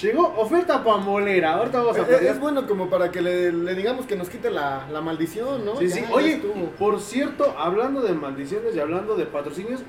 Llegó 0.00 0.34
oferta 0.38 0.82
pamolera. 0.82 1.54
Ahorita 1.54 1.78
vamos 1.80 1.96
a 1.96 2.00
Es, 2.00 2.06
platicar. 2.06 2.34
es 2.34 2.40
bueno 2.40 2.66
como 2.66 2.88
para 2.88 3.10
que 3.10 3.20
le, 3.20 3.52
le 3.52 3.74
digamos 3.74 4.06
que 4.06 4.16
nos 4.16 4.30
quite 4.30 4.50
la, 4.50 4.86
la 4.90 5.00
maldición, 5.02 5.64
¿no? 5.66 5.76
Sí, 5.76 5.86
Ya, 5.88 5.94
sí. 5.96 6.04
Oye, 6.10 6.40
por 6.78 6.98
cierto, 7.00 7.54
hablando 7.58 8.00
de 8.00 8.12
maldiciones 8.14 8.74
y 8.74 8.80
hablando 8.80 9.14
de 9.16 9.26
patrocinios, 9.26 9.82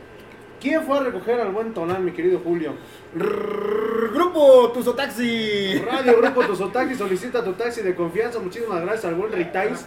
¿quién 0.64 0.82
fue 0.84 0.98
a 0.98 1.02
recoger 1.02 1.42
al 1.42 1.52
buen 1.52 1.74
Tonán, 1.74 2.06
mi 2.06 2.14
querido 2.14 2.40
Julio? 2.40 2.74
Rrrr, 3.14 4.14
Grupo 4.14 4.72
Tuzo 4.74 4.94
Taxi. 4.94 5.78
Radio 5.80 6.18
Grupo 6.18 6.46
Tuzotaki 6.46 6.96
solicita 6.96 7.44
tu 7.44 7.52
taxi 7.54 7.82
de 7.82 7.94
confianza. 7.94 8.40
Muchísimas 8.40 8.82
gracias 8.82 9.06
al 9.06 9.16
buen 9.16 9.32
Ritais 9.34 9.86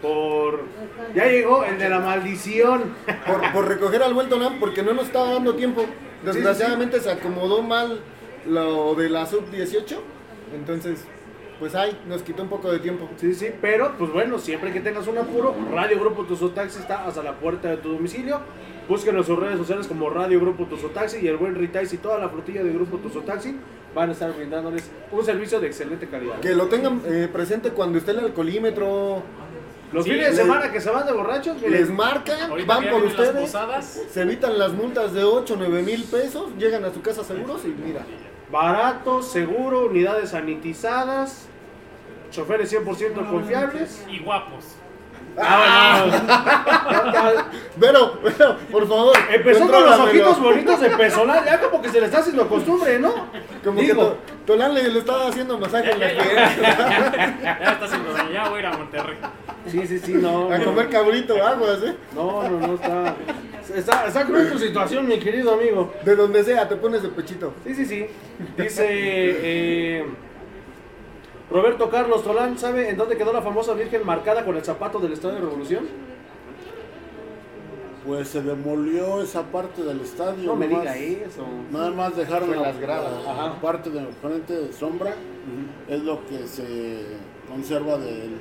por... 0.00 0.62
Ya 1.14 1.26
llegó 1.26 1.64
el 1.64 1.78
de 1.78 1.88
la 1.90 2.00
maldición. 2.00 2.94
Por, 3.26 3.52
por 3.52 3.68
recoger 3.68 4.02
al 4.02 4.14
buen 4.14 4.30
Tonán 4.30 4.58
porque 4.58 4.82
no 4.82 4.94
nos 4.94 5.06
estaba 5.06 5.34
dando 5.34 5.54
tiempo. 5.54 5.84
Desgraciadamente 6.24 7.00
se 7.00 7.10
acomodó 7.10 7.62
mal 7.62 8.00
lo 8.46 8.94
de 8.94 9.10
la 9.10 9.26
sub-18. 9.26 9.98
Entonces, 10.54 11.04
pues 11.58 11.74
ahí 11.74 11.98
nos 12.08 12.22
quitó 12.22 12.42
un 12.42 12.48
poco 12.48 12.72
de 12.72 12.78
tiempo. 12.78 13.08
Sí, 13.16 13.34
sí, 13.34 13.50
pero 13.60 13.92
pues 13.98 14.10
bueno, 14.10 14.38
siempre 14.38 14.72
que 14.72 14.80
tengas 14.80 15.06
un 15.06 15.18
apuro, 15.18 15.54
Radio 15.72 16.00
Grupo 16.00 16.24
Tuzotaxi 16.24 16.78
está 16.78 17.06
hasta 17.06 17.22
la 17.22 17.34
puerta 17.34 17.68
de 17.68 17.76
tu 17.76 17.92
domicilio. 17.92 18.40
Búsquenlo 18.88 19.20
en 19.20 19.26
sus 19.26 19.38
redes 19.38 19.56
sociales 19.58 19.86
como 19.86 20.10
Radio 20.10 20.40
Grupo 20.40 20.64
Tuzotaxi 20.64 21.18
y 21.22 21.28
el 21.28 21.36
buen 21.38 21.54
Ritais 21.54 21.92
y 21.94 21.96
toda 21.98 22.18
la 22.18 22.28
flotilla 22.28 22.62
de 22.62 22.70
Grupo 22.72 22.98
Tuzotaxi 22.98 23.56
van 23.94 24.10
a 24.10 24.12
estar 24.12 24.32
brindándoles 24.34 24.90
un 25.10 25.24
servicio 25.24 25.58
de 25.60 25.68
excelente 25.68 26.06
calidad. 26.08 26.40
Que 26.40 26.54
lo 26.54 26.66
tengan 26.66 27.00
eh, 27.06 27.28
presente 27.32 27.70
cuando 27.70 27.96
esté 27.98 28.10
el 28.10 28.18
alcoholímetro. 28.20 29.22
Los 29.92 30.04
Sí, 30.04 30.10
fines 30.10 30.30
de 30.36 30.42
semana 30.42 30.72
que 30.72 30.80
se 30.80 30.90
van 30.90 31.06
de 31.06 31.12
borrachos, 31.12 31.56
miren, 31.56 31.70
Les 31.72 31.88
marcan, 31.90 32.50
Ahorita 32.50 32.74
van 32.74 32.90
por 32.90 33.02
ustedes. 33.04 33.56
Se 34.10 34.22
evitan 34.22 34.58
las 34.58 34.72
multas 34.72 35.12
de 35.14 35.22
8 35.24 35.54
9 35.56 35.82
mil 35.82 36.02
pesos. 36.04 36.50
Llegan 36.58 36.84
a 36.84 36.92
su 36.92 37.00
casa 37.00 37.22
seguros 37.24 37.62
y 37.64 37.68
mira. 37.68 38.04
barato, 38.50 39.22
seguro, 39.22 39.86
unidades 39.86 40.30
sanitizadas, 40.30 41.46
choferes 42.32 42.72
100% 42.72 43.30
confiables. 43.30 44.04
y 44.10 44.18
guapos. 44.18 44.64
Ah, 45.36 46.06
Pero, 47.80 48.20
pero, 48.22 48.56
por 48.70 48.86
favor. 48.88 49.16
Empezó 49.32 49.66
con 49.68 49.84
los 49.84 49.98
ojitos 49.98 50.40
bonitos 50.40 50.80
de 50.80 50.90
personal, 50.90 51.44
ya 51.44 51.60
como 51.60 51.82
que 51.82 51.88
se 51.88 51.98
le 52.00 52.06
está 52.06 52.18
haciendo 52.18 52.48
costumbre, 52.48 53.00
¿no? 53.00 53.12
Como 53.64 53.80
Digo. 53.80 53.94
que 53.94 54.00
To- 54.10 54.18
Tolán 54.46 54.74
le, 54.74 54.88
le 54.90 54.98
estaba 55.00 55.26
haciendo 55.28 55.58
masaje 55.58 55.90
en 55.90 55.98
la 56.00 56.06
pierna. 56.22 57.40
Ya 57.42 57.72
está 57.72 57.84
haciendo 57.86 58.12
daño, 58.12 58.30
ya 58.30 58.48
voy 58.48 58.56
a 58.58 58.60
ir 58.60 58.66
a 58.66 58.76
Monterrey. 58.76 59.16
Sí, 59.66 59.86
sí, 59.88 59.98
sí, 59.98 60.12
no. 60.14 60.52
A 60.52 60.58
comer 60.60 60.88
cabrito 60.88 61.34
aguas, 61.44 61.78
¿eh? 61.82 61.96
No, 62.14 62.48
no, 62.48 62.66
no 62.66 62.74
está. 62.74 63.14
Está, 63.74 64.06
está 64.06 64.24
cruel 64.24 64.52
tu 64.52 64.58
situación, 64.58 65.08
mi 65.08 65.18
querido 65.18 65.54
amigo. 65.54 65.92
De 66.04 66.14
donde 66.14 66.44
sea, 66.44 66.68
te 66.68 66.76
pones 66.76 67.02
de 67.02 67.08
pechito. 67.08 67.54
Sí, 67.64 67.74
sí, 67.74 67.86
sí. 67.86 68.06
Dice 68.56 68.86
eh, 68.88 70.06
Roberto 71.54 71.88
Carlos 71.88 72.24
Tolán, 72.24 72.58
¿sabe 72.58 72.88
en 72.90 72.96
dónde 72.96 73.16
quedó 73.16 73.32
la 73.32 73.40
famosa 73.40 73.74
Virgen 73.74 74.04
marcada 74.04 74.44
con 74.44 74.56
el 74.56 74.64
zapato 74.64 74.98
del 74.98 75.12
Estadio 75.12 75.36
de 75.36 75.40
Revolución? 75.42 75.84
Pues 78.04 78.26
se 78.28 78.42
demolió 78.42 79.22
esa 79.22 79.44
parte 79.44 79.84
del 79.84 80.00
estadio. 80.00 80.46
No 80.46 80.56
me 80.56 80.66
diga 80.66 80.96
eso. 80.96 81.46
Nada 81.70 81.90
más 81.90 82.16
dejaron 82.16 82.50
la, 82.50 82.56
las 82.60 82.78
gradas. 82.80 83.24
la 83.24 83.32
Ajá. 83.32 83.60
parte 83.62 83.88
de 83.88 84.04
frente 84.20 84.52
de 84.52 84.72
sombra. 84.72 85.14
Es 85.88 86.02
lo 86.02 86.26
que 86.26 86.46
se 86.48 87.06
conserva 87.48 87.96
del, 87.98 88.32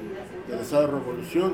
del 0.50 0.60
estado 0.60 0.88
de 0.88 0.88
revolución. 0.94 1.54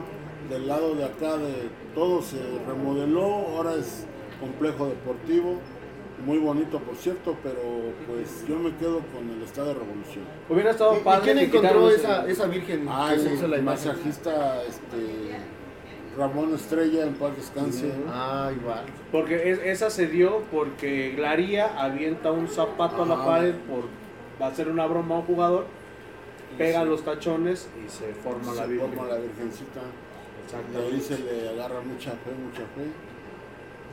Del 0.49 0.67
lado 0.67 0.95
de 0.95 1.03
acá 1.03 1.35
de 1.37 1.69
todo 1.93 2.21
se 2.23 2.39
remodeló. 2.65 3.25
Ahora 3.25 3.75
es 3.75 4.07
complejo 4.39 4.87
deportivo. 4.87 5.59
Muy 6.25 6.37
bonito 6.37 6.79
por 6.79 6.95
cierto, 6.95 7.35
pero 7.43 7.59
pues 8.07 8.45
yo 8.47 8.57
me 8.57 8.75
quedo 8.75 8.99
con 9.13 9.29
el 9.29 9.41
Estado 9.43 9.67
de 9.69 9.73
Revolución. 9.75 10.23
Hubiera 10.49 10.71
estado 10.71 10.95
¿Y- 10.95 10.97
¿Y 10.97 10.99
padre 11.01 11.21
quién 11.23 11.37
que 11.37 11.57
encontró 11.57 11.89
esa, 11.89 12.27
esa 12.27 12.45
virgen 12.47 12.85
Ah, 12.89 13.11
que 13.13 13.19
se 13.19 13.33
hizo 13.33 13.47
la 13.47 13.55
el 13.57 13.61
imagen? 13.63 13.87
masajista 13.89 14.63
este, 14.63 15.37
Ramón 16.17 16.53
Estrella, 16.53 17.03
en 17.05 17.13
paz 17.13 17.35
descanse. 17.37 17.91
Ah, 18.09 18.51
igual. 18.59 18.83
Porque 19.11 19.51
es- 19.51 19.59
esa 19.59 19.89
se 19.89 20.07
dio 20.07 20.41
porque 20.51 21.13
Glaría 21.15 21.79
avienta 21.81 22.31
un 22.31 22.47
zapato 22.47 23.03
a 23.03 23.05
la 23.05 23.13
Ajá. 23.15 23.25
pared 23.25 23.53
por 23.69 23.83
va 24.41 24.47
a 24.47 24.49
hacer 24.49 24.67
una 24.69 24.85
broma 24.87 25.15
a 25.15 25.19
un 25.19 25.25
jugador, 25.25 25.65
pega 26.57 26.83
Sí. 26.83 26.89
los 26.89 27.03
tachones 27.03 27.69
y 27.85 27.89
se 27.89 28.13
forma 28.13 28.53
la 28.53 28.63
se 28.63 28.67
virgen. 28.69 28.91
forma 28.93 29.09
la 29.13 29.19
virgencita. 29.19 29.81
Exactamente. 30.45 30.95
ahí 30.95 30.99
se 31.01 31.19
le 31.19 31.49
agarra 31.49 31.79
mucha 31.81 32.09
fe, 32.11 32.31
mucha 32.43 32.61
fe. 32.75 32.89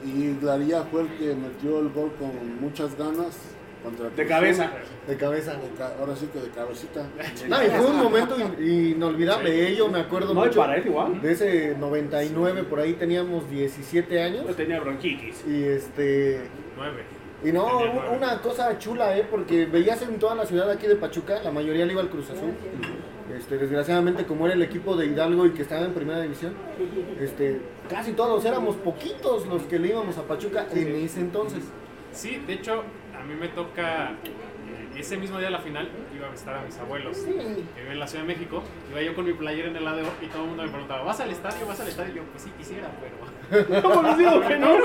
Y 0.05 0.35
Glaría 0.41 0.83
fue 0.83 1.03
el 1.03 1.09
que 1.17 1.35
metió 1.35 1.81
el 1.81 1.89
gol 1.91 2.13
con 2.19 2.61
muchas 2.61 2.97
ganas. 2.97 3.37
Contra 3.83 4.09
De 4.11 4.27
cabeza. 4.27 4.73
De 5.07 5.17
cabeza. 5.17 5.53
De 5.53 5.69
ca- 5.79 5.93
ahora 6.01 6.17
sí 6.17 6.29
que 6.33 6.41
de 6.41 6.49
cabecita. 6.51 7.07
No, 7.49 7.63
y 7.63 7.67
fue 7.69 7.87
un 7.87 7.97
momento 8.03 8.37
in- 8.39 8.93
inolvidable. 8.97 9.77
Yo 9.77 9.89
me 9.89 10.01
acuerdo 10.01 10.35
No, 10.35 10.41
mucho 10.45 10.59
para 10.59 10.77
él 10.77 10.87
igual. 10.87 11.21
de 11.23 11.33
ese 11.33 11.77
99, 11.79 12.65
por 12.65 12.81
ahí 12.81 12.95
teníamos 12.95 13.49
17 13.49 14.21
años. 14.23 14.43
Pues 14.45 14.57
tenía 14.57 14.81
bronquitis. 14.81 15.45
Y 15.47 15.63
este. 15.65 16.41
Nueve. 16.77 17.03
Y 17.45 17.53
no, 17.53 17.67
Tenía 17.79 18.11
una 18.17 18.41
cosa 18.41 18.77
chula, 18.79 19.17
¿eh? 19.17 19.25
Porque 19.31 19.67
veías 19.67 20.01
en 20.03 20.19
toda 20.19 20.35
la 20.35 20.47
ciudad 20.47 20.69
aquí 20.71 20.87
de 20.89 20.97
Pachuca, 20.97 21.41
la 21.45 21.53
mayoría 21.53 21.85
le 21.87 21.93
iba 21.93 22.01
al 22.03 22.09
Cruz 22.09 22.31
Azul. 22.31 22.51
Este, 23.37 23.59
desgraciadamente, 23.59 24.25
como 24.25 24.47
era 24.47 24.55
el 24.55 24.63
equipo 24.63 24.97
de 24.97 25.07
Hidalgo 25.07 25.47
y 25.47 25.51
que 25.51 25.63
estaba 25.63 25.85
en 25.85 25.93
primera 25.93 26.21
división, 26.23 26.55
este, 27.21 27.61
casi 27.89 28.13
todos 28.13 28.45
éramos 28.45 28.77
poquitos 28.77 29.47
los 29.47 29.63
que 29.63 29.79
le 29.79 29.89
íbamos 29.89 30.19
a 30.19 30.23
Pachuca 30.23 30.67
en 30.73 30.97
ese 30.97 31.21
entonces. 31.21 31.65
Sí, 32.13 32.43
de 32.47 32.55
hecho, 32.55 32.83
a 33.19 33.23
mí 33.25 33.35
me 33.35 33.49
toca 33.49 34.13
eh, 34.25 34.99
ese 34.99 35.17
mismo 35.17 35.39
día 35.39 35.47
de 35.49 35.53
la 35.53 35.61
final, 35.61 35.89
iba 36.15 36.27
a 36.27 36.31
visitar 36.31 36.57
a 36.57 36.63
mis 36.63 36.77
abuelos 36.79 37.19
que 37.19 37.33
viven 37.33 37.67
en 37.93 38.01
la 38.01 38.07
Ciudad 38.07 38.25
de 38.25 38.33
México. 38.33 38.63
Iba 38.91 39.03
yo 39.03 39.15
con 39.15 39.27
mi 39.27 39.35
playera 39.35 39.69
en 39.69 39.77
el 39.77 39.87
ADO 39.87 40.09
y 40.23 40.27
todo 40.27 40.43
el 40.43 40.49
mundo 40.49 40.63
me 40.63 40.71
preguntaba, 40.71 41.03
¿vas 41.03 41.21
al 41.21 41.31
estadio? 41.31 41.67
¿Vas 41.67 41.81
al 41.81 41.89
estadio? 41.89 42.13
Y 42.13 42.17
yo, 42.17 42.23
pues 42.25 42.45
sí 42.45 42.51
quisiera, 42.57 42.89
pero. 43.01 43.37
¿Cómo 43.83 44.03
les 44.03 44.19
digo 44.19 44.41
que 44.41 44.57
no? 44.57 44.77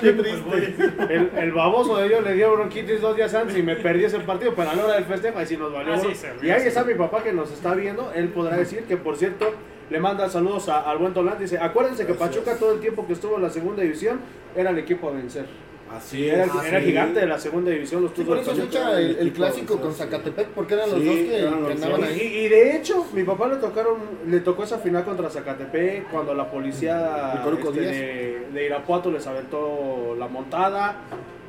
Qué 0.00 0.12
triste. 0.12 1.14
El, 1.14 1.30
el 1.36 1.52
baboso 1.52 1.96
de 1.96 2.06
ellos 2.06 2.24
le 2.24 2.34
dio 2.34 2.52
bronquitis 2.52 3.00
dos 3.00 3.16
días 3.16 3.34
antes 3.34 3.56
y 3.56 3.62
me 3.62 3.76
perdí 3.76 4.04
ese 4.04 4.20
partido, 4.20 4.54
pero 4.54 4.70
a 4.70 4.74
la 4.74 4.84
hora 4.84 4.94
del 4.94 5.04
festejo 5.04 5.38
ahí 5.38 5.46
sí 5.46 5.56
nos 5.56 5.72
valió. 5.72 5.94
Ah, 5.94 5.98
sí, 5.98 6.12
y 6.42 6.50
ahí 6.50 6.60
sí. 6.60 6.68
está 6.68 6.84
mi 6.84 6.94
papá 6.94 7.22
que 7.22 7.32
nos 7.32 7.50
está 7.50 7.74
viendo, 7.74 8.12
él 8.14 8.28
podrá 8.28 8.56
decir 8.56 8.84
que 8.84 8.96
por 8.96 9.16
cierto 9.16 9.52
le 9.90 10.00
manda 10.00 10.28
saludos 10.28 10.68
a- 10.68 10.88
al 10.90 10.98
buen 10.98 11.14
Tolán, 11.14 11.38
dice, 11.38 11.58
acuérdense 11.58 12.04
que 12.06 12.12
Gracias. 12.12 12.30
Pachuca 12.44 12.56
todo 12.58 12.72
el 12.74 12.80
tiempo 12.80 13.06
que 13.06 13.12
estuvo 13.14 13.36
en 13.36 13.42
la 13.42 13.50
segunda 13.50 13.82
división 13.82 14.20
era 14.56 14.70
el 14.70 14.78
equipo 14.78 15.08
a 15.08 15.12
vencer. 15.12 15.46
Así 15.90 16.28
Era, 16.28 16.44
es. 16.44 16.50
el- 16.54 16.66
era 16.66 16.80
gigante 16.82 17.20
de 17.20 17.26
la 17.26 17.38
segunda 17.38 17.70
división, 17.70 18.02
los 18.02 18.12
Sí, 18.14 18.22
por 18.22 18.36
eso 18.36 18.54
se 18.54 18.60
Pachuca. 18.60 18.78
echa 18.78 19.00
el, 19.00 19.16
el 19.20 19.32
clásico 19.32 19.78
con. 19.80 19.94
Zacatepec, 19.94 20.48
porque 20.48 20.74
eran 20.74 20.90
los 20.90 21.00
Sí, 21.00 21.06
dos 21.06 21.16
que, 21.16 21.72
andaban. 21.72 22.00
Y, 22.02 22.04
ahí. 22.04 22.20
y 22.20 22.48
de 22.48 22.76
hecho, 22.76 23.06
mi 23.14 23.22
papá 23.24 23.48
le 23.48 23.56
tocaron, 23.56 23.96
le 24.26 24.40
tocó 24.40 24.64
esa 24.64 24.76
final 24.78 25.04
contra 25.04 25.30
Zacatepec 25.30 26.10
cuando 26.10 26.34
la 26.34 26.50
policía 26.50 27.42
este, 27.50 27.80
de, 27.80 28.46
de 28.52 28.66
Irapuato 28.66 29.10
les 29.10 29.26
aventó 29.26 30.14
la 30.18 30.28
montada. 30.28 30.96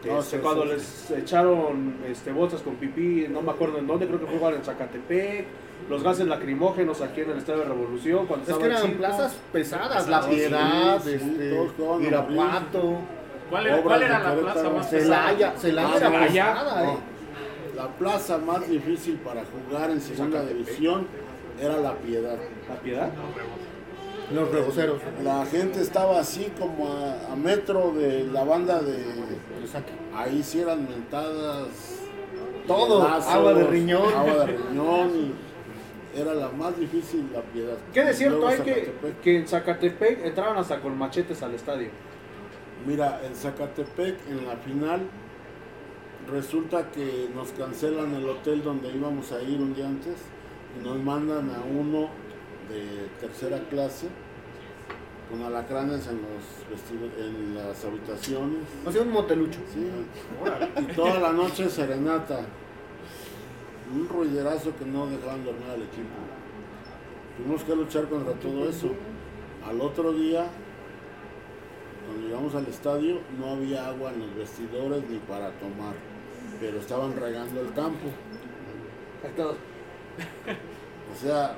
No, 0.06 0.20
Este, 0.20 0.38
sí, 0.38 0.42
cuando 0.42 0.64
sí, 0.64 0.70
les 0.70 1.12
echaron 1.12 1.96
este, 2.10 2.32
bolsas 2.32 2.62
con 2.62 2.76
pipí, 2.76 3.28
no 3.30 3.42
me 3.42 3.52
acuerdo 3.52 3.80
en 3.80 3.88
dónde, 3.88 4.08
creo 4.08 4.22
que 4.22 4.26
fue 4.26 4.36
igual 4.36 4.54
en 4.54 4.64
Zacatepec. 4.64 5.46
Los 5.90 6.04
gases 6.04 6.28
lacrimógenos 6.28 7.02
aquí 7.02 7.22
en 7.22 7.32
el 7.32 7.38
Estadio 7.40 7.60
de 7.62 7.66
Revolución. 7.66 8.28
Cuando 8.28 8.50
Es 8.52 8.58
que 8.58 8.66
eran 8.66 8.82
circo. 8.84 8.98
plazas 8.98 9.36
pesadas, 9.52 10.08
La 10.08 10.22
Piedad, 10.22 11.02
sí, 11.04 11.12
este, 11.14 11.58
a 11.60 12.02
Irapuato, 12.02 12.98
¿Cuál 13.50 13.66
era, 13.66 13.82
cuál 13.82 14.00
de 14.00 14.06
era 14.06 14.20
la 14.20 14.36
plaza 14.36 14.70
más 14.70 14.88
pesada? 14.88 15.28
Celaya, 15.30 15.54
Celaya 15.58 15.90
Ah, 15.92 15.98
era 15.98 16.10
pesada, 16.28 16.92
¿eh? 16.94 16.98
La 17.76 17.88
plaza 17.88 18.38
más 18.38 18.70
difícil 18.70 19.16
para 19.16 19.42
jugar 19.46 19.90
en 19.90 20.00
segunda 20.02 20.46
división 20.46 21.08
era 21.60 21.78
La 21.78 21.94
Piedad. 21.96 22.38
¿La 22.70 22.76
piedad? 22.76 23.10
Los 24.32 24.52
reboceros. 24.52 25.02
La 25.24 25.44
gente 25.48 25.82
estaba 25.82 26.20
así 26.20 26.52
como 26.60 26.88
a, 26.94 27.34
a 27.34 27.36
metro 27.36 27.94
de 27.94 28.26
la 28.32 28.44
banda 28.44 28.80
de... 28.80 29.04
Ahí 30.16 30.44
sí 30.44 30.62
eran 30.62 30.88
mentadas. 30.88 31.68
Todo, 32.68 33.02
agua 33.08 33.54
de 33.56 33.64
riñón. 33.64 34.14
Agua 34.14 34.46
de 34.46 34.58
riñón 34.58 35.10
y 35.16 35.49
era 36.22 36.34
la 36.34 36.50
más 36.50 36.78
difícil 36.78 37.30
La 37.34 37.42
Piedad. 37.42 37.78
¿Qué 37.94 38.04
de 38.04 38.14
cierto 38.14 38.48
hay 38.48 38.60
que, 39.24 39.38
en 39.38 39.48
Zacatepec 39.48 40.26
entraban 40.26 40.58
hasta 40.58 40.80
con 40.80 40.98
machetes 40.98 41.42
al 41.44 41.54
estadio? 41.54 41.90
Mira, 42.86 43.22
en 43.26 43.36
Zacatepec, 43.36 44.16
en 44.30 44.48
la 44.48 44.56
final, 44.58 45.02
resulta 46.32 46.92
que 46.92 47.30
nos 47.36 47.52
cancelan 47.52 48.14
el 48.16 48.28
hotel 48.28 48.64
donde 48.64 48.90
íbamos 48.90 49.32
a 49.32 49.42
ir 49.42 49.60
un 49.60 49.74
día 49.74 49.88
antes 49.88 50.16
y 50.80 50.84
nos 50.86 50.98
mandan 50.98 51.50
a 51.50 51.62
uno 51.62 52.10
de 52.70 53.08
tercera 53.20 53.60
clase 53.70 54.08
con 55.30 55.44
alacranes 55.44 56.08
en, 56.08 56.22
los 56.22 57.20
en 57.20 57.56
las 57.56 57.86
habitaciones. 57.86 58.60
O 58.86 58.92
sea, 58.92 59.02
un 59.02 59.12
motelucho. 59.12 59.60
Sí. 59.74 59.88
Y 60.82 60.94
toda 60.94 61.20
la 61.20 61.32
noche 61.32 61.70
serenata. 61.70 62.42
Un 63.94 64.08
ruiderazo 64.08 64.76
que 64.78 64.86
no 64.86 65.08
dejaban 65.08 65.44
dormir 65.44 65.70
al 65.70 65.82
equipo. 65.82 66.16
Tuvimos 67.38 67.64
que 67.64 67.76
luchar 67.76 68.08
contra 68.08 68.34
todo 68.34 68.70
eso. 68.70 68.90
Al 69.68 69.82
otro 69.82 70.14
día, 70.14 70.46
cuando 72.06 72.28
llegamos 72.28 72.56
al 72.56 72.68
estadio, 72.68 73.20
no 73.40 73.52
había 73.52 73.88
agua 73.88 74.12
en 74.14 74.20
los 74.20 74.36
vestidores 74.36 75.04
ni 75.10 75.18
para 75.20 75.52
tomar, 75.60 75.96
pero 76.60 76.78
estaban 76.80 77.16
regando 77.16 77.62
el 77.62 77.74
campo. 77.74 78.08
O 81.14 81.20
sea, 81.20 81.56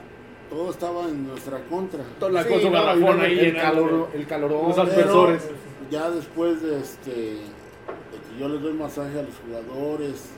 todo 0.50 0.72
estaba 0.72 1.06
en 1.10 1.28
nuestra 1.28 1.60
contra. 1.66 2.04
Toda 2.20 2.32
la 2.32 2.44
Sí, 2.44 2.50
cosa 2.50 2.70
no, 2.70 3.22
ahí 3.22 3.40
el, 3.40 3.56
calor, 3.56 4.10
el 4.14 4.28
calorón. 4.28 4.70
Los 4.70 4.78
aspersores. 4.78 5.50
ya 5.90 6.10
después 6.10 6.62
de 6.62 6.80
este 6.80 7.12
de 7.12 7.38
que 7.38 8.40
yo 8.40 8.48
les 8.50 8.62
doy 8.62 8.74
masaje 8.74 9.20
a 9.20 9.24
los 9.24 9.34
jugadores, 9.46 10.30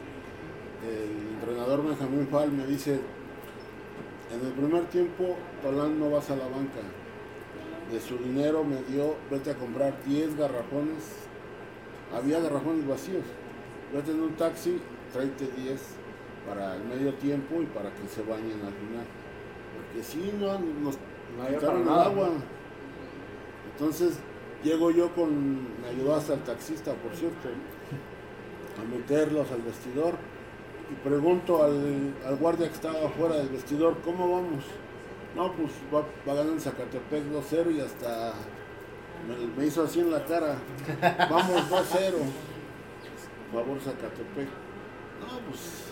el 0.83 1.35
entrenador 1.35 1.85
Benjamín 1.85 2.27
Fal 2.27 2.51
me 2.51 2.65
dice, 2.65 2.99
en 4.33 4.45
el 4.45 4.53
primer 4.53 4.85
tiempo 4.85 5.35
Tolán 5.61 5.99
no 5.99 6.09
vas 6.09 6.29
a 6.29 6.35
la 6.35 6.45
banca. 6.45 6.81
De 7.91 7.99
su 7.99 8.17
dinero 8.17 8.63
me 8.63 8.81
dio, 8.83 9.15
vete 9.29 9.51
a 9.51 9.55
comprar 9.55 9.93
10 10.05 10.35
garrafones. 10.37 11.03
Había 12.13 12.39
garrafones 12.39 12.87
vacíos. 12.87 13.23
Vete 13.93 14.11
en 14.11 14.21
un 14.21 14.33
taxi, 14.33 14.79
tráete 15.11 15.47
10 15.57 15.81
para 16.47 16.75
el 16.75 16.83
medio 16.85 17.13
tiempo 17.15 17.61
y 17.61 17.65
para 17.67 17.93
que 17.93 18.07
se 18.07 18.21
bañen 18.23 18.59
al 18.65 18.73
final. 18.73 19.05
Porque 19.75 20.03
si 20.03 20.31
no, 20.39 20.53
nos 20.59 20.97
No 21.37 21.47
quitaron 21.47 21.81
el 21.83 21.89
agua. 21.89 22.29
Entonces 23.71 24.19
llego 24.63 24.91
yo 24.91 25.13
con, 25.13 25.81
me 25.81 25.89
ayudó 25.89 26.15
hasta 26.15 26.33
el 26.33 26.41
taxista, 26.41 26.93
por 26.93 27.15
cierto, 27.15 27.49
a 28.79 28.95
meterlos 28.95 29.51
al 29.51 29.61
vestidor 29.61 30.15
y 30.91 31.07
pregunto 31.07 31.63
al, 31.63 32.13
al 32.25 32.35
guardia 32.37 32.67
que 32.67 32.73
estaba 32.73 33.05
afuera 33.07 33.35
del 33.35 33.49
vestidor, 33.49 33.97
¿cómo 34.03 34.31
vamos? 34.31 34.63
No, 35.35 35.51
pues 35.53 35.71
va, 35.93 36.01
va 36.27 36.35
ganando 36.35 36.59
Zacatepec 36.61 37.23
2-0 37.31 37.75
y 37.75 37.81
hasta 37.81 38.33
me, 39.27 39.47
me 39.57 39.65
hizo 39.67 39.83
así 39.83 39.99
en 40.01 40.11
la 40.11 40.23
cara, 40.25 40.57
vamos 41.29 41.69
2-0, 41.69 42.13
por 43.51 43.63
favor 43.63 43.79
Zacatepec. 43.81 44.47
No, 45.21 45.39
pues 45.49 45.83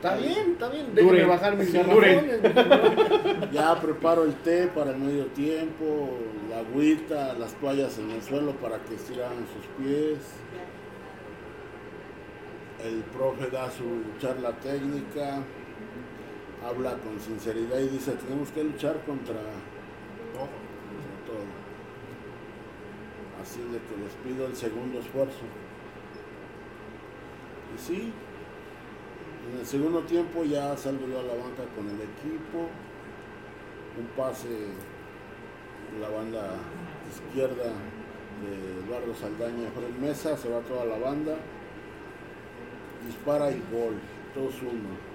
Está 0.00 0.16
bien, 0.16 0.52
está 0.52 0.68
bien. 0.70 0.86
Déjenme 0.94 1.12
Duren. 1.12 1.28
bajar 1.28 1.56
mis 1.58 1.68
Sí, 1.70 1.76
garrafones. 1.76 2.40
Ya 3.52 3.78
preparo 3.78 4.24
el 4.24 4.32
té 4.36 4.66
para 4.68 4.92
el 4.92 4.96
medio 4.96 5.26
tiempo, 5.26 6.08
la 6.48 6.60
agüita, 6.60 7.34
las 7.34 7.52
toallas 7.56 7.98
en 7.98 8.10
el 8.12 8.22
suelo 8.22 8.52
para 8.52 8.78
que 8.78 8.94
estiraran 8.94 9.44
sus 9.52 9.66
pies. 9.84 10.16
El 12.84 13.02
profe 13.12 13.50
da 13.50 13.70
su 13.70 14.18
charla 14.18 14.52
técnica, 14.52 15.42
habla 16.66 16.96
con 16.98 17.20
sinceridad 17.20 17.78
y 17.78 17.88
dice, 17.88 18.12
tenemos 18.12 18.48
que 18.50 18.64
luchar 18.64 18.94
contra, 19.04 19.34
contra 19.34 20.56
todo. 21.26 21.44
Así 23.42 23.60
de 23.60 23.78
que 23.78 23.96
les 24.02 24.14
pido 24.24 24.46
el 24.46 24.56
segundo 24.56 25.00
esfuerzo. 25.00 25.44
Y 27.74 27.78
sí, 27.78 28.12
en 29.52 29.58
el 29.60 29.66
segundo 29.66 30.00
tiempo 30.00 30.44
ya 30.44 30.74
salgo 30.76 31.06
yo 31.06 31.20
a 31.20 31.22
la 31.22 31.34
banca 31.34 31.64
con 31.76 31.86
el 31.86 32.00
equipo. 32.00 32.68
Un 33.98 34.06
pase 34.16 34.48
la 36.00 36.08
banda 36.08 36.56
izquierda 37.10 37.72
de 38.40 38.84
Eduardo 38.86 39.14
Saldaña 39.14 39.70
Fred 39.72 40.00
Mesa, 40.00 40.36
se 40.36 40.48
va 40.48 40.60
toda 40.60 40.86
la 40.86 40.98
banda. 40.98 41.36
Dispara 43.06 43.50
y 43.50 43.62
gol, 43.72 43.94
2-1. 44.36 45.10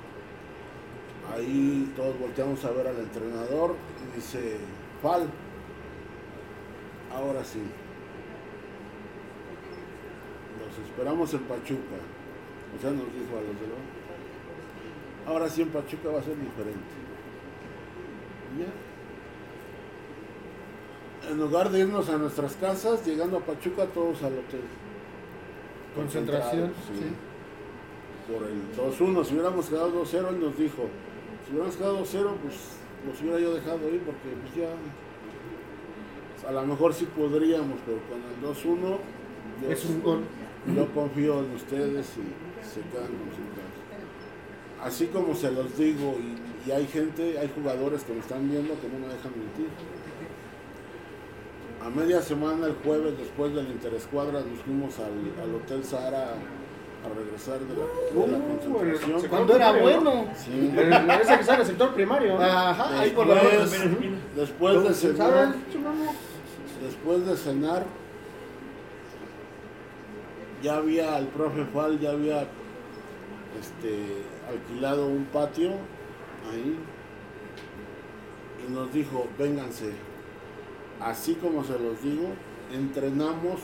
Ahí 1.33 1.91
todos 1.95 2.19
volteamos 2.19 2.63
a 2.65 2.71
ver 2.71 2.87
al 2.87 2.97
entrenador 2.97 3.75
y 4.11 4.15
dice, 4.15 4.57
Fal, 5.01 5.27
ahora 7.13 7.43
sí. 7.43 7.61
Los 10.59 10.87
esperamos 10.87 11.33
en 11.33 11.39
Pachuca. 11.41 11.97
O 12.77 12.81
sea, 12.81 12.91
nos 12.91 13.05
dijo 13.13 13.37
a 13.37 13.41
los 13.41 13.59
de 13.59 13.67
León. 13.67 13.85
Ahora 15.27 15.49
sí 15.49 15.61
en 15.61 15.69
Pachuca 15.69 16.09
va 16.09 16.19
a 16.19 16.23
ser 16.23 16.35
diferente. 16.37 16.95
Ya. 18.59 18.67
En 21.31 21.39
lugar 21.39 21.71
de 21.71 21.79
irnos 21.79 22.09
a 22.09 22.17
nuestras 22.17 22.55
casas, 22.55 23.05
llegando 23.05 23.37
a 23.37 23.39
Pachuca 23.39 23.85
todos 23.87 24.21
al 24.21 24.33
hotel. 24.33 24.61
Concentración, 25.95 26.73
Concentrados, 26.73 27.15
Por 28.27 28.47
el 28.47 28.61
2-1, 28.75 29.23
si 29.23 29.33
hubiéramos 29.33 29.67
quedado 29.67 30.03
2-0, 30.03 30.29
él 30.29 30.39
nos 30.39 30.57
dijo, 30.57 30.89
si 31.45 31.51
hubiéramos 31.51 31.75
quedado 31.75 31.99
2-0, 31.99 32.05
pues 32.41 32.55
los 33.07 33.21
hubiera 33.21 33.39
yo 33.39 33.53
dejado 33.53 33.87
ir 33.89 34.01
porque 34.01 34.29
pues 34.41 34.55
ya 34.55 34.69
a 36.47 36.51
lo 36.51 36.65
mejor 36.65 36.93
sí 36.93 37.05
podríamos, 37.15 37.79
pero 37.85 37.99
con 38.09 38.21
el 38.21 38.81
2-1 38.81 38.97
yo, 39.61 39.71
Es 39.71 39.85
un 39.85 40.01
gol. 40.01 40.19
yo 40.75 40.87
confío 40.93 41.39
en 41.39 41.51
ustedes 41.55 42.07
y 42.17 42.65
se 42.65 42.81
quedan 42.89 43.13
concentrados. 43.13 43.75
Así 44.83 45.07
como 45.07 45.33
se 45.35 45.51
los 45.51 45.77
digo, 45.77 46.15
y, 46.19 46.69
y 46.69 46.71
hay 46.71 46.85
gente, 46.87 47.37
hay 47.39 47.51
jugadores 47.55 48.03
que 48.03 48.13
me 48.13 48.19
están 48.19 48.49
viendo 48.49 48.73
que 48.79 48.87
no 48.87 48.99
me 48.99 49.13
dejan 49.13 49.31
mentir. 49.31 49.69
A 51.83 51.89
media 51.89 52.21
semana, 52.21 52.67
el 52.67 52.73
jueves, 52.83 53.17
después 53.17 53.53
del 53.53 53.67
Interescuadra, 53.67 54.41
nos 54.41 54.59
fuimos 54.65 54.97
al, 54.99 55.13
al 55.41 55.55
Hotel 55.55 55.83
Sahara 55.83 56.33
a 57.05 57.13
regresar 57.13 57.59
de 57.59 57.75
la, 57.75 58.25
de 58.25 58.31
la 58.31 58.37
Uh, 58.37 58.67
concentración. 58.67 59.29
Cuando 59.29 59.55
era 59.55 59.71
bueno. 59.73 60.25
Sí. 60.35 60.73
Ese 61.21 61.35
que 61.35 61.41
está 61.41 61.53
en 61.55 61.61
el 61.61 61.65
sector 61.67 61.93
primario. 61.93 62.37
Ajá, 62.41 62.99
ahí 62.99 63.11
por 63.11 63.27
la 63.27 63.35
Después, 64.35 64.83
de 64.83 64.93
cenar, 64.93 65.55
después 66.81 67.25
de 67.25 67.37
cenar, 67.37 67.85
ya 70.61 70.77
había 70.77 71.17
el 71.17 71.27
profe 71.27 71.65
Fal, 71.65 71.99
ya 71.99 72.11
había 72.11 72.47
este, 73.59 74.23
alquilado 74.49 75.07
un 75.07 75.25
patio 75.25 75.71
ahí 76.51 76.77
y 78.67 78.71
nos 78.71 78.91
dijo, 78.91 79.27
vénganse, 79.37 79.91
así 80.99 81.35
como 81.35 81.63
se 81.63 81.73
los 81.73 82.01
digo, 82.01 82.29
entrenamos 82.73 83.59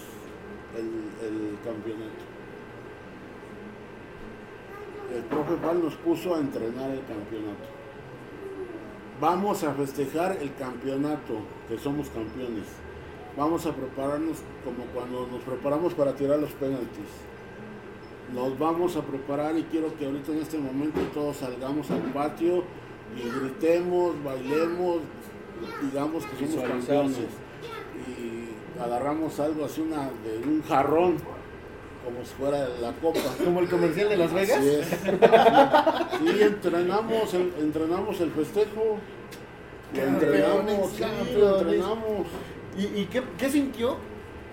el, 0.77 1.27
el 1.27 1.57
campeonato. 1.65 2.23
El 5.13 5.23
profe 5.23 5.57
Fal 5.57 5.83
nos 5.83 5.95
puso 5.95 6.35
a 6.35 6.39
entrenar 6.39 6.89
el 6.89 7.03
campeonato. 7.05 7.67
Vamos 9.19 9.63
a 9.63 9.73
festejar 9.73 10.37
el 10.41 10.53
campeonato, 10.55 11.39
que 11.67 11.77
somos 11.77 12.09
campeones. 12.09 12.65
Vamos 13.37 13.65
a 13.65 13.73
prepararnos 13.73 14.37
como 14.63 14.85
cuando 14.93 15.27
nos 15.27 15.41
preparamos 15.41 15.93
para 15.93 16.15
tirar 16.15 16.39
los 16.39 16.51
penaltis. 16.51 17.11
Nos 18.33 18.57
vamos 18.57 18.95
a 18.95 19.01
preparar 19.01 19.57
y 19.57 19.63
quiero 19.63 19.95
que 19.97 20.05
ahorita 20.05 20.31
en 20.31 20.39
este 20.39 20.57
momento 20.57 20.99
todos 21.13 21.37
salgamos 21.37 21.91
al 21.91 22.01
patio 22.13 22.63
y 23.15 23.29
gritemos, 23.39 24.15
bailemos, 24.23 24.99
digamos 25.83 26.25
que 26.25 26.47
somos 26.47 26.63
campeones. 26.65 27.17
Y 28.17 28.79
agarramos 28.81 29.39
algo 29.39 29.65
así 29.65 29.81
una, 29.81 30.09
de 30.23 30.47
un 30.47 30.63
jarrón, 30.63 31.17
como 32.03 32.23
si 32.25 32.33
fuera 32.33 32.67
la 32.81 32.91
copa. 32.93 33.19
Como 33.43 33.59
el 33.59 33.69
comercial 33.69 34.09
de 34.09 34.17
Las 34.17 34.33
Vegas. 34.33 34.57
Así 34.57 34.69
es. 34.69 34.87
Sí, 34.87 36.41
entrenamos 36.41 37.33
el, 37.33 37.53
entrenamos 37.59 38.19
el 38.21 38.31
festejo. 38.31 38.97
Lo 39.93 40.01
entrenamos, 40.01 40.91
sí, 40.91 41.03
lo 41.37 41.59
entrenamos. 41.59 42.27
¿Y, 42.77 43.01
y 43.01 43.05
qué, 43.11 43.21
qué 43.37 43.49
sintió 43.49 43.97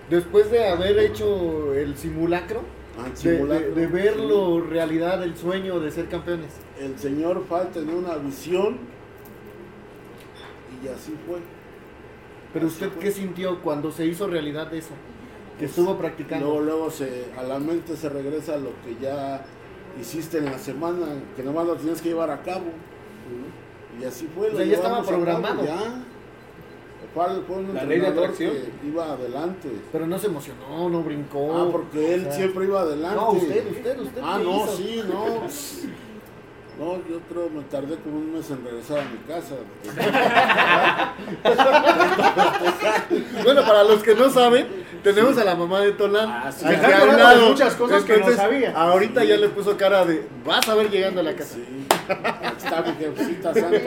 después 0.09 0.51
de 0.51 0.67
haber 0.67 0.99
hecho 0.99 1.73
el 1.73 1.95
simulacro? 1.97 2.61
Ah, 2.99 3.05
el 3.07 3.13
De, 3.13 3.31
de- 3.31 3.37
simulacro, 3.37 3.75
de 3.75 3.87
verlo 3.87 4.61
realidad, 4.61 5.23
el 5.23 5.37
sueño 5.37 5.79
de 5.79 5.91
ser 5.91 6.07
campeones. 6.09 6.51
El 6.79 6.99
señor 6.99 7.45
Fal 7.47 7.69
tenía 7.71 7.95
una 7.95 8.15
visión 8.17 8.77
y 10.83 10.87
así 10.89 11.13
fue. 11.27 11.39
Pero 12.53 12.67
usted, 12.67 12.89
¿qué 12.99 13.11
sintió 13.11 13.61
cuando 13.61 13.91
se 13.91 14.05
hizo 14.05 14.27
realidad 14.27 14.73
eso? 14.73 14.91
Que 15.59 15.65
estuvo 15.65 15.97
practicando. 15.97 16.45
Luego, 16.45 16.61
luego 16.61 16.89
se, 16.91 17.25
a 17.37 17.43
la 17.43 17.59
mente 17.59 17.95
se 17.97 18.07
regresa 18.09 18.55
lo 18.57 18.69
que 18.83 18.95
ya 19.01 19.43
hiciste 19.99 20.37
en 20.37 20.45
la 20.45 20.57
semana, 20.57 21.07
que 21.35 21.43
nomás 21.43 21.67
lo 21.67 21.75
tienes 21.75 22.01
que 22.01 22.09
llevar 22.09 22.31
a 22.31 22.41
cabo. 22.41 22.67
Y 23.99 24.05
así 24.05 24.29
fue. 24.33 24.47
O 24.47 24.51
lo 24.51 24.57
sea, 24.57 24.65
ya 24.65 24.75
estaba 24.75 25.03
programado. 25.03 25.65
Ya. 25.65 25.77
Fal 27.13 27.43
fue 27.47 27.57
un 27.57 27.73
La 27.73 27.83
ley 27.83 27.99
de 27.99 28.07
atracción. 28.07 28.51
que 28.51 28.87
iba 28.87 29.11
adelante. 29.11 29.69
Pero 29.91 30.07
no 30.07 30.17
se 30.19 30.27
emocionó, 30.27 30.89
no 30.89 31.01
brincó. 31.01 31.57
Ah, 31.57 31.67
porque 31.71 32.13
él 32.13 32.21
O 32.21 32.23
sea, 32.25 32.33
siempre 32.33 32.65
iba 32.65 32.81
adelante. 32.81 33.15
No, 33.15 33.31
usted, 33.31 33.71
usted, 33.71 33.99
usted. 33.99 34.21
Ah, 34.23 34.35
¿qué 34.37 34.43
no, 34.43 34.63
hizo? 34.63 34.77
sí, 34.77 35.03
no. 35.07 35.25
No, 36.79 36.95
yo 37.09 37.19
creo 37.27 37.49
me 37.49 37.63
tardé 37.63 37.97
como 37.97 38.19
un 38.19 38.31
mes 38.31 38.49
en 38.51 38.63
regresar 38.63 38.99
a 38.99 39.09
mi 39.09 39.17
casa. 39.27 39.55
Bueno, 43.43 43.61
para 43.63 43.83
los 43.83 44.03
que 44.03 44.15
no 44.15 44.29
saben, 44.29 44.67
tenemos 45.03 45.37
a 45.37 45.43
la 45.43 45.55
mamá 45.55 45.81
de 45.81 45.91
Tolán. 45.93 46.29
Ah, 46.29 46.51
sí. 46.51 46.65
Está 46.69 46.87
acordando 46.97 47.17
de 47.17 47.23
lado. 47.35 47.49
muchas 47.49 47.75
cosas 47.75 48.03
que 48.03 48.17
no 48.17 48.29
sabía. 48.31 48.71
Ahorita 48.75 49.23
ya 49.23 49.37
le 49.37 49.49
puso 49.49 49.75
cara 49.77 50.05
de, 50.05 50.27
vas 50.45 50.67
a 50.67 50.75
ver 50.75 50.89
llegando 50.89 51.21
a 51.21 51.23
la 51.23 51.35
casa. 51.35 51.55
Sí. 51.55 51.85
Aquí 52.09 52.57
está 52.57 52.81
mi 52.81 52.91
jefecita 52.93 53.53
santa. 53.53 53.77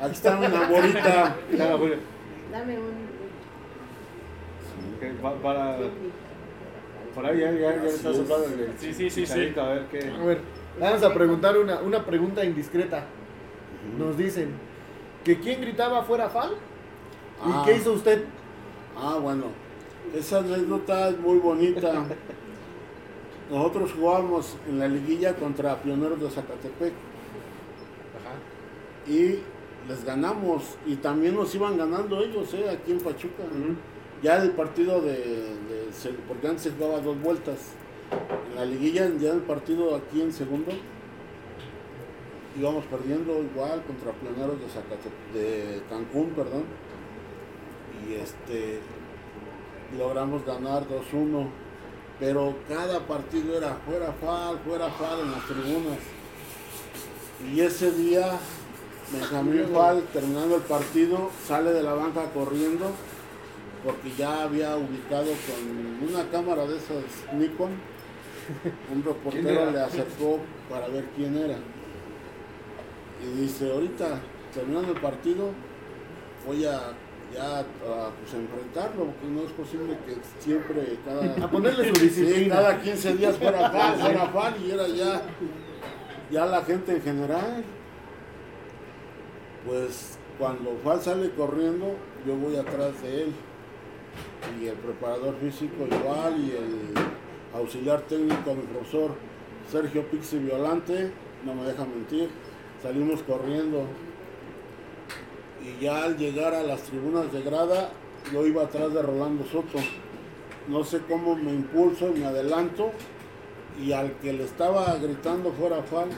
Aquí 0.00 0.12
está 0.12 0.36
mi 0.36 0.46
abuelita. 0.46 1.36
Claro, 1.50 1.78
bueno, 1.78 1.94
Dame 2.52 2.78
un. 2.78 3.04
que 5.00 5.06
pa- 5.20 5.34
para, 5.34 5.76
por 7.14 7.26
ahí 7.26 7.40
ya, 7.40 7.50
ya, 7.52 7.58
ya 7.58 7.70
Así 7.82 7.86
estás 7.96 8.16
es. 8.16 8.30
hablando 8.30 8.56
de 8.56 8.68
Sí, 8.78 8.92
sí, 8.94 9.10
sí, 9.10 9.22
Chicharito, 9.24 9.60
a 9.60 9.68
ver 9.74 9.84
qué. 9.90 10.10
A 10.10 10.24
ver, 10.24 10.40
vamos 10.80 11.02
a 11.02 11.14
preguntar 11.14 11.56
una, 11.58 11.78
una 11.80 12.04
pregunta 12.04 12.44
indiscreta. 12.44 13.04
Nos 13.98 14.16
dicen 14.16 14.50
que 15.24 15.38
quién 15.40 15.60
gritaba 15.60 16.02
fuera 16.04 16.28
Fal 16.28 16.50
y 16.50 17.50
Ah. 17.50 17.62
qué 17.66 17.76
hizo 17.76 17.92
usted. 17.92 18.24
Ah, 18.96 19.18
bueno. 19.20 19.46
Esa 20.12 20.38
anécdota 20.38 21.08
es 21.10 21.18
muy 21.18 21.38
bonita. 21.38 22.04
Nosotros 23.50 23.92
jugábamos 23.92 24.56
en 24.68 24.78
la 24.78 24.88
liguilla 24.88 25.34
contra 25.34 25.80
Pioneros 25.82 26.20
de 26.20 26.30
Zacatepec. 26.30 26.92
Y 29.06 29.38
les 29.88 30.04
ganamos. 30.04 30.76
Y 30.86 30.96
también 30.96 31.34
nos 31.34 31.54
iban 31.54 31.76
ganando 31.76 32.22
ellos, 32.22 32.52
¿eh? 32.54 32.70
Aquí 32.70 32.92
en 32.92 33.00
Pachuca. 33.00 33.44
Ya 34.22 34.42
el 34.42 34.52
partido 34.52 35.02
de, 35.02 35.50
porque 36.26 36.48
antes 36.48 36.62
se 36.62 36.70
jugaba 36.70 37.00
dos 37.00 37.20
vueltas. 37.20 37.58
En 38.50 38.56
la 38.56 38.64
liguilla, 38.64 39.10
ya 39.20 39.32
el 39.32 39.40
partido 39.40 39.94
aquí 39.96 40.22
en 40.22 40.32
segundo, 40.32 40.72
íbamos 42.58 42.84
perdiendo 42.84 43.42
igual 43.42 43.82
contra 43.82 44.12
Pioneros 44.12 44.58
de, 44.60 44.66
Zacate- 44.66 45.34
de 45.34 45.82
Cancún, 45.90 46.30
perdón. 46.30 46.64
Y 48.08 48.14
este 48.14 48.78
logramos 49.96 50.44
ganar 50.44 50.84
2-1. 50.88 51.48
Pero 52.20 52.54
cada 52.68 53.00
partido 53.00 53.56
era 53.56 53.74
fuera 53.86 54.12
fal, 54.12 54.58
fuera 54.64 54.88
fal 54.90 55.20
en 55.20 55.32
las 55.32 55.44
tribunas. 55.46 55.98
Y 57.52 57.60
ese 57.60 57.90
día 57.90 58.38
Benjamín 59.12 59.68
Fal, 59.72 60.02
terminando 60.12 60.56
el 60.56 60.62
partido, 60.62 61.30
sale 61.46 61.72
de 61.72 61.82
la 61.82 61.94
banca 61.94 62.30
corriendo 62.32 62.90
porque 63.84 64.10
ya 64.16 64.44
había 64.44 64.76
ubicado 64.76 65.26
con 65.26 66.08
una 66.08 66.28
cámara 66.30 66.66
de 66.66 66.78
esas 66.78 67.04
Nikon. 67.34 67.70
Un 67.70 67.78
¿Quién 68.88 69.04
reportero 69.04 69.70
le 69.70 69.80
acercó 69.80 70.40
para 70.70 70.88
ver 70.88 71.04
quién 71.16 71.36
era. 71.36 71.56
Y 73.22 73.40
dice, 73.42 73.70
ahorita, 73.70 74.20
terminando 74.54 74.92
el 74.92 75.00
partido, 75.00 75.50
voy 76.46 76.64
a 76.64 76.92
ya 77.34 77.60
a, 77.60 77.64
pues, 78.10 78.34
a 78.34 78.36
enfrentarlo, 78.36 79.06
porque 79.06 79.26
no 79.26 79.42
es 79.42 79.52
posible 79.52 79.98
que 80.06 80.16
siempre 80.38 80.98
A 81.06 81.34
cada, 81.36 81.50
ponerle 81.50 81.92
su 81.94 82.08
sí, 82.08 82.48
cada 82.48 82.80
15 82.80 83.16
días 83.16 83.36
fuera 83.36 83.70
Fal, 83.72 83.98
fuera 83.98 84.26
Fal, 84.26 84.54
y 84.64 84.70
era 84.70 84.88
ya, 84.88 85.22
ya 86.30 86.46
la 86.46 86.62
gente 86.62 86.92
en 86.92 87.02
general. 87.02 87.64
Pues 89.66 90.18
cuando 90.38 90.78
Fal 90.84 91.00
sale 91.00 91.30
corriendo, 91.30 91.94
yo 92.26 92.36
voy 92.36 92.56
atrás 92.56 93.02
de 93.02 93.24
él. 93.24 93.32
Y 94.60 94.66
el 94.66 94.76
preparador 94.76 95.34
físico 95.40 95.86
igual, 95.90 96.38
y 96.38 96.50
el 96.52 97.58
auxiliar 97.58 98.02
técnico, 98.02 98.54
mi 98.54 98.62
profesor 98.62 99.12
Sergio 99.70 100.02
Pixi 100.08 100.38
Violante, 100.38 101.10
no 101.44 101.54
me 101.54 101.64
deja 101.64 101.84
mentir, 101.84 102.28
salimos 102.82 103.22
corriendo. 103.22 103.86
Y 105.64 105.82
ya 105.82 106.04
al 106.04 106.16
llegar 106.16 106.54
a 106.54 106.62
las 106.62 106.82
tribunas 106.82 107.32
de 107.32 107.42
grada, 107.42 107.90
yo 108.32 108.46
iba 108.46 108.62
atrás 108.64 108.92
de 108.92 109.02
Rolando 109.02 109.44
Soto. 109.44 109.78
No 110.68 110.84
sé 110.84 111.00
cómo 111.08 111.34
me 111.36 111.52
impulso 111.52 112.08
y 112.14 112.20
me 112.20 112.26
adelanto. 112.26 112.90
Y 113.82 113.92
al 113.92 114.12
que 114.18 114.32
le 114.32 114.44
estaba 114.44 114.94
gritando 115.02 115.50
fuera 115.52 115.82
Fal, 115.82 116.08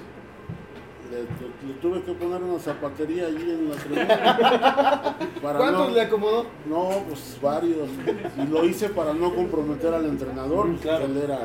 Le, 1.11 1.73
tuve 1.81 2.03
que 2.03 2.13
poner 2.13 2.43
una 2.43 2.59
zapatería 2.59 3.27
allí 3.27 3.51
en 3.51 3.71
la 3.71 3.77
tribuna. 3.77 5.17
Para 5.43 5.59
¿Cuántos 5.59 5.89
no- 5.89 5.95
le 5.95 6.01
acomodó? 6.03 6.47
No, 6.69 6.89
pues 7.09 7.39
varios. 7.41 7.89
Y 8.37 8.47
lo 8.49 8.65
hice 8.65 8.89
para 8.89 9.15
no 9.15 9.33
comprometer 9.35 9.95
al 9.95 10.05
entrenador. 10.07 10.67
Mm, 10.69 10.77
claro. 10.79 11.05
Él 11.07 11.17
era, 11.23 11.39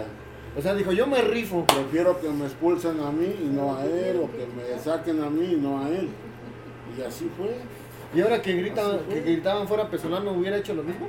O 0.58 0.62
sea, 0.62 0.74
dijo, 0.74 0.92
yo 0.92 1.06
me 1.08 1.22
rifo. 1.22 1.64
prefiero 1.66 2.20
que 2.20 2.28
me 2.30 2.46
expulsen 2.46 3.00
a 3.00 3.12
mí 3.12 3.34
y 3.44 3.48
no 3.48 3.76
a 3.78 3.86
él, 3.86 4.18
o 4.24 4.32
que 4.32 4.48
me 4.48 4.80
saquen 4.80 5.22
a 5.24 5.30
mí 5.30 5.54
y 5.54 5.56
no 5.58 5.80
a 5.80 5.90
él. 5.90 6.10
Y 6.98 7.02
así 7.04 7.30
fue. 7.38 7.56
Y 8.14 8.22
ahora 8.22 8.42
que, 8.42 8.54
gritan, 8.54 9.00
que 9.10 9.22
gritaban 9.22 9.68
fuera 9.68 9.88
Pesolano, 9.88 10.32
¿hubiera 10.32 10.58
hecho 10.58 10.74
lo 10.74 10.84
mismo? 10.84 11.08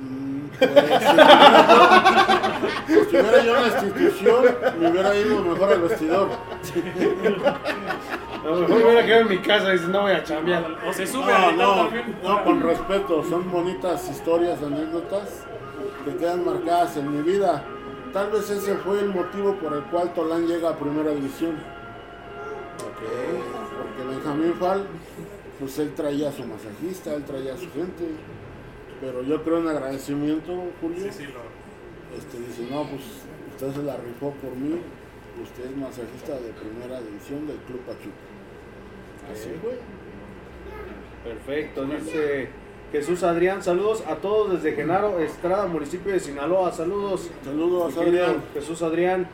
Mm, 0.00 0.46
pues, 0.58 0.70
si, 2.86 3.16
hubiera 3.16 3.44
yo 3.44 3.56
en 3.56 3.62
la 3.62 3.68
institución, 3.68 4.44
me 4.80 4.90
hubiera 4.90 5.16
ido 5.16 5.40
mejor 5.42 5.72
al 5.72 5.80
vestidor. 5.80 6.28
A 8.44 8.46
lo 8.46 8.56
mejor 8.56 8.68
me 8.78 8.84
hubiera 8.84 9.06
quedado 9.06 9.22
en 9.22 9.28
mi 9.28 9.38
casa 9.38 9.68
y 9.70 9.72
dices, 9.72 9.88
no 9.88 10.02
voy 10.02 10.12
a 10.12 10.22
chambear. 10.22 10.64
O 10.86 10.92
se 10.92 11.06
sube 11.06 11.26
No, 11.26 11.34
a 11.34 11.52
no, 11.52 11.74
también. 11.76 12.16
no, 12.22 12.44
con 12.44 12.60
respeto, 12.62 13.24
son 13.28 13.50
bonitas 13.50 14.08
historias, 14.08 14.62
anécdotas 14.62 15.44
que 16.04 16.14
quedan 16.16 16.44
marcadas 16.44 16.96
en 16.98 17.16
mi 17.16 17.22
vida. 17.22 17.64
Tal 18.12 18.30
vez 18.30 18.48
ese 18.48 18.76
fue 18.76 19.00
el 19.00 19.08
motivo 19.08 19.54
por 19.54 19.72
el 19.72 19.82
cual 19.84 20.12
Tolán 20.14 20.46
llega 20.46 20.68
a 20.70 20.76
primera 20.76 21.10
división. 21.10 21.56
Porque 22.78 24.08
Benjamín 24.08 24.54
Fal, 24.60 24.84
pues 25.64 25.78
él 25.78 25.94
traía 25.94 26.28
a 26.28 26.32
su 26.32 26.44
masajista, 26.44 27.14
él 27.14 27.24
traía 27.24 27.54
a 27.54 27.56
su 27.56 27.70
gente. 27.72 28.04
Pero 29.00 29.22
yo 29.22 29.42
creo 29.42 29.60
en 29.60 29.68
agradecimiento, 29.68 30.52
Julio. 30.80 30.98
Sí, 31.04 31.08
sí, 31.10 31.24
lo- 31.24 32.16
Este, 32.18 32.38
dice, 32.38 32.70
no, 32.70 32.86
pues 32.86 33.00
usted 33.54 33.72
se 33.80 33.82
la 33.82 33.96
rifó 33.96 34.30
por 34.42 34.54
mí. 34.56 34.76
Usted 35.42 35.64
es 35.64 35.76
masajista 35.76 36.34
de 36.34 36.50
primera 36.52 37.00
división 37.00 37.46
del 37.46 37.56
Club 37.66 37.80
Pachuca. 37.80 38.14
Así 39.32 39.48
fue. 39.62 39.78
Perfecto, 41.24 41.86
dice 41.86 42.48
Jesús 42.92 43.22
Adrián, 43.22 43.62
saludos 43.62 44.04
a 44.06 44.16
todos 44.16 44.52
desde 44.52 44.76
Genaro 44.76 45.18
Estrada, 45.18 45.66
municipio 45.66 46.12
de 46.12 46.20
Sinaloa, 46.20 46.70
saludos. 46.72 47.30
Saludos, 47.42 47.96
Adrián. 47.96 48.42
Jesús 48.52 48.82
Adrián, 48.82 49.26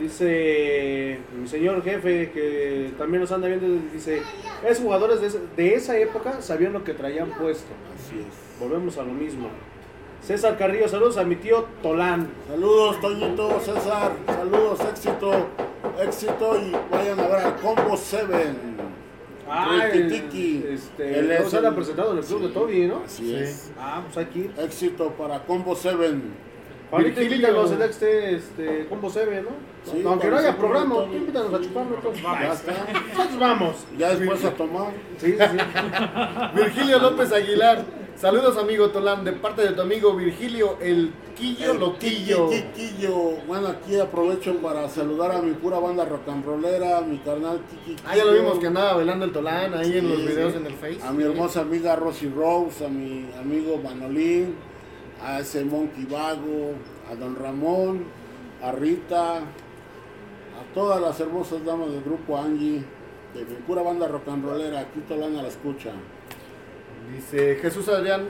dice 0.00 1.18
mi 1.40 1.46
señor 1.48 1.82
jefe 1.82 2.30
que 2.32 2.92
también 2.98 3.20
nos 3.22 3.32
anda 3.32 3.48
viendo, 3.48 3.66
dice, 3.92 4.22
es 4.66 4.78
jugadores 4.80 5.20
de, 5.20 5.40
de 5.56 5.74
esa 5.74 5.96
época 5.98 6.40
sabían 6.42 6.72
lo 6.72 6.84
que 6.84 6.94
traían 6.94 7.30
puesto. 7.30 7.72
Así 7.96 8.18
es. 8.20 8.60
Volvemos 8.60 8.96
a 8.98 9.02
lo 9.02 9.12
mismo. 9.12 9.48
César 10.22 10.56
Carrillo, 10.56 10.88
saludos 10.88 11.18
a 11.18 11.24
mi 11.24 11.36
tío 11.36 11.66
Tolán. 11.82 12.28
Saludos, 12.48 13.00
Toñito, 13.00 13.60
César. 13.60 14.12
Saludos, 14.26 14.80
éxito. 14.90 15.48
Éxito 16.02 16.56
y 16.58 16.72
vayan 16.90 17.20
a 17.20 17.26
ver 17.28 17.36
al 17.40 17.56
Combo 17.56 17.94
7. 17.96 18.26
Ah, 19.46 19.86
el, 19.92 20.10
este, 20.10 21.18
Él 21.18 21.28
no 21.42 21.50
se 21.50 21.58
el- 21.58 21.74
presentado 21.74 22.12
en 22.12 22.18
el 22.18 22.24
club 22.24 22.40
sí, 22.40 22.46
de 22.46 22.52
Toby, 22.54 22.86
¿no? 22.86 23.02
Así 23.04 23.24
Sí. 23.26 23.34
es. 23.36 23.72
Ah, 23.78 24.02
pues 24.10 24.26
aquí. 24.26 24.50
Éxito 24.58 25.10
para 25.10 25.40
Combo 25.44 25.76
7. 25.76 26.14
Virgilio. 26.92 27.22
invítanos 27.22 27.70
el 27.72 27.82
este, 27.82 28.34
este, 28.36 28.86
Combo 28.88 29.10
CB, 29.10 29.42
¿no? 29.42 29.50
Sí, 29.84 30.00
No, 30.02 30.10
aunque 30.10 30.28
no 30.28 30.38
haya 30.38 30.56
programa, 30.56 30.94
tú 30.94 31.12
invítanos 31.14 31.52
a 31.54 31.60
chuparlo. 31.60 31.96
entonces. 31.96 32.22
Ya 32.22 32.52
está. 32.52 32.72
Nosotros 33.08 33.38
vamos. 33.38 33.76
Ya 33.98 34.14
después 34.14 34.44
a 34.44 34.50
tomar. 34.52 34.92
Sí, 35.18 35.32
sí, 35.32 35.38
sí. 35.38 36.54
Virgilio 36.54 36.98
López 36.98 37.32
Aguilar. 37.32 37.84
Saludos, 38.16 38.56
amigo 38.56 38.90
Tolán, 38.90 39.24
de 39.24 39.32
parte 39.32 39.62
de 39.62 39.72
tu 39.72 39.82
amigo 39.82 40.14
Virgilio, 40.14 40.78
el 40.80 41.12
Quillo 41.34 41.72
El 41.72 41.80
Loquillo. 41.80 42.48
Kiki, 42.48 42.62
Kiquillo. 42.62 43.14
Bueno, 43.48 43.68
aquí 43.68 43.98
aprovecho 43.98 44.56
para 44.58 44.88
saludar 44.88 45.32
a 45.32 45.42
mi 45.42 45.52
pura 45.52 45.80
banda 45.80 46.04
rock 46.04 46.28
and 46.28 46.44
rollera, 46.44 46.98
a 46.98 47.00
mi 47.00 47.18
carnal 47.18 47.60
Kiki. 47.68 48.00
Ah, 48.06 48.16
ya 48.16 48.24
lo 48.24 48.32
vimos 48.32 48.58
que 48.60 48.68
andaba 48.68 48.94
bailando 48.94 49.24
el 49.24 49.32
Tolán 49.32 49.74
ahí 49.74 49.98
en 49.98 50.08
los 50.08 50.24
videos 50.24 50.52
sí. 50.52 50.58
en 50.58 50.66
el 50.66 50.74
Face. 50.74 51.00
A 51.02 51.12
mi 51.12 51.24
hermosa 51.24 51.62
amiga 51.62 51.96
Rosy 51.96 52.28
Rose, 52.28 52.86
a 52.86 52.88
mi 52.88 53.28
amigo 53.38 53.80
Manolín, 53.82 54.54
a 55.24 55.40
ese 55.40 55.64
Monkey 55.64 56.04
Vago, 56.04 56.74
a 57.10 57.14
don 57.14 57.34
Ramón, 57.36 58.04
a 58.62 58.72
Rita, 58.72 59.38
a 59.38 60.74
todas 60.74 61.00
las 61.00 61.18
hermosas 61.18 61.64
damas 61.64 61.90
del 61.90 62.02
grupo 62.02 62.36
Angie, 62.36 62.84
de 63.34 63.44
mi 63.44 63.54
pura 63.66 63.82
banda 63.82 64.06
rock 64.06 64.28
and 64.28 64.44
rollera, 64.44 64.80
aquí 64.80 65.00
Tolana 65.08 65.42
la 65.42 65.48
escucha. 65.48 65.92
Dice 67.14 67.56
Jesús 67.56 67.88
Adrián 67.88 68.28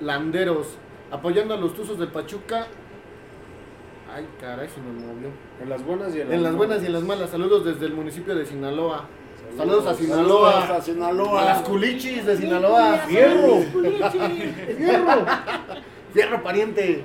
Landeros, 0.00 0.68
apoyando 1.10 1.54
a 1.54 1.56
los 1.56 1.74
Tuzos 1.74 1.98
del 1.98 2.08
Pachuca. 2.08 2.66
Ay, 4.14 4.28
caray, 4.40 4.68
se 4.68 4.80
me 4.80 4.92
movió. 4.92 5.30
En 5.60 5.68
las 5.68 5.84
buenas 5.84 6.14
y 6.14 6.20
en 6.20 6.28
las 6.28 6.36
En 6.36 6.42
las 6.44 6.54
buenas 6.54 6.82
y 6.82 6.86
en 6.86 6.92
las 6.92 7.02
malas, 7.02 7.30
saludos 7.30 7.64
desde 7.64 7.86
el 7.86 7.94
municipio 7.94 8.36
de 8.36 8.46
Sinaloa. 8.46 9.08
Saludos 9.56 9.86
a 9.86 9.94
Sinaloa. 9.94 10.52
Saludos 10.52 10.70
a 10.70 10.82
Sinaloa. 10.82 11.42
A 11.42 11.44
las 11.44 11.62
culichis 11.62 12.24
de 12.24 12.36
Sinaloa. 12.36 12.98
¡Fierro! 12.98 13.56
¡Fierro! 14.76 15.26
¡Fierro, 16.14 16.42
pariente! 16.42 17.04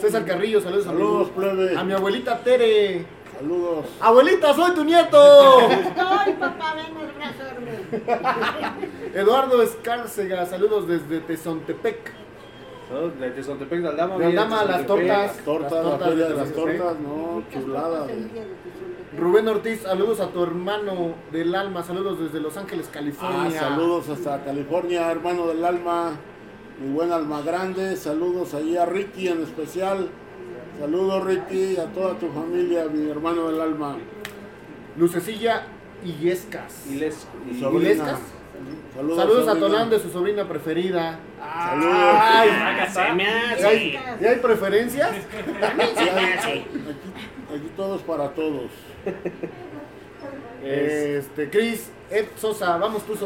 César 0.00 0.24
Carrillo, 0.24 0.60
saludos, 0.60 0.84
Saludos, 0.84 1.28
plebe. 1.30 1.76
A 1.76 1.84
mi 1.84 1.92
abuelita 1.92 2.38
Tere. 2.38 3.04
Saludos. 3.38 3.86
¡Abuelita, 4.00 4.54
soy 4.54 4.72
tu 4.74 4.84
nieto! 4.84 5.60
Estoy, 5.68 6.32
papá, 6.38 6.74
ven 6.76 6.96
a 6.96 7.00
abrazarme. 8.06 9.14
Eduardo 9.14 9.62
Escárcega, 9.62 10.46
saludos 10.46 10.86
desde 10.88 11.20
Tezontepec. 11.20 12.12
Saludos 12.88 13.18
De 13.18 13.30
Tezontepec 13.30 13.80
de 13.80 13.88
Aldama. 13.88 14.18
De 14.18 14.26
Aldama, 14.26 14.64
las 14.64 14.86
tortas. 14.86 15.36
Tortas, 15.44 15.72
Las 15.72 15.84
la 15.84 15.90
tortas 15.90 16.08
feria 16.08 16.26
de 16.26 16.34
las 16.36 16.52
tortas, 16.52 16.96
no, 17.00 17.42
chulada. 17.52 18.06
de- 18.06 18.54
Rubén 19.18 19.46
Ortiz, 19.48 19.80
saludos 19.82 20.20
a 20.20 20.28
tu 20.28 20.42
hermano 20.42 21.14
del 21.32 21.54
alma, 21.54 21.82
saludos 21.84 22.18
desde 22.20 22.40
Los 22.40 22.56
Ángeles, 22.56 22.86
Ah, 22.88 22.92
California. 22.94 23.60
saludos 23.60 24.08
hasta 24.08 24.44
California, 24.44 25.10
hermano 25.10 25.46
del 25.46 25.64
alma, 25.64 26.12
mi 26.80 26.92
buen 26.92 27.12
alma 27.12 27.40
grande, 27.42 27.96
saludos 27.96 28.54
ahí 28.54 28.76
a 28.76 28.84
Ricky 28.84 29.28
en 29.28 29.42
especial, 29.42 30.08
saludos 30.80 31.24
Ricky, 31.24 31.76
a 31.76 31.86
toda 31.92 32.18
tu 32.18 32.28
familia, 32.30 32.86
mi 32.92 33.08
hermano 33.10 33.50
del 33.50 33.60
alma, 33.60 33.96
Lucecilla 34.96 35.66
Illescas. 36.04 36.86
Y 36.90 36.96
les. 36.96 37.26
mi 37.46 37.56
y- 37.56 37.60
sobrina. 37.60 37.90
Ilescas? 37.92 38.18
Saludos, 38.94 39.16
Saludos 39.18 39.48
a. 39.48 39.58
Tolán 39.58 39.90
de 39.90 39.98
su 39.98 40.10
sobrina 40.10 40.46
preferida. 40.48 41.18
Saludos. 41.40 41.94
Ay, 41.94 42.48
Hágase. 42.50 43.00
¿ya 43.60 43.68
hay, 43.68 43.98
ya 44.20 44.30
hay 44.30 44.36
preferencias? 44.38 45.10
Sí, 45.96 46.08
aquí, 46.08 46.66
aquí 47.54 47.70
todos 47.76 48.02
para 48.02 48.30
todos. 48.30 48.70
Este, 50.62 51.50
Cris, 51.50 51.90
Ed 52.10 52.26
Sosa, 52.36 52.76
vamos. 52.78 53.02
El 53.08 53.18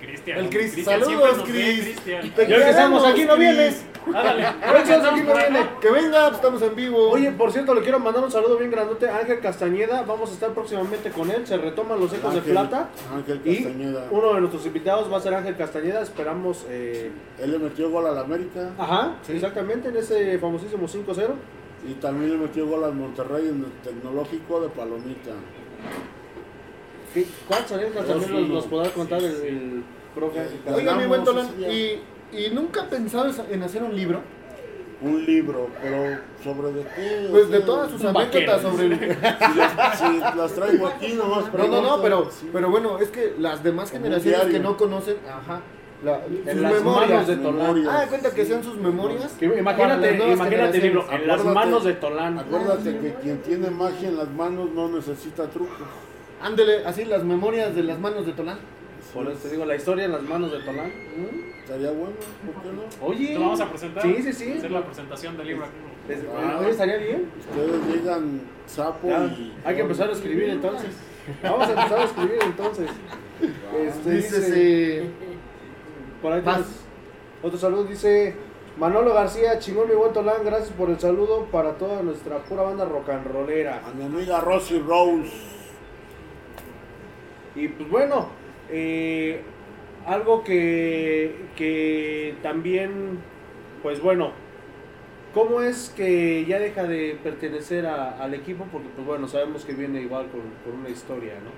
Cristian. 0.00 0.38
El 0.38 0.48
Cris, 0.50 0.72
Cristian 0.72 1.00
saludos, 1.00 1.42
Cris. 1.44 2.04
Ya 2.06 2.20
que 2.20 2.26
estamos 2.26 3.02
queremos, 3.02 3.06
aquí, 3.06 3.24
no 3.24 3.36
vienes. 3.36 3.84
Ándale. 4.06 4.46
Aquí, 4.62 5.20
no 5.26 5.34
viene. 5.34 5.66
Que 5.80 5.90
venga, 5.90 6.22
pues, 6.28 6.34
estamos 6.36 6.62
en 6.62 6.74
vivo. 6.74 7.10
Oye, 7.10 7.30
por 7.32 7.52
cierto, 7.52 7.74
le 7.74 7.82
quiero 7.82 7.98
mandar 8.00 8.24
un 8.24 8.30
saludo 8.30 8.56
bien 8.56 8.70
grandote 8.70 9.06
a 9.08 9.18
Ángel 9.18 9.40
Castañeda. 9.40 10.02
Vamos 10.02 10.30
a 10.30 10.32
estar 10.32 10.50
próximamente 10.52 11.10
con 11.10 11.30
él. 11.30 11.46
Se 11.46 11.56
retoman 11.58 12.00
los 12.00 12.10
ecos 12.14 12.32
de 12.32 12.38
Ángel- 12.38 12.52
plata. 12.52 12.88
Ángel 13.14 13.40
Y 13.44 13.56
Castañeda. 13.62 14.06
uno 14.10 14.34
de 14.34 14.40
nuestros 14.40 14.64
invitados 14.66 15.12
va 15.12 15.18
a 15.18 15.20
ser 15.20 15.34
Ángel 15.34 15.54
Castañeda. 15.56 16.00
Esperamos. 16.02 16.64
eh, 16.70 17.10
Él 17.38 17.50
le 17.52 17.58
metió 17.58 17.90
gol 17.90 18.06
al 18.06 18.18
América 18.18 18.70
Ajá, 18.78 19.16
exactamente, 19.28 19.88
en 19.90 19.96
ese 19.98 20.38
famosísimo 20.38 20.88
5-0. 20.88 21.34
y 21.88 21.92
también 21.94 22.32
le 22.32 22.36
metió 22.38 22.66
gol 22.66 22.84
al 22.84 22.94
Monterrey 22.94 23.48
en 23.48 23.64
el 23.64 23.72
tecnológico 23.84 24.60
de 24.62 24.68
Palomita. 24.70 25.32
¿Qué- 27.14 27.26
¿Cuántos 27.48 27.72
anécdotas 27.72 28.06
también 28.06 28.30
nos, 28.32 28.42
uno. 28.42 28.54
nos 28.54 28.66
podrá 28.66 28.90
contar 28.90 29.18
el, 29.22 29.34
el 29.34 29.82
profe? 30.14 30.40
Oiga, 30.72 30.94
mi 30.94 31.06
buen 31.06 31.24
día. 31.24 31.72
¿y, 31.72 32.00
¿y 32.32 32.50
nunca 32.50 32.84
pensabas 32.88 33.40
en 33.50 33.62
hacer 33.62 33.82
un 33.82 33.94
libro? 33.96 34.20
Un 35.02 35.24
libro, 35.24 35.68
pero 35.82 36.18
¿sobre 36.44 36.72
de 36.72 36.82
qué? 36.82 37.28
Pues 37.30 37.46
O 37.46 37.48
de 37.48 37.60
todas 37.60 37.90
sus 37.90 38.04
anécdotas 38.04 38.60
sobre 38.60 38.84
el... 38.86 38.98
Si 38.98 39.56
las, 39.58 39.98
si 39.98 40.20
las 40.38 40.52
traigo 40.54 40.86
aquí, 40.88 41.14
nomás 41.14 41.50
No, 41.54 41.66
no, 41.68 41.80
no, 41.82 42.02
pero, 42.02 42.30
Sí. 42.30 42.50
pero 42.52 42.68
bueno, 42.70 42.98
es 42.98 43.08
que 43.08 43.34
las 43.38 43.62
demás 43.64 43.90
Como 43.90 44.02
generaciones 44.04 44.46
que 44.48 44.58
no 44.60 44.76
conocen, 44.76 45.16
ajá, 45.26 45.62
la- 46.04 46.24
En 46.26 46.44
sus 46.52 46.60
las 46.60 46.72
memorias. 46.74 47.10
manos 47.10 47.26
de 47.28 47.36
Tolán. 47.36 47.86
Ah, 47.88 48.04
cuenta 48.10 48.30
que 48.34 48.44
sean 48.44 48.62
sus 48.62 48.76
memorias. 48.76 49.32
Que 49.38 49.46
Imagínate, 49.46 50.32
imagínate 50.32 50.76
el 50.76 50.82
libro, 50.82 51.06
en 51.10 51.26
las 51.26 51.44
manos 51.46 51.84
de 51.84 51.92
Tolán. 51.94 52.38
Acuérdate 52.38 52.98
que 52.98 53.14
quien 53.22 53.38
tiene 53.42 53.70
magia 53.70 54.08
en 54.10 54.18
las 54.18 54.28
manos 54.28 54.68
no 54.74 54.88
necesita 54.88 55.46
trucos. 55.48 55.76
Ándele, 56.40 56.84
así 56.86 57.04
las 57.04 57.24
memorias 57.24 57.74
de 57.74 57.82
las 57.82 57.98
manos 57.98 58.26
de 58.26 58.32
Tolán. 58.32 58.58
Por 59.12 59.26
eso 59.28 59.40
te 59.42 59.50
digo, 59.50 59.64
la 59.64 59.76
historia 59.76 60.04
en 60.04 60.12
las 60.12 60.22
manos 60.22 60.52
de 60.52 60.58
Tolán. 60.60 60.86
¿Mm? 60.88 61.60
Estaría 61.62 61.90
bueno, 61.90 62.14
¿por 62.52 62.62
qué 62.62 62.68
no? 62.72 63.06
Oye, 63.06 63.34
Lo 63.34 63.40
vamos 63.40 63.60
a 63.60 63.68
presentar. 63.70 64.02
Sí, 64.02 64.16
sí, 64.22 64.32
sí. 64.32 64.52
Hacer 64.58 64.70
la 64.70 64.84
presentación 64.84 65.36
del 65.36 65.46
libro. 65.48 65.66
Es- 66.08 66.18
Ah. 66.36 66.58
oye, 66.60 66.70
estaría 66.70 66.96
bien. 66.96 67.30
Ustedes 67.38 67.92
digan 68.02 68.40
sapo 68.66 69.08
Ya, 69.08 69.24
y. 69.26 69.54
hay 69.64 69.74
que 69.76 69.80
empezar 69.82 70.08
a 70.08 70.12
escribir 70.12 70.48
entonces. 70.50 70.90
Vamos 71.42 71.68
a 71.68 71.70
empezar 71.70 71.98
a 72.00 72.04
escribir 72.04 72.38
entonces. 72.42 72.90
Este, 73.80 74.10
Dice, 74.10 75.04
por 76.20 76.32
ahí 76.32 76.42
tienes 76.42 76.66
otro 77.42 77.58
saludo, 77.58 77.84
dice 77.84 78.34
Manolo 78.78 79.14
García, 79.14 79.58
chingón 79.58 79.88
mi 79.88 79.94
buen 79.94 80.12
Tolán, 80.12 80.44
gracias 80.44 80.70
por 80.72 80.90
el 80.90 81.00
saludo 81.00 81.46
para 81.50 81.72
toda 81.78 82.02
nuestra 82.02 82.36
pura 82.40 82.62
banda 82.64 82.84
rock 82.84 83.08
and 83.08 83.26
rollera. 83.26 83.82
A 83.86 83.94
mi 83.94 84.04
amiga 84.04 84.40
Rosy 84.40 84.78
Rose. 84.80 85.32
Y 87.54 87.68
pues 87.68 87.88
bueno, 87.90 88.28
eh, 88.68 89.42
algo 90.06 90.44
que, 90.44 91.34
que 91.56 92.36
también, 92.42 93.18
pues 93.82 94.00
bueno, 94.00 94.32
¿cómo 95.34 95.62
es 95.62 95.90
que 95.90 96.44
ya 96.46 96.58
deja 96.58 96.84
de 96.84 97.18
pertenecer 97.22 97.86
a- 97.86 98.22
al 98.22 98.34
equipo? 98.34 98.66
Porque 98.72 98.88
pues 98.94 99.06
bueno, 99.06 99.28
sabemos 99.28 99.64
que 99.64 99.74
viene 99.74 100.00
igual 100.02 100.28
con, 100.30 100.42
con 100.64 100.80
una 100.80 100.88
historia, 100.90 101.34
¿no? 101.40 101.50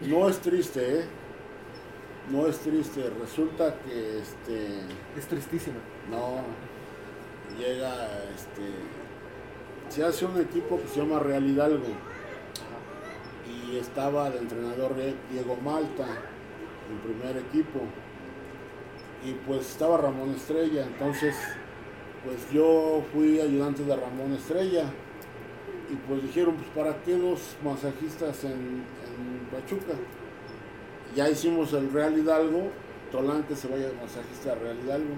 No 0.00 0.28
es 0.28 0.40
triste, 0.40 1.00
¿eh? 1.00 1.04
No 2.30 2.46
es 2.46 2.58
triste. 2.60 3.10
Resulta 3.20 3.74
que 3.80 4.18
este. 4.20 4.66
Es 5.16 5.26
tristísimo. 5.26 5.76
No. 6.10 6.44
Llega 7.58 7.92
este. 8.34 8.62
Se 9.88 10.04
hace 10.04 10.24
un 10.24 10.40
equipo 10.40 10.80
que 10.80 10.88
se 10.88 11.00
llama 11.00 11.18
Real 11.18 11.46
Hidalgo. 11.46 12.09
Y 13.70 13.76
estaba 13.76 14.30
de 14.30 14.38
entrenador 14.38 14.94
Diego 15.30 15.56
Malta 15.62 16.06
en 16.90 16.98
primer 16.98 17.36
equipo. 17.36 17.80
Y 19.24 19.32
pues 19.46 19.70
estaba 19.70 19.98
Ramón 19.98 20.30
Estrella. 20.30 20.86
Entonces, 20.86 21.36
pues 22.24 22.50
yo 22.52 23.02
fui 23.12 23.40
ayudante 23.40 23.84
de 23.84 23.94
Ramón 23.94 24.32
Estrella. 24.32 24.84
Y 25.90 25.94
pues 26.08 26.22
dijeron, 26.22 26.54
pues 26.54 26.68
para 26.68 27.02
qué 27.02 27.16
dos 27.16 27.56
masajistas 27.64 28.44
en, 28.44 28.84
Pachuca. 29.50 29.94
Ya 31.16 31.28
hicimos 31.28 31.72
el 31.72 31.92
Real 31.92 32.16
Hidalgo, 32.16 32.70
Tolán 33.10 33.42
que 33.42 33.56
se 33.56 33.66
vaya 33.66 33.88
masajista 34.00 34.54
Real 34.54 34.78
Hidalgo. 34.84 35.14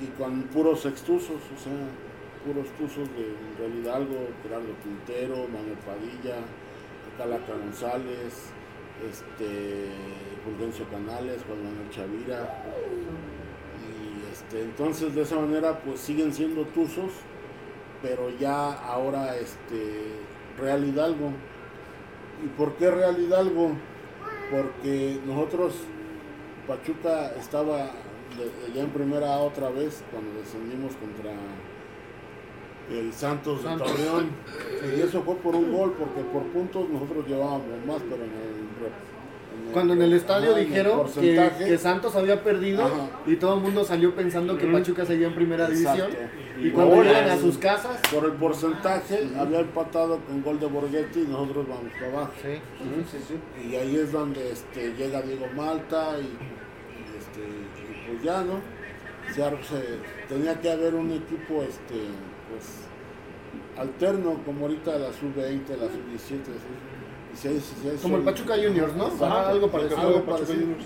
Y 0.00 0.06
con 0.18 0.42
puros 0.44 0.86
extusos, 0.86 1.36
o 1.36 1.62
sea, 1.62 1.72
puros 2.46 2.66
tuzos 2.78 3.08
de 3.10 3.34
Real 3.58 3.78
Hidalgo, 3.78 4.28
Gerardo 4.42 4.74
Quintero, 4.82 5.36
Manuel 5.48 5.76
Padilla, 5.84 6.36
Calaca 7.18 7.52
González, 7.52 8.52
este, 9.10 9.90
Fulgencio 10.44 10.88
Canales, 10.88 11.42
Juan 11.46 11.64
Manuel 11.64 11.90
Chavira. 11.90 12.64
Y 13.82 14.32
este, 14.32 14.62
entonces 14.62 15.14
de 15.14 15.22
esa 15.22 15.36
manera 15.36 15.80
pues 15.80 16.00
siguen 16.00 16.32
siendo 16.32 16.64
tuzos, 16.66 17.10
pero 18.00 18.30
ya 18.38 18.72
ahora 18.72 19.36
este, 19.36 20.12
Real 20.58 20.84
Hidalgo. 20.84 21.32
¿Y 22.44 22.48
por 22.56 22.76
qué 22.76 22.90
Real 22.90 23.20
Hidalgo? 23.20 23.72
Porque 24.50 25.18
nosotros, 25.26 25.74
Pachuca 26.66 27.32
estaba 27.36 27.90
ya 28.74 28.82
en 28.82 28.90
primera 28.90 29.38
otra 29.38 29.70
vez 29.70 30.04
cuando 30.12 30.38
descendimos 30.40 30.94
contra 30.96 31.32
el 32.90 33.12
Santos 33.12 33.62
de. 33.62 33.84
Torreón. 33.84 34.26
Y 34.96 35.00
eso 35.00 35.22
fue 35.22 35.36
por 35.36 35.54
un 35.54 35.72
gol, 35.72 35.94
porque 35.98 36.20
por 36.32 36.42
puntos 36.44 36.88
nosotros 36.88 37.26
llevábamos 37.26 37.62
más, 37.86 37.98
pero 38.08 38.22
en 38.24 38.30
el... 38.30 39.66
en 39.66 39.72
Cuando 39.72 39.92
en 39.94 40.02
el 40.02 40.12
estadio 40.14 40.50
ajá, 40.50 40.60
en 40.60 40.64
el 40.64 40.68
dijeron 40.68 41.06
que, 41.58 41.78
Santos 41.78 42.16
había 42.16 42.42
perdido 42.42 42.84
Ajá. 42.84 43.10
y 43.26 43.36
todo 43.36 43.56
el 43.56 43.62
mundo 43.62 43.84
salió 43.84 44.14
pensando 44.14 44.56
que. 44.56 44.66
Pachuca 44.66 45.04
seguía 45.04 45.26
en 45.26 45.34
primera 45.34 45.66
división. 45.68 46.10
Exacto. 46.10 46.38
Y 46.60 46.70
cuando 46.70 47.02
llegan 47.04 47.30
a 47.30 47.38
sus 47.38 47.56
casas, 47.58 48.00
Por 48.12 48.24
el 48.24 48.32
porcentaje 48.32 49.28
había 49.38 49.60
empatado 49.60 50.18
con 50.26 50.42
gol 50.42 50.58
de 50.58 50.66
Borghetti 50.66 51.20
y 51.20 51.26
nosotros 51.28 51.68
vamos 51.68 51.92
para 51.92 52.08
abajo. 52.08 52.32
sí, 52.42 52.58
sí, 53.12 53.18
sí. 53.28 53.68
Y 53.68 53.76
ahí 53.76 53.94
es 53.96 54.10
donde 54.10 54.50
este, 54.52 54.92
llega 54.94 55.22
Diego 55.22 55.46
Malta 55.54 56.16
y, 56.18 56.22
y, 56.24 57.16
este, 57.16 57.40
y 57.42 58.10
pues 58.10 58.22
ya, 58.24 58.42
¿no? 58.42 58.54
Se 59.32 59.42
ar- 59.44 59.62
se- 59.62 59.98
tenía 60.34 60.60
que 60.60 60.68
haber 60.72 60.94
un 60.96 61.12
equipo 61.12 61.62
este, 61.62 61.94
pues, 62.50 63.78
alterno, 63.78 64.40
como 64.44 64.66
ahorita 64.66 64.98
la 64.98 65.12
sub-20, 65.12 65.68
la 65.76 65.86
sub-17. 65.86 66.40
Y 67.32 67.36
se- 67.36 67.60
se- 67.60 67.96
se- 67.96 68.02
como 68.02 68.16
el 68.16 68.22
Pachuca 68.22 68.54
Juniors, 68.56 68.94
¿no? 68.96 69.06
Ajá, 69.06 69.48
algo 69.50 69.68
parecido. 69.70 70.00
Algo 70.00 70.24
parecido. 70.24 70.60
Juniors. 70.60 70.84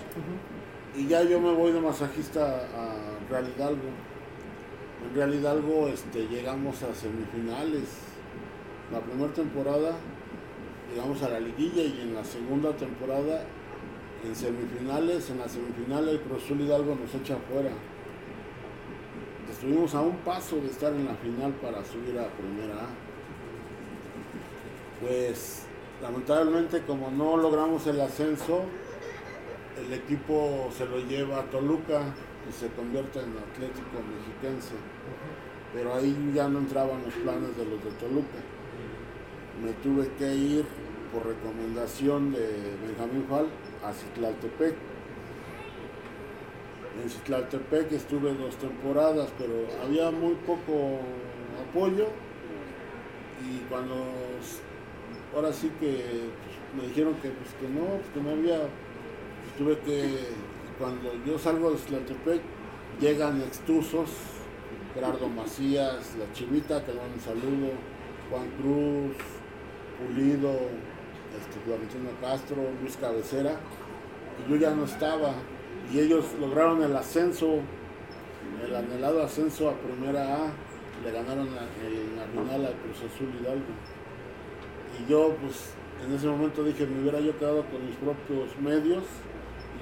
Y 0.95 1.07
ya 1.07 1.23
yo 1.23 1.39
me 1.39 1.53
voy 1.53 1.71
de 1.71 1.81
masajista 1.81 2.45
a 2.75 3.29
Real 3.29 3.49
Hidalgo. 3.55 3.81
En 5.09 5.15
Real 5.15 5.33
Hidalgo 5.33 5.87
este, 5.87 6.27
llegamos 6.27 6.83
a 6.83 6.93
semifinales. 6.93 7.89
La 8.91 8.99
primera 8.99 9.33
temporada 9.33 9.93
llegamos 10.93 11.23
a 11.23 11.29
la 11.29 11.39
liguilla 11.39 11.81
y 11.81 12.01
en 12.01 12.13
la 12.13 12.23
segunda 12.23 12.71
temporada 12.73 13.43
en 14.23 14.35
semifinales, 14.35 15.29
en 15.31 15.39
la 15.39 15.49
semifinal 15.49 16.07
el 16.07 16.19
Cruz 16.21 16.43
Azul 16.43 16.61
Hidalgo 16.61 16.95
nos 16.95 17.13
echa 17.15 17.35
afuera. 17.35 17.71
Estuvimos 19.63 19.95
a 19.95 20.01
un 20.01 20.17
paso 20.17 20.57
de 20.57 20.67
estar 20.67 20.91
en 20.91 21.05
la 21.05 21.15
final 21.15 21.53
para 21.53 21.81
subir 21.85 22.19
a 22.19 22.27
primera 22.27 22.83
A. 22.83 22.89
Pues 24.99 25.63
lamentablemente 26.01 26.81
como 26.81 27.09
no 27.09 27.37
logramos 27.37 27.87
el 27.87 28.01
ascenso, 28.01 28.63
el 29.77 29.93
equipo 29.93 30.69
se 30.77 30.85
lo 30.85 30.99
lleva 30.99 31.39
a 31.39 31.43
Toluca 31.43 32.13
y 32.49 32.51
se 32.51 32.67
convierte 32.75 33.19
en 33.19 33.37
Atlético 33.37 34.03
Mexiquense. 34.03 34.75
Pero 35.73 35.95
ahí 35.95 36.33
ya 36.35 36.49
no 36.49 36.59
entraban 36.59 37.01
los 37.01 37.13
planes 37.13 37.55
de 37.55 37.63
los 37.63 37.81
de 37.85 37.91
Toluca. 37.91 38.39
Me 39.63 39.71
tuve 39.81 40.09
que 40.19 40.35
ir 40.35 40.65
por 41.13 41.25
recomendación 41.25 42.33
de 42.33 42.75
Benjamín 42.85 43.25
Fal 43.29 43.47
a 43.81 43.93
Citlaltepec. 43.93 44.75
En 47.01 47.09
Citlaltepec 47.09 47.91
estuve 47.91 48.33
dos 48.33 48.55
temporadas, 48.57 49.29
pero 49.37 49.53
había 49.83 50.11
muy 50.11 50.35
poco 50.45 50.99
apoyo. 51.69 52.07
Y 53.43 53.57
cuando 53.69 53.95
ahora 55.35 55.51
sí 55.51 55.71
que 55.79 56.29
pues, 56.43 56.81
me 56.81 56.87
dijeron 56.87 57.15
que 57.15 57.29
pues 57.29 57.49
que 57.59 57.67
no, 57.67 57.85
pues, 57.85 58.09
que 58.13 58.21
no 58.21 58.29
había, 58.29 58.59
pues, 58.59 59.57
tuve 59.57 59.79
que 59.79 60.27
cuando 60.77 61.11
yo 61.25 61.37
salgo 61.37 61.71
de 61.71 61.77
Citlaltepec 61.77 62.41
llegan 62.99 63.41
extusos, 63.41 64.09
Gerardo 64.93 65.27
Macías, 65.27 66.15
la 66.19 66.31
Chivita, 66.33 66.85
que 66.85 66.93
le 66.93 66.99
un 66.99 67.19
saludo, 67.19 67.71
Juan 68.29 68.47
Cruz, 68.59 69.15
Pulido, 69.97 70.51
este, 71.39 71.59
Florentino 71.65 72.09
Castro, 72.21 72.57
Luis 72.81 72.95
Cabecera, 72.97 73.55
y 74.39 74.51
yo 74.51 74.55
ya 74.57 74.71
no 74.71 74.85
estaba, 74.85 75.33
y 75.91 75.99
ellos 75.99 76.25
lograron 76.39 76.81
el 76.83 76.95
ascenso, 76.95 77.59
el 78.65 78.75
anhelado 78.75 79.23
ascenso 79.23 79.69
a 79.69 79.73
Primera 79.73 80.35
A, 80.35 80.51
le 81.03 81.11
ganaron 81.11 81.47
en 81.47 82.15
la 82.15 82.25
final 82.25 82.65
al 82.65 82.73
Cruz 82.75 82.97
Azul 82.97 83.29
Hidalgo. 83.39 83.73
Y 84.99 85.09
yo, 85.09 85.35
pues, 85.41 85.73
en 86.05 86.13
ese 86.13 86.27
momento 86.27 86.63
dije, 86.63 86.85
me 86.85 87.01
hubiera 87.01 87.19
yo 87.19 87.37
quedado 87.37 87.63
con 87.65 87.85
mis 87.85 87.95
propios 87.95 88.57
medios 88.59 89.03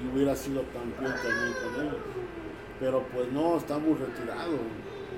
y 0.02 0.14
hubiera 0.14 0.34
sido 0.34 0.62
campeón 0.72 1.14
también 1.22 1.54
con 1.62 1.86
ellos. 1.86 1.96
Pero 2.80 3.04
pues 3.12 3.30
no, 3.32 3.56
estamos 3.56 3.98
retirados. 3.98 4.60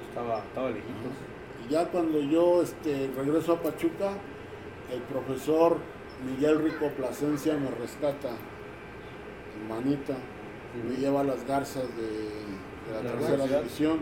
Estaba, 0.09 0.39
estaba 0.39 0.69
lejitos. 0.69 1.13
Y 1.65 1.73
ya 1.73 1.87
cuando 1.89 2.21
yo 2.21 2.63
este, 2.63 3.11
regreso 3.17 3.55
a 3.55 3.63
Pachuca, 3.63 4.13
el 4.93 5.01
profesor 5.03 5.79
Miguel 6.25 6.63
Rico 6.63 6.89
Plasencia 6.97 7.55
me 7.55 7.71
rescata, 7.71 8.31
manita, 9.69 10.15
me 10.83 10.97
lleva 10.97 11.21
a 11.21 11.25
las 11.25 11.47
garzas 11.47 11.85
de, 11.97 12.03
de 12.03 12.93
la 12.93 13.03
La 13.03 13.11
tercera 13.13 13.35
universidad. 13.45 13.61
división. 13.61 13.99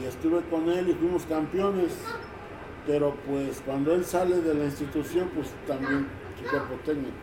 Y 0.00 0.04
estuve 0.06 0.40
con 0.50 0.68
él 0.68 0.88
y 0.90 0.94
fuimos 0.94 1.24
campeones. 1.24 1.92
Pero 2.86 3.14
pues 3.26 3.62
cuando 3.66 3.94
él 3.94 4.04
sale 4.04 4.40
de 4.40 4.54
la 4.54 4.64
institución, 4.64 5.30
pues 5.34 5.48
también 5.66 6.06
su 6.42 6.48
cuerpo 6.50 6.74
técnico. 6.84 7.16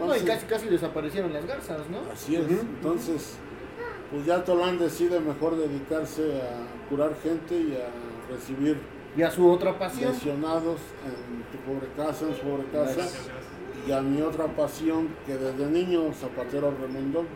No, 0.00 0.14
y 0.16 0.20
casi, 0.20 0.46
casi 0.46 0.68
desaparecieron 0.68 1.32
las 1.32 1.44
garzas, 1.46 1.80
¿no? 1.90 2.00
Así 2.12 2.36
es. 2.36 2.42
Entonces, 2.48 3.36
pues 4.10 4.26
ya 4.26 4.44
Tolán 4.44 4.78
decide 4.78 5.18
mejor 5.20 5.56
dedicarse 5.56 6.40
a 6.40 6.88
curar 6.88 7.14
gente 7.22 7.54
y 7.56 7.74
a 7.76 8.32
recibir 8.34 8.78
Y 9.16 9.22
a 9.22 9.30
su 9.30 9.48
otra 9.50 9.76
pasión. 9.78 10.12
lesionados 10.12 10.78
en 11.04 11.42
tu 11.50 11.58
pobre 11.64 11.88
casa, 11.96 12.26
en 12.28 12.34
su 12.36 12.42
pobre 12.42 12.64
casa. 12.72 13.08
Y 13.86 13.92
a 13.92 14.00
mi 14.00 14.20
otra 14.22 14.46
pasión 14.46 15.08
que 15.26 15.36
desde 15.36 15.66
niño, 15.66 16.12
zapatero 16.12 16.74
remendón. 16.80 17.26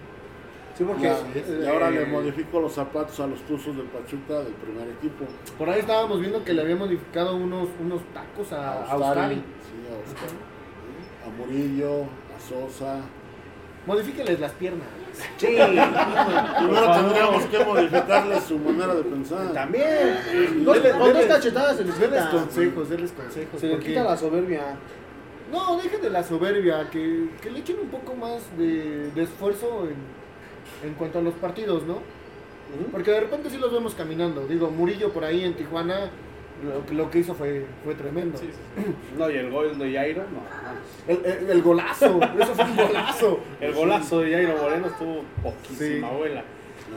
Sí, 0.76 0.84
porque. 0.84 1.08
Eh, 1.08 1.62
y 1.64 1.66
ahora 1.66 1.90
le 1.90 2.06
modifico 2.06 2.60
los 2.60 2.72
zapatos 2.72 3.18
a 3.20 3.26
los 3.26 3.40
tuzos 3.42 3.76
del 3.76 3.86
Pachuca 3.86 4.40
del 4.40 4.54
primer 4.54 4.88
equipo. 4.88 5.24
Por 5.58 5.68
ahí 5.68 5.80
estábamos 5.80 6.20
viendo 6.20 6.44
que 6.44 6.52
le 6.54 6.62
había 6.62 6.76
modificado 6.76 7.36
unos, 7.36 7.68
unos 7.80 8.02
tacos 8.14 8.52
a, 8.52 8.84
a 8.84 8.96
Ustari. 8.96 9.36
Sí, 9.36 9.42
a 9.88 10.10
Ustari. 10.10 10.36
A 11.26 11.30
Murillo, 11.38 12.02
a 12.02 12.40
Sosa. 12.40 13.00
Modifíqueles 13.86 14.38
las 14.40 14.52
piernas. 14.52 14.86
Sí. 15.36 15.46
Primero 15.46 16.92
tendríamos 16.92 17.44
que 17.46 17.64
modificarle 17.64 18.40
su 18.40 18.58
manera 18.58 18.94
de 18.94 19.02
pensar. 19.02 19.52
También. 19.52 20.64
Dos, 20.64 20.78
con 20.78 21.12
dos 21.12 21.24
cachetadas 21.26 21.76
se 21.76 21.84
les 21.84 21.94
quita. 21.94 22.30
consejos, 22.30 22.88
denles 22.88 23.12
consejos. 23.12 23.60
Se 23.60 23.66
les 23.66 23.84
quita 23.84 24.04
la 24.04 24.16
soberbia. 24.16 24.76
No, 25.52 25.76
dejen 25.76 26.00
de 26.00 26.10
la 26.10 26.22
soberbia, 26.24 26.88
que, 26.90 27.28
que 27.42 27.50
le 27.50 27.58
echen 27.60 27.76
un 27.80 27.88
poco 27.88 28.14
más 28.14 28.40
de, 28.58 29.10
de 29.14 29.22
esfuerzo 29.22 29.86
en, 29.88 30.88
en 30.88 30.94
cuanto 30.94 31.18
a 31.18 31.22
los 31.22 31.34
partidos, 31.34 31.82
¿no? 31.84 31.98
Porque 32.90 33.10
de 33.10 33.20
repente 33.20 33.50
sí 33.50 33.58
los 33.58 33.70
vemos 33.70 33.94
caminando. 33.94 34.46
Digo, 34.46 34.70
Murillo 34.70 35.12
por 35.12 35.24
ahí 35.24 35.44
en 35.44 35.54
Tijuana 35.54 36.10
lo, 36.64 36.86
que- 36.86 36.94
lo 36.94 37.10
que 37.10 37.18
hizo 37.18 37.34
fue, 37.34 37.66
fue 37.84 37.94
tremendo. 37.94 38.38
Sí, 38.38 38.46
sí, 38.50 38.82
sí. 38.82 38.94
No, 39.18 39.30
y 39.30 39.36
el 39.36 39.50
gol 39.50 39.76
de 39.78 39.92
Jairo, 39.92 40.22
no. 40.22 41.12
El, 41.12 41.24
el- 41.26 41.50
el 41.50 41.62
golazo, 41.62 42.18
eso 42.40 42.54
fue 42.54 42.64
un 42.64 42.76
golazo. 42.76 43.40
El 43.60 43.74
golazo 43.74 44.20
de 44.20 44.32
Jairo 44.32 44.56
Moreno 44.62 44.86
estuvo 44.86 45.22
poquísima 45.42 46.08
Sí. 46.08 46.14
abuela. 46.14 46.44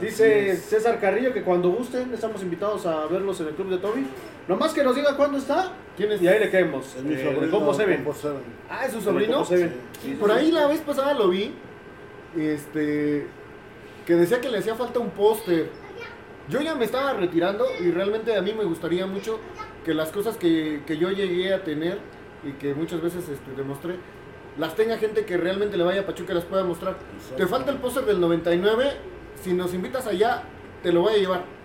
Dice. 0.00 0.56
César 0.56 0.98
Carrillo 1.00 1.32
que 1.34 1.42
cuando 1.42 1.70
gusten 1.70 2.12
estamos 2.14 2.42
invitados 2.42 2.86
a 2.86 3.06
verlos 3.06 3.40
en 3.40 3.48
el 3.48 3.54
club 3.54 3.68
de 3.70 3.78
Toby. 3.78 4.06
Nomás 4.48 4.72
que 4.72 4.82
nos 4.84 4.94
diga 4.96 5.16
cuándo 5.16 5.36
está 5.38 5.72
¿Quién 5.96 6.12
es? 6.12 6.22
y 6.22 6.28
ahí 6.28 6.38
le 6.38 6.50
caemos. 6.50 6.94
Es 6.94 7.02
mi 7.02 7.16
sobrino. 7.16 7.40
de 7.40 7.50
Combo 7.50 7.74
Seven. 7.74 7.96
Combo 7.96 8.14
Seven. 8.14 8.42
Ah, 8.68 8.86
¿es 8.86 8.92
su 8.92 9.00
sobrino? 9.00 9.44
Seven. 9.44 9.74
Sí, 10.02 10.16
Por 10.20 10.30
ahí 10.30 10.52
la 10.52 10.66
vez 10.66 10.80
pasada 10.80 11.14
lo 11.14 11.28
vi, 11.28 11.52
este, 12.36 13.26
que 14.06 14.14
decía 14.14 14.40
que 14.40 14.48
le 14.50 14.58
hacía 14.58 14.74
falta 14.74 14.98
un 14.98 15.10
póster. 15.10 15.70
Yo 16.48 16.60
ya 16.60 16.74
me 16.74 16.84
estaba 16.84 17.12
retirando 17.14 17.66
y 17.80 17.90
realmente 17.90 18.36
a 18.36 18.42
mí 18.42 18.52
me 18.52 18.64
gustaría 18.64 19.06
mucho 19.06 19.40
que 19.84 19.94
las 19.94 20.10
cosas 20.12 20.36
que, 20.36 20.82
que 20.86 20.96
yo 20.96 21.10
llegué 21.10 21.52
a 21.52 21.64
tener 21.64 21.98
y 22.44 22.52
que 22.52 22.74
muchas 22.74 23.00
veces 23.00 23.28
este, 23.28 23.50
demostré, 23.56 23.96
las 24.58 24.74
tenga 24.74 24.96
gente 24.98 25.24
que 25.24 25.36
realmente 25.36 25.76
le 25.76 25.84
vaya 25.84 26.02
a 26.02 26.06
Pachuca 26.06 26.32
y 26.32 26.36
las 26.36 26.44
pueda 26.44 26.64
mostrar. 26.64 26.96
Te 27.36 27.46
falta 27.46 27.70
el 27.70 27.78
póster 27.78 28.04
del 28.04 28.20
99, 28.20 28.92
si 29.42 29.52
nos 29.52 29.74
invitas 29.74 30.06
allá, 30.06 30.44
te 30.82 30.92
lo 30.92 31.02
voy 31.02 31.14
a 31.14 31.18
llevar. 31.18 31.55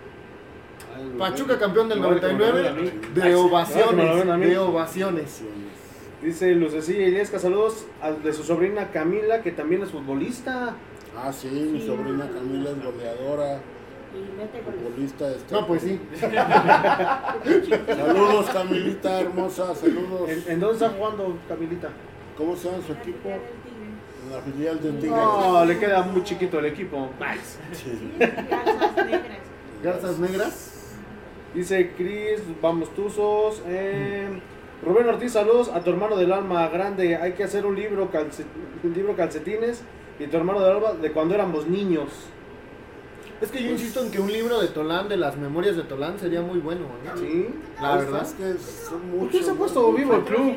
Pachuca 1.18 1.58
campeón 1.58 1.88
del 1.88 1.98
Igual 1.98 2.20
que 2.20 2.26
me 2.26 2.32
lo 2.32 2.38
99, 2.38 2.62
ven 2.62 2.66
a 2.66 2.74
mí. 2.80 3.00
de 3.14 3.30
Igual 3.30 3.66
que 3.66 3.94
me 3.96 4.04
lo 4.04 4.16
ven 4.16 4.28
a 4.30 4.34
ovaciones, 4.34 4.48
de 4.50 4.58
ovaciones. 4.58 5.42
Dice 6.22 6.52
Lucecilla 6.54 7.06
Iliesca, 7.08 7.38
saludos 7.38 7.86
al 8.00 8.22
de 8.22 8.32
su 8.32 8.44
sobrina 8.44 8.90
Camila, 8.92 9.42
que 9.42 9.50
también 9.52 9.82
es 9.82 9.90
futbolista. 9.90 10.74
Ah, 11.16 11.32
sí, 11.32 11.48
mi 11.48 11.80
Sí. 11.80 11.86
sobrina 11.86 12.28
Camila 12.32 12.70
es 12.70 12.82
goleadora, 12.84 13.60
Y 14.14 14.36
mete 14.38 14.60
futbolista. 14.62 15.30
Este, 15.30 15.54
No, 15.54 15.66
pues 15.66 15.82
sí. 15.82 15.98
Saludos, 17.86 18.46
Camilita 18.52 19.20
hermosa, 19.20 19.74
saludos. 19.74 20.28
¿En, 20.28 20.44
en 20.52 20.60
dónde 20.60 20.74
está 20.74 20.90
jugando 20.96 21.36
Camilita? 21.48 21.88
¿Cómo 22.36 22.56
se 22.56 22.70
llama 22.70 22.82
su 22.86 22.92
equipo? 22.92 23.28
En 23.30 24.32
la 24.32 24.40
filial 24.42 24.80
de 24.82 24.90
Tigres. 24.92 25.10
No, 25.10 25.64
le 25.64 25.78
queda 25.78 26.02
muy 26.02 26.22
chiquito 26.24 26.58
el 26.58 26.66
equipo. 26.66 27.08
Sí. 27.72 28.12
Garzas 28.18 28.96
negras. 29.06 29.38
Garzas 29.82 30.18
negras. 30.18 30.71
Dice 31.54 31.90
Cris, 31.96 32.40
vamos 32.60 32.94
tuzos. 32.94 33.62
Eh, 33.66 34.26
Rubén 34.84 35.08
Ortiz, 35.08 35.32
saludos 35.32 35.68
a 35.68 35.80
tu 35.80 35.90
hermano 35.90 36.16
del 36.16 36.32
alma 36.32 36.68
grande. 36.68 37.16
Hay 37.16 37.32
que 37.32 37.44
hacer 37.44 37.66
un 37.66 37.76
libro, 37.76 38.10
calce- 38.10 38.44
un 38.82 38.94
libro 38.94 39.14
calcetines 39.14 39.82
y 40.18 40.26
tu 40.26 40.36
hermano 40.36 40.60
del 40.60 40.76
alma 40.76 40.92
de 40.94 41.12
cuando 41.12 41.34
éramos 41.34 41.66
niños. 41.66 42.08
Es 43.40 43.50
que 43.50 43.60
yo 43.62 43.70
insisto 43.70 44.00
en 44.04 44.10
que 44.12 44.20
un 44.20 44.32
libro 44.32 44.60
de 44.60 44.68
Tolán, 44.68 45.08
de 45.08 45.16
las 45.16 45.36
memorias 45.36 45.76
de 45.76 45.82
Tolán, 45.82 46.16
sería 46.18 46.40
muy 46.42 46.60
bueno. 46.60 46.82
¿no? 47.04 47.16
Sí. 47.20 47.48
La 47.80 47.98
Es- 47.98 48.04
verdad. 48.04 48.22
Es 48.22 48.32
que 48.34 48.58
son 48.88 49.00
¿Por 49.00 49.18
mucho. 49.20 49.30
qué 49.38 49.42
se 49.44 49.50
ha 49.50 49.54
puesto 49.54 49.92
vivo 49.92 50.14
el 50.14 50.22
club? 50.22 50.56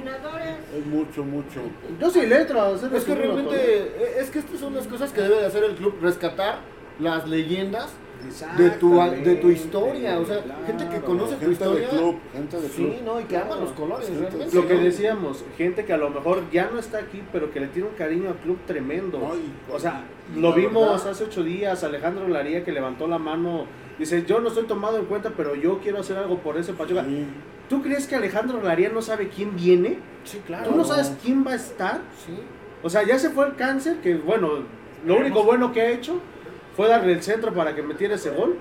Es 0.77 0.85
mucho, 0.85 1.23
mucho. 1.23 1.61
Yo 1.99 2.09
sí 2.11 2.25
letras. 2.27 2.83
Es 2.83 3.03
que 3.03 3.15
realmente, 3.15 4.19
es 4.19 4.29
que 4.29 4.39
estas 4.39 4.59
son 4.59 4.75
las 4.75 4.87
cosas 4.87 5.11
que 5.11 5.21
debe 5.21 5.37
de 5.37 5.45
hacer 5.47 5.63
el 5.63 5.75
club, 5.75 5.95
rescatar 6.01 6.59
las 6.99 7.27
leyendas 7.27 7.89
de 8.57 8.69
tu, 8.71 8.95
de 8.99 9.35
tu 9.35 9.49
historia, 9.49 10.19
o 10.19 10.25
sea, 10.25 10.41
gente 10.65 10.87
que 10.89 10.99
conoce 11.01 11.35
tu 11.35 11.39
Gente 11.41 11.47
de 11.47 11.53
historia. 11.53 11.89
club, 11.89 12.15
gente 12.33 12.61
de 12.61 12.67
club. 12.69 12.93
Sí, 12.93 13.01
no, 13.05 13.19
y 13.19 13.23
que 13.25 13.37
ama 13.37 13.55
los 13.57 13.71
colores, 13.71 14.09
realmente. 14.09 14.55
Lo 14.55 14.67
que 14.67 14.73
decíamos, 14.75 15.43
gente 15.57 15.85
que 15.85 15.93
a 15.93 15.97
lo 15.97 16.09
mejor 16.09 16.41
ya 16.51 16.69
no 16.71 16.79
está 16.79 16.97
aquí, 16.99 17.21
pero 17.31 17.51
que 17.51 17.59
le 17.59 17.67
tiene 17.67 17.89
un 17.89 17.95
cariño 17.95 18.29
al 18.29 18.35
club 18.35 18.57
tremendo. 18.65 19.19
No, 19.19 19.35
y- 19.35 19.73
O 19.73 19.79
sea, 19.79 20.03
y 20.35 20.39
lo 20.39 20.53
vimos 20.53 20.89
verdad- 20.89 21.09
hace 21.11 21.23
ocho 21.23 21.43
días, 21.43 21.83
Alejandro 21.83 22.27
Laría 22.27 22.63
que 22.63 22.71
levantó 22.71 23.07
la 23.07 23.17
mano, 23.17 23.65
dice, 23.99 24.23
yo 24.27 24.39
no 24.39 24.47
estoy 24.49 24.65
tomado 24.65 24.97
en 24.97 25.05
cuenta, 25.05 25.31
pero 25.35 25.55
yo 25.55 25.79
quiero 25.79 25.99
hacer 25.99 26.17
algo 26.17 26.39
por 26.39 26.57
ese 26.57 26.73
Pachuca. 26.73 27.03
Sí, 27.03 27.25
¿Tú 27.69 27.81
crees 27.81 28.05
que 28.07 28.15
Alejandro 28.15 28.61
Laría 28.61 28.89
no 28.89 29.01
sabe 29.01 29.27
quién 29.29 29.55
viene? 29.55 29.97
Sí, 30.23 30.39
claro. 30.45 30.69
¿Tú 30.69 30.75
no 30.75 30.83
sabes 30.83 31.13
quién 31.23 31.43
va 31.45 31.53
a 31.53 31.55
estar? 31.55 32.01
Sí. 32.25 32.33
O 32.83 32.89
sea, 32.91 33.01
ya 33.03 33.17
se 33.17 33.31
fue 33.31 33.47
el 33.47 33.55
cáncer, 33.55 33.97
que 34.03 34.13
bueno, 34.15 34.49
lo 35.03 35.17
único 35.17 35.43
bueno 35.43 35.71
que 35.71 35.81
ha 35.81 35.89
hecho 35.89 36.19
fue 36.75 36.87
darle 36.87 37.13
el 37.13 37.23
centro 37.23 37.53
para 37.53 37.73
que 37.75 37.81
metiera 37.81 38.15
ese 38.15 38.31
gol. 38.31 38.57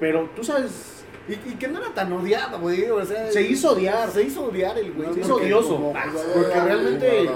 Pero 0.00 0.28
tú 0.36 0.42
sabes, 0.44 0.90
Y, 1.26 1.32
y 1.32 1.54
que 1.58 1.68
no 1.68 1.78
era 1.78 1.88
tan 1.94 2.12
odiado, 2.12 2.58
güey. 2.58 2.84
O 2.90 3.02
sea, 3.04 3.30
Se 3.32 3.40
hizo 3.40 3.70
odiar. 3.72 4.10
Se 4.10 4.22
hizo 4.24 4.44
odiar 4.44 4.76
el 4.78 4.92
güey. 4.92 5.08
Se 5.14 5.20
porque- 5.20 5.20
hizo 5.22 5.36
odioso. 5.36 5.68
como 5.76 5.92
Ah, 5.96 6.04
porque 6.34 6.60
realmente- 6.60 7.28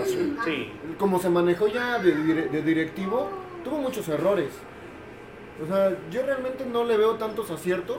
sí. 0.45 0.73
Como 0.99 1.19
se 1.19 1.31
manejó 1.31 1.69
ya 1.69 1.99
de, 1.99 2.13
de 2.49 2.63
directivo, 2.63 3.31
tuvo 3.65 3.79
muchos 3.79 4.07
errores. 4.09 4.51
O 5.63 5.67
sea, 5.67 5.97
yo 6.11 6.23
realmente 6.23 6.67
no 6.71 6.85
le 6.85 6.99
veo 6.99 7.15
tantos 7.15 7.51
aciertos. 7.51 7.99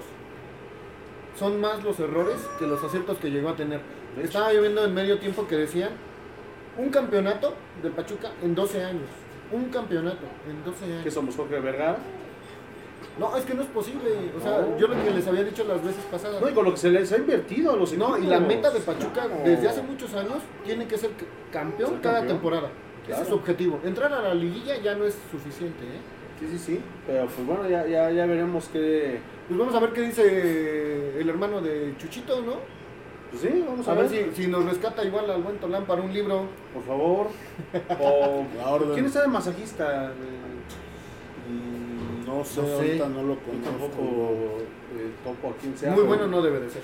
Son 1.37 1.59
más 1.59 1.83
los 1.83 1.99
errores 1.99 2.35
que 2.59 2.67
los 2.67 2.83
aciertos 2.83 3.17
que 3.17 3.31
llegó 3.31 3.49
a 3.49 3.55
tener. 3.55 3.79
Estaba 4.21 4.53
yo 4.53 4.61
viendo 4.61 4.83
en 4.85 4.93
medio 4.93 5.17
tiempo 5.19 5.47
que 5.47 5.55
decían 5.55 5.89
un 6.77 6.89
campeonato 6.89 7.55
del 7.81 7.93
Pachuca 7.93 8.29
en 8.43 8.53
12 8.53 8.83
años. 8.83 9.09
Un 9.51 9.65
campeonato 9.65 10.25
en 10.49 10.63
12 10.63 10.85
años. 10.85 11.03
Que 11.03 11.11
somos 11.11 11.35
Jorge 11.35 11.59
Vergara. 11.59 11.97
No, 13.17 13.35
es 13.35 13.43
que 13.43 13.53
no 13.53 13.61
es 13.63 13.67
posible. 13.69 14.09
O 14.37 14.41
sea, 14.41 14.61
No. 14.61 14.77
yo 14.77 14.87
lo 14.87 15.03
que 15.03 15.11
les 15.11 15.27
había 15.27 15.43
dicho 15.43 15.63
las 15.65 15.83
veces 15.83 16.03
pasadas. 16.11 16.39
No, 16.41 16.49
y 16.49 16.53
con 16.53 16.63
lo 16.65 16.71
que 16.71 16.77
se 16.77 16.89
les 16.89 17.11
ha 17.11 17.17
invertido 17.17 17.73
a 17.73 17.75
los 17.75 17.93
No, 17.93 18.17
y 18.17 18.25
la 18.27 18.39
meta 18.39 18.69
de 18.71 18.79
Pachuca 18.79 19.27
desde 19.43 19.67
hace 19.67 19.81
muchos 19.81 20.13
años 20.13 20.37
tiene 20.63 20.87
que 20.87 20.97
ser 20.97 21.09
campeón 21.51 21.91
Ser 21.91 22.01
cada 22.01 22.15
campeón. 22.19 22.37
temporada. 22.37 22.69
Ese 23.07 23.21
es 23.23 23.27
su 23.27 23.35
objetivo. 23.35 23.79
Entrar 23.83 24.13
a 24.13 24.21
la 24.21 24.33
liguilla 24.35 24.77
ya 24.77 24.93
no 24.95 25.03
es 25.05 25.17
suficiente. 25.31 25.83
¿eh? 25.83 25.99
Sí, 26.39 26.47
sí, 26.51 26.59
sí. 26.59 26.79
Pero 27.07 27.25
pues 27.25 27.45
bueno, 27.45 27.67
ya, 27.67 27.85
ya, 27.87 28.11
ya 28.11 28.25
veremos 28.27 28.69
qué. 28.71 29.19
Pues 29.47 29.59
vamos 29.59 29.73
a 29.75 29.79
ver 29.79 29.89
qué 29.91 30.01
dice 30.01 31.19
el 31.19 31.27
hermano 31.27 31.59
de 31.59 31.95
Chuchito, 31.97 32.41
¿no? 32.41 32.53
Pues 33.30 33.41
sí, 33.43 33.63
vamos 33.67 33.88
A 33.88 33.93
ver 33.93 34.09
si, 34.09 34.25
si 34.41 34.47
nos 34.47 34.65
rescata 34.65 35.03
igual 35.03 35.30
al 35.30 35.41
buen 35.43 35.57
Tolán 35.57 35.86
para 35.86 36.01
un 36.01 36.11
libro. 36.13 36.45
Por 36.73 36.84
favor. 36.84 37.27
O. 38.01 38.45
La 38.57 38.67
orden. 38.69 38.93
¿Quién 38.93 39.05
está 39.05 39.21
de 39.21 39.27
masajista? 39.27 40.11
Mm, 41.47 42.25
No 42.27 42.43
sé, 42.43 42.61
No 42.61 42.67
sé. 42.67 42.73
ahorita 42.73 43.09
no 43.09 43.23
lo 43.23 43.36
conozco. 43.39 43.63
tampoco 43.63 44.57
eh, 44.97 45.11
topo 45.23 45.49
a 45.49 45.57
quién 45.61 45.77
sea. 45.77 45.89
Muy 45.91 45.97
pero- 45.99 46.07
bueno 46.07 46.27
no 46.27 46.41
debe 46.41 46.59
de 46.59 46.69
ser. 46.69 46.82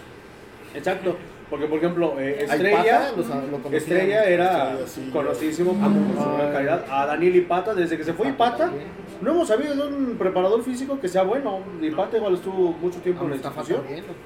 Exacto. 0.73 1.15
Porque, 1.49 1.67
por 1.67 1.77
ejemplo, 1.77 2.15
eh, 2.19 2.43
Estrella. 2.43 2.77
Pata, 2.77 3.11
los- 3.17 3.27
lo 3.27 3.33
conocíamos. 3.35 3.73
Estrella 3.73 4.23
era 4.25 4.69
Estrella, 4.71 4.87
sí. 4.87 5.09
conocidísimo 5.13 5.73
por 5.73 6.23
su 6.23 6.37
gran 6.37 6.51
calidad. 6.51 6.85
A 6.89 7.05
Daniel 7.05 7.35
Ipata, 7.35 7.75
desde 7.75 7.97
que 7.97 8.03
se 8.03 8.13
fue 8.13 8.29
Ipata, 8.29 8.71
no 9.21 9.31
hemos 9.31 9.47
sabido 9.47 9.75
de 9.75 9.95
un 9.95 10.17
preparador 10.17 10.63
físico 10.63 10.99
que 10.99 11.07
sea 11.07 11.21
bueno. 11.21 11.59
Ipata 11.81 12.17
igual 12.17 12.33
estuvo 12.33 12.71
mucho 12.71 12.99
tiempo 12.99 13.23
en 13.25 13.29
la 13.29 13.35
institución. 13.35 13.81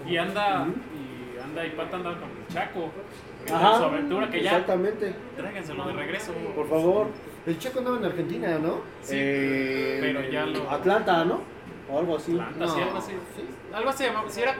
Y 0.07 0.15
anda, 0.15 0.67
anda 1.49 1.65
y 1.65 1.69
pata 1.71 1.95
anda 1.97 2.09
con 2.11 2.29
el 2.29 2.47
Chaco. 2.53 2.91
Ajá. 3.51 3.77
su 3.77 3.83
aventura 3.85 4.29
que 4.29 4.43
ya. 4.43 4.51
Exactamente. 4.51 5.13
Tráiganselo 5.37 5.87
de 5.87 5.93
regreso. 5.93 6.33
Por 6.55 6.69
favor. 6.69 7.07
El 7.45 7.57
Checo 7.57 7.79
andaba 7.79 7.97
en 7.97 8.05
Argentina, 8.05 8.59
¿no? 8.59 8.81
Sí, 9.01 9.15
Eh, 9.17 9.97
pero 10.01 10.21
ya 10.29 10.45
lo- 10.45 10.69
Atlanta, 10.69 11.25
¿no? 11.25 11.41
O 11.89 11.99
algo 11.99 12.17
así. 12.17 12.33
Atlanta, 12.33 12.67
sí, 12.67 12.79
No. 12.79 12.85
algo 12.85 12.97
así. 12.97 13.11
Sí. 13.35 13.43
Algo 13.73 13.89
así 13.89 14.03
llamaba. 14.03 14.29
Sí, 14.29 14.41
era. 14.41 14.55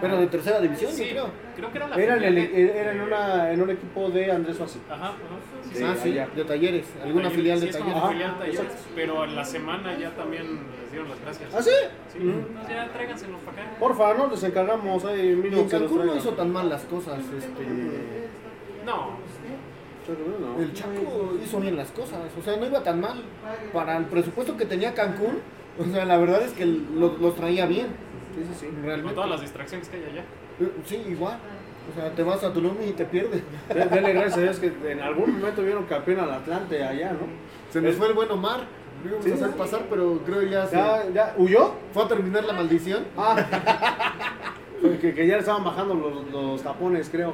Pero 0.00 0.16
de 0.18 0.26
tercera 0.28 0.60
división, 0.60 0.92
Sí, 0.92 1.04
yo 1.04 1.10
creo. 1.10 1.26
creo 1.56 1.70
que 1.72 1.78
era 1.78 1.88
la 1.88 1.96
Era 1.96 2.12
en, 2.16 2.18
filial 2.22 2.38
el, 2.38 2.52
de- 2.52 2.80
era 2.80 2.92
en, 2.92 3.00
una, 3.02 3.52
en 3.52 3.62
un 3.62 3.70
equipo 3.70 4.08
de 4.10 4.30
Andrés 4.32 4.56
Suárez. 4.56 4.78
Ajá, 4.90 5.04
ajá. 5.06 5.14
Sí, 5.64 5.74
Sí, 5.78 5.84
ah, 5.86 5.94
sí, 6.02 6.08
allá. 6.12 6.28
de 6.34 6.44
talleres. 6.44 6.86
Alguna 7.02 7.28
Talleres, 7.28 7.36
filial 7.36 7.58
sí, 7.60 7.66
de 7.66 7.72
como 7.72 7.84
talleres. 7.84 8.02
Ajá, 8.02 8.12
filial 8.12 8.38
Talleres, 8.38 8.86
pero 8.94 9.24
en 9.24 9.36
la 9.36 9.44
semana 9.44 9.98
ya 9.98 10.10
también 10.10 10.46
les 10.82 10.90
dieron 10.90 11.08
las 11.08 11.20
gracias. 11.20 11.54
¿Ah, 11.54 11.62
sí? 11.62 11.70
Sí, 12.12 12.18
Ujú. 12.18 12.28
entonces 12.30 12.68
ya 12.74 12.88
tráiganselo 12.92 13.38
para 13.38 13.62
acá. 13.62 13.76
Porfa, 13.78 14.14
no 14.14 14.26
les 14.28 14.42
encargamos. 14.42 15.04
Ahí, 15.04 15.20
Y 15.20 15.36
mínimo 15.36 15.46
en 15.46 15.62
los 15.62 15.70
Cancún 15.70 16.06
no 16.06 16.16
hizo 16.16 16.30
tan 16.32 16.50
mal 16.52 16.68
las 16.68 16.82
cosas. 16.84 17.18
Este, 17.20 17.64
No, 18.84 19.18
No. 20.40 20.60
el 20.60 20.72
Chaco 20.72 21.34
hizo 21.44 21.60
bien 21.60 21.76
las 21.76 21.90
cosas. 21.92 22.18
O 22.38 22.42
sea, 22.42 22.56
no 22.56 22.66
iba 22.66 22.82
tan 22.82 23.00
mal. 23.00 23.22
Para 23.72 23.96
el 23.96 24.06
presupuesto 24.06 24.56
que 24.56 24.64
tenía 24.66 24.92
Cancún, 24.94 25.38
o 25.78 25.84
sea, 25.92 26.04
la 26.04 26.16
verdad 26.18 26.42
es 26.42 26.52
que 26.52 26.64
lo- 26.66 27.16
los 27.18 27.36
traía 27.36 27.66
bien. 27.66 27.86
Sí, 28.34 28.42
sí, 28.48 28.54
sí. 28.60 28.66
con 28.66 28.82
Realmente. 28.84 29.14
todas 29.14 29.30
las 29.30 29.40
distracciones 29.40 29.88
que 29.88 29.96
hay 29.96 30.04
allá. 30.04 30.24
Eh, 30.60 30.70
Sí, 30.84 31.02
igual. 31.08 31.38
O 31.90 31.94
sea, 32.00 32.10
te 32.14 32.22
vas 32.22 32.44
a 32.44 32.52
Tulum 32.52 32.76
y 32.86 32.92
te 32.92 33.04
pierdes. 33.04 33.42
De- 33.68 33.86
Dele 33.86 34.12
gracias 34.12 34.36
a 34.38 34.40
Dios 34.42 34.58
que 34.58 34.72
en 34.90 35.00
algún 35.00 35.38
momento 35.38 35.62
vieron 35.62 35.84
campeón 35.84 36.20
al 36.20 36.30
Atlante 36.30 36.84
allá, 36.84 37.12
¿no? 37.12 37.20
Se 37.72 37.80
nos 37.80 37.94
fue 37.96 38.08
el 38.08 38.12
buen 38.14 38.30
Omar. 38.30 38.60
Lo 39.02 39.08
íbamos 39.08 39.24
Sí. 39.24 39.32
a 39.32 39.34
hacer 39.34 39.50
pasar, 39.56 39.86
pero 39.88 40.20
creo 40.26 40.42
ya 40.42 40.66
se 40.66 40.76
¿Ya, 40.76 41.04
ya 41.12 41.34
huyó? 41.38 41.72
fue 41.92 42.04
a 42.04 42.08
terminar 42.08 42.44
la 42.44 42.52
maldición. 42.52 43.04
Ah. 43.16 43.34
que, 45.00 45.14
que 45.14 45.26
ya 45.26 45.34
le 45.34 45.40
estaban 45.40 45.64
bajando 45.64 45.94
los, 45.94 46.30
los 46.30 46.62
tapones, 46.62 47.08
creo. 47.10 47.32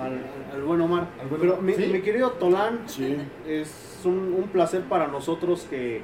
Al, 0.00 0.18
al 0.54 0.62
buen 0.62 0.80
Omar. 0.80 1.06
Al 1.20 1.28
buen 1.28 1.40
Pero 1.40 1.56
mi, 1.58 1.74
Sí. 1.74 1.86
mi 1.92 2.00
querido 2.00 2.30
Tolán, 2.32 2.80
Sí. 2.86 3.16
es 3.46 4.00
un, 4.04 4.34
un 4.38 4.48
placer 4.48 4.82
para 4.82 5.06
nosotros 5.06 5.66
que, 5.68 6.00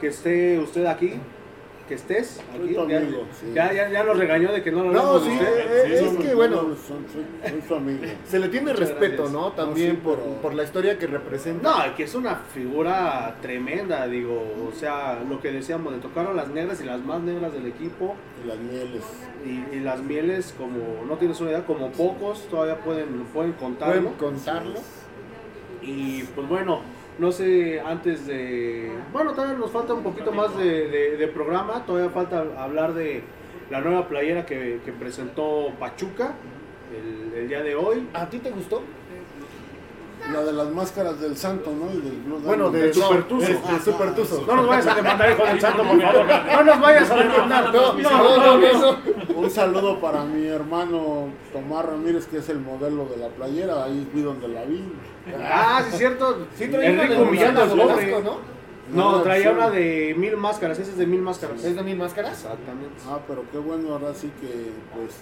que 0.00 0.08
esté 0.08 0.58
usted 0.58 0.86
aquí. 0.86 1.14
Que 1.88 1.94
estés 1.94 2.40
Soy 2.56 2.64
aquí. 2.64 2.74
tu 2.74 2.88
Ya, 2.88 2.96
amigo, 2.98 3.24
sí. 3.38 3.46
ya, 3.54 3.72
ya, 3.72 3.90
ya 3.90 4.04
nos 4.04 4.16
regañó 4.18 4.52
de 4.52 4.62
que 4.62 4.70
no 4.72 4.84
lo 4.84 4.92
No, 4.92 5.20
sí, 5.20 5.30
usted. 5.30 5.58
eh, 5.58 5.94
es 5.94 6.00
Somos- 6.02 6.24
que 6.24 6.34
bueno, 6.34 6.56
soy, 6.56 6.96
soy 7.12 7.62
su 7.68 7.74
amigo. 7.74 8.00
se 8.26 8.38
le 8.38 8.48
tiene 8.48 8.72
Muchas 8.72 8.88
respeto, 8.88 9.22
gracias. 9.24 9.32
¿no? 9.32 9.52
También 9.52 9.90
sí, 9.92 9.96
por, 10.02 10.18
pero- 10.18 10.34
por 10.40 10.54
la 10.54 10.62
historia 10.64 10.98
que 10.98 11.06
representa. 11.06 11.68
No, 11.88 11.94
que 11.96 12.04
es 12.04 12.14
una 12.14 12.36
figura 12.36 13.36
tremenda, 13.42 14.06
digo, 14.06 14.42
o 14.68 14.72
sea, 14.74 15.22
lo 15.28 15.40
que 15.40 15.52
decíamos, 15.52 15.92
le 15.92 15.98
tocaron 15.98 16.36
las 16.36 16.48
negras 16.48 16.80
y 16.80 16.84
las 16.84 17.00
más 17.04 17.20
negras 17.20 17.52
del 17.52 17.66
equipo 17.66 18.14
Y 18.44 18.48
las 18.48 18.58
mieles. 18.58 19.02
y, 19.44 19.76
y 19.76 19.80
las 19.80 20.00
mieles, 20.02 20.54
como 20.56 21.04
no 21.06 21.16
tienes 21.18 21.40
una 21.40 21.50
idea, 21.50 21.66
como 21.66 21.90
pocos 21.92 22.48
todavía 22.48 22.78
pueden, 22.78 23.24
pueden 23.32 23.52
contarlo. 23.52 24.10
Pueden 24.10 24.14
contarlo. 24.34 24.80
Y 25.82 26.22
pues 26.34 26.48
bueno, 26.48 26.80
no 27.18 27.30
sé, 27.32 27.80
antes 27.80 28.26
de... 28.26 28.92
Bueno, 29.12 29.32
todavía 29.32 29.56
nos 29.58 29.70
falta 29.70 29.94
un 29.94 30.02
poquito 30.02 30.32
más 30.32 30.56
de, 30.56 30.88
de- 30.88 31.16
de 31.16 31.28
programa, 31.28 31.84
todavía 31.86 32.10
falta 32.10 32.44
hablar 32.58 32.94
de 32.94 33.22
la 33.70 33.80
nueva 33.80 34.08
playera 34.08 34.44
que, 34.44 34.80
que 34.84 34.92
presentó 34.92 35.68
Pachuca 35.78 36.34
el, 36.92 37.38
el 37.38 37.48
día 37.48 37.62
de 37.62 37.74
hoy. 37.76 38.08
¿A 38.14 38.28
ti 38.28 38.38
te 38.38 38.50
gustó? 38.50 38.82
La 40.32 40.42
de 40.42 40.52
las 40.54 40.68
máscaras 40.70 41.20
del 41.20 41.36
santo, 41.36 41.70
¿no? 41.70 41.92
Y 41.92 42.00
del 42.00 42.22
Blue 42.22 42.38
Bueno, 42.42 42.70
Diamond. 42.70 42.74
de 42.76 42.84
El 42.88 42.94
Supertuzo. 42.94 43.52
no, 43.52 43.76
el 43.76 43.82
Supertuzo. 43.82 44.44
No 44.46 44.56
nos 44.56 44.66
vayas 44.68 44.86
a 44.86 44.94
demandar, 44.94 45.30
hijo 45.32 45.44
del 45.44 45.60
santo, 45.60 45.82
por 45.82 46.00
favor. 46.00 46.26
No 46.50 46.64
nos 46.64 46.80
vayas 46.80 47.10
a 47.10 47.16
demandar. 47.16 47.74
No. 47.74 49.36
Un 49.36 49.50
saludo 49.50 50.00
para 50.00 50.24
mi 50.24 50.46
hermano 50.46 51.28
Tomás 51.52 51.84
Ramírez, 51.84 52.26
que 52.26 52.38
es 52.38 52.48
el 52.48 52.58
modelo 52.60 53.04
de 53.06 53.18
la 53.18 53.28
playera. 53.28 53.84
Ahí 53.84 54.08
vi 54.14 54.22
donde 54.22 54.48
la 54.48 54.64
vi. 54.64 54.82
Ah, 55.42 55.80
sí 55.84 55.90
es 55.92 55.98
cierto. 55.98 56.46
Sí, 56.56 56.68
traía 56.68 56.90
una 56.92 57.02
Enrico 57.04 57.22
de 57.22 57.28
humillando 57.28 57.62
al 57.62 57.68
Velasco, 57.70 57.92
pobre. 57.92 58.22
¿no? 58.22 58.54
No, 58.92 59.22
traía 59.22 59.50
sí. 59.50 59.56
una 59.56 59.70
de 59.70 60.14
mil 60.18 60.36
máscaras, 60.36 60.78
esa 60.78 60.90
es 60.90 60.98
de 60.98 61.06
mil 61.06 61.22
máscaras. 61.22 61.64
¿Es 61.64 61.74
de 61.74 61.82
mil 61.82 61.96
máscaras? 61.96 62.32
Exactamente. 62.32 62.94
Ah, 63.08 63.18
pero 63.26 63.44
qué 63.50 63.58
bueno, 63.58 63.92
ahora 63.92 64.12
sí 64.14 64.30
que, 64.40 64.70
pues, 64.94 65.14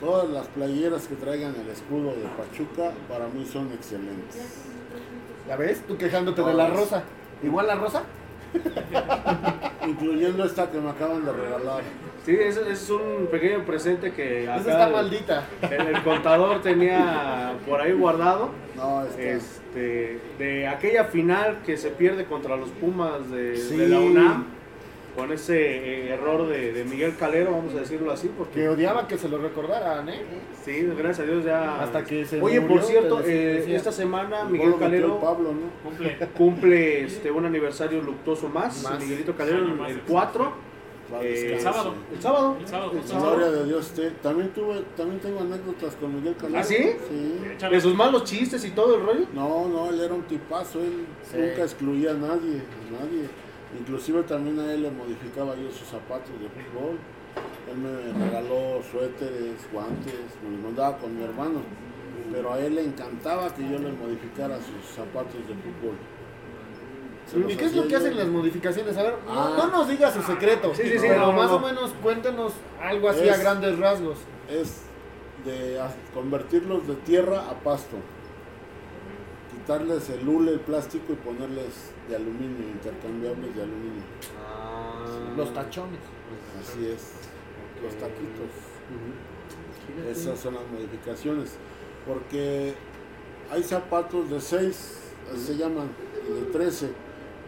todas 0.00 0.28
las 0.28 0.46
playeras 0.48 1.06
que 1.06 1.14
traigan 1.14 1.54
el 1.56 1.68
escudo 1.70 2.10
de 2.10 2.24
Pachuca, 2.36 2.92
para 3.08 3.26
mí 3.28 3.46
son 3.50 3.72
excelentes. 3.72 4.64
¿Ya 5.48 5.56
ves? 5.56 5.82
Tú 5.86 5.96
quejándote 5.96 6.42
de 6.42 6.54
la 6.54 6.68
rosa. 6.68 7.02
¿Igual 7.42 7.66
la 7.66 7.74
rosa? 7.76 8.02
Incluyendo 9.86 10.44
esta 10.44 10.70
que 10.70 10.78
me 10.78 10.90
acaban 10.90 11.24
de 11.24 11.32
regalar. 11.32 11.82
Sí, 12.24 12.34
es, 12.40 12.56
es 12.56 12.88
un 12.90 13.26
pequeño 13.30 13.64
presente 13.66 14.12
que 14.12 14.44
Esa 14.44 14.54
acá 14.54 14.70
está 14.70 14.86
el- 14.86 14.92
maldita. 14.92 15.44
el, 15.70 15.86
el 15.94 16.02
contador 16.02 16.62
tenía 16.62 17.52
por 17.68 17.80
ahí 17.82 17.92
guardado. 17.92 18.50
No. 18.76 19.04
Este, 19.18 20.18
de 20.38 20.66
aquella 20.66 21.04
final 21.04 21.58
que 21.66 21.76
se 21.76 21.90
pierde 21.90 22.24
contra 22.24 22.56
los 22.56 22.70
Pumas 22.70 23.30
de, 23.30 23.56
Sí. 23.58 23.76
de 23.76 23.88
la 23.88 24.00
UNAM, 24.00 24.46
con 25.14 25.30
ese 25.32 25.54
eh, 26.06 26.14
error 26.14 26.48
de, 26.48 26.72
de 26.72 26.84
Miguel 26.84 27.14
Calero, 27.16 27.52
vamos 27.52 27.74
a 27.74 27.80
decirlo 27.80 28.10
así, 28.10 28.28
Que 28.28 28.34
porque 28.38 28.68
odiaba 28.68 29.06
que 29.06 29.16
se 29.18 29.28
lo 29.28 29.38
recordaran, 29.38 30.08
¿eh? 30.08 30.22
sí, 30.64 30.88
gracias 30.96 31.20
a 31.20 31.30
Dios 31.30 31.44
ya. 31.44 31.80
Hasta 31.82 32.04
que 32.04 32.24
se 32.24 32.40
Oye, 32.40 32.58
murió, 32.58 32.76
por 32.76 32.84
cierto, 32.86 33.20
eh, 33.24 33.64
esta 33.68 33.92
semana 33.92 34.44
Miguel 34.44 34.74
Calero 34.78 35.20
Pablo, 35.20 35.52
¿no? 35.52 35.88
Cumple. 35.88 36.16
cumple 36.36 37.04
este, 37.04 37.30
un 37.30 37.44
aniversario 37.44 38.00
luctuoso 38.00 38.48
más. 38.48 38.82
Más. 38.82 38.98
Miguelito 38.98 39.36
Calero, 39.36 39.58
el 39.86 40.00
4. 40.08 40.73
Eh, 41.22 41.54
el 41.54 41.60
sábado. 41.60 41.94
El 42.12 42.20
sábado. 42.22 42.56
El 42.60 42.66
sábado, 42.66 42.92
El 42.94 43.06
sábado. 43.06 43.36
Gloria 43.36 43.50
de 43.50 43.64
Dios. 43.66 43.92
También 44.22 44.48
tuve, 44.50 44.82
también 44.96 45.20
tengo 45.20 45.40
anécdotas 45.40 45.94
con 45.96 46.14
Miguel 46.16 46.34
Calero. 46.36 46.58
¿Ah, 46.58 46.62
sí? 46.64 46.76
Sí. 46.76 47.40
Échale. 47.54 47.76
De 47.76 47.80
sus 47.80 47.94
malos 47.94 48.24
chistes 48.24 48.64
y 48.64 48.70
todo 48.70 48.96
el 48.96 49.06
rollo. 49.06 49.26
No, 49.34 49.68
no, 49.68 49.90
él 49.90 50.00
era 50.00 50.14
un 50.14 50.22
tipazo, 50.22 50.80
él 50.80 51.06
Sí. 51.22 51.36
nunca 51.38 51.62
excluía 51.62 52.12
a 52.12 52.14
nadie, 52.14 52.62
a 52.62 53.02
nadie. 53.02 53.28
Inclusive 53.78 54.22
también 54.22 54.58
a 54.60 54.72
él 54.72 54.82
le 54.82 54.90
modificaba 54.90 55.54
yo 55.56 55.70
sus 55.70 55.88
zapatos 55.88 56.30
de 56.40 56.48
fútbol. 56.48 56.96
Él 57.70 57.76
me 57.78 58.24
regaló 58.26 58.80
suéteres, 58.90 59.56
guantes, 59.72 60.14
me 60.44 60.50
los 60.56 60.60
mandaba 60.60 60.96
con 60.98 61.16
mi 61.16 61.24
hermano. 61.24 61.60
Pero 62.32 62.52
a 62.52 62.58
él 62.60 62.76
le 62.76 62.84
encantaba 62.84 63.52
que 63.54 63.62
yo 63.62 63.78
le 63.78 63.92
modificara 63.92 64.56
sus 64.58 64.94
zapatos 64.94 65.34
de 65.34 65.54
fútbol. 65.54 65.96
¿Y 67.36 67.56
qué 67.56 67.64
es 67.64 67.74
lo 67.74 67.86
que 67.88 67.96
hacen 67.96 68.16
las 68.16 68.26
modificaciones? 68.28 68.96
A 68.96 69.02
ver, 69.02 69.14
no, 69.26 69.32
Ah. 69.32 69.54
no 69.58 69.66
nos 69.68 69.88
digas 69.88 70.14
su 70.14 70.22
secreto, 70.22 70.74
Sí, 70.74 70.82
sí, 70.84 70.90
sí, 70.92 70.96
pero 71.00 71.26
no, 71.26 71.32
más 71.32 71.50
no. 71.50 71.56
o 71.56 71.60
menos 71.60 71.92
cuéntanos 72.02 72.52
algo 72.80 73.08
así 73.08 73.28
a 73.28 73.34
Es- 73.34 73.40
grandes 73.40 73.78
rasgos. 73.78 74.18
Es 74.48 74.82
de 75.44 75.80
convertirlos 76.14 76.86
de 76.86 76.94
tierra 76.96 77.40
a 77.50 77.54
pasto. 77.60 77.96
Quitarles 79.52 80.10
el 80.10 80.28
hule, 80.28 80.52
el 80.52 80.60
plástico 80.60 81.12
y 81.12 81.16
ponerles 81.16 81.90
de 82.08 82.16
aluminio, 82.16 82.68
intercambiables 82.70 83.54
de 83.56 83.62
aluminio. 83.62 84.02
Los 85.36 85.52
tachones. 85.54 86.00
Así 86.60 86.86
es, 86.86 87.12
los 87.82 87.94
taquitos. 87.94 88.50
Esas 90.10 90.38
son 90.38 90.54
las 90.54 90.62
modificaciones. 90.72 91.52
Porque 92.06 92.74
hay 93.50 93.62
zapatos 93.62 94.28
de 94.30 94.40
6, 94.40 94.98
se 95.36 95.56
llaman, 95.56 95.88
y 96.28 96.32
de 96.40 96.46
13, 96.52 96.90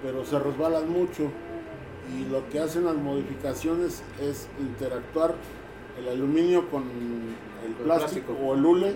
pero 0.02 0.24
se 0.24 0.39
resbalan 0.39 0.89
mucho. 0.90 1.31
Y 2.16 2.24
lo 2.31 2.48
que 2.51 2.60
hacen 2.60 2.85
las 2.85 2.94
modificaciones 2.94 4.02
es 4.20 4.48
interactuar 4.60 5.35
el 5.98 6.09
aluminio 6.09 6.68
con 6.70 6.82
el 6.85 7.73
plástico, 7.85 8.32
plástico. 8.32 8.32
o 8.35 8.55
el 8.55 8.64
hule 8.64 8.94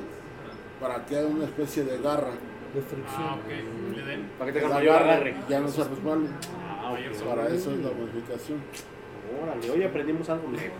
para 0.80 1.04
que 1.06 1.18
haga 1.18 1.26
una 1.28 1.44
especie 1.44 1.84
de 1.84 1.98
garra. 1.98 2.32
De 2.74 2.80
fricción. 2.82 3.18
Ah, 3.18 3.34
ok. 3.34 3.96
Le 3.96 4.04
den. 4.04 4.30
Para 4.38 4.52
que 4.52 4.60
tenga 4.60 4.74
mayor 4.74 4.92
garra 4.94 5.12
agarre. 5.14 5.34
ya 5.48 5.58
no 5.60 5.68
se 5.68 5.82
resbalen. 5.82 6.28
Ah, 6.64 6.92
Mayor 6.92 7.12
ok. 7.12 7.22
Para 7.28 7.48
eso 7.48 7.72
es 7.72 7.78
la 7.78 7.90
modificación. 7.90 8.58
Órale, 9.42 9.70
hoy 9.70 9.82
aprendimos 9.82 10.28
algo 10.30 10.48
nuevo. 10.48 10.74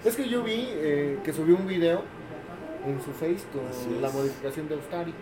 Es. 0.00 0.06
Es 0.06 0.16
que 0.16 0.28
yo 0.28 0.42
vi 0.42 0.66
eh, 0.68 1.20
que 1.24 1.32
subió 1.32 1.56
un 1.56 1.66
video 1.66 2.02
en 2.86 3.00
su 3.00 3.12
face 3.12 3.44
con 3.52 4.02
la 4.02 4.10
modificación 4.10 4.68
de 4.68 4.74
Austari. 4.74 5.14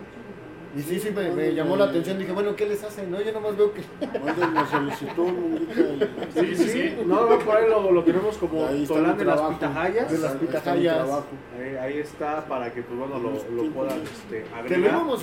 Y 0.77 0.81
sí, 0.81 0.99
sí, 0.99 1.11
me, 1.11 1.29
me 1.31 1.53
llamó 1.53 1.75
la 1.75 1.85
atención. 1.85 2.17
Dije, 2.17 2.31
bueno, 2.31 2.55
¿qué 2.55 2.65
les 2.65 2.81
hacen? 2.83 3.11
No, 3.11 3.19
yo 3.21 3.33
nomás 3.33 3.57
veo 3.57 3.73
que... 3.73 3.81
Mándenme 4.19 4.65
solicitud, 4.69 5.27
Munguita, 5.27 5.81
y- 5.81 6.39
Sí, 6.39 6.55
sí, 6.55 6.69
sí. 6.69 6.95
No, 7.05 7.29
no, 7.29 7.39
por 7.39 7.57
ahí 7.57 7.69
lo, 7.69 7.91
lo 7.91 8.03
tenemos 8.03 8.37
como 8.37 8.65
Ahí 8.65 8.83
está 8.83 8.95
Tolán 8.95 9.17
de 9.17 9.25
las 9.25 9.35
trabajo. 9.35 9.53
Pitahayas. 9.59 10.11
De 10.11 10.17
las 10.19 10.39
trabajo. 10.95 11.25
Ahí, 11.59 11.75
ahí 11.75 11.97
está 11.99 12.45
para 12.45 12.71
que 12.73 12.83
pues 12.83 12.97
bueno 12.97 13.19
lo, 13.19 13.31
lo 13.63 13.71
puedan 13.71 14.01
este, 14.01 14.45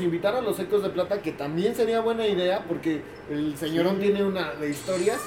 a 0.00 0.02
invitar 0.02 0.34
a 0.34 0.42
los 0.42 0.58
Ecos 0.60 0.82
de 0.82 0.90
Plata, 0.90 1.22
que 1.22 1.32
también 1.32 1.74
sería 1.74 2.00
buena 2.00 2.26
idea, 2.26 2.64
porque 2.68 3.00
el 3.30 3.56
señorón 3.56 3.98
tiene 4.00 4.24
una 4.24 4.52
de 4.52 4.68
historias 4.68 5.18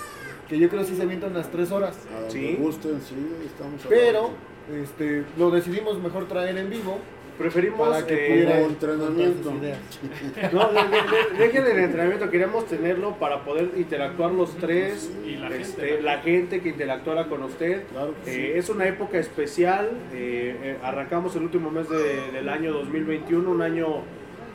que 0.47 0.59
yo 0.59 0.69
creo 0.69 0.81
que 0.81 0.87
sí 0.89 0.95
se 0.95 1.03
avienta 1.03 1.27
unas 1.27 1.49
tres 1.49 1.71
horas. 1.71 1.97
A 2.11 2.15
donde 2.21 2.31
Sí. 2.31 2.57
gusten, 2.59 3.01
sí, 3.01 3.15
estamos 3.45 3.81
Pero 3.89 4.31
este, 4.71 5.23
lo 5.37 5.49
decidimos 5.49 5.97
mejor 5.99 6.27
traer 6.27 6.57
en 6.57 6.69
vivo 6.69 6.99
Preferimos 7.41 7.89
para 7.89 8.05
que 8.05 8.13
eh, 8.13 8.29
pudiera 8.29 8.59
entrenamiento. 8.61 9.51
No, 9.51 9.59
de- 9.59 9.67
de- 9.67 11.37
de- 11.37 11.37
dejen 11.45 11.65
el 11.65 11.79
entrenamiento, 11.79 12.29
queríamos 12.29 12.65
tenerlo 12.67 13.15
para 13.17 13.43
poder 13.43 13.71
interactuar 13.77 14.31
los 14.31 14.55
tres, 14.57 15.11
Y 15.25 15.35
la 15.37 15.47
este, 15.49 15.81
gente, 15.87 16.01
la 16.01 16.17
gente 16.19 16.61
que 16.61 16.69
interactuara 16.69 17.27
con 17.27 17.43
usted. 17.43 17.83
Claro 17.91 18.13
que 18.23 18.31
Eh, 18.31 18.51
sí. 18.53 18.59
es 18.59 18.69
una 18.69 18.87
época 18.87 19.17
especial, 19.17 19.89
eh, 20.13 20.55
eh, 20.63 20.77
arrancamos 20.83 21.35
el 21.35 21.43
último 21.43 21.71
mes 21.71 21.89
de- 21.89 22.31
del 22.31 22.49
año 22.49 22.71
2021, 22.73 23.49
un 23.51 23.61
año 23.61 23.87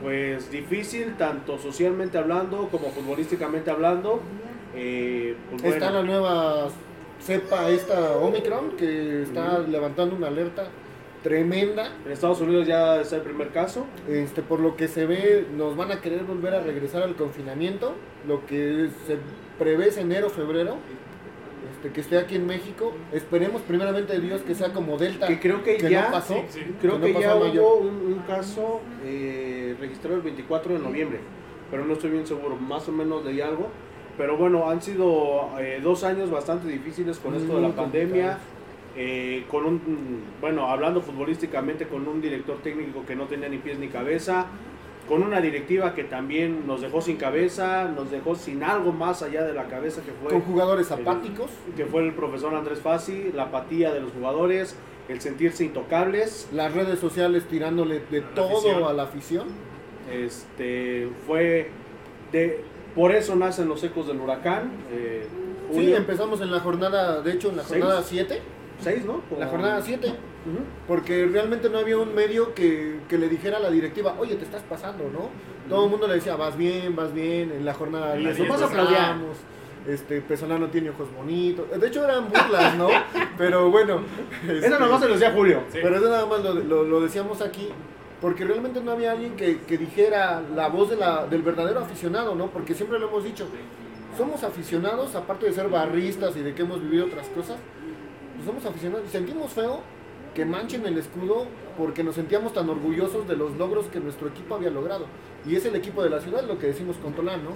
pues 0.01 0.51
difícil, 0.51 1.15
tanto 1.17 1.57
socialmente 1.57 2.17
hablando 2.19 2.67
como 2.69 2.91
futbolísticamente 2.91 3.71
hablando. 3.71 4.21
Eh, 4.75 5.35
pues, 5.49 5.63
Está 5.63 5.91
bueno, 5.91 6.03
la 6.03 6.05
nueva 6.07 6.67
cepa, 7.19 7.69
esta 7.71 8.11
Omicron, 8.17 8.77
que 8.77 9.23
está 9.23 9.57
levantando 9.59 10.15
una 10.15 10.27
alerta 10.27 10.67
tremenda. 11.27 11.91
en 12.05 12.11
Estados 12.11 12.39
Unidos 12.39 12.65
ya 12.67 13.01
está 13.01 13.17
el 13.17 13.21
primer 13.23 13.49
caso. 13.49 13.85
Este, 14.09 14.41
por 14.41 14.59
lo 14.61 14.75
que 14.77 14.87
se 14.87 15.05
ve, 15.05 15.45
nos 15.57 15.75
van 15.75 15.91
a 15.91 15.99
querer 15.99 16.23
volver 16.23 16.53
a 16.53 16.61
regresar 16.61 17.03
al 17.03 17.15
confinamiento. 17.15 17.95
Lo 18.27 18.45
que 18.45 18.87
se 19.05 19.17
prevé 19.59 19.89
es 19.89 19.97
enero, 19.97 20.29
febrero. 20.29 20.77
Este, 21.73 21.91
que 21.91 21.99
esté 21.99 22.17
aquí 22.17 22.35
en 22.35 22.47
México. 22.47 22.93
Esperemos 23.11 23.61
primeramente 23.63 24.17
Dios 24.21 24.41
que 24.41 24.55
sea 24.55 24.71
como 24.71 24.97
Delta. 24.97 25.27
Que 25.27 25.37
creo 25.39 25.63
que 25.63 25.77
ya- 25.77 26.05
no 26.05 26.11
pasó. 26.11 26.35
sí, 26.49 26.59
sí. 26.61 26.75
Creo 26.81 27.01
que 27.01 27.13
ya 27.13 27.35
hubo 27.35 27.75
un, 27.77 27.87
un 28.13 28.19
caso 28.25 28.79
eh, 29.03 29.75
registrado 29.81 30.15
el 30.15 30.21
24 30.21 30.73
de 30.75 30.79
noviembre, 30.79 31.19
pero 31.69 31.83
no 31.83 31.93
estoy 31.93 32.11
bien 32.11 32.25
seguro, 32.25 32.55
más 32.55 32.87
o 32.87 32.91
menos 32.93 33.25
de 33.25 33.43
algo. 33.43 33.67
Pero 34.17 34.37
bueno, 34.37 34.69
han 34.69 34.81
sido 34.81 35.49
eh, 35.59 35.79
dos 35.83 36.03
años 36.05 36.31
bastante 36.31 36.67
difíciles 36.69 37.17
con 37.19 37.35
esto 37.35 37.55
de 37.57 37.61
la 37.61 37.75
pandemia. 37.75 38.39
Eh, 38.97 39.45
con 39.49 39.65
un, 39.65 40.23
bueno, 40.41 40.67
hablando 40.67 41.01
futbolísticamente, 41.01 41.87
con 41.87 42.07
un 42.07 42.19
director 42.21 42.57
técnico 42.63 43.05
que 43.05 43.15
no 43.15 43.25
tenía 43.25 43.47
ni 43.47 43.57
pies 43.59 43.77
ni 43.77 43.87
cabeza, 43.89 44.47
con 45.07 45.23
una 45.23 45.39
directiva 45.39 45.93
que 45.93 46.03
también 46.03 46.65
nos 46.67 46.81
dejó 46.81 46.99
sin 47.01 47.15
cabeza, 47.17 47.85
nos 47.95 48.11
dejó 48.11 48.35
sin 48.35 48.63
algo 48.63 48.91
más 48.91 49.21
allá 49.23 49.43
de 49.45 49.53
la 49.53 49.67
cabeza 49.67 50.01
que 50.01 50.11
fue 50.11 50.31
Con 50.31 50.41
jugadores 50.41 50.91
apáticos. 50.91 51.49
que 51.77 51.85
fue 51.85 52.05
el 52.05 52.13
profesor 52.13 52.53
Andrés 52.55 52.79
Fassi, 52.81 53.31
la 53.33 53.43
apatía 53.43 53.93
de 53.93 54.01
los 54.01 54.11
jugadores, 54.11 54.75
el 55.07 55.21
sentirse 55.21 55.63
intocables. 55.63 56.49
Las 56.51 56.73
redes 56.73 56.99
sociales 56.99 57.45
tirándole 57.47 58.01
de 58.11 58.21
todo 58.21 58.57
afición. 58.57 58.83
a 58.83 58.93
la 58.93 59.03
afición. 59.03 59.47
Este 60.11 61.09
fue 61.25 61.69
de 62.31 62.63
por 62.95 63.13
eso 63.13 63.35
nacen 63.35 63.69
los 63.69 63.83
ecos 63.83 64.07
del 64.07 64.19
huracán. 64.19 64.71
eh, 64.91 65.27
Sí, 65.71 65.93
empezamos 65.93 66.39
en 66.41 66.49
la 66.49 66.61
jornada, 66.61 67.21
de 67.21 67.33
hecho, 67.33 67.49
en 67.49 67.57
la 67.57 67.63
jornada 67.63 68.01
7. 68.01 68.41
Seis, 68.79 69.03
¿no? 69.05 69.21
La 69.39 69.47
jornada 69.47 69.81
7. 69.81 70.07
Ujú. 70.07 70.15
Porque 70.87 71.25
realmente 71.25 71.69
no 71.69 71.79
había 71.79 71.97
un 71.97 72.13
medio 72.13 72.53
que, 72.53 72.99
que 73.09 73.17
le 73.17 73.27
dijera 73.27 73.57
a 73.57 73.59
la 73.59 73.69
directiva, 73.71 74.15
oye, 74.19 74.35
te 74.35 74.43
estás 74.45 74.61
pasando, 74.63 75.09
¿no? 75.11 75.29
Todo 75.67 75.85
el 75.85 75.91
mundo 75.91 76.07
le 76.07 76.15
decía, 76.15 76.35
vas 76.35 76.55
bien, 76.55 76.95
vas 76.95 77.13
bien, 77.13 77.51
en 77.51 77.65
la 77.65 77.73
jornada 77.73 78.15
En 78.15 78.23
la 78.23 78.29
10 78.29 78.37
diez 78.37 78.47
nomás 78.47 78.61
vas 78.61 78.69
a 78.69 78.73
aplaudíamos. 78.81 79.37
Este, 79.87 80.21
Pesolano 80.21 80.67
tiene 80.67 80.89
ojos 80.91 81.07
bonitos. 81.15 81.65
De 81.79 81.87
hecho 81.87 82.03
eran 82.03 82.27
burlas, 82.29 82.75
¿no? 82.77 82.87
Pero 83.37 83.69
bueno. 83.71 84.01
este, 84.43 84.67
Eso 84.67 84.79
nomás 84.79 85.01
se 85.01 85.07
lo 85.07 85.13
decía 85.15 85.31
Julio. 85.31 85.61
Sí. 85.71 85.79
Pero 85.81 85.95
eso 85.97 86.09
nada 86.09 86.25
más 86.25 86.43
lo, 86.43 86.53
lo- 86.53 86.83
lo 86.83 87.01
decíamos 87.01 87.41
aquí, 87.41 87.69
porque 88.21 88.45
realmente 88.45 88.81
no 88.81 88.91
había 88.91 89.11
alguien 89.13 89.35
que, 89.35 89.61
que 89.61 89.77
dijera 89.77 90.41
la 90.55 90.67
voz 90.67 90.89
de 90.89 90.97
la, 90.97 91.25
del 91.27 91.41
verdadero 91.41 91.79
aficionado, 91.79 92.35
¿no? 92.35 92.47
Porque 92.47 92.73
siempre 92.73 92.99
lo 92.99 93.07
hemos 93.09 93.23
dicho, 93.23 93.47
somos 94.17 94.43
aficionados, 94.43 95.15
aparte 95.15 95.45
de 95.45 95.53
ser 95.53 95.67
barristas 95.69 96.35
y 96.35 96.41
de 96.41 96.53
que 96.53 96.61
hemos 96.63 96.81
vivido 96.81 97.05
otras 97.05 97.27
cosas, 97.29 97.57
pues 98.37 98.45
somos 98.47 98.65
aficionados 98.65 99.05
y 99.07 99.11
sentimos 99.11 99.51
feo 99.51 99.81
que 100.33 100.45
manchen 100.45 100.85
el 100.85 100.97
escudo 100.97 101.45
porque 101.77 102.03
nos 102.03 102.15
sentíamos 102.15 102.53
tan 102.53 102.69
orgullosos 102.69 103.27
de 103.27 103.35
los 103.35 103.55
logros 103.57 103.87
que 103.87 103.99
nuestro 103.99 104.27
equipo 104.27 104.55
había 104.55 104.69
logrado. 104.69 105.05
Y 105.47 105.55
es 105.55 105.65
el 105.65 105.75
equipo 105.75 106.03
de 106.03 106.09
la 106.09 106.19
ciudad, 106.19 106.43
lo 106.43 106.59
que 106.59 106.67
decimos 106.67 106.97
con 106.97 107.13
Tolán, 107.13 107.43
¿no? 107.43 107.51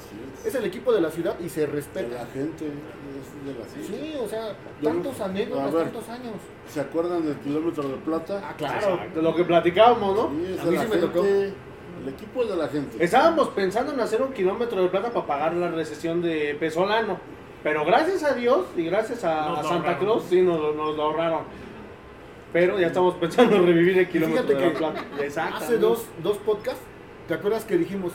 Es 0.46 0.56
el 0.56 0.64
equipo 0.66 0.92
de 0.94 1.02
la 1.02 1.12
ciudad 1.12 1.36
y 1.40 1.50
se 1.50 1.62
De 1.62 1.66
respeta. 1.68 2.08
la 2.24 2.26
gente, 2.28 2.66
es 2.68 3.46
de 3.46 3.60
la 3.60 3.66
gente. 3.66 3.88
Sí, 3.88 4.16
o 4.24 4.28
sea, 4.28 4.56
Yo- 4.82 4.90
tantos 4.90 5.20
anécdotas, 5.20 5.74
ver. 5.74 5.84
tantos 5.84 6.10
años. 6.10 6.34
¿Se 6.70 6.80
acuerdan 6.80 7.26
del 7.26 7.36
kilómetro 7.38 7.84
de 7.84 7.96
plata? 7.98 8.42
Ah, 8.44 8.54
claro. 8.58 9.00
De 9.14 9.22
lo 9.22 9.36
que 9.36 9.44
platicábamos, 9.44 10.16
¿no? 10.16 10.30
Sí, 10.30 10.54
es 10.54 10.60
A 10.62 10.64
de 10.66 10.72
mí 10.72 10.78
la 10.78 10.84
sí 10.84 10.90
me 10.90 10.98
tocó. 10.98 11.26
El 11.26 11.54
equipo 12.10 12.44
es 12.44 12.50
de 12.50 12.56
la 12.56 12.68
gente. 12.68 13.04
Estábamos 13.04 13.50
pensando 13.50 13.94
en 13.94 14.00
hacer 14.00 14.22
un 14.22 14.32
kilómetro 14.34 14.82
de 14.82 14.88
plata 14.90 15.12
para 15.12 15.28
pagar 15.28 15.54
la 15.54 15.70
recesión 15.70 16.22
de 16.22 16.56
Pesolano. 16.60 17.20
Pero 17.64 17.86
gracias 17.86 18.24
a 18.24 18.34
Dios 18.34 18.66
y 18.76 18.86
gracias 18.86 19.24
a, 19.24 19.50
Nos 19.50 19.60
a 19.60 19.64
lo 19.64 19.70
Santa. 19.70 19.98
Claus, 19.98 20.24
sí, 20.30 20.42
nos, 20.42 20.76
nos 20.76 20.96
lo 20.96 21.04
ahorraron. 21.04 21.44
Pero 22.54 22.80
ya 22.80 22.88
estamos 22.88 23.16
pensando 23.16 23.56
en 23.56 23.66
revivir 23.66 23.98
el 24.00 24.10
kilómetro 24.10 24.44
Fíjate 24.58 24.66
de 24.66 25.16
que. 25.18 25.24
Exacto. 25.26 25.58
Hace 25.58 25.78
dos, 25.78 26.06
dos 26.22 26.38
podcasts, 26.38 26.82
¿te 27.28 27.34
acuerdas 27.34 27.64
que 27.64 27.78
dijimos, 27.78 28.12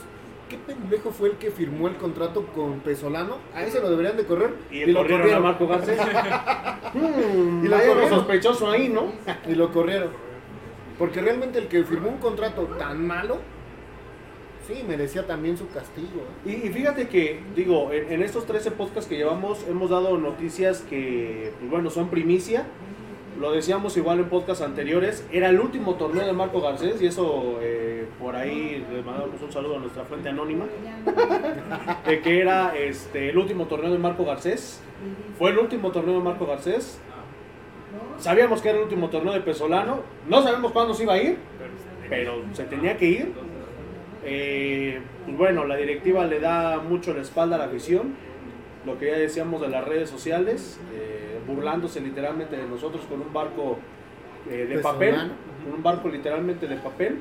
qué 0.49 0.57
pendejo 0.57 1.11
fue 1.11 1.29
el 1.29 1.35
que 1.37 1.49
firmó 1.49 1.87
el 1.87 1.95
contrato 1.95 2.45
con 2.47 2.79
Pesolano? 2.81 3.37
A 3.55 3.63
ese 3.63 3.79
lo 3.79 3.89
deberían 3.89 4.15
de 4.17 4.25
correr. 4.25 4.53
Y, 4.69 4.85
lo 4.85 5.01
corrieron 5.01 5.33
a 5.33 5.39
Marco 5.39 5.67
Garcés. 5.67 5.99
Hmm, 6.93 7.65
Y 7.65 7.67
lo 7.67 7.75
corrieron. 7.77 8.09
sospechoso 8.09 8.71
ahí, 8.71 8.87
¿no? 8.87 9.11
Y 9.45 9.55
lo 9.55 9.71
corrieron. 9.73 10.09
Porque 10.97 11.19
realmente 11.21 11.59
el 11.59 11.67
que 11.67 11.83
firmó 11.83 12.09
un 12.09 12.17
contrato 12.17 12.63
tan 12.79 13.05
malo, 13.05 13.39
sí, 14.67 14.83
merecía 14.87 15.25
también 15.25 15.57
su 15.57 15.67
castigo. 15.69 16.23
Y, 16.45 16.51
y 16.51 16.69
fíjate 16.69 17.07
que, 17.07 17.39
digo, 17.55 17.91
en, 17.91 18.11
en 18.11 18.23
estos 18.23 18.45
13 18.45 18.71
podcasts 18.71 19.09
que 19.09 19.17
llevamos 19.17 19.65
hemos 19.67 19.89
dado 19.89 20.17
noticias 20.17 20.81
que, 20.81 21.53
pues 21.59 21.71
bueno, 21.71 21.89
son 21.89 22.09
primicia. 22.09 22.65
Lo 23.39 23.51
decíamos 23.51 23.95
igual 23.97 24.19
en 24.19 24.29
podcasts 24.29 24.63
anteriores. 24.63 25.25
Era 25.31 25.49
el 25.49 25.59
último 25.59 25.95
torneo 25.95 26.25
de 26.25 26.33
Marco 26.33 26.59
Garcés 26.59 27.01
y 27.01 27.05
eso 27.05 27.59
eh, 27.61 28.07
por 28.19 28.35
ahí 28.35 28.83
le 28.91 29.03
mandamos 29.03 29.39
un 29.41 29.51
saludo 29.51 29.77
a 29.77 29.79
nuestra 29.79 30.03
fuente 30.05 30.29
anónima. 30.29 30.65
de 32.07 32.21
que 32.21 32.41
era 32.41 32.75
este, 32.75 33.29
el 33.29 33.37
último 33.37 33.65
torneo 33.65 33.91
de 33.91 33.99
Marco 33.99 34.25
Garcés. 34.25 34.81
Fue 35.37 35.51
el 35.51 35.59
último 35.59 35.91
torneo 35.91 36.15
de 36.15 36.23
Marco 36.23 36.47
Garcés. 36.47 36.99
Sabíamos 38.17 38.61
que 38.61 38.69
era 38.69 38.79
el 38.79 38.85
último 38.85 39.09
torneo 39.09 39.33
de 39.33 39.41
Pesolano. 39.41 39.99
No 40.27 40.41
sabemos 40.41 40.71
cuándo 40.71 40.95
se 40.95 41.03
iba 41.03 41.13
a 41.13 41.21
ir 41.21 41.37
pero 42.09 42.41
se 42.53 42.63
tenía 42.65 42.97
que 42.97 43.05
ir. 43.05 43.33
Eh, 44.29 44.99
pues 45.25 45.37
bueno, 45.37 45.63
la 45.65 45.77
directiva 45.77 46.25
le 46.25 46.41
da 46.41 46.79
mucho 46.79 47.13
la 47.13 47.21
espalda 47.21 47.55
a 47.55 47.59
la 47.59 47.65
afición, 47.65 48.13
lo 48.85 48.99
que 48.99 49.07
ya 49.07 49.17
decíamos 49.17 49.61
de 49.61 49.69
las 49.69 49.85
redes 49.85 50.09
sociales, 50.09 50.79
eh, 50.93 51.39
burlándose 51.47 52.01
literalmente 52.01 52.57
de 52.57 52.65
nosotros 52.67 53.05
con 53.05 53.21
un 53.21 53.31
barco 53.31 53.79
eh, 54.49 54.65
de 54.69 54.79
papel, 54.79 55.15
con 55.63 55.75
un 55.75 55.83
barco 55.83 56.09
literalmente 56.09 56.67
de 56.67 56.75
papel. 56.75 57.19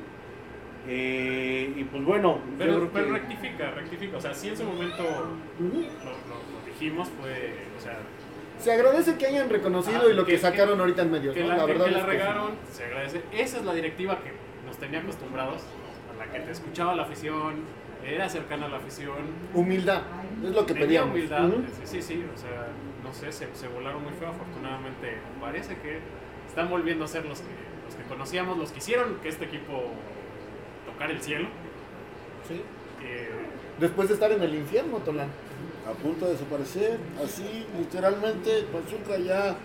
Eh, 0.89 1.73
y 1.77 1.85
pues 1.85 2.05
bueno, 2.05 2.39
yo 2.39 2.59
Pero, 2.59 2.75
creo 2.75 2.91
pero 2.93 3.07
que- 3.07 3.13
rectifica, 3.13 3.71
rectifica. 3.71 4.17
O 4.17 4.21
sea, 4.21 4.35
sí 4.35 4.49
en 4.49 4.57
su 4.57 4.65
momento 4.65 5.03
lo, 5.03 5.67
Ujú. 5.67 5.81
lo- 5.81 6.61
lo 6.61 6.67
dijimos, 6.67 7.09
fue. 7.21 7.31
O 7.77 7.81
sea, 7.81 7.99
Se 8.59 8.73
agradece 8.73 9.17
que 9.17 9.27
hayan 9.27 9.49
reconocido 9.51 10.03
Ah, 10.07 10.11
y 10.11 10.15
lo 10.15 10.25
que, 10.25 10.33
que- 10.33 10.39
sacaron 10.39 10.81
ahorita 10.81 11.03
en 11.03 11.11
medios, 11.13 11.35
que 11.35 11.43
¿no? 11.43 11.49
la, 11.49 11.67
verdad 11.67 11.85
que 11.87 11.91
la 11.93 11.99
es 11.99 12.05
que 12.05 12.11
sí. 12.11 12.17
regaron, 12.19 12.51
se 12.73 12.85
agradece. 12.85 13.21
Esa 13.33 13.59
es 13.59 13.65
la 13.65 13.75
directiva 13.75 14.19
que 14.21 14.31
nos 14.67 14.77
tenía 14.79 15.01
acostumbrados, 15.01 15.63
a 16.29 16.33
que 16.33 16.41
te 16.41 16.51
escuchaba 16.53 16.95
la 16.95 17.03
afición, 17.03 17.55
era 18.05 18.29
cercana 18.29 18.67
a 18.67 18.69
la 18.69 18.77
afición, 18.77 19.17
Humildad, 19.55 20.03
es 20.45 20.51
lo 20.55 20.67
que 20.67 20.75
tenía 20.75 21.03
pedíamos. 21.05 21.15
humildad. 21.15 21.49
Sí, 21.85 21.87
sí, 21.87 22.03
sí, 22.03 22.25
o 22.35 22.39
sea, 22.39 22.69
no 23.03 23.13
sé, 23.13 23.33
se, 23.33 23.49
se 23.55 23.69
volaron 23.69 24.03
muy 24.03 24.13
feo. 24.13 24.29
Afortunadamente, 24.29 25.17
parece 25.41 25.77
que 25.79 25.99
están 26.49 26.71
volviendo 26.71 27.05
a 27.05 27.09
ser 27.09 27.25
los 27.27 27.41
que, 27.41 27.49
los 27.87 27.95
que 27.95 28.03
conocíamos, 28.05 28.59
los 28.59 28.71
que 28.73 28.79
hicieron 28.79 29.17
que 29.23 29.29
este 29.29 29.45
equipo 29.47 29.91
tocara 30.87 31.13
el 31.13 31.21
cielo. 31.23 31.49
Sí. 32.49 32.61
Eh, 33.03 33.31
Después 33.81 34.09
de 34.09 34.15
estar 34.15 34.31
en 34.33 34.43
el 34.43 34.55
infierno, 34.55 34.99
Tolán. 34.99 35.29
A 35.89 35.93
punto 35.93 36.27
de 36.27 36.33
desaparecer. 36.33 36.99
Así, 37.23 37.67
literalmente, 37.79 38.67
Pachuca 38.73 39.19
ya. 39.19 39.57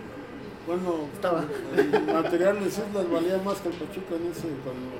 Bueno, 0.67 1.07
Estaba. 1.13 1.45
el 1.75 2.13
material 2.13 2.59
de 2.59 2.67
Islas 2.67 3.09
valía 3.11 3.37
más 3.39 3.59
que 3.61 3.69
el 3.69 3.75
Pachuca 3.75 4.15
en 4.15 4.31
ese. 4.31 4.47
Cuando, 4.63 4.91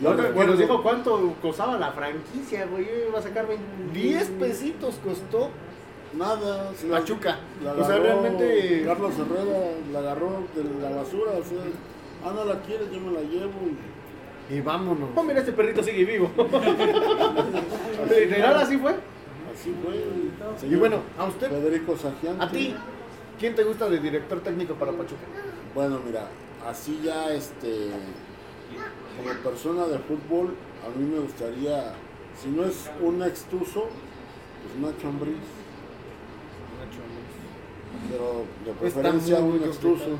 que 0.00 0.22
recuerdo. 0.22 0.50
nos 0.52 0.58
dijo 0.60 0.82
cuánto 0.82 1.34
costaba 1.42 1.78
la 1.78 1.92
franquicia, 1.92 2.66
güey. 2.66 2.84
Yo 2.86 3.08
iba 3.08 3.18
a 3.18 3.22
sacar 3.22 3.46
20 3.46 3.64
10 3.92 4.28
pesitos 4.40 4.96
costó 5.04 5.50
Nada. 6.16 6.70
la- 6.88 6.98
Pachuca. 6.98 7.38
la 7.62 7.72
O 7.72 7.84
sea, 7.84 7.98
realmente- 7.98 8.82
Carlos 8.84 9.12
Herrera 9.18 9.70
la 9.92 9.98
agarró 9.98 10.44
de 10.54 10.64
la 10.82 10.96
basura. 10.96 11.32
O 11.32 11.44
sea, 11.44 11.58
ah, 12.24 12.32
no 12.34 12.44
la 12.44 12.60
quieres, 12.60 12.90
yo 12.92 13.00
me 13.00 13.12
la 13.12 13.20
llevo. 13.22 13.50
y 14.50 14.54
y 14.56 14.60
vámonos. 14.60 15.08
Oh, 15.16 15.22
mira, 15.22 15.38
este 15.40 15.52
perrito 15.52 15.82
sigue 15.82 16.04
vivo. 16.04 16.30
Literal, 18.08 18.56
así 18.56 18.76
fue. 18.78 18.92
Así 19.54 19.74
fue. 19.82 20.68
Y 20.68 20.74
bueno, 20.76 20.98
a 21.18 21.24
usted, 21.24 21.48
Federico 21.48 21.96
Sagiante. 21.96 22.44
a 22.44 22.50
ti, 22.50 22.74
¿quién 23.38 23.54
te 23.54 23.64
gusta 23.64 23.88
de 23.88 23.98
director 24.00 24.40
técnico 24.40 24.74
para 24.74 24.92
Pachuca? 24.92 25.22
Bueno, 25.74 25.98
mira, 26.04 26.28
así 26.68 27.00
ya, 27.02 27.32
este, 27.32 27.88
como 29.16 29.32
persona 29.42 29.86
de 29.86 29.98
fútbol, 29.98 30.54
a 30.84 30.98
mí 30.98 31.04
me 31.04 31.20
gustaría, 31.20 31.94
si 32.40 32.48
no 32.48 32.64
es 32.64 32.90
un 33.00 33.22
extuso, 33.22 33.88
pues 34.62 34.76
Nacho 34.80 35.08
Ambriz, 35.08 35.36
pero 38.10 38.44
de 38.64 38.72
preferencia 38.80 39.40
muy 39.40 39.58
un 39.58 39.64
extuso. 39.64 40.18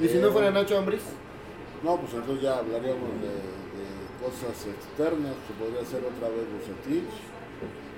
Y 0.00 0.08
si 0.08 0.18
no 0.18 0.30
fuera 0.30 0.50
Nacho 0.50 0.78
Ambriz, 0.78 1.02
No, 1.84 1.96
pues 1.96 2.12
entonces 2.14 2.42
ya 2.42 2.58
hablaríamos 2.58 3.08
de, 3.22 3.28
de 3.28 3.86
cosas 4.22 4.66
externas, 4.66 5.32
que 5.46 5.54
podría 5.54 5.84
ser 5.84 6.00
otra 6.04 6.28
vez 6.28 6.46
Bucetich, 6.52 7.10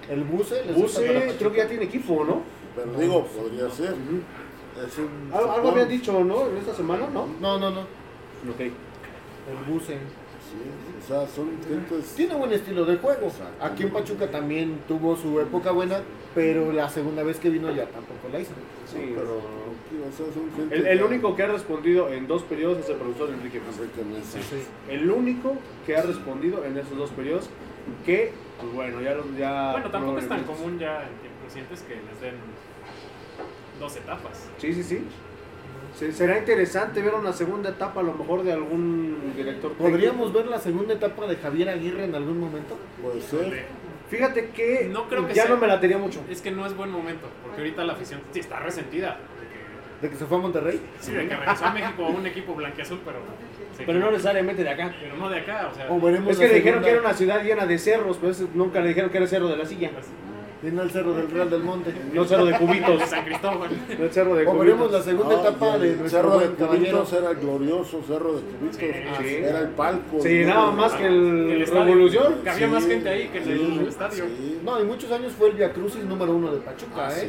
el 0.08 0.24
Buce, 0.24 0.62
Pachuca? 0.66 1.38
creo 1.38 1.52
que 1.52 1.58
ya 1.58 1.68
tiene 1.68 1.84
equipo, 1.84 2.24
¿no? 2.24 2.42
pero 2.74 2.92
digo, 2.98 3.26
podría 3.26 3.70
ser. 3.70 3.92
Ujú. 3.92 4.22
Es 4.86 4.98
un 4.98 5.30
Algo, 5.32 5.52
algo 5.52 5.68
habían 5.70 5.88
dicho, 5.88 6.24
¿no? 6.24 6.46
En 6.48 6.56
esta 6.56 6.74
semana, 6.74 7.06
¿no? 7.12 7.28
No, 7.40 7.58
no, 7.58 7.70
no. 7.70 7.80
Ok. 7.80 8.72
El 9.50 9.72
Buce. 9.72 9.94
Sí, 10.52 10.58
o 11.02 11.06
sea, 11.06 11.26
son 11.28 11.50
gentes... 11.66 12.14
Tiene 12.14 12.34
buen 12.34 12.52
estilo 12.52 12.84
de 12.84 12.96
juego. 12.98 13.30
Aquí 13.60 13.84
en 13.84 13.90
Pachuca 13.90 14.30
también 14.30 14.80
tuvo 14.86 15.16
su 15.16 15.40
época 15.40 15.70
buena, 15.72 16.00
pero 16.34 16.72
la 16.72 16.88
segunda 16.90 17.22
vez 17.22 17.38
que 17.38 17.48
vino 17.48 17.70
ya 17.70 17.86
tampoco 17.86 18.28
la 18.30 18.40
hizo. 18.40 18.50
Sí, 18.86 19.12
pero, 19.14 19.24
no. 19.40 20.08
o 20.08 20.12
sea, 20.14 20.26
son 20.34 20.50
gente 20.54 20.90
El, 20.92 21.02
único 21.02 21.34
que 21.34 21.42
ha 21.44 21.46
respondido 21.46 22.12
en 22.12 22.26
dos 22.26 22.42
periodos 22.42 22.78
es 22.80 22.88
el 22.90 22.96
profesor 22.96 23.30
Enrique 23.30 23.60
Mesa. 23.60 23.80
Mesa. 24.04 24.56
El 24.90 25.10
único 25.10 25.54
que 25.86 25.96
ha 25.96 26.02
respondido 26.02 26.64
en 26.66 26.76
esos 26.76 26.96
dos 26.98 27.10
periodos 27.10 27.48
que, 28.04 28.32
pues 28.60 28.72
bueno, 28.74 29.00
ya... 29.00 29.14
lo- 29.14 29.24
ya 29.38 29.72
bueno, 29.72 29.90
tampoco 29.90 30.18
es 30.18 30.28
tan 30.28 30.44
común 30.44 30.78
ya 30.78 31.02
en 31.04 31.14
tiempos 31.20 31.44
recientes 31.46 31.80
que 31.82 31.94
les 31.94 32.20
den 32.20 32.34
dos 33.80 33.96
etapas. 33.96 34.48
Sí, 34.58 34.74
sí, 34.74 34.82
sí. 34.82 35.04
Se- 35.98 36.12
Será 36.12 36.38
interesante 36.38 37.02
ver 37.02 37.14
una 37.14 37.32
segunda 37.32 37.70
etapa 37.70 38.00
a 38.00 38.02
lo 38.02 38.14
mejor 38.14 38.42
de 38.42 38.52
algún 38.52 39.32
director 39.36 39.72
técnico. 39.72 39.90
¿Podríamos 39.90 40.32
ver 40.32 40.46
la 40.46 40.58
segunda 40.58 40.94
etapa 40.94 41.26
de 41.26 41.36
Javier 41.36 41.68
Aguirre 41.68 42.04
en 42.04 42.14
algún 42.14 42.40
momento? 42.40 42.78
Puede 43.02 43.20
ser. 43.20 43.64
Fíjate 44.08 44.48
que, 44.50 44.88
No 44.92 45.08
creo 45.08 45.26
que 45.26 45.34
ya 45.34 45.44
sea- 45.44 45.54
no 45.54 45.60
me 45.60 45.66
la 45.66 45.80
tenía 45.80 45.98
mucho. 45.98 46.20
Es 46.30 46.40
que 46.42 46.50
no 46.50 46.66
es 46.66 46.76
buen 46.76 46.90
momento, 46.90 47.28
porque 47.42 47.58
ahorita 47.60 47.84
la 47.84 47.92
afición 47.94 48.20
sí 48.32 48.40
está 48.40 48.58
resentida. 48.60 49.18
de 50.00 50.08
¿De 50.08 50.10
que 50.12 50.16
se 50.18 50.26
fue 50.26 50.36
a 50.38 50.40
Monterrey? 50.40 50.80
Sí, 50.98 51.12
de 51.12 51.28
que 51.28 51.36
regresó 51.36 51.64
a 51.64 51.72
México 51.72 52.04
a 52.04 52.08
un 52.08 52.26
equipo 52.26 52.54
blanqueazul, 52.54 52.98
pero. 53.04 53.18
Pero 53.86 53.98
no 54.00 54.10
necesariamente 54.10 54.64
de 54.64 54.70
acá. 54.70 54.92
Pero 55.00 55.16
no 55.16 55.28
de 55.30 55.38
acá, 55.40 55.68
o 55.70 55.74
sea. 55.74 55.90
O 55.90 56.00
veremos 56.00 56.32
Es 56.32 56.38
que 56.38 56.48
le 56.48 56.54
dijeron 56.54 56.82
segunda- 56.82 56.86
que 56.86 56.90
era 56.92 57.00
una 57.00 57.14
ciudad 57.14 57.44
llena 57.44 57.66
de 57.66 57.78
cerros, 57.78 58.16
pues 58.18 58.42
nunca 58.54 58.80
le 58.80 58.88
dijeron 58.88 59.10
que 59.10 59.16
era 59.18 59.24
el 59.24 59.30
cerro 59.30 59.48
de 59.48 59.56
la 59.56 59.64
silla. 59.64 59.90
Y 60.62 60.66
no 60.70 60.82
el 60.82 60.90
cerro 60.92 61.12
del 61.14 61.28
Real 61.28 61.50
del 61.50 61.62
Monte. 61.64 61.92
No 62.12 62.24
cerro 62.24 62.44
de 62.44 62.56
cubitos. 62.56 62.98
De 63.00 63.06
San 63.08 63.24
Cristóbal. 63.24 63.70
No 63.98 64.04
el 64.04 64.12
cerro 64.12 64.34
de 64.36 64.46
O 64.46 64.58
veremos 64.58 64.92
la 64.92 64.98
cubitos. 64.98 65.04
segunda 65.04 65.34
No, 65.34 65.40
etapa 65.42 65.76
y 65.76 65.80
de 65.80 65.90
el 65.90 65.98
nuestro 65.98 66.20
Cerro 66.22 66.38
de. 66.38 66.48
Cubitos 66.50 67.12
era 67.14 67.30
el 67.30 67.36
glorioso 67.38 68.02
Cerro 68.06 68.32
de 68.34 68.40
Cubitos. 68.42 68.76
Sí. 69.20 69.34
Era 69.34 69.58
el 69.60 69.68
palco. 69.70 70.20
Sí, 70.22 70.40
¿no? 70.44 70.46
nada 70.54 70.70
más 70.70 70.92
que 70.94 71.06
el, 71.06 71.50
El. 71.50 71.66
Revolución. 71.66 72.34
Que 72.44 72.50
había 72.50 72.66
Sí, 72.68 72.72
más 72.72 72.86
gente 72.86 73.08
ahí 73.08 73.28
que 73.28 73.38
en 73.38 73.50
el 73.80 73.88
estadio. 73.88 74.24
sí. 74.24 74.60
No, 74.64 74.80
y 74.80 74.84
muchos 74.84 75.10
años 75.10 75.32
fue 75.36 75.48
el 75.48 75.54
Via 75.56 75.72
Crucis 75.72 76.04
número 76.04 76.32
uno 76.32 76.52
de 76.52 76.58
Pachuca, 76.60 77.08
Ah, 77.08 77.12
¿eh? 77.18 77.28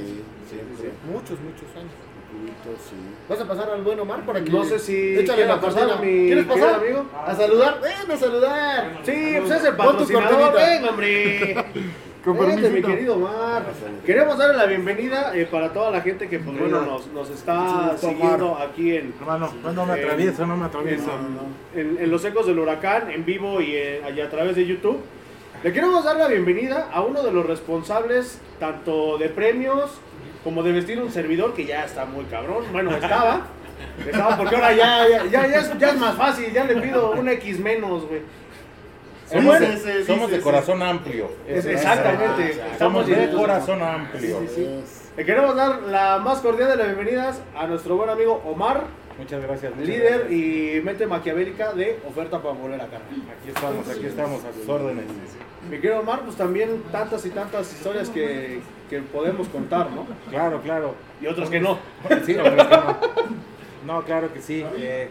Muchos, 1.12 1.40
muchos 1.40 1.70
años. 1.76 1.92
Cubitos, 2.32 2.82
sí. 2.90 2.96
¿Vas 3.30 3.42
a 3.42 3.48
pasar 3.48 3.70
al 3.72 3.82
buen 3.82 4.00
Omar 4.00 4.24
para 4.26 4.44
que 4.44 4.52
No 4.52 4.64
sé 4.64 4.78
si 4.78 5.16
échale 5.18 5.46
la 5.48 5.60
cortina? 5.60 5.96
mi 5.96 6.26
¿Quieres 6.28 6.46
pasar? 6.46 6.76
amigo? 6.76 7.06
A 7.26 7.34
saludar, 7.36 7.80
ven 7.82 8.12
a 8.12 8.18
saludar. 8.18 9.00
Sí, 9.04 9.36
pues 9.40 9.52
es 9.52 9.64
el 9.66 9.76
patrocinador, 9.76 10.54
ven, 10.54 10.86
hombre. 10.88 11.66
Con 12.24 12.38
mi 12.74 12.82
querido 12.82 13.16
Omar. 13.16 13.66
Queremos 14.06 14.38
darle 14.38 14.56
la 14.56 14.66
bienvenida 14.66 15.36
eh, 15.36 15.46
para 15.46 15.74
toda 15.74 15.92
la 15.92 16.00
gente 16.00 16.30
que 16.30 16.40
pues, 16.40 16.58
bueno, 16.58 16.82
nos, 16.82 17.08
nos 17.08 17.30
está 17.30 17.98
siguiendo 17.98 18.58
aquí 18.58 18.96
en, 18.96 19.14
Hermano, 19.20 19.54
no, 19.62 19.74
no 19.74 19.86
me 19.86 19.94
atravieso, 19.94 20.46
no 20.46 20.56
me 20.56 20.66
atravieso. 20.66 21.08
No, 21.08 21.18
no. 21.18 21.42
en, 21.76 21.98
en 22.02 22.10
los 22.10 22.24
ecos 22.24 22.48
del 22.48 22.60
huracán, 22.60 23.12
en 23.12 23.26
vivo 23.26 23.60
y, 23.60 23.76
eh, 23.76 24.02
y 24.16 24.22
a 24.22 24.30
través 24.30 24.56
de 24.56 24.66
YouTube. 24.66 25.02
Le 25.64 25.74
queremos 25.74 26.06
dar 26.06 26.16
la 26.16 26.28
bienvenida 26.28 26.90
a 26.94 27.02
uno 27.02 27.24
de 27.24 27.32
los 27.32 27.46
responsables 27.46 28.40
tanto 28.58 29.18
de 29.18 29.28
premios 29.28 29.92
como 30.46 30.64
de 30.64 30.72
vestir 30.72 31.02
un 31.02 31.12
servidor 31.12 31.54
que 31.54 31.66
ya 31.66 31.84
está 31.84 32.06
muy 32.06 32.24
cabrón. 32.26 32.64
Bueno, 32.72 32.92
estaba. 32.92 33.48
Estaba 34.08 34.38
porque 34.38 34.56
ahora 34.56 34.74
ya, 34.74 35.08
ya, 35.10 35.26
ya, 35.26 35.48
ya 35.48 35.58
es, 35.58 35.78
ya 35.78 35.90
es 35.90 35.98
más 35.98 36.16
fácil, 36.16 36.54
ya 36.54 36.64
le 36.64 36.80
pido 36.82 37.12
un 37.12 37.28
X 37.28 37.60
menos, 37.60 38.08
güey. 38.08 38.22
Somos, 39.34 39.60
de, 39.60 40.06
somos 40.06 40.32
de 40.32 40.42
corazón 40.42 40.82
amplio. 40.84 41.30
Exactamente. 41.48 42.62
Somos 42.78 43.08
de 43.08 43.32
corazón 43.32 43.82
amplio. 43.82 44.40
Le 45.18 45.26
queremos 45.26 45.56
dar 45.56 45.82
la 45.84 46.18
más 46.20 46.40
cordial 46.40 46.70
de 46.70 46.78
las 46.78 46.88
bienvenidas 46.88 47.42
a 47.56 47.68
nuestro 47.68 47.96
buen 47.96 48.10
amigo 48.10 48.42
Omar, 48.46 48.86
Muchas 49.18 49.44
gracias. 49.44 49.72
muchas 49.76 49.88
líder 49.88 50.20
gracias. 50.22 50.32
y 50.32 50.82
mente 50.84 51.06
maquiavélica 51.06 51.72
de 51.74 52.00
Oferta 52.08 52.42
para 52.42 52.56
Moler 52.56 52.82
acá. 52.82 52.98
Aquí 52.98 53.50
estamos, 53.50 53.88
aquí 53.88 54.06
estamos 54.08 54.44
a 54.44 54.52
sus 54.54 54.68
órdenes. 54.68 55.06
Mi 55.70 55.78
querido 55.78 56.00
Omar, 56.00 56.22
pues 56.22 56.36
también 56.36 56.82
tantas 56.92 57.26
y 57.26 57.30
tantas 57.30 57.72
historias 57.72 58.10
que, 58.10 58.62
que 58.90 59.02
podemos 59.02 59.48
contar, 59.50 59.92
¿no? 59.92 60.08
Claro, 60.32 60.62
claro. 60.62 60.96
Y 61.22 61.28
otras 61.28 61.50
que 61.50 61.60
no. 61.60 61.78
Sí, 62.26 62.36
otras 62.36 62.68
que 62.68 62.76
no. 62.78 62.98
No, 63.86 64.04
claro 64.04 64.34
que 64.34 64.42
sí. 64.42 64.66
Eh, 64.78 65.10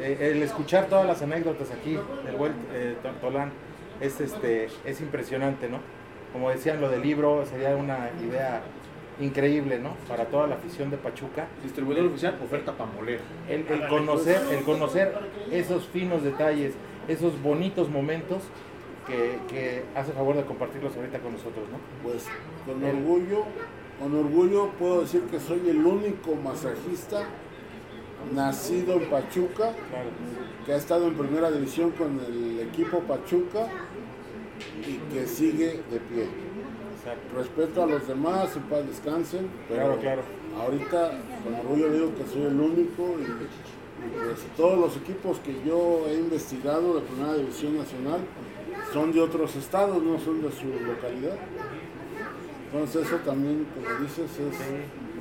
eh, 0.00 0.32
el 0.32 0.42
escuchar 0.42 0.86
todas 0.86 1.06
las 1.06 1.22
anécdotas 1.22 1.70
aquí 1.70 1.98
del 2.24 2.36
buen 2.36 2.52
eh, 2.72 2.96
Tolán 3.20 3.50
es, 4.00 4.20
este, 4.20 4.68
es 4.84 5.00
impresionante, 5.00 5.68
¿no? 5.68 5.78
Como 6.32 6.50
decían, 6.50 6.80
lo 6.80 6.88
del 6.88 7.02
libro 7.02 7.44
sería 7.46 7.74
una 7.74 8.10
idea 8.22 8.62
increíble, 9.20 9.78
¿no? 9.78 9.94
Para 10.06 10.26
toda 10.26 10.46
la 10.46 10.54
afición 10.56 10.90
de 10.90 10.96
Pachuca. 10.96 11.46
Distribuidor 11.62 12.06
oficial, 12.06 12.38
Oferta 12.44 12.72
para 12.72 12.90
Moler. 12.92 13.20
El, 13.48 13.66
el 13.66 13.88
conocer, 13.88 14.40
el 14.52 14.62
conocer 14.64 15.12
esos 15.50 15.86
finos 15.86 16.22
detalles, 16.22 16.74
esos 17.08 17.40
bonitos 17.42 17.88
momentos 17.88 18.42
que, 19.06 19.38
que 19.48 19.84
hace 19.94 20.12
favor 20.12 20.36
de 20.36 20.44
compartirlos 20.44 20.94
ahorita 20.96 21.18
con 21.18 21.32
nosotros, 21.32 21.64
¿no? 21.72 21.78
Pues 22.08 22.26
con 22.66 22.84
orgullo, 22.84 23.44
con 23.98 24.14
orgullo 24.14 24.68
puedo 24.78 25.00
decir 25.00 25.22
que 25.22 25.40
soy 25.40 25.68
el 25.68 25.84
único 25.84 26.34
masajista 26.34 27.24
nacido 28.34 28.94
en 28.94 29.08
Pachuca 29.10 29.72
Claro. 29.88 30.10
que 30.66 30.72
ha 30.72 30.76
estado 30.76 31.06
en 31.08 31.14
primera 31.14 31.50
división 31.50 31.90
con 31.92 32.20
el 32.20 32.60
equipo 32.60 33.00
Pachuca 33.00 33.66
y 34.86 34.96
que 35.14 35.26
sigue 35.26 35.82
de 35.90 36.00
pie. 36.00 36.26
Exacto. 36.98 37.36
Respeto 37.38 37.82
a 37.82 37.86
los 37.86 38.06
demás, 38.08 38.54
en 38.56 38.62
paz 38.64 38.86
descansen, 38.86 39.48
pero 39.68 39.82
Claro, 39.98 40.00
claro. 40.00 40.22
ahorita 40.60 41.12
con 41.44 41.54
orgullo 41.54 41.92
digo 41.92 42.14
que 42.14 42.26
soy 42.30 42.42
el 42.42 42.60
único 42.60 43.16
y, 43.18 43.22
y 43.22 44.10
pues 44.10 44.38
todos 44.56 44.78
los 44.78 44.96
equipos 44.96 45.38
que 45.38 45.54
yo 45.66 46.04
he 46.08 46.14
investigado 46.14 46.94
de 46.94 47.00
primera 47.02 47.34
división 47.34 47.76
nacional 47.78 48.20
son 48.92 49.12
de 49.12 49.20
otros 49.20 49.54
estados, 49.56 50.02
no 50.02 50.18
son 50.18 50.42
de 50.42 50.50
su 50.52 50.66
localidad. 50.66 51.36
Entonces 52.72 53.06
eso 53.06 53.16
también, 53.24 53.66
como 53.74 54.00
dices, 54.00 54.30
es 54.38 54.56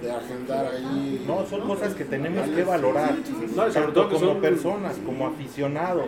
de 0.01 0.11
agendar 0.11 0.65
ahí. 0.67 1.23
No, 1.27 1.45
son 1.45 1.61
cosas 1.67 1.93
que 1.93 2.05
tenemos 2.05 2.47
que 2.49 2.63
valorar, 2.63 3.13
No, 3.55 3.71
sobre 3.71 3.91
todo 3.91 4.09
como 4.09 4.19
son- 4.19 4.41
personas, 4.41 4.97
como 5.05 5.27
aficionados, 5.27 6.07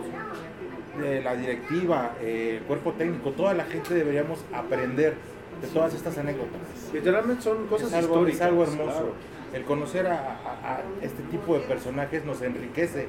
eh, 1.02 1.20
la 1.24 1.34
directiva, 1.36 2.14
eh, 2.20 2.58
el 2.60 2.64
cuerpo 2.64 2.92
técnico, 2.92 3.30
toda 3.30 3.54
la 3.54 3.64
gente 3.64 3.94
deberíamos 3.94 4.40
aprender 4.52 5.14
de 5.62 5.68
todas 5.68 5.94
estas 5.94 6.16
anécdotas. 6.18 6.60
Literalmente 6.92 7.42
son 7.42 7.66
cosas 7.66 7.88
es 7.88 7.94
algo, 7.94 8.14
históricas. 8.14 8.40
es 8.40 8.46
algo 8.46 8.62
hermoso. 8.64 8.82
claro. 8.84 9.12
El 9.54 9.64
conocer 9.64 10.06
a, 10.06 10.12
a- 10.14 10.74
a 10.76 10.80
este 11.02 11.22
tipo 11.24 11.54
de 11.54 11.60
personajes 11.60 12.24
nos 12.24 12.40
enriquece, 12.42 13.08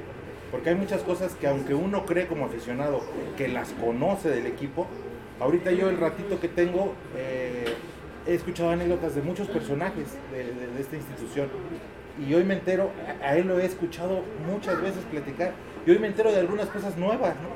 porque 0.50 0.70
hay 0.70 0.74
muchas 0.74 1.02
cosas 1.02 1.34
que 1.36 1.46
aunque 1.46 1.72
uno 1.74 2.04
cree 2.04 2.26
como 2.26 2.46
aficionado 2.46 3.00
que 3.36 3.46
las 3.48 3.68
conoce 3.80 4.28
del 4.28 4.46
equipo, 4.46 4.86
ahorita 5.40 5.70
yo 5.72 5.88
el 5.88 5.98
ratito 5.98 6.40
que 6.40 6.48
tengo 6.48 6.94
eh, 7.16 7.64
he 8.26 8.34
escuchado 8.34 8.70
anécdotas 8.70 9.14
de 9.14 9.22
muchos 9.22 9.48
personajes 9.48 10.06
de, 10.32 10.80
esta 10.80 10.96
institución 10.96 11.48
y 12.28 12.34
hoy 12.34 12.44
me 12.44 12.54
entero, 12.54 12.90
a- 13.22 13.36
él 13.36 13.48
lo 13.48 13.58
he 13.58 13.64
escuchado 13.64 14.22
muchas 14.50 14.80
veces 14.80 15.02
platicar 15.10 15.52
y 15.86 15.90
hoy 15.90 15.98
me 15.98 16.06
entero 16.08 16.30
de 16.30 16.40
algunas 16.40 16.68
cosas 16.68 16.96
nuevas, 16.96 17.34
¿no? 17.36 17.48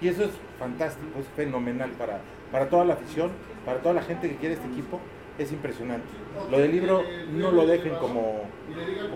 Y 0.00 0.08
eso 0.08 0.24
es 0.24 0.30
fantástico, 0.58 1.18
es 1.20 1.26
fenomenal 1.34 1.90
para, 1.92 2.20
para 2.52 2.68
toda 2.68 2.84
la 2.84 2.94
afición, 2.94 3.30
para 3.64 3.78
toda 3.78 3.94
la 3.94 4.02
gente 4.02 4.28
que 4.28 4.36
quiere 4.36 4.54
este 4.54 4.66
equipo, 4.68 5.00
es 5.38 5.50
impresionante. 5.50 6.06
Lo 6.50 6.58
del 6.58 6.70
libro 6.72 7.02
no 7.32 7.50
lo 7.50 7.66
dejen 7.66 7.94
como, 7.94 8.42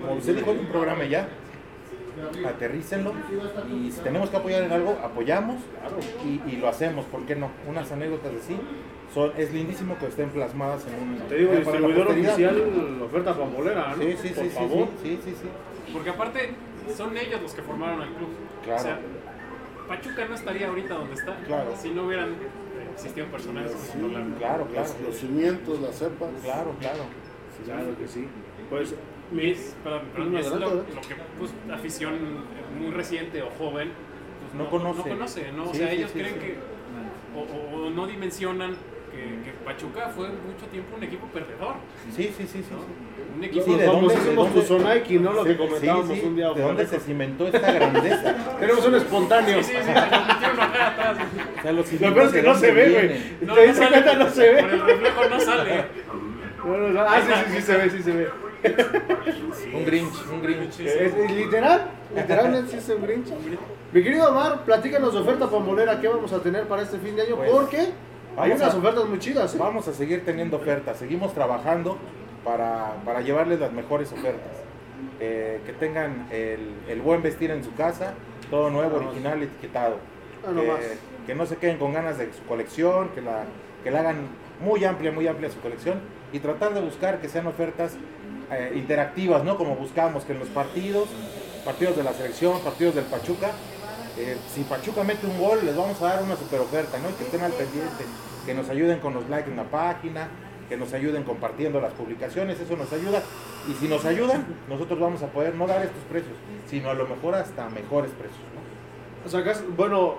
como 0.00 0.14
usted 0.14 0.34
dijo 0.36 0.50
en 0.52 0.60
un 0.60 0.66
programa 0.66 1.04
ya, 1.04 1.28
aterrícenlo 2.46 3.12
y 3.86 3.90
si 3.90 4.00
tenemos 4.00 4.30
que 4.30 4.36
apoyar 4.36 4.62
en 4.64 4.72
algo, 4.72 4.98
apoyamos 5.02 5.56
y, 6.24 6.40
y 6.50 6.56
lo 6.56 6.68
hacemos, 6.68 7.04
¿por 7.06 7.22
qué 7.26 7.34
no? 7.36 7.50
Unas 7.68 7.90
anécdotas 7.92 8.32
así, 8.42 8.56
son, 9.14 9.32
es 9.36 9.52
lindísimo 9.52 9.96
que 9.98 10.06
estén 10.06 10.30
plasmadas 10.30 10.86
en 10.86 10.94
un... 11.02 11.18
Te 11.28 11.36
digo, 11.36 11.52
distribuidor 11.54 12.08
oficial, 12.08 12.62
Oferta 13.04 13.32
para 13.34 13.46
Molera, 13.46 13.94
¿no? 13.96 14.02
Sí, 14.02 14.14
sí, 14.22 14.28
Por 14.28 14.44
sí, 14.44 14.50
sí, 14.50 14.56
favor. 14.56 14.88
sí, 15.02 15.18
sí. 15.24 15.34
Porque 15.92 16.10
aparte 16.10 16.50
son 16.96 17.16
ellos 17.16 17.40
los 17.40 17.54
que 17.54 17.62
formaron 17.62 18.02
el 18.02 18.08
club. 18.10 18.28
Claro. 18.64 18.80
O 18.80 18.82
sea, 18.82 18.98
Pachuca 19.88 20.26
no 20.28 20.34
estaría 20.34 20.68
ahorita 20.68 20.94
donde 20.94 21.14
está 21.14 21.34
Claro. 21.46 21.72
si 21.80 21.90
no 21.90 22.04
hubieran 22.06 22.34
existido 22.94 23.26
personajes. 23.28 23.72
Claro, 24.38 24.66
claro, 24.66 24.82
Los, 24.82 25.00
los 25.00 25.16
cimientos, 25.16 25.80
las 25.80 25.94
cepas. 25.96 26.28
claro, 26.42 26.74
claro. 26.78 27.04
Claro 27.64 27.96
que 27.98 28.06
sí. 28.06 28.28
Pues, 28.68 28.94
es, 29.36 29.76
perdón, 29.84 30.02
perdón, 30.14 30.32
No, 30.32 30.38
es 30.38 30.46
lo, 30.50 30.58
lo 30.58 30.84
que 30.84 31.14
pues, 31.38 31.50
afición 31.72 32.14
muy 32.80 32.90
reciente 32.92 33.42
o 33.42 33.50
joven 33.50 33.90
pues, 34.40 34.54
No 34.64 34.70
conoce. 34.70 34.98
No 34.98 35.04
conoce, 35.16 35.52
¿no? 35.52 35.64
O 35.64 35.72
Sí, 35.72 35.78
sea, 35.78 35.88
sí, 35.90 35.96
ellos 35.96 36.10
sí, 36.12 36.18
creen 36.20 36.34
sí. 36.34 36.40
que 36.40 36.56
o, 37.36 37.40
o- 37.40 37.86
o 37.86 37.90
no 37.90 38.06
dimensionan 38.06 38.74
que, 39.12 39.18
que 39.44 39.50
Pachuca 39.64 40.08
fue 40.14 40.28
mucho 40.28 40.66
tiempo 40.70 40.96
un 40.96 41.02
equipo 41.02 41.26
perdedor, 41.28 41.74
Sí, 42.14 42.24
sí, 42.36 42.44
sí, 42.46 42.46
sí. 42.46 42.64
¿no? 42.70 42.78
sí. 42.78 43.36
Un 43.36 43.44
equipo 43.44 43.64
Sí, 43.64 43.74
¿de 43.74 43.84
dónde- 43.86 44.14
de 44.16 44.34
dónde- 44.34 44.60
Tuzonaiki, 44.60 45.18
¿no? 45.18 45.32
Lo 45.32 45.44
que 45.44 45.56
comentábamos 45.56 46.06
sí, 46.18 46.22
un 46.24 46.36
día. 46.36 46.50
¿De 46.52 46.62
dónde 46.62 46.84
de 46.84 46.88
se 46.90 47.00
cimentó 47.00 47.46
esta 47.46 47.72
grandeza? 47.72 48.56
Tenemos 48.60 48.86
un 48.86 48.94
espontáneo. 48.96 49.62
Sí, 49.62 49.72
sí, 49.72 49.78
sí, 49.84 49.90
atrás. 49.90 51.18
O 51.58 51.62
sea, 51.62 51.72
los 51.72 51.92
Lo 51.92 52.14
peor 52.14 52.26
es 52.26 52.32
que 52.32 52.42
no 52.42 52.54
se 52.54 52.72
ve, 52.72 52.90
güey. 52.90 53.46
No, 53.46 53.54
¿Te 53.54 53.66
no? 53.66 54.14
No 54.24 54.30
se 54.30 54.44
Por 54.52 54.70
ve. 54.70 54.74
el 54.74 54.80
reflejo 54.86 55.20
no 55.30 55.40
sale. 55.40 55.84
No, 56.64 56.76
no, 56.76 57.00
Ah, 57.00 57.20
sí, 57.20 57.32
sí, 57.46 57.56
sí 57.56 57.62
se 57.62 57.76
ve, 57.76 57.90
sí 57.90 58.02
se 58.02 58.12
ve. 58.12 58.28
Un 59.74 59.84
Grinch, 59.84 60.14
un 60.32 60.42
Grinch. 60.42 60.80
Es, 60.80 60.96
es 61.14 61.30
literal, 61.32 61.90
literalmente 62.14 62.70
sí 62.72 62.76
es 62.78 62.88
un 62.88 63.02
Grinch. 63.02 63.28
Mi 63.92 64.02
querido 64.02 64.30
Omar, 64.30 64.64
platícanos 64.64 65.12
de 65.14 65.20
oferta 65.20 65.48
pambolera 65.48 66.00
que 66.00 66.08
vamos 66.08 66.32
a 66.32 66.42
tener 66.42 66.66
para 66.66 66.82
este 66.82 66.98
fin 66.98 67.14
de 67.16 67.22
año, 67.22 67.36
Pues, 67.36 67.50
porque 67.50 67.88
hay 68.36 68.50
unas 68.52 68.74
a- 68.74 68.78
ofertas 68.78 69.04
muy 69.06 69.18
chidas. 69.18 69.54
¿eh? 69.54 69.58
Vamos 69.58 69.86
a 69.88 69.92
seguir 69.92 70.24
teniendo 70.24 70.56
ofertas, 70.56 70.98
seguimos 70.98 71.32
trabajando 71.34 71.98
para, 72.44 72.94
para 73.04 73.20
llevarles 73.20 73.60
las 73.60 73.72
mejores 73.72 74.12
ofertas. 74.12 74.52
Eh, 75.20 75.60
que 75.66 75.72
tengan 75.72 76.26
el, 76.30 76.74
el 76.88 77.00
buen 77.00 77.22
vestir 77.22 77.50
en 77.50 77.62
su 77.62 77.74
casa, 77.74 78.14
todo 78.50 78.70
nuevo, 78.70 78.96
original, 78.96 79.42
etiquetado. 79.42 79.96
Ah, 80.46 80.50
no 80.52 80.62
más. 80.64 80.78
Que, 80.80 80.96
que 81.26 81.34
no 81.34 81.46
se 81.46 81.56
queden 81.56 81.78
con 81.78 81.92
ganas 81.92 82.18
de 82.18 82.32
su 82.32 82.42
colección, 82.48 83.10
que 83.10 83.20
la, 83.20 83.44
que 83.84 83.90
la 83.90 84.00
hagan 84.00 84.26
muy 84.60 84.84
amplia, 84.84 85.12
muy 85.12 85.26
amplia 85.28 85.50
su 85.50 85.60
colección 85.60 86.00
y 86.32 86.40
tratar 86.40 86.74
de 86.74 86.80
buscar 86.80 87.20
que 87.20 87.28
sean 87.28 87.46
ofertas 87.46 87.96
eh, 88.50 88.72
interactivas, 88.76 89.44
¿no? 89.44 89.56
Como 89.56 89.76
buscamos 89.76 90.24
que 90.24 90.32
en 90.32 90.38
los 90.38 90.48
partidos, 90.48 91.08
partidos 91.64 91.96
de 91.96 92.02
la 92.02 92.12
selección, 92.12 92.60
partidos 92.60 92.94
del 92.94 93.04
Pachuca, 93.04 93.50
eh, 94.16 94.36
si 94.52 94.62
Pachuca 94.62 95.04
mete 95.04 95.26
un 95.26 95.38
gol, 95.38 95.64
les 95.64 95.76
vamos 95.76 96.00
a 96.02 96.06
dar 96.06 96.22
una 96.22 96.36
super 96.36 96.60
oferta, 96.60 96.98
¿no? 96.98 97.10
Y 97.10 97.12
que 97.12 97.24
estén 97.24 97.42
al 97.42 97.52
pendiente, 97.52 98.04
que 98.46 98.54
nos 98.54 98.68
ayuden 98.68 98.98
con 99.00 99.14
los 99.14 99.28
likes 99.28 99.50
en 99.50 99.56
la 99.56 99.64
página, 99.64 100.28
que 100.68 100.76
nos 100.76 100.92
ayuden 100.92 101.24
compartiendo 101.24 101.80
las 101.80 101.92
publicaciones, 101.92 102.58
eso 102.60 102.76
nos 102.76 102.92
ayuda. 102.92 103.22
Y 103.68 103.74
si 103.74 103.88
nos 103.88 104.04
ayudan, 104.04 104.44
nosotros 104.68 104.98
vamos 104.98 105.22
a 105.22 105.28
poder 105.28 105.54
no 105.54 105.66
dar 105.66 105.82
estos 105.82 106.02
precios, 106.10 106.34
sino 106.68 106.90
a 106.90 106.94
lo 106.94 107.06
mejor 107.06 107.34
hasta 107.34 107.68
mejores 107.70 108.10
precios, 108.12 108.40
¿no? 108.54 109.26
O 109.26 109.28
sea, 109.28 109.42
bueno, 109.76 110.16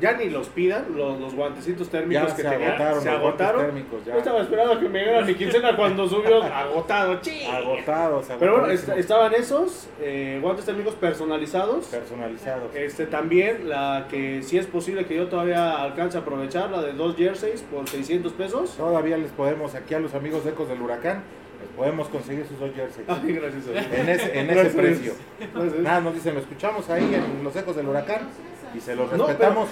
ya 0.00 0.12
ni 0.12 0.30
los 0.30 0.48
pidan, 0.48 0.84
los, 0.96 1.18
los 1.18 1.34
guantecitos 1.34 1.88
térmicos 1.88 2.28
Ya 2.30 2.36
que 2.36 2.42
se 2.42 2.48
agotaron 2.48 3.02
se 3.02 3.10
los 3.10 3.20
guantes 3.20 3.46
agotaron. 3.46 3.60
térmicos, 3.66 4.04
ya. 4.04 4.12
Yo 4.12 4.18
estaba 4.18 4.40
esperando 4.42 4.78
que 4.80 4.88
me 4.88 4.98
llegara 5.00 5.24
mi 5.26 5.34
quincena 5.34 5.76
cuando 5.76 6.08
subió 6.08 6.42
agotado, 6.54 7.20
chi. 7.20 7.44
Agotados, 7.44 8.26
Pero 8.38 8.52
bueno, 8.58 8.68
est- 8.72 8.88
estaban 8.90 9.34
esos 9.34 9.88
eh, 10.00 10.38
guantes 10.42 10.64
térmicos 10.64 10.94
personalizados. 10.94 11.86
personalizados. 11.86 12.74
Este 12.74 13.06
también 13.06 13.68
la 13.68 14.06
que 14.10 14.42
si 14.42 14.56
es 14.58 14.66
posible 14.66 15.04
que 15.06 15.16
yo 15.16 15.26
todavía 15.28 15.82
alcance 15.82 16.16
a 16.16 16.20
aprovechar, 16.20 16.70
la 16.70 16.80
de 16.82 16.92
dos 16.92 17.16
jerseys 17.16 17.62
por 17.62 17.88
600 17.88 18.32
pesos. 18.32 18.76
Todavía 18.76 19.16
les 19.16 19.30
podemos, 19.32 19.74
aquí 19.74 19.94
a 19.94 20.00
los 20.00 20.14
amigos 20.14 20.44
de 20.44 20.50
Ecos 20.50 20.68
del 20.68 20.80
Huracán, 20.80 21.22
les 21.60 21.68
podemos 21.76 22.08
conseguir 22.08 22.46
sus 22.46 22.58
dos 22.60 22.70
jerseys. 22.74 23.04
Ay, 23.08 23.32
gracias. 23.32 23.64
En 23.92 24.08
ese, 24.08 24.38
en 24.38 24.50
ese 24.50 24.70
precio. 24.70 25.12
Gracias. 25.54 25.80
Nada, 25.80 26.00
nos 26.00 26.14
dicen, 26.14 26.34
lo 26.34 26.40
escuchamos 26.40 26.88
ahí 26.88 27.14
en 27.14 27.42
los 27.42 27.54
Ecos 27.56 27.74
del 27.74 27.88
Huracán 27.88 28.28
y 28.74 28.80
se 28.80 28.94
los 28.94 29.10
No, 29.12 29.26
respetamos 29.26 29.68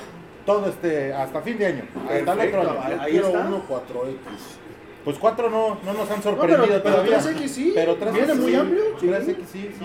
todo 0.47 0.69
este, 0.71 1.13
hasta 1.13 1.43
fin 1.43 1.59
de 1.59 1.67
año. 1.67 1.83
Hasta 2.05 2.19
el 2.19 2.25
Perfecto, 2.25 2.59
otro 2.61 2.71
año. 2.71 2.81
ahí- 2.83 2.95
Yo 2.97 3.03
ahí 3.03 3.11
quiero 3.13 3.27
está. 3.29 3.41
uno 3.41 3.63
4X. 3.69 4.59
Pues 5.07 5.19
cuatro 5.19 5.49
no, 5.49 5.79
no 5.85 5.93
nos 5.95 6.11
han 6.11 6.21
sorprendido 6.21 6.65
pero, 6.67 6.83
pero 6.83 6.95
todavía. 6.97 7.21
3X 7.21 7.47
sí, 7.47 7.71
Pero 7.73 7.97
3X 7.97 8.13
viene 8.13 8.35
muy 8.35 8.51
sí, 8.51 8.57
amplio. 8.57 8.83
sí. 9.01 9.07
3X 9.07 9.37
sí, 9.53 9.71
sí. 9.79 9.85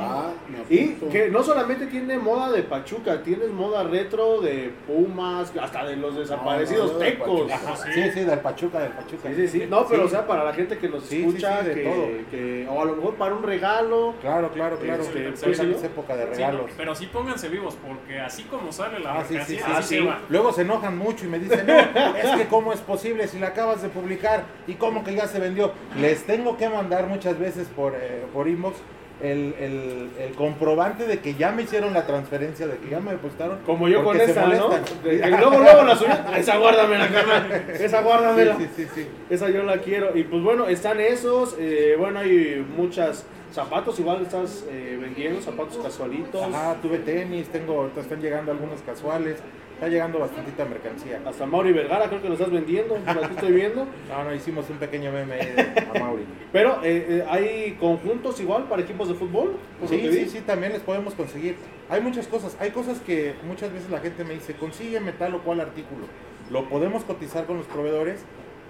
Y 0.69 0.87
que 1.11 1.29
no 1.29 1.43
solamente 1.43 1.85
tiene 1.85 2.17
moda 2.17 2.51
de 2.51 2.63
Pachuca, 2.63 3.21
tienes 3.21 3.49
moda 3.51 3.83
retro 3.83 4.41
de 4.41 4.73
Pumas, 4.87 5.51
hasta 5.61 5.85
de 5.85 5.95
los 5.97 6.15
desaparecidos 6.17 6.87
No, 6.87 6.93
no, 6.93 6.99
de 6.99 7.11
tecos. 7.11 7.41
Pachuca. 7.51 7.71
Ajá, 7.71 7.91
sí, 7.93 8.01
sí, 8.15 8.19
del 8.21 8.39
Pachuca, 8.39 8.79
del 8.79 8.91
Pachuca. 8.93 9.29
Sí, 9.29 9.35
sí, 9.35 9.47
sí. 9.47 9.67
No, 9.69 9.85
pero 9.87 10.01
Sí. 10.01 10.07
o 10.07 10.09
sea, 10.09 10.25
para 10.25 10.43
la 10.43 10.53
gente 10.53 10.79
que 10.79 10.89
nos 10.89 11.03
Sí, 11.03 11.17
sí, 11.21 11.27
escucha, 11.27 11.59
sí, 11.61 11.67
de 11.69 11.73
que, 11.75 11.83
todo. 11.83 12.07
que- 12.31 12.67
o 12.67 12.81
a 12.81 12.85
lo 12.85 12.95
mejor 12.95 13.13
para 13.13 13.35
un 13.35 13.43
regalo. 13.43 14.15
Claro, 14.21 14.49
claro, 14.51 14.77
claro. 14.79 15.03
Este, 15.03 15.21
Pues 15.29 15.41
pues, 15.43 15.57
sí, 15.59 15.71
es 15.77 15.83
época 15.83 16.15
de 16.15 16.23
Sí, 16.23 16.29
no, 16.31 16.35
regalos. 16.35 16.71
pero 16.75 16.95
sí 16.95 17.05
pónganse 17.13 17.47
vivos, 17.47 17.77
porque 17.87 18.19
así 18.19 18.41
como 18.45 18.71
sale 18.71 18.97
la 18.99 19.19
Ah, 19.19 19.23
sí, 19.27 19.37
sí, 19.45 19.57
sí, 19.57 19.61
así 19.71 19.83
sí. 19.97 20.01
se 20.01 20.07
va. 20.07 20.19
Luego 20.29 20.51
se 20.51 20.61
enojan 20.63 20.97
mucho 20.97 21.25
y 21.25 21.27
me 21.27 21.37
dicen, 21.37 21.67
no, 21.67 21.73
es 22.17 22.31
que 22.37 22.47
cómo 22.49 22.73
es 22.73 22.79
posible 22.79 23.27
si 23.27 23.37
la 23.37 23.49
acabas 23.49 23.83
de 23.83 23.89
publicar 23.89 24.45
y 24.65 24.73
cómo 24.73 25.03
que 25.03 25.10
ya 25.15 25.27
se 25.27 25.39
vendió. 25.39 25.71
Les 25.99 26.23
tengo 26.25 26.57
que 26.57 26.69
mandar 26.69 27.07
muchas 27.07 27.37
veces 27.39 27.67
por, 27.75 27.93
eh, 27.95 28.23
por 28.33 28.47
inbox 28.47 28.77
el, 29.21 29.53
el- 29.59 30.09
el 30.19 30.33
comprobante 30.33 31.05
de 31.05 31.19
que 31.19 31.35
ya 31.35 31.51
me 31.51 31.61
hicieron 31.61 31.93
la 31.93 32.07
transferencia, 32.07 32.65
de 32.65 32.77
que 32.77 32.89
ya 32.89 32.99
me 32.99 33.11
depositaron. 33.11 33.59
Como 33.67 33.87
yo 33.87 34.03
con 34.03 34.19
esa, 34.19 34.47
¿no? 34.47 34.69
De- 35.03 35.29
luego, 35.29 35.59
luego 35.59 35.83
la 35.83 35.95
subí. 35.95 36.09
Esa 36.37 36.57
guárdamela, 36.57 37.07
carnal. 37.07 37.65
Esa 37.79 38.01
guárdamela. 38.01 38.57
Sí, 38.57 38.67
sí, 38.75 38.87
sí. 38.95 39.07
Esa 39.29 39.49
yo 39.49 39.61
la 39.61 39.77
quiero. 39.77 40.17
Y 40.17 40.23
pues 40.23 40.41
bueno, 40.41 40.67
están 40.67 40.99
esos. 40.99 41.55
eh, 41.59 41.95
bueno, 41.99 42.19
hay 42.19 42.65
muchas 42.75 43.25
zapatos. 43.53 43.99
Igual 43.99 44.23
estás 44.23 44.65
eh, 44.71 44.97
vendiendo 44.99 45.39
zapatos 45.39 45.77
casualitos. 45.77 46.41
Ajá, 46.41 46.77
tuve 46.81 46.97
tenis, 46.97 47.47
tengo, 47.49 47.91
están 47.95 48.21
llegando 48.21 48.51
algunos 48.51 48.81
casuales, 48.81 49.37
está 49.81 49.89
llegando 49.89 50.19
bastantita 50.19 50.63
mercancía. 50.65 51.19
Hasta 51.25 51.47
Mauri 51.47 51.73
Vergara 51.73 52.07
creo 52.07 52.21
que 52.21 52.27
lo 52.27 52.35
estás 52.35 52.51
vendiendo. 52.51 52.99
Aquí 53.03 53.33
estoy 53.33 53.51
viendo. 53.51 53.87
No, 54.11 54.23
no, 54.25 54.35
hicimos 54.35 54.69
un 54.69 54.77
pequeño 54.77 55.11
meme 55.11 55.37
de- 55.37 55.61
a 55.95 55.99
Mauri. 55.99 56.23
Pero 56.51 56.81
eh, 56.83 57.05
eh, 57.09 57.25
hay 57.27 57.77
conjuntos 57.79 58.39
igual 58.41 58.65
para 58.65 58.83
equipos 58.83 59.07
de 59.07 59.15
fútbol. 59.15 59.53
lo 59.81 59.87
Sí, 59.87 60.07
sí, 60.11 60.29
sí, 60.29 60.41
también 60.41 60.73
les 60.73 60.81
podemos 60.81 61.15
conseguir. 61.15 61.55
Hay 61.89 61.99
muchas 62.01 62.27
cosas, 62.27 62.55
hay 62.59 62.69
cosas 62.69 62.99
que 62.99 63.33
muchas 63.47 63.73
veces 63.73 63.89
la 63.89 63.99
gente 63.99 64.23
me 64.23 64.35
dice, 64.35 64.53
consígueme 64.53 65.13
tal 65.13 65.33
o 65.33 65.39
cual 65.41 65.61
artículo. 65.61 66.05
Lo 66.51 66.69
podemos 66.69 67.03
cotizar 67.03 67.45
con 67.45 67.57
los 67.57 67.65
proveedores 67.65 68.19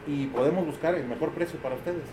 y 0.08 0.28
podemos 0.28 0.66
buscar 0.66 0.96
el 0.96 1.06
mejor 1.08 1.32
precio 1.32 1.60
para 1.60 1.76
ustedes. 1.76 2.04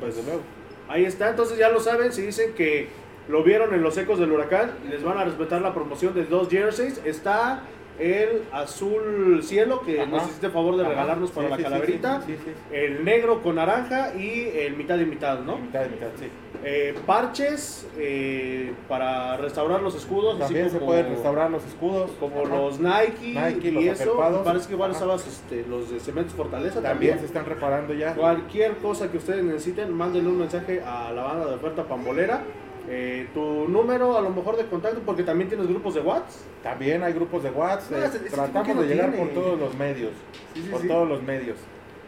Pues, 0.00 0.16
Desde 0.16 0.26
luego. 0.30 0.42
Ahí 0.88 1.04
está, 1.04 1.28
entonces 1.28 1.58
ya 1.58 1.68
lo 1.68 1.80
saben, 1.80 2.12
si 2.12 2.22
dicen 2.22 2.54
que 2.54 2.88
lo 3.28 3.42
vieron 3.42 3.74
en 3.74 3.82
los 3.82 3.96
ecos 3.98 4.18
del 4.18 4.32
huracán, 4.32 4.72
les 4.88 5.02
van 5.02 5.18
a 5.18 5.24
respetar 5.24 5.60
la 5.60 5.74
promoción 5.74 6.14
de 6.14 6.24
dos 6.24 6.48
jerseys. 6.48 7.00
Está 7.04 7.64
el 7.98 8.42
azul 8.52 9.40
cielo, 9.42 9.82
que 9.82 10.00
Ajá. 10.00 10.10
nos 10.10 10.24
hiciste 10.24 10.48
favor 10.50 10.76
de 10.76 10.82
Ajá. 10.82 10.90
regalarnos 10.90 11.30
para 11.30 11.46
Sí, 11.46 11.50
la 11.50 11.56
sí, 11.56 11.62
calaverita. 11.62 12.22
Sí. 12.26 12.36
El 12.72 13.04
negro 13.04 13.42
con 13.42 13.56
naranja 13.56 14.14
y 14.16 14.48
el 14.58 14.76
mitad 14.76 14.98
y 14.98 15.04
mitad, 15.06 15.40
¿no? 15.40 15.58
Mitad 15.58 15.84
y 15.86 15.88
mitad, 15.90 16.08
sí. 16.18 16.28
Eh, 16.64 16.94
parches 17.06 17.88
eh, 17.98 18.72
para 18.88 19.36
restaurar 19.36 19.82
los 19.82 19.94
escudos. 19.96 20.34
así 20.36 20.44
También 20.44 20.70
se 20.70 20.78
como- 20.78 20.86
pueden 20.92 21.08
restaurar 21.10 21.50
los 21.50 21.64
escudos. 21.64 22.10
Como 22.20 22.42
Ajá. 22.44 22.54
los 22.56 22.80
Nike, 22.80 23.34
Nike, 23.34 23.68
y 23.68 23.70
los 23.88 24.00
eso. 24.00 24.42
parece 24.44 24.68
que 24.68 24.74
igual 24.74 24.92
estabas 24.92 25.26
este, 25.26 25.64
los 25.68 25.90
de 25.90 25.98
Cementos 26.00 26.34
Fortaleza 26.34 26.74
También 26.80 26.92
también. 26.92 27.18
se 27.18 27.26
están 27.26 27.46
reparando 27.46 27.94
ya. 27.94 28.14
Cualquier 28.14 28.76
cosa 28.76 29.10
que 29.10 29.18
ustedes 29.18 29.42
necesiten, 29.44 29.92
mándenle 29.92 30.28
un 30.30 30.38
mensaje 30.38 30.80
a 30.82 31.10
la 31.12 31.22
banda 31.24 31.46
de 31.46 31.54
oferta 31.56 31.84
Pambolera. 31.84 32.42
Eh, 32.88 33.28
tu 33.32 33.68
número 33.68 34.16
a 34.18 34.20
lo 34.20 34.30
mejor 34.30 34.56
de 34.56 34.66
contacto, 34.66 35.00
porque 35.06 35.22
también 35.22 35.48
tienes 35.48 35.68
grupos 35.68 35.94
de 35.94 36.00
WhatsApp. 36.00 36.30
También 36.62 37.02
hay 37.02 37.12
grupos 37.12 37.42
de 37.42 37.50
WhatsApp. 37.50 37.90
No, 37.92 38.04
eh, 38.04 38.28
tratamos 38.30 38.78
de 38.80 38.86
llegar 38.86 39.12
tiene. 39.12 39.24
por 39.24 39.34
todos 39.34 39.58
los 39.58 39.74
medios. 39.76 40.12
Sí, 40.54 40.62
sí, 40.62 40.68
por 40.68 40.80
sí. 40.80 40.88
todos 40.88 41.08
los 41.08 41.22
medios. 41.22 41.56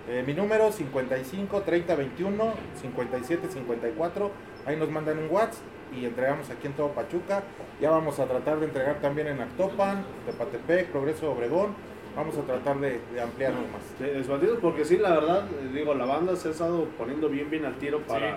Eh, 0.09 0.23
mi 0.27 0.35
número 0.35 0.71
55 0.71 1.63
30 1.63 1.95
21 1.95 2.53
57 2.83 3.49
54. 3.51 4.31
Ahí 4.67 4.77
nos 4.77 4.91
mandan 4.91 5.19
un 5.19 5.31
WhatsApp 5.31 5.63
y 5.97 6.05
entregamos 6.05 6.51
aquí 6.51 6.67
en 6.67 6.73
todo 6.75 6.89
Pachuca. 6.89 7.43
Ya 7.81 7.91
vamos 7.91 8.19
a 8.19 8.27
tratar 8.27 8.59
de 8.59 8.67
entregar 8.67 9.01
también 9.01 9.29
en 9.29 9.41
Actopan, 9.41 10.05
Tepatepec, 10.27 10.89
Progreso 10.89 11.31
Obregón. 11.33 11.75
Vamos 12.17 12.37
a 12.39 12.43
tratar 12.43 12.79
de, 12.79 13.01
de 13.13 13.21
ampliarnos 13.21 13.63
más. 13.73 13.83
Porque 14.61 14.85
sí, 14.85 14.99
la 14.99 15.11
verdad, 15.11 15.47
eh, 15.49 15.71
digo, 15.73 15.95
la 15.95 16.05
banda 16.05 16.37
se 16.37 16.49
ha 16.49 16.51
estado 16.53 16.85
poniendo 16.97 17.29
bien, 17.29 17.51
bien 17.51 17.65
al 17.65 17.75
tiro 17.77 18.01
para, 18.01 18.37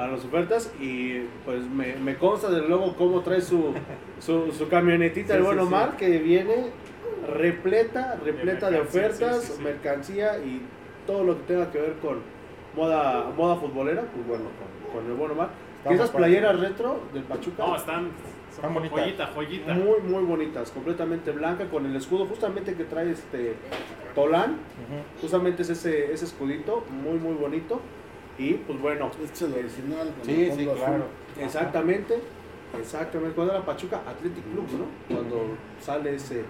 Para 0.00 0.12
las 0.12 0.24
ofertas. 0.24 0.72
Y 0.80 1.20
pues 1.44 1.68
me, 1.68 1.94
me 1.96 2.16
consta 2.16 2.48
de 2.50 2.62
luego 2.66 2.96
cómo 2.96 3.20
trae 3.20 3.42
su, 3.42 3.74
su, 4.18 4.50
su 4.52 4.68
camionetita, 4.68 5.34
Sí, 5.34 5.38
el 5.38 5.42
buen 5.44 5.58
sí, 5.58 5.62
sí. 5.62 5.66
Omar, 5.68 5.96
que 5.96 6.18
viene 6.18 6.70
repleta, 7.36 8.18
repleta 8.24 8.70
de, 8.70 8.78
mercancía, 8.78 9.00
ofertas, 9.02 9.40
sí, 9.42 9.46
sí, 9.48 9.52
sí. 9.58 9.62
mercancía 9.62 10.38
y 10.38 10.62
todo 11.06 11.22
lo 11.24 11.36
que 11.36 11.42
tenga 11.42 11.70
que 11.70 11.78
ver 11.80 11.94
con 12.00 12.18
moda, 12.74 13.30
moda 13.36 13.56
futbolera, 13.56 14.02
pues 14.14 14.26
bueno, 14.26 14.44
con, 14.90 15.02
con 15.02 15.10
el 15.10 15.16
buen 15.18 15.32
Omar. 15.32 15.48
Y 15.48 15.78
Estamos 15.80 15.98
esas 15.98 16.10
para- 16.10 16.24
playeras 16.26 16.60
retro 16.60 17.00
del 17.12 17.22
Pachuca. 17.24 17.66
No, 17.66 17.76
están, 17.76 18.08
Están 18.50 18.72
bonitas. 18.74 18.98
joyita, 19.00 19.26
joyita. 19.34 19.74
Muy, 19.74 20.00
muy 20.00 20.22
bonitas, 20.24 20.70
completamente 20.70 21.30
blanca, 21.30 21.66
con 21.68 21.84
el 21.84 21.94
escudo 21.96 22.24
justamente 22.26 22.74
que 22.74 22.84
trae 22.84 23.10
este 23.10 23.54
Tolán. 24.14 24.52
Ujú. 24.52 25.20
Justamente 25.22 25.60
es 25.62 25.70
ese, 25.70 26.10
ese 26.12 26.24
escudito, 26.24 26.84
muy, 26.90 27.18
muy 27.18 27.34
bonito. 27.34 27.80
Y 28.38 28.54
pues 28.54 28.80
bueno, 28.80 29.10
Este 29.22 29.32
es 29.32 29.42
el 29.42 29.54
original. 29.54 30.12
Sí, 30.22 30.50
sí, 30.56 30.64
claro. 30.64 31.04
exactamente, 31.38 32.18
exactamente. 32.78 33.34
Cuando 33.34 33.54
era 33.54 33.64
Pachuca 33.64 34.00
Athletic 34.06 34.44
Club, 34.52 34.66
¿no? 34.78 35.14
Cuando 35.14 35.56
sale 35.80 36.14
ese, 36.14 36.44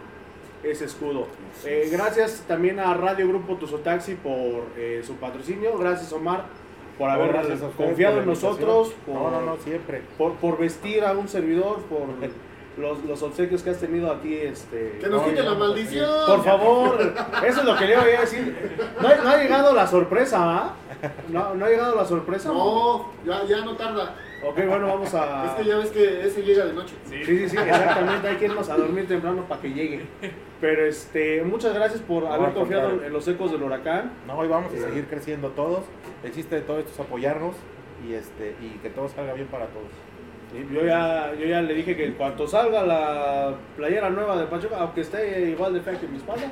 ese 0.62 0.84
escudo. 0.84 1.26
Eh, 1.64 1.88
gracias 1.90 2.44
también 2.46 2.78
a 2.78 2.94
Radio 2.94 3.28
Grupo 3.28 3.56
Tuzotaxi 3.56 4.14
por 4.14 4.66
eh, 4.76 5.02
su 5.04 5.14
patrocinio. 5.14 5.76
Gracias, 5.78 6.12
Omar, 6.12 6.44
por 6.98 7.10
haber 7.10 7.34
confiado 7.76 8.20
en 8.20 8.26
nosotros. 8.26 8.94
Por, 9.06 9.14
No, 9.14 9.30
no, 9.30 9.40
no, 9.40 9.56
siempre. 9.56 10.02
Por, 10.16 10.34
por 10.34 10.58
vestir 10.58 11.04
a 11.04 11.12
un 11.12 11.28
servidor, 11.28 11.78
por 11.82 12.00
los, 12.76 13.04
los 13.04 13.22
obsequios 13.22 13.62
que 13.62 13.70
has 13.70 13.78
tenido 13.78 14.10
aquí. 14.10 14.34
Este, 14.36 14.98
Que 15.00 15.08
nos 15.08 15.22
No, 15.22 15.28
quite 15.28 15.42
la 15.42 15.54
maldición. 15.54 16.10
Por 16.26 16.44
favor, 16.44 17.14
eso 17.46 17.60
es 17.60 17.64
lo 17.66 17.76
que 17.76 17.86
le 17.86 17.96
voy 17.96 18.10
a 18.10 18.20
decir. 18.20 18.78
No, 19.00 19.08
ha- 19.08 19.14
no 19.16 19.28
ha 19.30 19.36
llegado 19.36 19.74
la 19.74 19.86
sorpresa, 19.86 20.38
¿ah? 20.40 20.74
No, 21.28 21.54
no 21.54 21.64
ha 21.64 21.68
llegado 21.68 21.96
la 21.96 22.04
sorpresa. 22.04 22.48
No, 22.50 23.10
ya, 23.24 23.44
ya 23.44 23.64
no 23.64 23.74
tarda. 23.76 24.14
Ok, 24.42 24.56
bueno, 24.66 24.86
vamos 24.86 25.12
a. 25.14 25.46
Es 25.46 25.50
que 25.52 25.64
ya 25.64 25.76
ves 25.76 25.90
que 25.90 26.26
ese 26.26 26.42
llega 26.42 26.64
de 26.64 26.72
noche. 26.72 26.94
Sí. 27.04 27.24
Sí, 27.24 27.38
sí, 27.40 27.48
sí, 27.50 27.56
exactamente. 27.58 28.28
Hay 28.28 28.36
que 28.36 28.44
irnos 28.46 28.68
a 28.70 28.76
dormir 28.76 29.06
temprano 29.06 29.44
para 29.48 29.60
que 29.60 29.70
llegue. 29.72 30.06
Pero 30.62 30.84
este, 30.86 31.42
muchas 31.42 31.74
gracias 31.74 32.00
por 32.00 32.22
No, 32.22 32.32
haber 32.32 32.52
confiado 32.54 33.02
en 33.04 33.12
los 33.12 33.26
ecos 33.28 33.50
del 33.52 33.62
huracán. 33.62 34.12
No, 34.26 34.38
hoy 34.38 34.48
vamos 34.48 34.72
a 34.72 34.78
seguir 34.78 35.06
creciendo 35.08 35.48
todos. 35.50 35.84
El 36.22 36.32
chiste 36.32 36.54
de 36.54 36.60
todo 36.62 36.78
esto 36.78 36.90
es 36.92 37.00
apoyarnos 37.00 37.54
y 38.06 38.14
este 38.14 38.54
y 38.62 38.78
que 38.82 38.88
todo 38.90 39.08
salga 39.10 39.34
bien 39.34 39.48
para 39.48 39.66
todos. 39.66 39.88
Yo 40.72 40.84
ya, 40.84 41.32
yo 41.38 41.46
ya 41.46 41.62
le 41.62 41.74
dije 41.74 41.96
que 41.96 42.06
en 42.06 42.14
cuanto 42.14 42.46
salga 42.46 42.82
la 42.82 43.54
playera 43.76 44.10
nueva 44.10 44.36
de 44.36 44.46
Pachuca, 44.46 44.78
aunque 44.80 45.02
esté 45.02 45.48
igual 45.50 45.74
de 45.74 45.80
fea 45.80 45.98
que 45.98 46.08
mi 46.08 46.16
espalda, 46.16 46.50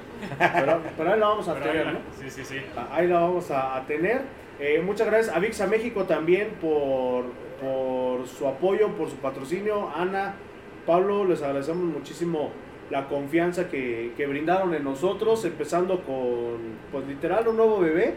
pero, 0.55 0.81
pero 0.97 1.12
ahí 1.12 1.19
la 1.19 1.27
vamos 1.29 1.49
a 1.49 1.55
Pero 1.55 1.66
tener, 1.66 1.87
la- 1.87 1.93
¿no? 1.93 1.99
Sí, 2.16 2.31
sí, 2.31 2.45
sí. 2.45 2.57
Ahí 2.93 3.09
la 3.09 3.19
vamos 3.20 3.51
a, 3.51 3.77
a 3.77 3.87
tener. 3.87 4.20
Eh, 4.61 4.81
muchas 4.85 5.09
gracias 5.09 5.35
a 5.35 5.41
VIXA 5.41 5.66
México 5.66 6.05
también 6.05 6.51
por, 6.61 7.25
por 7.61 8.27
su 8.29 8.47
apoyo, 8.47 8.89
por 8.97 9.11
su 9.11 9.16
patrocinio. 9.16 9.91
Ana, 9.95 10.35
Pablo, 10.87 11.25
les 11.25 11.43
agradecemos 11.43 11.83
muchísimo 11.83 12.51
la 12.91 13.09
confianza 13.09 13.69
que, 13.69 14.12
que 14.16 14.27
brindaron 14.27 14.75
en 14.75 14.85
nosotros, 14.85 15.45
empezando 15.45 16.03
con, 16.05 16.57
pues 16.93 17.05
literal, 17.07 17.49
un 17.49 17.57
nuevo 17.57 17.81
bebé. 17.81 18.15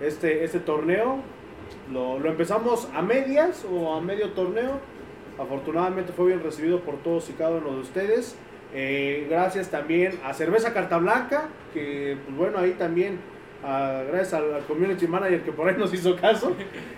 Este, 0.00 0.42
este 0.42 0.58
torneo 0.58 1.18
lo, 1.92 2.18
lo 2.18 2.28
empezamos 2.30 2.88
a 2.94 3.02
medias 3.02 3.64
o 3.70 3.94
a 3.94 4.00
medio 4.00 4.30
torneo. 4.30 4.80
Afortunadamente 5.38 6.12
fue 6.12 6.26
bien 6.26 6.42
recibido 6.42 6.80
por 6.80 6.96
todos 6.96 7.28
y 7.30 7.32
cada 7.32 7.56
uno 7.56 7.72
de 7.72 7.80
ustedes. 7.80 8.36
Eh, 8.74 9.26
gracias 9.28 9.70
también 9.70 10.18
a 10.24 10.32
Cerveza 10.32 10.72
Carta 10.72 10.98
Blanca, 10.98 11.48
que 11.74 12.16
pues 12.24 12.36
bueno, 12.36 12.58
ahí 12.58 12.72
también, 12.72 13.18
ah, 13.64 14.02
gracias 14.06 14.34
al, 14.34 14.54
al 14.54 14.62
community 14.64 15.06
manager 15.06 15.42
que 15.42 15.52
por 15.52 15.68
ahí 15.68 15.76
nos 15.76 15.92
hizo 15.92 16.16
caso. 16.16 16.54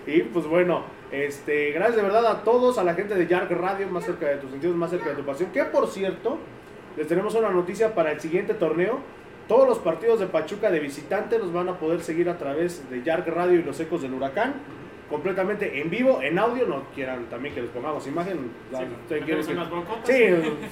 Y 0.06 0.20
pues 0.23 0.47
bueno, 0.47 0.82
este, 1.11 1.70
gracias 1.70 1.97
de 1.97 2.02
verdad 2.02 2.27
a 2.27 2.43
todos, 2.43 2.78
a 2.78 2.85
la 2.85 2.94
gente 2.94 3.15
de 3.15 3.27
Yark 3.27 3.51
Radio, 3.51 3.89
más 3.89 4.05
cerca 4.05 4.27
de 4.27 4.36
tus 4.36 4.51
sentidos, 4.51 4.77
más 4.77 4.90
cerca 4.90 5.11
de 5.11 5.16
tu 5.16 5.24
pasión. 5.24 5.51
Que 5.52 5.65
por 5.65 5.89
cierto, 5.89 6.39
les 6.97 7.09
tenemos 7.09 7.35
una 7.35 7.51
noticia 7.51 7.94
para 7.94 8.12
el 8.12 8.20
siguiente 8.20 8.55
torneo. 8.55 8.98
Todos 9.48 9.69
los 9.69 9.78
partidos 9.78 10.20
de 10.20 10.27
Pachuca 10.27 10.70
de 10.70 10.81
visitante 10.81 11.39
los 11.39 11.52
van 11.52 11.69
a 11.69 11.78
poder 11.78 12.01
seguir 12.01 12.28
a 12.31 12.39
través 12.39 12.89
de 12.90 13.02
Yark 13.02 13.27
Radio 13.28 13.61
y 13.61 13.62
los 13.62 13.78
ecos 13.78 14.02
del 14.02 14.15
huracán. 14.15 14.55
Completamente 15.15 15.81
en 15.81 15.91
vivo, 15.91 16.20
en 16.23 16.36
audio, 16.41 16.66
no 16.66 16.82
quieran 16.93 17.27
también 17.27 17.55
que 17.55 17.62
les 17.62 17.70
pongamos 17.70 18.05
imagen. 18.09 18.51
Sí, 18.70 18.74
¿ustedes 18.74 19.23
metemos 19.23 19.24
quieren 19.24 19.47
que- 19.47 19.53
unas 19.53 19.70
broncotas. 19.70 20.09
Sí, 20.09 20.24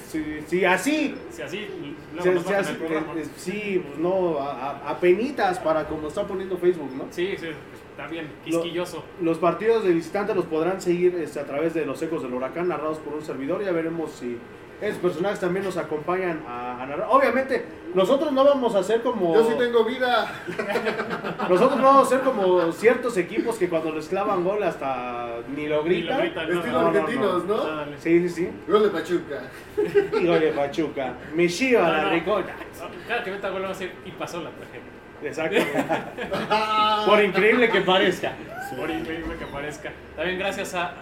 sí, 0.09 0.39
sí, 0.47 0.65
así. 0.65 1.15
Si 1.31 1.41
así, 1.41 1.67
luego 2.13 2.23
Sí, 2.23 2.37
sí, 2.39 2.43
bajan 2.49 2.61
así, 2.65 2.73
programa. 2.73 3.13
eh, 3.15 3.21
eh, 3.21 3.27
sí, 3.37 3.83
pues 3.87 3.99
no, 3.99 4.37
a, 4.39 4.97
penitas 4.99 5.59
para 5.59 5.85
como 5.85 6.09
está 6.09 6.27
poniendo 6.27 6.57
Facebook, 6.57 6.91
¿no? 6.93 7.05
Sí, 7.09 7.35
sí, 7.39 7.47
está 7.91 8.07
bien, 8.07 8.27
quisquilloso. 8.43 9.05
Los 9.21 9.37
partidos 9.37 9.85
de 9.85 9.93
visitante 9.93 10.35
los 10.35 10.43
podrán 10.45 10.81
seguir 10.81 11.15
este, 11.15 11.39
a 11.39 11.45
través 11.45 11.73
de 11.73 11.85
los 11.85 12.01
ecos 12.01 12.21
del 12.21 12.33
huracán 12.33 12.67
narrados 12.67 12.97
por 12.97 13.13
un 13.13 13.21
servidor. 13.21 13.63
Ya 13.63 13.71
veremos 13.71 14.11
si 14.11 14.37
esos 14.83 14.99
personajes 15.01 15.39
también 15.39 15.63
nos 15.65 15.77
acompañan 15.77 16.43
a, 16.47 16.81
a 16.81 16.85
narrar. 16.85 17.07
Obviamente, 17.09 17.65
nosotros 17.93 18.31
no 18.31 18.43
vamos 18.43 18.75
a 18.75 18.79
hacer 18.79 19.01
como. 19.01 19.33
Yo 19.33 19.43
sí 19.49 19.53
tengo 19.57 19.83
vida. 19.85 20.31
Nosotros 21.49 21.77
no 21.77 21.83
vamos 21.83 22.07
a 22.07 22.09
ser 22.09 22.21
como 22.21 22.71
ciertos 22.71 23.17
equipos 23.17 23.57
que 23.57 23.69
cuando 23.69 23.91
les 23.91 24.07
clavan 24.07 24.43
gol 24.43 24.61
hasta 24.63 25.37
ni 25.55 25.67
lo 25.67 25.83
Ni 25.83 26.01
lo 26.01 26.15
gritan. 26.15 26.19
gritan, 26.19 26.49
no, 26.49 26.59
Estilo 26.59 26.81
no, 26.81 26.87
argentinos, 26.87 27.45
¿no? 27.45 27.63
Sí, 27.99 28.27
sí, 28.27 28.29
sí. 28.29 28.49
Gol 28.67 28.83
de 28.83 28.89
Pachuca. 28.89 29.41
Y 30.19 30.25
gol 30.27 30.39
de 30.39 30.51
Pachuca. 30.51 31.13
Me 31.35 31.47
chiva 31.47 31.81
No, 31.83 31.91
la 31.93 32.01
no. 32.03 32.09
ricota. 32.11 32.53
Cada 33.07 33.23
que 33.23 33.31
meta 33.31 33.49
gol 33.49 33.63
va 33.63 33.69
a 33.69 33.73
ser 33.73 33.91
y 34.05 34.11
pasó 34.11 34.41
la 34.41 34.49
tragedia. 34.51 34.81
Exactamente. 35.21 35.85
Por 37.05 37.23
increíble 37.23 37.69
que 37.69 37.81
parezca. 37.81 38.33
Por 38.75 38.89
increíble 38.89 39.35
que 39.37 39.45
parezca. 39.45 39.91
También 40.15 40.39
gracias 40.39 40.73
a- 40.75 40.93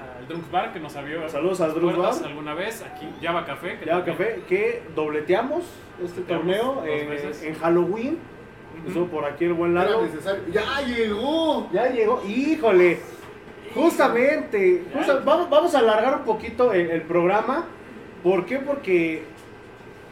Bar 0.51 0.73
que 0.73 0.79
nos 0.79 0.95
abrió 0.95 1.27
Saludos 1.29 1.59
Drunk 1.75 1.95
puertas 1.95 2.21
Bar. 2.21 2.29
alguna 2.29 2.53
vez. 2.53 2.81
Aquí 2.83 3.07
Java 3.21 3.45
Café. 3.45 3.77
que 3.79 3.85
también- 3.97 4.17
café, 4.17 4.41
que 4.47 4.83
dobleteamos 4.95 5.63
este 6.03 6.21
torneo 6.21 6.83
eh, 6.85 7.31
en 7.43 7.53
Halloween. 7.55 8.17
Estuvo 8.87 9.05
por 9.07 9.25
aquí 9.25 9.45
el 9.45 9.53
buen 9.53 9.73
necesario. 10.01 10.43
¡Ya 10.51 10.81
llegó! 10.81 11.69
Ya 11.71 11.87
llegó, 11.89 12.21
híjole. 12.27 12.99
Justamente, 13.75 14.83
justa- 14.93 15.21
vamos, 15.25 15.49
vamos 15.49 15.75
a 15.75 15.79
alargar 15.79 16.15
un 16.17 16.23
poquito 16.23 16.73
el, 16.73 16.89
el 16.91 17.01
programa. 17.03 17.65
¿Por 18.23 18.45
qué? 18.45 18.57
Porque 18.59 19.23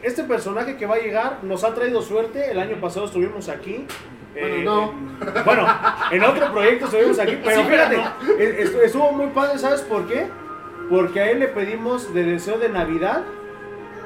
este 0.02 0.24
personaje 0.24 0.76
que 0.76 0.86
va 0.86 0.96
a 0.96 0.98
llegar 0.98 1.38
nos 1.42 1.62
ha 1.64 1.74
traído 1.74 2.00
suerte. 2.02 2.50
El 2.50 2.58
año 2.58 2.80
pasado 2.80 3.06
estuvimos 3.06 3.48
aquí. 3.48 3.86
Eh, 4.34 4.62
Bueno, 4.64 4.92
en- 5.20 5.44
bueno, 5.44 5.66
en 6.10 6.24
otro 6.24 6.52
proyecto 6.52 6.84
estuvimos 6.86 7.18
aquí, 7.18 7.38
pero 7.44 7.62
Sí, 7.62 7.68
fíjate, 7.68 7.96
es- 8.38 8.58
es- 8.70 8.74
estuvo 8.74 9.12
muy 9.12 9.28
padre, 9.28 9.58
¿sabes 9.58 9.80
por 9.82 10.06
qué? 10.06 10.28
Porque 10.88 11.20
a 11.20 11.30
él 11.30 11.40
le 11.40 11.48
pedimos 11.48 12.12
de 12.14 12.24
deseo 12.24 12.58
de 12.58 12.68
Navidad 12.68 13.22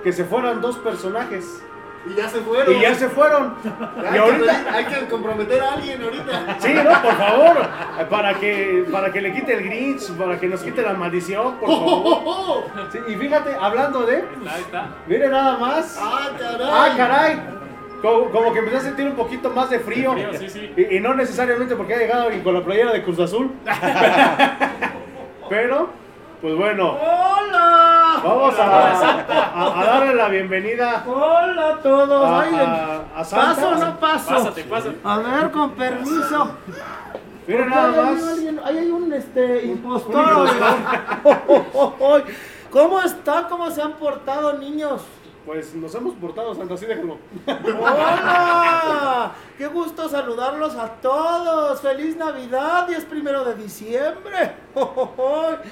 que 0.03 0.13
se 0.13 0.25
fueran 0.25 0.61
dos 0.61 0.77
personajes. 0.79 1.63
Y 2.07 2.15
ya 2.17 2.29
se 2.29 2.39
fueron. 2.41 2.75
Y 2.77 2.81
ya 2.83 2.95
se 2.95 3.09
fueron. 3.09 3.55
Hay 3.65 4.09
Y 4.09 4.13
que 4.13 4.19
ahorita, 4.19 4.45
pedir- 4.53 4.69
hay 4.75 4.85
que 4.85 5.07
comprometer 5.09 5.63
a 5.63 5.73
alguien 5.73 6.03
ahorita. 6.03 6.57
Sí, 6.59 6.75
no, 6.75 6.91
por 7.03 7.15
favor. 7.17 7.57
Para 8.11 8.35
que, 8.35 8.85
para 8.93 9.11
que 9.11 9.23
le 9.23 9.33
quite 9.33 9.55
el 9.55 9.65
Grinch, 9.65 10.11
para 10.13 10.39
que 10.39 10.47
nos 10.47 10.61
quite 10.61 10.83
la 10.83 10.93
maldición, 10.93 11.57
por 11.57 11.67
favor. 11.71 12.65
Sí, 12.93 12.99
y 13.09 13.15
fíjate, 13.17 13.57
hablando 13.59 14.05
de. 14.05 14.17
Ahí 14.17 14.23
está, 14.35 14.55
ahí 14.55 14.61
está. 14.61 14.89
Mire 15.07 15.29
nada 15.29 15.57
más. 15.57 15.99
¡Ah, 15.99 16.29
caray! 16.39 16.69
¡Ah, 16.71 16.95
caray! 16.95 17.41
Como, 18.05 18.31
como 18.31 18.53
que 18.53 18.59
empecé 18.59 18.77
a 18.77 18.81
sentir 18.81 19.07
un 19.07 19.15
poquito 19.15 19.49
más 19.49 19.71
de 19.71 19.81
frío. 19.81 20.13
Frío, 20.13 20.29
sí, 20.39 20.51
sí. 20.51 20.75
Y, 20.77 20.97
y 20.97 21.01
no 21.01 21.15
necesariamente 21.15 21.75
porque 21.75 21.95
ha 21.95 21.99
llegado 21.99 22.25
alguien 22.25 22.43
con 22.43 22.53
la 22.53 22.61
playera 22.63 22.93
de 22.93 23.03
Cruz 23.03 23.19
Azul. 23.19 23.51
Pero, 25.49 25.89
pues 26.43 26.55
bueno, 26.55 26.99
¡Hola! 27.01 28.21
vamos 28.23 28.59
a, 28.59 28.65
a- 28.65 29.81
a 29.81 29.85
darle 29.87 30.15
la 30.17 30.29
bienvenida 30.29 31.03
¡Hola 31.07 31.69
a 31.69 31.79
todos! 31.83 32.25
a, 32.27 32.41
a- 33.17 33.21
a 33.21 33.25
Santa. 33.25 33.47
¿Paso 33.55 33.69
o 33.71 33.75
no 33.75 33.99
paso? 34.01 34.29
Pásate, 34.35 34.65
pásate. 34.65 34.97
A 35.05 35.19
ver, 35.19 35.51
con 35.51 35.71
permiso. 35.73 36.57
Mire 37.47 37.63
Ahí 37.63 37.69
nada 37.71 37.89
hay 38.09 38.15
más. 38.17 38.29
alguien- 38.29 38.61
Ahí 38.65 38.79
hay 38.79 38.91
un 38.91 39.13
este, 39.15 39.65
impostor. 39.67 40.49
¿Cómo 42.71 43.01
está? 43.03 43.47
¿Cómo 43.49 43.71
se 43.71 43.81
han 43.83 43.93
portado, 43.95 44.55
niños? 44.59 45.03
Pues 45.45 45.75
nos 45.75 45.95
hemos 45.95 46.15
portado, 46.15 46.55
Santa, 46.55 46.75
así 46.75 46.87
déjenlo. 46.87 47.19
¡Hola! 47.47 49.35
¡Qué 49.59 49.67
gusto 49.67 50.09
saludarlos 50.09 50.75
a 50.75 50.89
todos! 51.03 51.81
¡Feliz 51.83 52.17
Navidad! 52.17 52.89
Y 52.89 52.95
es 52.95 53.05
primero 53.05 53.45
de 53.45 53.55
diciembre. 53.55 54.57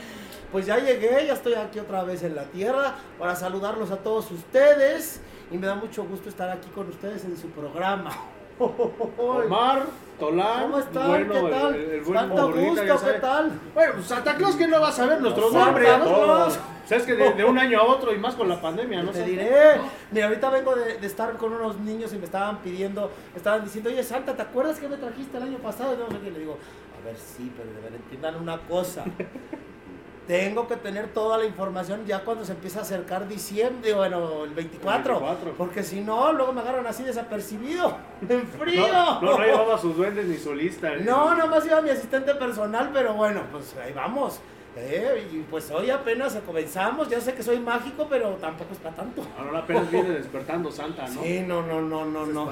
Pues 0.53 0.67
ya 0.67 0.77
llegué, 0.77 1.27
ya 1.27 1.33
estoy 1.33 1.55
aquí 1.55 1.79
otra 1.79 2.05
vez 2.05 2.23
en 2.23 2.37
la 2.37 2.45
tierra 2.45 2.97
para 3.19 3.35
saludarlos 3.35 3.91
a 3.91 3.97
todos 3.97 4.31
ustedes. 4.31 5.23
Y 5.51 5.57
me 5.57 5.67
da 5.67 5.75
mucho 5.75 6.05
gusto 6.05 6.29
estar 6.29 6.51
aquí 6.51 6.69
con 6.75 6.89
ustedes 6.89 7.25
en 7.25 7.39
su 7.39 7.49
programa. 7.49 8.11
Omar, 9.17 9.87
Tolán. 10.23 10.63
¿Cómo 10.63 10.79
están? 10.79 11.09
Bueno, 11.09 11.35
¿Qué 11.35 11.51
tal? 11.51 11.75
el, 11.75 11.91
el 11.91 12.01
buen 12.03 12.19
Tanto 12.19 12.47
Burrita, 12.47 12.69
gusto, 12.69 12.85
ya 12.87 13.13
¿qué 13.13 13.19
tal? 13.19 13.53
Bueno, 13.75 13.93
pues 13.95 14.07
Santa 14.07 14.37
Claus 14.37 14.55
que 14.55 14.69
no 14.69 14.81
va 14.81 14.89
a 14.89 14.93
saber 14.93 15.21
nuestros 15.21 15.51
Santa 15.51 15.67
nombres. 15.67 16.59
Sabes 16.87 17.05
que 17.07 17.15
de, 17.15 17.33
de 17.33 17.45
un 17.45 17.59
año 17.59 17.81
a 17.81 17.83
otro 17.85 18.15
y 18.15 18.19
más 18.19 18.37
con 18.37 18.49
la 18.49 18.61
pandemia, 18.61 19.03
¿no? 19.03 19.11
Te 19.11 19.19
Santa? 19.19 19.31
diré. 19.31 19.81
Mira, 20.13 20.27
ahorita 20.29 20.51
vengo 20.51 20.77
de, 20.77 20.99
de 20.99 21.07
estar 21.09 21.37
con 21.37 21.53
unos 21.53 21.77
niños 21.81 22.13
y 22.13 22.19
me 22.19 22.25
estaban 22.27 22.59
pidiendo, 22.59 23.11
estaban 23.35 23.65
diciendo, 23.65 23.91
oye 23.91 24.05
Santa, 24.05 24.37
¿te 24.37 24.43
acuerdas 24.43 24.79
que 24.79 24.87
me 24.87 24.97
trajiste 24.97 25.39
el 25.39 25.43
año 25.43 25.59
pasado? 25.59 25.95
Y 25.95 25.99
no 25.99 26.07
sé 26.09 26.23
qué. 26.23 26.31
Le 26.31 26.39
digo, 26.39 26.57
a 27.01 27.05
ver, 27.05 27.17
sí, 27.17 27.51
pero 27.57 27.91
de 27.91 27.97
entiendan 27.97 28.37
una 28.37 28.59
cosa. 28.59 29.03
Tengo 30.27 30.69
que 30.69 30.77
tener 30.77 31.09
toda 31.09 31.37
la 31.37 31.45
información 31.45 32.07
ya 32.07 32.21
cuando 32.25 32.45
se 32.45 32.53
empieza 32.53 32.79
a 32.79 32.83
acercar 32.83 33.27
diciembre, 33.27 33.93
bueno, 33.93 34.45
el 34.45 34.51
24. 34.51 35.15
24. 35.19 35.53
Porque 35.55 35.83
si 35.83 36.01
no, 36.01 36.33
luego 36.33 36.53
me 36.53 36.61
agarran 36.61 36.87
así 36.87 37.03
desapercibido, 37.03 37.97
en 38.29 38.47
frío. 38.47 38.87
No, 38.87 39.21
no, 39.21 39.39
no 39.39 39.45
llevaba 39.45 39.79
sus 39.79 39.97
duendes 39.97 40.27
ni 40.27 40.37
su 40.37 40.55
lista. 40.55 40.93
¿eh? 40.93 41.01
No, 41.05 41.35
nomás 41.35 41.67
iba 41.67 41.81
mi 41.81 41.91
asistente 41.91 42.35
personal, 42.37 42.91
pero 42.93 43.15
bueno, 43.15 43.43
pues 43.51 43.75
ahí 43.85 43.93
vamos. 43.93 44.41
Eh, 44.75 45.29
y 45.31 45.39
pues 45.51 45.71
hoy 45.71 45.91
apenas 45.91 46.35
comenzamos, 46.47 47.09
ya 47.09 47.21
sé 47.21 47.35
que 47.35 47.43
soy 47.43 47.59
mágico, 47.59 48.07
pero 48.09 48.31
tampoco 48.37 48.73
es 48.73 48.79
para 48.79 48.97
tanto. 48.97 49.23
Ahora 49.39 49.59
apenas 49.59 49.91
viene 49.91 50.11
despertando 50.19 50.73
Santa, 50.73 51.09
¿no? 51.09 51.23
Sí, 51.23 51.41
no, 51.47 51.63
no, 51.63 51.83
no, 51.83 52.07
no, 52.07 52.25
no. 52.25 52.49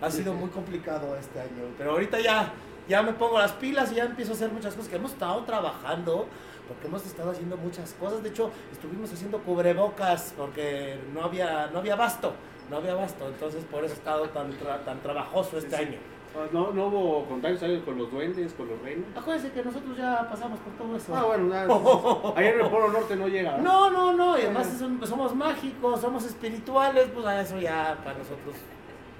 Ha 0.00 0.10
sido 0.10 0.32
muy 0.32 0.48
complicado 0.48 1.14
este 1.16 1.40
año, 1.40 1.64
pero 1.76 1.90
ahorita 1.90 2.20
ya, 2.20 2.52
ya 2.88 3.02
me 3.02 3.12
pongo 3.12 3.38
las 3.38 3.52
pilas 3.52 3.92
y 3.92 3.96
ya 3.96 4.04
empiezo 4.04 4.32
a 4.32 4.34
hacer 4.36 4.50
muchas 4.50 4.74
cosas 4.74 4.88
que 4.88 4.96
hemos 4.96 5.12
estado 5.12 5.42
trabajando, 5.42 6.26
porque 6.68 6.86
hemos 6.86 7.04
estado 7.06 7.30
haciendo 7.30 7.56
muchas 7.56 7.94
cosas. 7.94 8.22
De 8.22 8.28
hecho, 8.28 8.50
estuvimos 8.70 9.12
haciendo 9.12 9.38
cubrebocas 9.38 10.34
porque 10.36 10.98
no 11.14 11.24
había, 11.24 11.68
no 11.72 11.78
había 11.78 11.94
abasto, 11.94 12.32
no 12.70 12.76
había 12.76 12.92
abasto. 12.92 13.26
Entonces, 13.28 13.64
por 13.64 13.84
eso 13.84 13.94
he 13.94 13.96
estado 13.96 14.28
tan, 14.28 14.52
tra- 14.52 14.84
tan 14.84 15.00
trabajoso 15.00 15.58
este 15.58 15.70
Sí, 15.76 15.76
sí. 15.82 15.88
año. 15.88 15.98
Ah, 16.36 16.46
No, 16.52 16.70
no 16.72 16.88
hubo 16.88 17.24
contagios 17.24 17.62
ahí 17.62 17.80
con 17.80 17.96
los 17.96 18.10
duendes, 18.12 18.52
con 18.52 18.68
los 18.68 18.78
reinos. 18.82 19.06
Acuérdense 19.16 19.50
que 19.50 19.64
nosotros 19.64 19.96
ya 19.96 20.28
pasamos 20.28 20.58
por 20.60 20.72
todo 20.74 20.94
eso. 20.96 21.16
Ah, 21.16 21.24
bueno, 21.24 21.44
nada. 21.46 21.66
Ahí 22.36 22.46
en 22.48 22.60
el 22.60 22.66
Polo 22.68 22.88
Norte 22.92 23.16
no 23.16 23.26
llega. 23.28 23.56
¿no? 23.56 23.62
No, 23.62 23.90
no, 23.90 24.12
no, 24.12 24.38
y 24.38 24.42
además 24.42 24.66
son- 24.78 25.00
somos 25.06 25.34
mágicos, 25.34 26.00
somos 26.02 26.24
espirituales, 26.26 27.08
pues 27.14 27.24
a 27.26 27.40
eso 27.40 27.58
ya 27.58 27.96
para 28.04 28.18
nosotros 28.18 28.54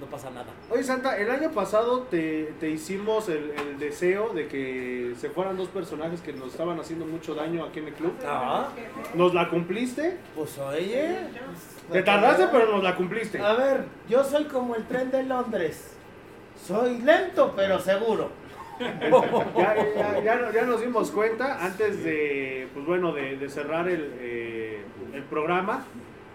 no 0.01 0.07
pasa 0.07 0.31
nada. 0.31 0.47
Oye, 0.71 0.83
Santa, 0.83 1.17
el 1.19 1.31
año 1.31 1.51
pasado 1.51 2.03
te, 2.03 2.53
te 2.61 2.71
hicimos 2.71 3.29
el, 3.29 3.53
el 3.53 3.79
deseo 3.79 4.31
de 4.33 4.47
que 4.47 5.15
se 5.19 5.31
fueran 5.31 5.57
dos 5.57 5.69
personajes 5.69 6.21
que 6.21 6.33
nos 6.33 6.53
estaban 6.53 6.79
haciendo 6.79 7.05
mucho 7.05 7.35
daño 7.35 7.65
aquí 7.65 7.81
en 7.81 7.89
el 7.89 7.95
club. 7.95 8.13
Ah, 8.25 8.69
¿Nos 9.15 9.35
la 9.35 9.49
cumpliste? 9.49 10.17
pues 10.35 10.57
oye. 10.59 11.19
Te 11.91 12.03
tardaste, 12.03 12.47
pero 12.53 12.71
nos 12.73 12.83
la 12.83 12.95
cumpliste. 12.95 13.41
A 13.41 13.55
ver, 13.55 13.85
yo 14.09 14.23
soy 14.23 14.45
como 14.45 14.77
el 14.77 14.85
tren 14.87 15.11
de 15.11 15.23
Londres. 15.25 15.95
Soy 16.67 16.99
lento, 17.01 17.55
pero 17.57 17.79
seguro. 17.81 18.31
Ya, 18.81 19.75
ya, 19.97 20.21
ya, 20.23 20.53
ya 20.53 20.63
nos 20.63 20.81
dimos 20.81 21.11
cuenta 21.11 21.65
antes 21.65 22.05
de, 22.05 22.69
pues 22.73 22.87
bueno, 22.87 23.13
de, 23.13 23.37
de 23.37 23.49
cerrar 23.49 23.89
el, 23.89 24.13
eh, 24.21 24.83
el 25.15 25.23
programa. 25.25 25.85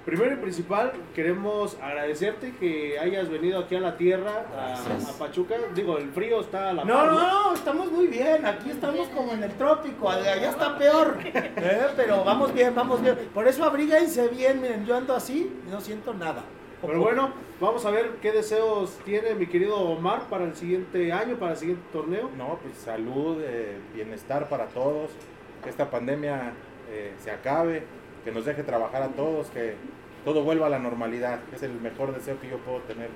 Primero 0.05 0.33
y 0.33 0.35
principal, 0.35 0.91
queremos 1.15 1.77
agradecerte 1.81 2.53
que 2.59 2.99
hayas 2.99 3.29
venido 3.29 3.59
aquí 3.59 3.75
a 3.75 3.79
la 3.79 3.95
tierra, 3.95 4.45
a, 4.53 5.17
Pachuca. 5.17 5.55
Digo, 5.73 5.97
el 5.97 6.09
frío 6.11 6.41
está 6.41 6.71
a 6.71 6.73
la 6.73 6.83
No, 6.83 6.93
par, 6.93 7.11
no, 7.11 7.21
no, 7.21 7.53
estamos 7.53 7.89
muy 7.89 8.07
bien. 8.07 8.45
Aquí 8.45 8.69
estamos 8.69 9.07
como 9.09 9.31
en 9.31 9.43
el 9.43 9.51
trópico. 9.53 10.09
Allá 10.09 10.49
está 10.49 10.77
peor. 10.77 11.17
Eh, 11.55 11.87
Pero 11.95 12.23
vamos 12.23 12.53
bien, 12.53 12.75
vamos 12.75 13.01
bien. 13.01 13.17
Por 13.33 13.47
eso 13.47 13.63
abríguense 13.63 14.27
bien. 14.27 14.61
Miren, 14.61 14.85
yo 14.85 14.97
ando 14.97 15.15
así 15.15 15.49
y 15.65 15.71
no 15.71 15.79
siento 15.79 16.13
nada. 16.13 16.43
Pero 16.85 16.99
bueno, 16.99 17.31
vamos 17.61 17.85
a 17.85 17.91
ver 17.91 18.17
qué 18.21 18.33
deseos 18.33 18.99
tiene 19.05 19.35
mi 19.35 19.47
querido 19.47 19.77
Omar 19.77 20.23
para 20.29 20.43
el 20.43 20.55
siguiente 20.55 21.13
año, 21.13 21.37
para 21.37 21.53
el 21.53 21.57
siguiente 21.57 21.83
torneo. 21.93 22.29
No, 22.37 22.59
pues 22.61 22.75
salud, 22.77 23.37
eh, 23.41 23.77
bienestar 23.93 24.49
para 24.49 24.65
todos, 24.65 25.11
que 25.63 25.69
esta 25.69 25.89
pandemia 25.89 26.51
eh, 26.91 27.13
se 27.19 27.31
acabe, 27.31 27.83
que 28.25 28.31
nos 28.31 28.45
deje 28.45 28.63
trabajar 28.63 29.03
a 29.03 29.09
todos, 29.09 29.47
que 29.49 29.75
todo 30.23 30.43
vuelva 30.43 30.67
a 30.67 30.69
la 30.69 30.79
normalidad, 30.79 31.39
es 31.53 31.63
el 31.63 31.73
mejor 31.81 32.13
deseo 32.13 32.39
que 32.39 32.49
yo 32.49 32.57
puedo 32.59 32.79
tener 32.81 33.09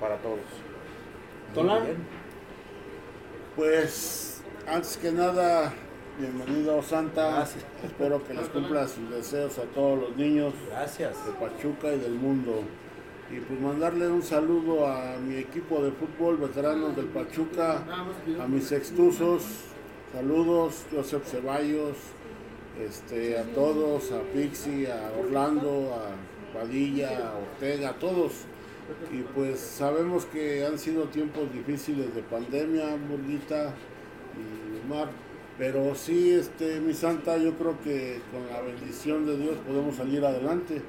para 0.00 0.16
todos. 0.18 0.38
Tolán. 1.54 1.82
Pues, 3.56 4.42
antes 4.66 4.96
que 4.96 5.12
nada, 5.12 5.72
bienvenido 6.18 6.82
Santa. 6.82 7.30
Gracias. 7.30 7.64
Espero 7.84 8.24
que 8.24 8.34
les 8.34 8.48
cumpla 8.48 8.86
sus 8.88 9.10
deseos 9.10 9.58
a 9.58 9.62
todos 9.62 10.00
los 10.00 10.16
niños 10.16 10.54
Gracias. 10.70 11.24
de 11.26 11.32
Pachuca 11.32 11.92
y 11.92 11.98
del 11.98 12.14
mundo. 12.14 12.62
Y 13.30 13.40
pues 13.40 13.60
mandarle 13.60 14.08
un 14.08 14.22
saludo 14.22 14.86
a 14.86 15.16
mi 15.16 15.36
equipo 15.36 15.82
de 15.82 15.90
fútbol, 15.92 16.36
veteranos 16.36 16.94
del 16.94 17.06
Pachuca, 17.06 17.82
a 18.40 18.46
mis 18.46 18.70
extusos, 18.70 19.44
saludos, 20.12 20.84
Joseph 20.92 21.24
Ceballos, 21.24 21.96
este, 22.80 23.38
a 23.38 23.44
todos, 23.54 24.12
a 24.12 24.20
Pixie, 24.32 24.90
a 24.90 25.12
Orlando, 25.18 25.94
a 25.94 26.33
Padilla, 26.54 27.34
Ortega, 27.36 27.92
todos. 27.98 28.32
Y 29.12 29.22
pues 29.34 29.58
sabemos 29.60 30.26
que 30.26 30.64
han 30.64 30.78
sido 30.78 31.04
tiempos 31.04 31.52
difíciles 31.52 32.14
de 32.14 32.22
pandemia, 32.22 32.96
Murguita 32.96 33.74
y 34.36 34.88
Mar. 34.88 35.08
Pero 35.58 35.94
sí, 35.94 36.32
este, 36.32 36.80
mi 36.80 36.94
santa, 36.94 37.36
yo 37.36 37.54
creo 37.54 37.80
que 37.82 38.20
con 38.32 38.46
la 38.52 38.60
bendición 38.60 39.26
de 39.26 39.36
Dios 39.36 39.56
podemos 39.66 39.96
salir 39.96 40.24
adelante 40.24 40.82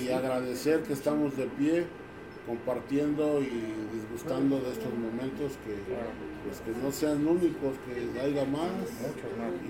y 0.00 0.10
agradecer 0.10 0.82
que 0.82 0.92
estamos 0.92 1.36
de 1.36 1.46
pie 1.46 1.84
compartiendo 2.46 3.42
y 3.42 3.74
disgustando 3.92 4.58
de 4.60 4.72
estos 4.72 4.92
momentos 4.94 5.52
que, 5.66 5.74
pues, 6.44 6.60
que 6.64 6.82
no 6.82 6.90
sean 6.90 7.26
únicos, 7.26 7.74
que 7.84 8.20
haya 8.20 8.44
más 8.46 8.70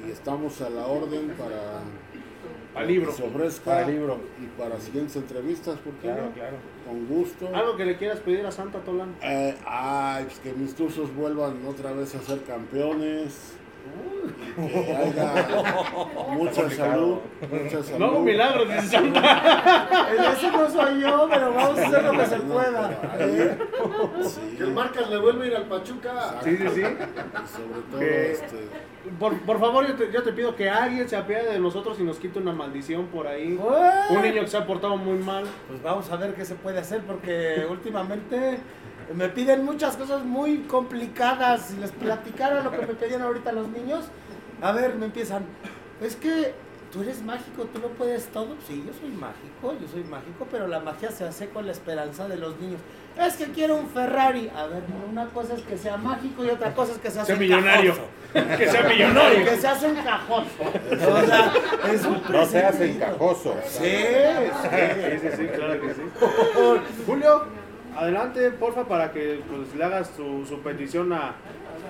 y 0.06 0.10
estamos 0.12 0.60
a 0.60 0.70
la 0.70 0.86
orden 0.86 1.28
para 1.36 1.82
Al 2.78 2.86
libro. 2.88 3.12
se 3.12 3.22
ofrezca 3.22 3.64
Para 3.64 3.82
el 3.86 3.92
libro. 3.94 4.18
y 4.40 4.46
para 4.60 4.78
siguientes 4.80 5.16
entrevistas, 5.16 5.78
¿por 5.78 5.92
qué 5.94 6.09
Claro, 6.09 6.24
no? 6.26 6.32
claro. 6.32 6.56
Con 6.86 7.06
gusto. 7.06 7.48
Algo 7.55 7.76
que 7.76 7.84
le 7.84 7.96
quieras 7.96 8.20
pedir 8.20 8.44
a 8.46 8.50
Santa 8.50 8.78
Tolán. 8.80 9.14
Eh, 9.22 9.55
ay, 9.66 10.24
pues 10.24 10.38
que 10.40 10.52
mis 10.52 10.74
tuzos 10.74 11.14
vuelvan 11.14 11.64
otra 11.66 11.92
vez 11.92 12.14
a 12.14 12.20
ser 12.22 12.42
campeones. 12.44 13.55
Y 14.60 14.66
que 14.69 14.93
haya 14.97 15.32
mucha 16.31 16.69
salud. 16.70 17.19
Mucha 17.51 17.82
salud. 17.82 17.98
No 17.98 18.05
hago 18.06 18.20
milagros, 18.20 18.69
dice 18.69 18.89
Santa. 18.89 20.09
Ese 20.32 20.51
no 20.51 20.69
soy 20.69 21.01
yo, 21.01 21.28
pero 21.31 21.52
vamos 21.55 21.78
a 21.78 21.86
hacer 21.86 22.02
lo 22.05 22.12
que 22.12 22.27
se 22.27 22.36
pueda. 22.40 22.90
¿eh? 23.20 23.59
Sí, 24.23 24.40
Que 24.56 24.62
el 24.65 24.73
Marcas 24.73 25.09
le 25.10 25.19
vuelva 25.19 25.44
a 25.44 25.47
ir 25.47 25.55
al 25.56 25.65
Pachuca. 25.65 26.35
Sí, 26.43 26.56
sí, 26.56 26.65
sí. 26.74 26.82
sobre 26.82 27.81
todo, 27.90 28.01
Que- 28.01 28.32
este, 28.32 28.56
Por, 29.19 29.39
por 29.43 29.60
favor, 29.60 29.86
yo 29.86 29.94
te, 29.94 30.10
yo 30.12 30.23
te 30.24 30.32
pido 30.32 30.56
que 30.56 30.69
alguien 30.69 31.09
se 31.09 31.16
apiade 31.16 31.52
de 31.52 31.59
nosotros 31.60 31.98
y 32.01 32.02
nos 32.02 32.19
quite 32.19 32.40
una 32.40 32.52
maldición 32.52 33.06
por 33.06 33.28
ahí. 33.28 33.59
Un 34.10 34.23
niño 34.23 34.40
que 34.43 34.48
se 34.48 34.56
ha 34.56 34.66
portado 34.66 34.97
muy 34.97 35.19
mal. 35.19 35.44
Pues 35.69 35.81
vamos 35.82 36.10
a 36.10 36.16
ver 36.16 36.35
qué 36.35 36.44
se 36.44 36.56
puede 36.56 36.81
hacer 36.81 37.02
porque 37.02 37.65
últimamente 37.70 38.59
me 39.14 39.28
piden 39.28 39.64
muchas 39.64 39.97
cosas 39.97 40.24
muy 40.24 40.59
complicadas. 40.62 41.66
Si 41.70 41.76
les 41.76 41.93
platicara 41.93 42.62
lo 42.62 42.70
que 42.70 42.78
me 42.86 42.94
pedían 42.94 43.22
ahorita 43.22 43.52
los 43.52 43.68
niños, 43.68 44.05
a 44.62 44.72
ver, 44.72 44.94
me 44.97 45.06
empiezan, 45.06 45.44
es 46.01 46.16
que 46.16 46.52
tú 46.93 47.02
eres 47.02 47.22
mágico, 47.22 47.64
tú 47.72 47.80
lo 47.80 47.89
puedes 47.90 48.26
todo. 48.28 48.56
Sí, 48.66 48.82
yo 48.86 48.93
soy 48.98 49.10
mágico, 49.10 49.74
yo 49.80 49.89
soy 49.89 50.05
mágico, 50.05 50.47
pero 50.51 50.66
la 50.66 50.80
magia 50.80 51.10
se 51.10 51.24
hace 51.24 51.48
con 51.48 51.66
la 51.66 51.72
esperanza 51.72 52.28
de 52.28 52.36
los 52.36 52.59
niños. 52.60 52.80
Es 53.18 53.35
que 53.36 53.47
quiero 53.47 53.76
un 53.76 53.89
Ferrari. 53.89 54.48
A 54.55 54.66
ver, 54.66 54.82
una 55.10 55.26
cosa 55.26 55.55
es 55.55 55.62
que 55.62 55.76
sea 55.76 55.97
mágico 55.97 56.44
y 56.44 56.51
otra 56.51 56.72
cosa 56.74 56.93
es 56.93 56.98
que 56.98 57.10
se 57.10 57.18
hace 57.20 57.32
Sea 57.32 57.40
millonario. 57.40 57.94
Que 58.32 58.68
sea 58.68 58.82
millonario. 58.85 59.44
que 59.44 59.56
se 59.56 59.66
hace 59.68 59.89
encajoso. 59.89 60.47
O 60.62 61.26
sea, 61.26 61.52
es 61.93 62.05
un 62.05 62.22
No 62.30 62.47
se 62.47 62.59
hace 62.64 62.78
presentido. 62.78 63.06
encajoso. 63.06 63.56
Sí, 63.66 63.80
Sí, 63.80 65.18
sí, 65.20 65.28
sí, 65.36 65.47
claro 65.48 65.80
que 65.80 65.94
sí. 65.94 66.02
Julio, 67.06 67.44
adelante, 67.99 68.51
porfa, 68.53 68.85
para 68.85 69.12
que 69.12 69.43
pues, 69.49 69.75
le 69.75 69.85
hagas 69.85 70.11
su, 70.16 70.45
su 70.47 70.61
petición 70.61 71.12
a, 71.12 71.35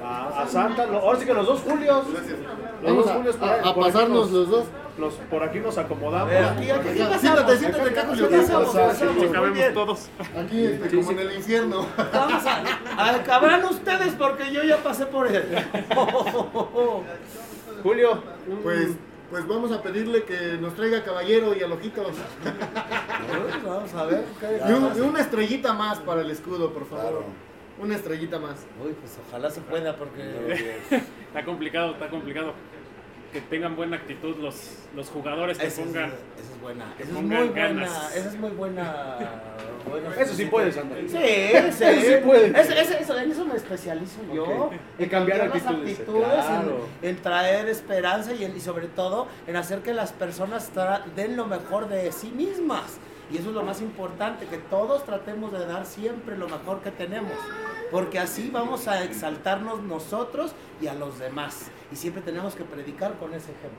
a, 0.05 0.43
a 0.43 0.47
Santa. 0.47 0.87
Lo- 0.87 0.99
Ahora 1.01 1.19
sí 1.19 1.27
que 1.27 1.35
los 1.35 1.47
dos 1.47 1.61
Julios. 1.61 2.05
Los 2.09 2.83
Vamos 2.83 3.05
dos 3.05 3.11
a, 3.13 3.15
Julios 3.17 3.37
por, 3.37 3.49
a- 3.49 3.63
por 3.63 3.69
aquí 3.71 3.81
pasarnos 3.81 4.19
nos, 4.19 4.31
los 4.31 4.49
dos. 4.51 4.65
nos- 4.99 5.15
por 5.15 5.43
aquí 5.43 5.59
nos 5.61 5.77
acomodamos. 5.79 6.33
Aquí, 6.33 6.71
aquí. 6.71 6.89
Siéntate, 7.19 7.57
siéntate 7.59 7.91
acá, 7.91 8.03
¿Qué 8.03 8.09
Julio. 8.09 8.31
pasamos? 8.31 8.71
¿Qué 8.73 8.79
pasa? 8.79 9.07
¿Qué 9.07 9.15
pasamos? 9.27 9.41
Muy 9.49 9.51
bien. 9.51 9.75
todos. 9.75 10.09
Aquí, 10.45 10.65
este, 10.65 10.97
como 10.97 11.11
en 11.13 11.19
el 11.19 11.33
infierno. 11.37 11.87
Vamos 12.13 12.47
a, 12.47 12.63
a- 13.03 13.15
acabarán 13.17 13.65
ustedes 13.65 14.15
porque 14.15 14.53
yo 14.53 14.63
ya 14.63 14.77
pasé 14.79 15.07
por 15.07 15.27
él. 15.27 15.45
Julio, 17.83 18.23
un- 18.49 18.57
Pues, 18.63 18.89
pues 19.31 19.47
vamos 19.47 19.73
a 19.73 19.83
pedirle 19.83 20.25
que 20.25 20.57
nos 20.61 20.75
traiga 20.75 21.03
caballero 21.05 21.55
y 21.55 21.63
alojitos. 21.63 22.13
Vamos 23.65 23.95
a 23.95 24.05
ver. 24.07 24.25
¿qué 24.41 24.61
Y, 24.69 24.73
un- 24.73 24.89
pasa? 24.89 24.99
y 24.99 25.01
una 25.03 25.21
estrellita 25.21 25.73
más 25.75 25.99
para 26.01 26.23
el 26.23 26.31
escudo, 26.31 26.73
por 26.73 26.87
favor. 26.87 27.03
Claro. 27.05 27.25
Una 27.81 27.95
estrellita 27.95 28.39
más. 28.39 28.57
Uy, 28.85 28.95
pues 29.01 29.19
ojalá 29.29 29.51
se 29.51 29.61
pueda 29.61 29.97
porque... 29.97 30.79
Está 31.29 31.45
complicado, 31.45 31.93
está 31.93 32.09
complicado. 32.09 32.53
Que 33.33 33.41
tengan 33.43 33.77
buena 33.77 33.97
actitud 33.97 34.37
los, 34.39 34.57
los 34.97 35.09
jugadores 35.11 35.59
que 35.59 35.67
Esa 35.67 35.83
es, 35.83 35.87
pongan. 35.87 36.07
esa 36.07 36.55
es 36.55 36.61
buena. 36.63 36.95
que 36.97 37.03
Esa 37.03 37.13
es 37.13 37.19
muy 37.23 37.37
buena. 37.49 38.09
Esa 38.15 38.29
es 38.29 38.39
muy 38.39 38.51
buena. 38.51 39.17
Eso 40.19 40.35
sí 40.35 40.45
puede, 40.47 40.73
Santa. 40.73 40.97
Sí, 41.01 41.09
sí. 41.09 41.19
Eso 41.85 42.01
sí 42.01 42.17
puede. 42.25 42.47
Eso, 42.61 42.73
eso- 42.73 42.95
eso- 42.99 43.19
en 43.19 43.31
eso 43.31 43.45
me 43.45 43.57
especializo 43.57 44.21
yo. 44.35 44.71
En 44.99 45.05
En 45.05 45.09
cambiar 45.11 45.39
las 45.49 45.55
actitudes, 45.67 45.99
actitudes, 46.01 46.29
claro. 46.29 46.87
en, 47.03 47.09
en 47.11 47.17
traer 47.23 47.69
esperanza 47.69 48.33
y, 48.35 48.45
en- 48.45 48.57
y 48.57 48.61
sobre 48.61 48.87
todo 48.87 49.29
en 49.47 49.57
hacer 49.57 49.81
que 49.81 49.93
las 49.95 50.13
personas 50.13 50.71
tra- 50.75 51.05
den 51.17 51.37
lo 51.37 51.47
mejor 51.47 51.89
de 51.89 52.11
sí 52.13 52.31
mismas. 52.35 52.99
Y 53.31 53.37
eso 53.37 53.51
es 53.51 53.55
lo 53.55 53.63
más 53.63 53.81
importante, 53.83 54.47
que 54.47 54.59
todos 54.59 55.05
tratemos 55.05 55.53
de 55.53 55.67
dar 55.67 55.85
siempre 55.85 56.37
lo 56.37 56.49
mejor 56.49 56.81
que 56.81 56.91
tenemos. 56.91 57.33
Porque 57.91 58.19
así 58.19 58.51
vamos 58.51 58.89
a 58.89 59.05
exaltarnos 59.05 59.83
nosotros 59.83 60.53
y 60.81 60.87
a 60.87 60.95
los 60.95 61.19
demás. 61.19 61.71
Y 61.93 61.97
siempre 61.97 62.23
tenemos 62.23 62.55
que 62.55 62.65
predicar 62.65 63.15
con 63.19 63.35
ese 63.35 63.53
ejemplo. 63.53 63.79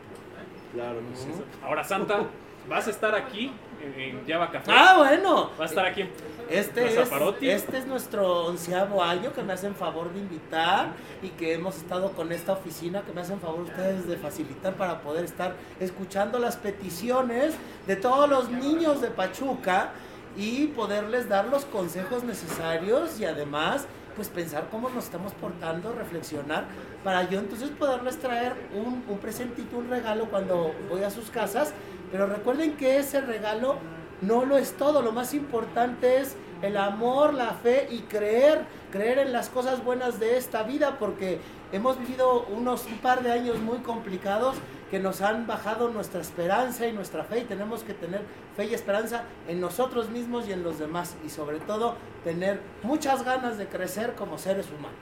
Claro 0.73 0.99
que 0.99 1.15
sí. 1.15 1.29
Ahora, 1.63 1.83
Santa, 1.83 2.27
vas 2.69 2.87
a 2.87 2.91
estar 2.91 3.15
aquí 3.15 3.51
en, 3.83 3.99
en 3.99 4.27
Java 4.27 4.51
Café. 4.51 4.71
Ah, 4.73 4.95
bueno. 4.97 5.51
Va 5.59 5.65
a 5.65 5.67
estar 5.67 5.85
aquí 5.85 6.01
en 6.01 6.11
Este 6.49 6.81
Plaza 6.81 7.17
es, 7.41 7.63
este 7.63 7.77
es 7.79 7.87
nuestro 7.87 8.45
onceavo 8.45 9.03
año 9.03 9.33
que 9.33 9.41
me 9.41 9.53
hacen 9.53 9.75
favor 9.75 10.13
de 10.13 10.19
invitar 10.19 10.89
y 11.21 11.29
que 11.29 11.53
hemos 11.53 11.77
estado 11.77 12.11
con 12.11 12.31
esta 12.31 12.53
oficina 12.53 13.01
que 13.01 13.11
me 13.11 13.21
hacen 13.21 13.39
favor 13.39 13.61
ustedes 13.61 14.07
de 14.07 14.17
facilitar 14.17 14.75
para 14.75 15.01
poder 15.01 15.25
estar 15.25 15.55
escuchando 15.79 16.39
las 16.39 16.55
peticiones 16.55 17.55
de 17.87 17.95
todos 17.95 18.29
los 18.29 18.49
niños 18.49 19.01
de 19.01 19.09
Pachuca 19.09 19.91
y 20.37 20.67
poderles 20.67 21.27
dar 21.27 21.45
los 21.45 21.65
consejos 21.65 22.23
necesarios 22.23 23.19
y 23.19 23.25
además 23.25 23.87
pues 24.15 24.27
pensar 24.27 24.67
cómo 24.69 24.89
nos 24.89 25.05
estamos 25.05 25.33
portando, 25.33 25.93
reflexionar 25.93 26.65
para 27.03 27.29
yo 27.29 27.39
entonces 27.39 27.69
poderles 27.69 28.19
traer 28.19 28.53
un, 28.73 29.03
un 29.07 29.17
presentito, 29.19 29.77
un 29.77 29.89
regalo 29.89 30.25
cuando 30.25 30.73
voy 30.89 31.03
a 31.03 31.09
sus 31.09 31.29
casas, 31.29 31.73
pero 32.11 32.27
recuerden 32.27 32.75
que 32.77 32.97
ese 32.97 33.21
regalo 33.21 33.77
no 34.21 34.45
lo 34.45 34.57
es 34.57 34.73
todo, 34.73 35.01
lo 35.01 35.11
más 35.11 35.33
importante 35.33 36.19
es 36.19 36.35
el 36.61 36.75
amor, 36.77 37.33
la 37.33 37.51
fe 37.51 37.87
y 37.89 37.99
creer, 38.01 38.65
creer 38.91 39.19
en 39.19 39.31
las 39.31 39.49
cosas 39.49 39.83
buenas 39.83 40.19
de 40.19 40.37
esta 40.37 40.63
vida, 40.63 40.97
porque 40.99 41.39
hemos 41.71 41.97
vivido 41.99 42.45
unos 42.47 42.85
un 42.85 42.97
par 42.97 43.23
de 43.23 43.31
años 43.31 43.59
muy 43.59 43.77
complicados 43.79 44.57
que 44.91 44.99
nos 44.99 45.21
han 45.21 45.45
bajado 45.45 45.89
nuestra 45.89 46.19
esperanza 46.19 46.87
y 46.87 46.91
nuestra 46.91 47.23
fe 47.23 47.39
y 47.39 47.43
tenemos 47.43 47.83
que 47.83 47.93
tener 47.93 48.21
fe 48.57 48.65
y 48.65 48.73
esperanza 48.73 49.23
en 49.47 49.61
nosotros 49.61 50.09
mismos 50.09 50.47
y 50.47 50.51
en 50.51 50.63
los 50.63 50.79
demás 50.79 51.15
y 51.25 51.29
sobre 51.29 51.59
todo 51.59 51.95
tener 52.23 52.59
muchas 52.83 53.23
ganas 53.23 53.57
de 53.57 53.67
crecer 53.67 54.15
como 54.15 54.37
seres 54.37 54.67
humanos. 54.67 54.97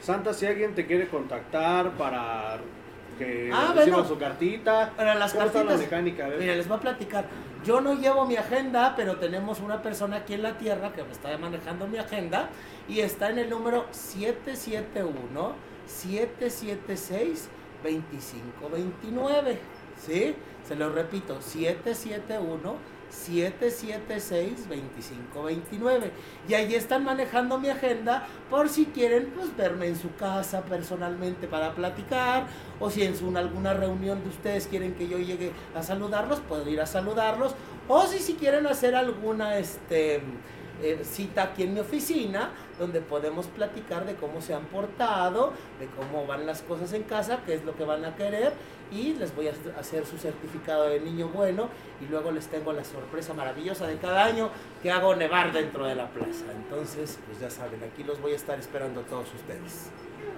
Santa, 0.00 0.32
si 0.34 0.46
alguien 0.46 0.74
te 0.74 0.86
quiere 0.86 1.08
contactar 1.08 1.92
para 1.92 2.58
que 3.18 3.50
Ah, 3.52 3.72
bueno. 3.74 4.04
su 4.04 4.18
cartita. 4.18 4.90
Para 4.96 5.14
las 5.14 5.32
¿Cómo 5.32 5.44
está 5.46 5.58
la 5.60 5.64
cartitas, 5.70 5.80
mecánica? 5.90 6.28
Mira, 6.38 6.54
les 6.54 6.68
voy 6.68 6.76
a 6.78 6.80
platicar. 6.80 7.24
Yo 7.64 7.80
no 7.80 7.94
llevo 7.94 8.26
mi 8.26 8.36
agenda, 8.36 8.94
pero 8.96 9.16
tenemos 9.16 9.60
una 9.60 9.80
persona 9.82 10.16
aquí 10.18 10.34
en 10.34 10.42
la 10.42 10.58
tierra 10.58 10.92
que 10.92 11.02
me 11.02 11.12
está 11.12 11.36
manejando 11.38 11.86
mi 11.86 11.98
agenda 11.98 12.48
y 12.88 13.00
está 13.00 13.30
en 13.30 13.38
el 13.38 13.50
número 13.50 13.86
771 13.90 15.54
776 15.86 17.48
2529. 17.82 19.58
¿Sí? 19.96 20.34
Se 20.66 20.74
lo 20.76 20.90
repito, 20.90 21.40
771 21.40 22.76
776 23.14 24.68
2529 24.68 26.10
y 26.48 26.54
ahí 26.54 26.74
están 26.74 27.04
manejando 27.04 27.58
mi 27.58 27.68
agenda 27.68 28.26
por 28.50 28.68
si 28.68 28.86
quieren 28.86 29.32
pues 29.34 29.56
verme 29.56 29.86
en 29.86 29.96
su 29.96 30.14
casa 30.16 30.62
personalmente 30.62 31.46
para 31.46 31.74
platicar 31.74 32.46
o 32.80 32.90
si 32.90 33.02
en 33.02 33.36
alguna 33.36 33.74
reunión 33.74 34.22
de 34.22 34.28
ustedes 34.28 34.66
quieren 34.66 34.94
que 34.94 35.08
yo 35.08 35.18
llegue 35.18 35.52
a 35.74 35.82
saludarlos 35.82 36.40
puedo 36.40 36.68
ir 36.68 36.80
a 36.80 36.86
saludarlos. 36.86 37.54
O 37.88 38.06
si 38.06 38.18
si 38.18 38.34
quieren 38.34 38.66
hacer 38.66 38.94
alguna 38.94 39.58
este 39.58 40.22
eh, 40.82 41.00
cita 41.04 41.44
aquí 41.44 41.62
en 41.62 41.74
mi 41.74 41.80
oficina 41.80 42.50
donde 42.78 43.00
podemos 43.00 43.46
platicar 43.46 44.04
de 44.06 44.16
cómo 44.16 44.40
se 44.40 44.54
han 44.54 44.64
portado, 44.64 45.52
de 45.78 45.86
cómo 45.86 46.26
van 46.26 46.46
las 46.46 46.62
cosas 46.62 46.92
en 46.92 47.04
casa, 47.04 47.40
qué 47.46 47.54
es 47.54 47.64
lo 47.64 47.76
que 47.76 47.84
van 47.84 48.04
a 48.04 48.16
querer 48.16 48.52
y 48.94 49.14
les 49.14 49.34
voy 49.34 49.48
a 49.48 49.52
hacer 49.78 50.06
su 50.06 50.16
certificado 50.16 50.88
de 50.88 51.00
niño 51.00 51.28
bueno 51.28 51.68
y 52.00 52.06
luego 52.06 52.30
les 52.30 52.46
tengo 52.46 52.72
la 52.72 52.84
sorpresa 52.84 53.34
maravillosa 53.34 53.86
de 53.86 53.96
cada 53.96 54.24
año 54.24 54.50
que 54.82 54.90
hago 54.90 55.16
nevar 55.16 55.52
dentro 55.52 55.86
de 55.86 55.96
la 55.96 56.08
plaza. 56.08 56.44
Entonces, 56.54 57.18
pues 57.26 57.40
ya 57.40 57.50
saben, 57.50 57.80
aquí 57.82 58.04
los 58.04 58.20
voy 58.20 58.32
a 58.32 58.36
estar 58.36 58.58
esperando 58.58 59.00
a 59.00 59.04
todos 59.04 59.26
ustedes. 59.34 59.90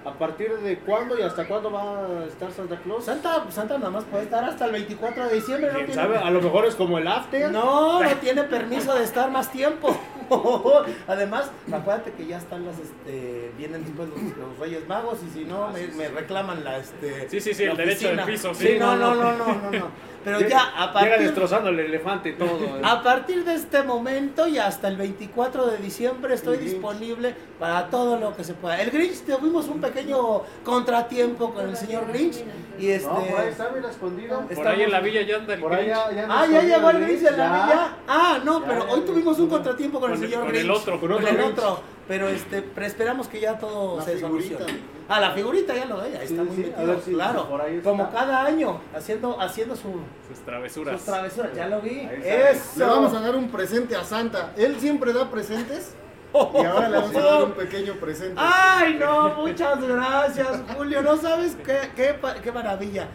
¿A 0.05 0.13
partir 0.13 0.51
de 0.57 0.79
cuándo 0.79 1.17
y 1.17 1.21
hasta 1.21 1.47
cuándo 1.47 1.71
va 1.71 2.05
a 2.05 2.25
estar 2.25 2.51
Santa 2.51 2.77
Claus? 2.77 3.05
Santa, 3.05 3.45
Santa 3.51 3.77
nada 3.77 3.91
más 3.91 4.05
puede 4.05 4.23
estar 4.23 4.43
hasta 4.43 4.65
el 4.65 4.71
24 4.71 5.27
de 5.27 5.35
diciembre. 5.35 5.67
No 5.67 5.73
¿Quién 5.73 5.85
tiene, 5.87 6.01
sabe? 6.01 6.17
A 6.17 6.31
lo 6.31 6.41
mejor 6.41 6.65
es 6.65 6.75
como 6.75 6.97
el 6.97 7.07
after. 7.07 7.51
no, 7.51 8.01
no 8.01 8.15
tiene 8.17 8.43
permiso 8.43 8.95
de 8.95 9.03
estar 9.03 9.29
más 9.29 9.51
tiempo. 9.51 9.97
Además, 11.07 11.51
acuérdate 11.71 12.11
que 12.11 12.25
ya 12.27 12.37
están 12.37 12.65
las, 12.65 12.75
este, 12.79 13.51
vienen 13.57 13.83
después 13.85 14.09
los, 14.09 14.19
los 14.37 14.59
Reyes 14.59 14.87
Magos 14.87 15.19
y 15.27 15.29
si 15.37 15.45
no, 15.45 15.69
me, 15.69 15.87
me 15.87 16.07
reclaman 16.09 16.63
la, 16.63 16.77
este... 16.77 17.29
Sí, 17.29 17.39
sí, 17.41 17.53
sí, 17.53 17.65
la 17.65 17.71
el 17.71 17.77
derecho 17.77 18.07
del 18.09 18.19
oficina. 18.19 18.25
piso, 18.25 18.53
Sí, 18.53 18.67
sí. 18.73 18.79
no, 18.79 18.95
no, 18.95 19.15
no, 19.15 19.33
no, 19.33 19.45
no, 19.47 19.71
no. 19.71 20.07
Pero 20.23 20.39
Llega- 20.39 20.49
ya, 20.49 20.59
a 20.75 20.87
Llega 20.87 20.93
partir, 20.93 21.19
destrozando 21.19 21.69
el 21.69 21.79
elefante 21.79 22.29
y 22.29 22.33
todo. 22.33 22.57
eh. 22.59 22.81
a 22.83 23.01
partir 23.01 23.45
de 23.45 23.53
este 23.53 23.81
momento 23.83 24.45
y 24.47 24.57
hasta 24.57 24.89
el 24.89 24.97
24 24.97 25.67
de 25.67 25.77
diciembre 25.77 26.33
estoy 26.33 26.57
disponible 26.57 27.33
para 27.59 27.87
todo 27.89 28.17
lo 28.19 28.35
que 28.35 28.43
se 28.43 28.53
pueda. 28.53 28.81
El 28.81 28.91
Grinch, 28.91 29.21
tuvimos 29.25 29.67
un 29.69 29.79
pequeño 29.79 30.41
contratiempo 30.65 31.53
con 31.53 31.69
el 31.69 31.77
señor 31.77 32.07
Grinch 32.09 32.43
y 32.77 32.89
este... 32.89 33.07
No, 33.07 33.15
por 33.23 33.39
ahí 33.39 33.47
está, 33.49 33.71
mira, 33.73 33.89
escondido. 33.89 34.41
Por 34.53 34.67
ahí 34.67 34.81
en 34.83 34.91
la 34.91 34.99
villa 34.99 35.21
ya 35.21 35.37
anda 35.37 35.53
el 35.53 35.59
Por 35.61 35.73
ahí 35.73 35.85
Grinch. 35.85 35.97
ya, 35.97 36.11
ya 36.11 36.27
Ah, 36.29 36.45
ya 36.45 36.61
llegó 36.61 36.89
el 36.89 36.99
Grinch 37.05 37.23
en 37.23 37.37
la 37.37 37.45
villa. 37.53 37.95
Ah, 38.07 38.39
no, 38.43 38.63
pero 38.65 38.85
hoy 38.91 39.01
tuvimos 39.01 39.39
un 39.39 39.47
contratiempo 39.47 39.99
con, 39.99 40.09
Con 40.09 40.16
el 40.16 40.16
el- 40.21 40.29
señor 40.29 40.45
con 40.45 40.55
el 40.55 40.71
otro, 40.71 40.99
con 40.99 41.09
Con 41.09 41.17
otro 41.23 41.29
el 41.29 41.41
otro. 41.41 41.79
Pero 42.07 42.29
este, 42.29 42.61
pero 42.61 42.85
esperamos 42.87 43.27
que 43.27 43.41
ya 43.41 43.57
todo 43.59 43.97
La 43.97 44.03
se 44.03 44.15
figurita. 44.15 44.57
solucione. 44.59 44.79
Ah, 45.09 45.19
la 45.19 45.31
figurita 45.31 45.75
ya 45.75 45.85
lo 45.85 45.97
ve, 45.97 46.17
ahí 46.17 46.25
está 46.25 46.27
Sí, 46.27 46.33
muy 46.47 46.55
sí, 46.55 46.61
metido, 46.63 46.87
ver 46.87 46.97
claro. 46.99 47.49
por 47.49 47.61
ahí 47.61 47.75
está. 47.77 47.89
Como 47.89 48.09
cada 48.11 48.43
año, 48.45 48.79
haciendo, 48.95 49.39
haciendo 49.41 49.75
su, 49.75 49.89
Sus 50.27 50.39
travesuras. 50.45 50.95
sus 50.95 51.05
travesuras, 51.05 51.53
ya 51.53 51.67
lo 51.67 51.81
vi. 51.81 52.07
Eso. 52.23 52.79
Le 52.79 52.85
vamos 52.85 53.13
a 53.13 53.19
dar 53.19 53.35
un 53.35 53.49
presente 53.49 53.95
a 53.95 54.03
Santa. 54.05 54.53
Él 54.57 54.77
siempre 54.79 55.11
da 55.11 55.29
presentes. 55.29 55.95
Y 56.33 56.65
ahora 56.65 56.89
le 56.89 56.97
vamos 56.99 57.15
a 57.15 57.21
dar 57.21 57.43
un 57.43 57.51
pequeño 57.53 57.93
presente. 57.95 58.35
Ay, 58.37 58.97
no, 58.99 59.29
muchas 59.35 59.81
gracias, 59.81 60.61
Julio. 60.77 61.01
No 61.01 61.17
sabes 61.17 61.57
qué, 61.65 61.89
qué, 61.95 62.15
qué 62.43 62.51
maravilla. 62.51 63.07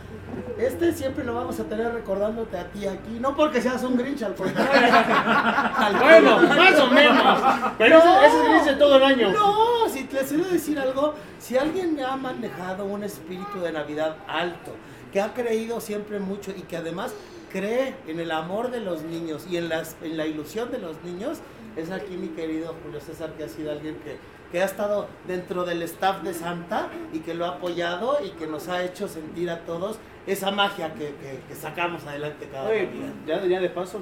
Este 0.58 0.92
siempre 0.92 1.24
lo 1.24 1.34
vamos 1.34 1.58
a 1.60 1.64
tener 1.64 1.92
recordándote 1.92 2.56
a 2.58 2.68
ti 2.70 2.86
aquí. 2.86 3.18
No 3.20 3.34
porque 3.36 3.60
seas 3.60 3.82
un 3.82 3.96
Grinch, 3.96 4.22
al 4.22 4.34
contrario. 4.34 4.92
Al 5.76 5.96
Bueno, 5.96 6.38
más 6.40 6.80
o 6.80 6.86
menos. 6.88 7.38
Pero 7.78 7.98
No. 7.98 8.22
ese, 8.22 8.26
ese 8.26 8.36
es 8.38 8.48
Grinch 8.48 8.64
de 8.66 8.74
todo 8.74 8.96
el 8.96 9.02
año. 9.04 9.32
No, 9.32 9.88
si 9.88 10.04
te 10.04 10.18
quiero 10.18 10.44
decir 10.44 10.78
algo, 10.78 11.14
si 11.38 11.56
alguien 11.56 11.98
ha 12.00 12.16
manejado 12.16 12.84
un 12.84 13.04
espíritu 13.04 13.60
de 13.60 13.72
Navidad 13.72 14.16
alto, 14.28 14.72
que 15.12 15.20
ha 15.20 15.34
creído 15.34 15.80
siempre 15.80 16.18
mucho 16.20 16.52
y 16.56 16.62
que 16.62 16.76
además 16.76 17.12
cree 17.50 17.94
en 18.06 18.18
el 18.20 18.30
amor 18.30 18.70
de 18.70 18.80
los 18.80 19.02
niños 19.02 19.46
y 19.50 19.58
en, 19.58 19.68
las, 19.68 19.96
en 20.02 20.16
la 20.16 20.26
ilusión 20.26 20.70
de 20.70 20.78
los 20.78 20.96
niños, 21.04 21.38
es 21.76 21.90
aquí 21.90 22.16
mi 22.16 22.28
querido 22.28 22.74
Julio 22.82 23.00
César, 23.00 23.32
que 23.36 23.44
ha 23.44 23.48
sido 23.48 23.72
alguien 23.72 23.96
que, 23.96 24.16
que 24.50 24.62
ha 24.62 24.64
estado 24.64 25.06
dentro 25.26 25.64
del 25.64 25.82
staff 25.82 26.22
de 26.22 26.32
Santa 26.34 26.88
y 27.12 27.18
que 27.20 27.34
lo 27.34 27.44
ha 27.44 27.48
apoyado 27.56 28.18
y 28.24 28.30
que 28.30 28.46
nos 28.46 28.68
ha 28.68 28.82
hecho 28.84 29.06
sentir 29.08 29.50
a 29.50 29.60
todos 29.66 29.98
esa 30.26 30.50
magia 30.50 30.92
que, 30.94 31.06
que- 31.06 31.40
que 31.48 31.54
sacamos 31.54 32.04
adelante 32.06 32.48
cada 32.52 32.68
Oye, 32.70 32.84
Navidad. 32.86 33.12
ya, 33.26 33.44
ya 33.46 33.60
de 33.60 33.70
paso, 33.70 34.00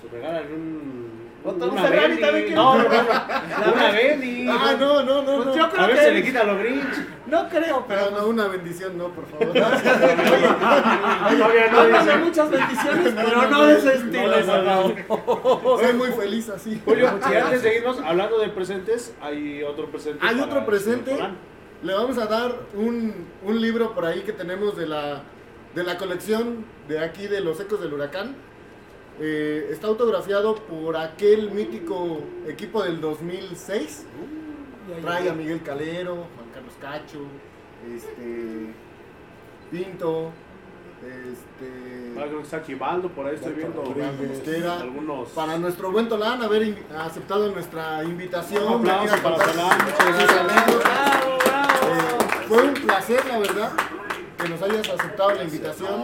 pues, 0.00 0.12
regalan 0.12 0.44
un. 0.52 1.10
Una 1.42 1.64
un 1.66 1.78
Ferrari 1.78 2.08
Bendy. 2.08 2.20
también 2.20 2.44
quiere- 2.44 2.54
No, 2.54 2.74
no, 2.76 2.82
no. 2.84 3.72
Una 3.72 3.90
Bendy. 3.92 4.46
Ah, 4.50 4.74
no, 4.78 5.02
no, 5.02 5.22
no. 5.22 5.36
Pues 5.36 5.46
no. 5.46 5.56
yo 5.56 5.64
A 5.64 5.70
creo 5.70 5.86
ver 5.86 5.96
que 5.96 6.04
si 6.04 6.10
le 6.10 6.22
quita 6.22 6.44
lo 6.44 6.58
Grinch. 6.58 6.94
no 7.28 7.48
creo, 7.48 7.84
pero 7.88 8.00
Pero 8.08 8.20
no, 8.20 8.26
una 8.28 8.46
bendición, 8.48 8.98
no, 8.98 9.08
por 9.08 9.24
favor. 9.26 9.46
Todavía 9.54 9.78
no 11.72 11.80
Háblame 11.80 12.04
dice. 12.04 12.16
muchas 12.18 12.50
bendiciones, 12.50 13.14
pero 13.16 13.48
no 13.48 13.64
de 13.66 13.78
ese 13.78 13.94
estilo. 13.94 14.40
No, 14.46 14.62
no, 14.62 14.92
no. 15.08 15.78
Soy 15.78 15.92
muy 15.94 16.08
feliz 16.12 16.48
así. 16.50 16.80
Julio, 16.84 17.10
y 17.30 17.34
antes 17.34 17.62
de 17.62 17.76
irnos, 17.78 17.98
hablando 18.04 18.38
de 18.38 18.48
presentes, 18.48 19.14
hay 19.22 19.62
otro 19.62 19.86
presente. 19.90 20.18
Hay 20.26 20.40
otro 20.40 20.66
presente. 20.66 21.16
Le 21.82 21.94
vamos 21.94 22.18
a 22.18 22.26
dar 22.26 22.52
un, 22.74 23.14
un 23.42 23.60
libro 23.60 23.94
por 23.94 24.04
ahí 24.04 24.20
que 24.20 24.34
tenemos 24.34 24.76
de 24.76 24.86
la, 24.86 25.22
de 25.74 25.84
la 25.84 25.96
colección 25.98 26.64
de 26.88 26.98
aquí 26.98 27.26
de 27.26 27.40
los 27.40 27.60
Ecos 27.60 27.80
del 27.80 27.92
Huracán. 27.94 28.34
Eh, 29.20 29.68
está 29.70 29.86
autografiado 29.86 30.54
por 30.54 30.96
aquel 30.96 31.50
mítico 31.50 32.20
equipo 32.46 32.82
del 32.82 33.00
2006. 33.00 34.06
Trae 35.02 35.28
a 35.28 35.34
Miguel 35.34 35.62
Calero, 35.62 36.14
Juan 36.14 36.50
Carlos 36.52 36.74
Cacho, 36.80 37.20
este, 37.94 38.72
Pinto, 39.70 40.32
este, 41.02 42.12
creo 42.14 42.38
que 42.38 42.42
está 42.42 42.62
Chivaldo, 42.64 43.08
por 43.10 43.26
ahí 43.26 43.36
estoy 43.36 43.52
viendo 43.52 43.84
Chivaldo 43.84 44.22
Mosquera. 44.24 44.80
algunos. 44.80 45.28
para 45.30 45.58
nuestro 45.58 45.92
buen 45.92 46.08
Tolán 46.08 46.42
haber 46.42 46.62
in- 46.62 46.78
aceptado 46.98 47.52
nuestra 47.52 48.02
invitación. 48.02 48.64
Un 48.64 48.88
aplauso 48.90 49.22
para 49.22 49.36
Tolán, 49.36 49.78
muchas 49.84 50.06
gracias. 50.08 50.30
anécdotas. 50.40 50.82
Bravo, 50.82 51.38
bravo. 51.44 51.94
Eh, 51.94 52.46
fue 52.48 52.62
un 52.62 52.74
placer, 52.74 53.24
la 53.26 53.38
verdad, 53.38 53.72
que 54.42 54.48
nos 54.48 54.62
hayas 54.62 54.88
aceptado 54.88 55.34
la 55.34 55.44
invitación. 55.44 56.02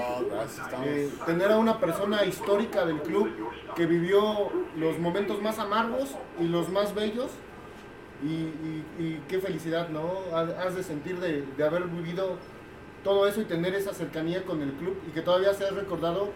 Eh, 0.84 1.10
tener 1.26 1.50
a 1.52 1.58
una 1.58 1.78
persona 1.80 2.24
histórica 2.24 2.84
del 2.84 3.00
club 3.02 3.30
que 3.74 3.86
vivió 3.86 4.50
los 4.76 4.98
momentos 4.98 5.40
más 5.42 5.58
amargos 5.58 6.10
y 6.40 6.44
los 6.44 6.68
más 6.68 6.94
bellos. 6.94 7.30
Y, 8.22 8.26
y- 8.28 8.84
y 8.98 9.22
qué 9.28 9.38
felicidad, 9.40 9.88
¿no? 9.90 10.10
Ha- 10.32 10.62
Has 10.66 10.74
de 10.74 10.82
sentir 10.82 11.20
de, 11.20 11.44
de 11.56 11.64
haber 11.64 11.84
vivido 11.84 12.38
todo 13.04 13.28
eso 13.28 13.40
y 13.42 13.44
tener 13.44 13.74
esa 13.74 13.92
cercanía 13.92 14.42
con 14.44 14.62
el 14.62 14.72
club 14.72 14.96
y 15.06 15.10
que 15.10 15.20
todavía 15.20 15.52
seas 15.52 15.74
recordado 15.74 16.30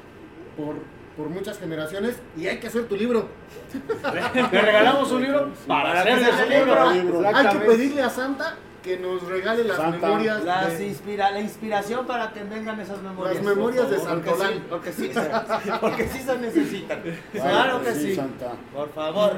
por, 0.58 0.76
por 1.16 1.28
muchas 1.30 1.58
generaciones. 1.58 2.20
Y 2.36 2.46
hay 2.48 2.58
que 2.60 2.66
hacer 2.66 2.86
tu 2.86 2.96
libro. 2.96 3.28
Le 4.52 4.60
regalamos 4.60 5.10
un 5.10 5.22
libro 5.22 5.50
para 5.66 6.00
hacer 6.00 6.18
su 6.18 6.48
libro. 6.50 6.92
libro. 6.92 7.22
Hay 7.34 7.48
que 7.48 7.58
pedirle 7.64 8.02
a 8.02 8.10
Santa 8.10 8.56
que 8.82 8.98
nos 8.98 9.22
regale 9.28 9.64
las 9.64 9.76
Santa. 9.76 10.06
memorias. 10.08 10.44
Las 10.44 10.78
de- 10.78 10.86
inspira, 10.88 11.30
la 11.30 11.40
inspiración 11.40 12.06
para 12.06 12.32
que 12.32 12.42
vengan 12.44 12.80
esas 12.80 13.02
memorias. 13.02 13.36
Las 13.36 13.44
memorias 13.56 13.82
por 13.84 13.90
de 13.92 13.98
favor, 13.98 14.24
Santolán. 14.24 14.62
Porque 14.70 14.92
sí, 14.92 15.10
porque 15.14 15.62
sí, 15.64 15.70
porque 15.80 16.08
sí 16.08 16.18
se 16.20 16.38
necesitan. 16.38 17.02
Claro 17.32 17.82
que 17.82 17.92
sí. 17.92 18.14
Santa. 18.14 18.52
Por 18.74 18.88
favor. 18.92 19.32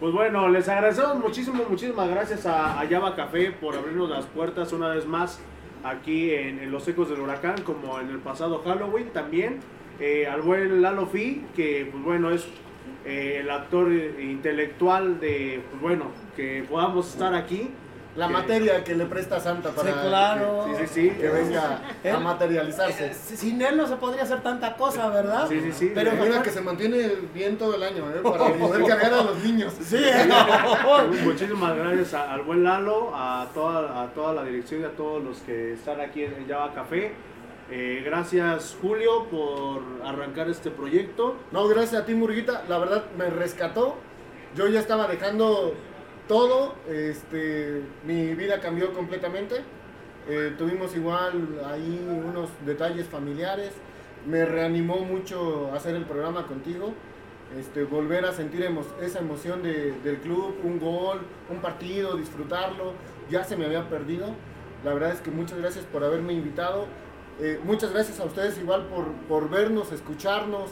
Pues 0.00 0.12
bueno, 0.12 0.48
les 0.48 0.68
agradecemos 0.68 1.16
muchísimo, 1.16 1.64
muchísimas 1.68 2.08
gracias 2.08 2.46
a, 2.46 2.80
a 2.80 2.86
Java 2.88 3.16
Café 3.16 3.50
por 3.50 3.74
abrirnos 3.74 4.08
las 4.08 4.26
puertas 4.26 4.72
una 4.72 4.88
vez 4.90 5.06
más 5.06 5.40
aquí 5.82 6.30
en, 6.32 6.60
en 6.60 6.70
Los 6.70 6.86
Ecos 6.86 7.08
del 7.10 7.20
Huracán, 7.20 7.62
como 7.62 7.98
en 7.98 8.08
el 8.10 8.18
pasado 8.18 8.62
Halloween 8.64 9.08
también. 9.10 9.58
Eh, 9.98 10.28
al 10.28 10.42
buen 10.42 10.82
Lalo 10.82 11.06
Fi, 11.06 11.44
que 11.56 11.88
pues 11.90 12.04
bueno, 12.04 12.30
es 12.30 12.46
eh, 13.04 13.38
el 13.40 13.50
actor 13.50 13.90
intelectual 13.92 15.18
de, 15.18 15.62
pues 15.70 15.82
bueno, 15.82 16.04
que 16.36 16.64
podamos 16.70 17.08
estar 17.08 17.34
aquí. 17.34 17.70
La 18.18 18.26
Que- 18.26 18.32
materia 18.32 18.82
que 18.84 18.94
le 18.96 19.06
presta 19.06 19.38
Santa 19.38 19.70
para 19.70 19.92
Sí, 19.92 19.98
claro. 20.08 20.64
que, 20.66 20.86
Sí, 20.88 20.92
sí, 20.92 21.10
sí. 21.10 21.16
que 21.16 21.28
venga 21.28 21.80
a 22.12 22.18
materializarse. 22.18 23.06
Eh, 23.06 23.14
Sin 23.14 23.62
él 23.62 23.76
no 23.76 23.86
se 23.86 23.94
podría 23.96 24.24
hacer 24.24 24.42
tanta 24.42 24.74
cosa, 24.76 25.08
¿verdad? 25.08 25.46
Sí, 25.48 25.60
sí, 25.60 25.72
sí. 25.72 25.92
Pero 25.94 26.12
Mira 26.12 26.42
que 26.42 26.50
se 26.50 26.60
mantiene 26.60 27.10
bien 27.32 27.56
todo 27.56 27.76
el 27.76 27.82
año, 27.84 28.10
¿eh? 28.10 28.20
Para 28.22 28.52
poder 28.54 28.84
cargar 28.84 29.12
a 29.14 29.22
los 29.22 29.38
niños. 29.44 29.72
Sí, 29.80 29.96
Muchísimas 31.24 31.76
gracias 31.76 32.14
a- 32.14 32.32
al 32.32 32.42
buen 32.42 32.64
Lalo, 32.64 33.12
a 33.14 33.46
toda, 33.54 34.02
a 34.02 34.06
toda 34.08 34.32
la 34.34 34.44
dirección 34.44 34.82
y 34.82 34.84
a 34.84 34.90
todos 34.96 35.22
los 35.22 35.38
que 35.38 35.72
están 35.74 36.00
aquí 36.00 36.24
en 36.24 36.46
Java 36.48 36.72
Café. 36.74 37.12
Eh, 37.70 38.02
gracias 38.04 38.76
Julio 38.80 39.24
por 39.30 39.82
arrancar 40.04 40.48
este 40.48 40.70
proyecto. 40.70 41.36
No, 41.52 41.68
gracias 41.68 42.02
a 42.02 42.06
ti, 42.06 42.14
Murguita. 42.14 42.64
La 42.68 42.78
verdad 42.78 43.04
me 43.16 43.26
rescató. 43.30 43.96
Yo 44.56 44.66
ya 44.68 44.80
estaba 44.80 45.06
dejando 45.06 45.74
todo. 46.28 46.74
Este, 46.88 47.82
mi 48.04 48.34
vida 48.34 48.60
cambió 48.60 48.92
completamente. 48.92 49.56
Eh, 50.28 50.54
tuvimos 50.58 50.94
igual 50.94 51.58
ahí 51.66 52.06
unos 52.08 52.50
detalles 52.64 53.06
familiares. 53.06 53.72
Me 54.26 54.44
reanimó 54.44 54.98
mucho 54.98 55.72
hacer 55.74 55.94
el 55.96 56.04
programa 56.04 56.46
contigo. 56.46 56.92
Este, 57.58 57.82
volver 57.84 58.26
a 58.26 58.32
sentir 58.32 58.68
esa 59.00 59.20
emoción 59.20 59.62
de- 59.62 59.92
del 60.04 60.18
club, 60.18 60.54
un 60.62 60.78
gol, 60.78 61.22
un 61.48 61.58
partido, 61.62 62.16
disfrutarlo. 62.16 62.92
Ya 63.30 63.42
se 63.44 63.56
me 63.56 63.64
había 63.64 63.88
perdido. 63.88 64.26
La 64.84 64.92
verdad 64.92 65.12
es 65.12 65.20
que 65.20 65.30
muchas 65.30 65.58
gracias 65.58 65.84
por 65.86 66.04
haberme 66.04 66.34
invitado. 66.34 66.86
Eh, 67.40 67.58
muchas 67.64 67.92
gracias 67.92 68.20
a 68.20 68.24
ustedes 68.24 68.58
igual 68.58 68.84
por, 68.86 69.06
por 69.28 69.48
vernos, 69.48 69.92
escucharnos, 69.92 70.70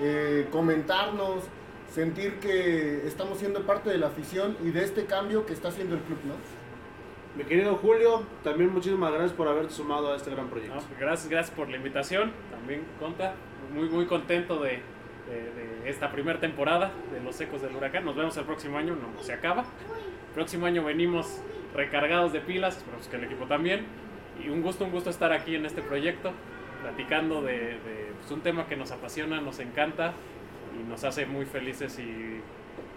eh, 0.00 0.48
comentarnos, 0.52 1.44
sentir 1.90 2.34
que 2.40 3.06
estamos 3.06 3.38
siendo 3.38 3.62
parte 3.62 3.90
de 3.90 3.98
la 3.98 4.08
afición 4.08 4.56
y 4.62 4.70
de 4.70 4.84
este 4.84 5.04
cambio 5.06 5.46
que 5.46 5.52
está 5.52 5.68
haciendo 5.68 5.94
el 5.94 6.00
club, 6.02 6.18
¿no? 6.26 6.34
Mi 7.36 7.44
querido 7.44 7.76
Julio, 7.76 8.22
también 8.42 8.72
muchísimas 8.72 9.10
gracias 9.12 9.32
por 9.32 9.48
haberte 9.48 9.72
sumado 9.72 10.12
a 10.12 10.16
este 10.16 10.30
gran 10.30 10.48
proyecto. 10.48 10.74
No, 10.74 10.80
pues 10.82 10.98
gracias, 10.98 11.28
gracias 11.28 11.54
por 11.56 11.68
la 11.68 11.76
invitación. 11.76 12.32
También, 12.50 12.82
Conta, 12.98 13.34
muy, 13.74 13.88
muy 13.88 14.06
contento 14.06 14.60
de, 14.62 14.80
de- 15.28 15.80
de 15.82 15.90
esta 15.90 16.10
primera 16.10 16.40
temporada 16.40 16.90
de 17.12 17.20
Los 17.20 17.40
Ecos 17.40 17.62
del 17.62 17.74
Huracán. 17.76 18.04
Nos 18.04 18.16
vemos 18.16 18.36
el 18.36 18.44
próximo 18.44 18.76
año, 18.78 18.96
no 18.96 19.22
se 19.22 19.32
acaba. 19.32 19.64
Próximo 20.34 20.66
año 20.66 20.84
venimos 20.84 21.40
recargados 21.74 22.32
de 22.32 22.40
pilas, 22.40 22.78
esperamos 22.78 23.06
que 23.08 23.16
el 23.16 23.24
equipo 23.24 23.46
también. 23.46 23.86
Y 24.44 24.48
un 24.48 24.62
gusto, 24.62 24.84
un 24.84 24.90
gusto 24.90 25.10
estar 25.10 25.32
aquí 25.32 25.54
en 25.54 25.64
este 25.64 25.80
proyecto, 25.82 26.32
platicando 26.82 27.40
de, 27.42 27.52
de, 27.58 28.12
pues, 28.18 28.30
un 28.32 28.40
tema 28.40 28.66
que 28.66 28.76
nos 28.76 28.90
apasiona, 28.90 29.40
nos 29.40 29.58
encanta 29.60 30.12
y 30.74 30.88
nos 30.88 31.02
hace 31.04 31.26
muy 31.26 31.44
felices 31.44 31.98
y 31.98 32.40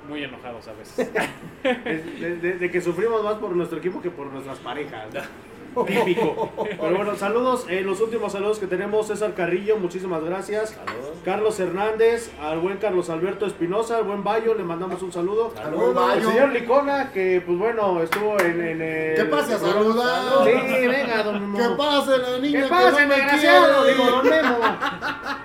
muy 0.10 0.24
enojados 0.24 0.68
a 0.68 0.74
veces. 0.74 1.10
De, 1.64 2.36
de- 2.38 2.54
de 2.58 2.72
que 2.72 2.82
sufrimos 2.82 3.24
más 3.24 3.36
por 3.36 3.56
nuestro 3.56 3.78
equipo 3.78 4.02
que 4.02 4.10
por 4.10 4.28
nuestras 4.28 4.58
parejas. 4.60 5.08
Típico. 5.88 6.50
Pero 6.66 6.96
bueno, 6.96 7.16
saludos. 7.16 7.66
eh, 7.70 7.82
los 7.82 8.02
últimos 8.02 8.32
saludos 8.34 8.60
que 8.60 8.68
tenemos, 8.68 9.08
César 9.08 9.34
Carrillo, 9.34 9.78
muchísimas 9.78 10.24
gracias. 10.24 10.76
Carlos 11.24 11.60
Hernández, 11.60 12.32
al 12.42 12.60
buen 12.60 12.78
Carlos 12.78 13.10
Alberto 13.10 13.46
Espinosa, 13.46 13.98
al 13.98 14.04
buen 14.04 14.24
Bayo, 14.24 14.54
le 14.54 14.64
mandamos 14.64 15.02
un 15.02 15.12
saludo. 15.12 15.52
Saludos, 15.56 15.88
Al 15.90 15.94
Bayo. 15.94 16.30
señor 16.30 16.50
Licona, 16.52 17.12
que 17.12 17.42
pues 17.46 17.58
bueno, 17.58 18.02
estuvo 18.02 18.40
en, 18.40 18.62
en 18.62 18.82
el... 18.82 19.16
¿Qué 19.16 19.26
pasa, 19.26 19.58
saludar? 19.60 20.44
Sí, 20.44 20.88
venga, 20.88 21.24
don 21.24 21.52
Memo. 21.52 21.58
¿Qué 21.58 21.76
pasa, 21.78 22.18
la 22.18 22.40
niña? 22.40 22.62
¿Qué 22.64 22.68
pasa, 22.68 22.98
que 22.98 23.06
no 23.06 23.16
desgraciado? 23.16 23.86
Digo, 23.86 24.06
don 24.06 24.30
Memo. 24.30 24.58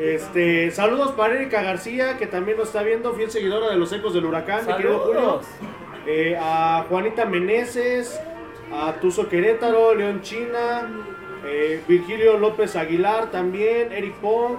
Este, 0.00 0.70
saludos 0.70 1.12
para 1.12 1.34
Erika 1.34 1.62
García, 1.62 2.16
que 2.18 2.26
también 2.26 2.58
nos 2.58 2.68
está 2.68 2.82
viendo, 2.82 3.12
fiel 3.14 3.30
seguidora 3.30 3.68
de 3.70 3.76
los 3.76 3.92
ecos 3.92 4.12
del 4.14 4.24
huracán, 4.26 4.66
mi 4.66 4.72
querido 4.74 4.98
Julio. 5.00 5.40
Eh, 6.06 6.36
a 6.40 6.84
Juanita 6.88 7.24
Meneses, 7.24 8.20
a 8.76 8.94
Tuzo 9.00 9.28
Querétaro, 9.28 9.94
León 9.94 10.20
China, 10.22 10.88
eh, 11.46 11.80
Virgilio 11.86 12.38
López 12.38 12.74
Aguilar 12.74 13.30
también, 13.30 13.92
Eric 13.92 14.14
Pong, 14.14 14.56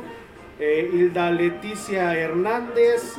eh, 0.59 0.89
Hilda 0.93 1.31
Leticia 1.31 2.17
Hernández. 2.17 3.15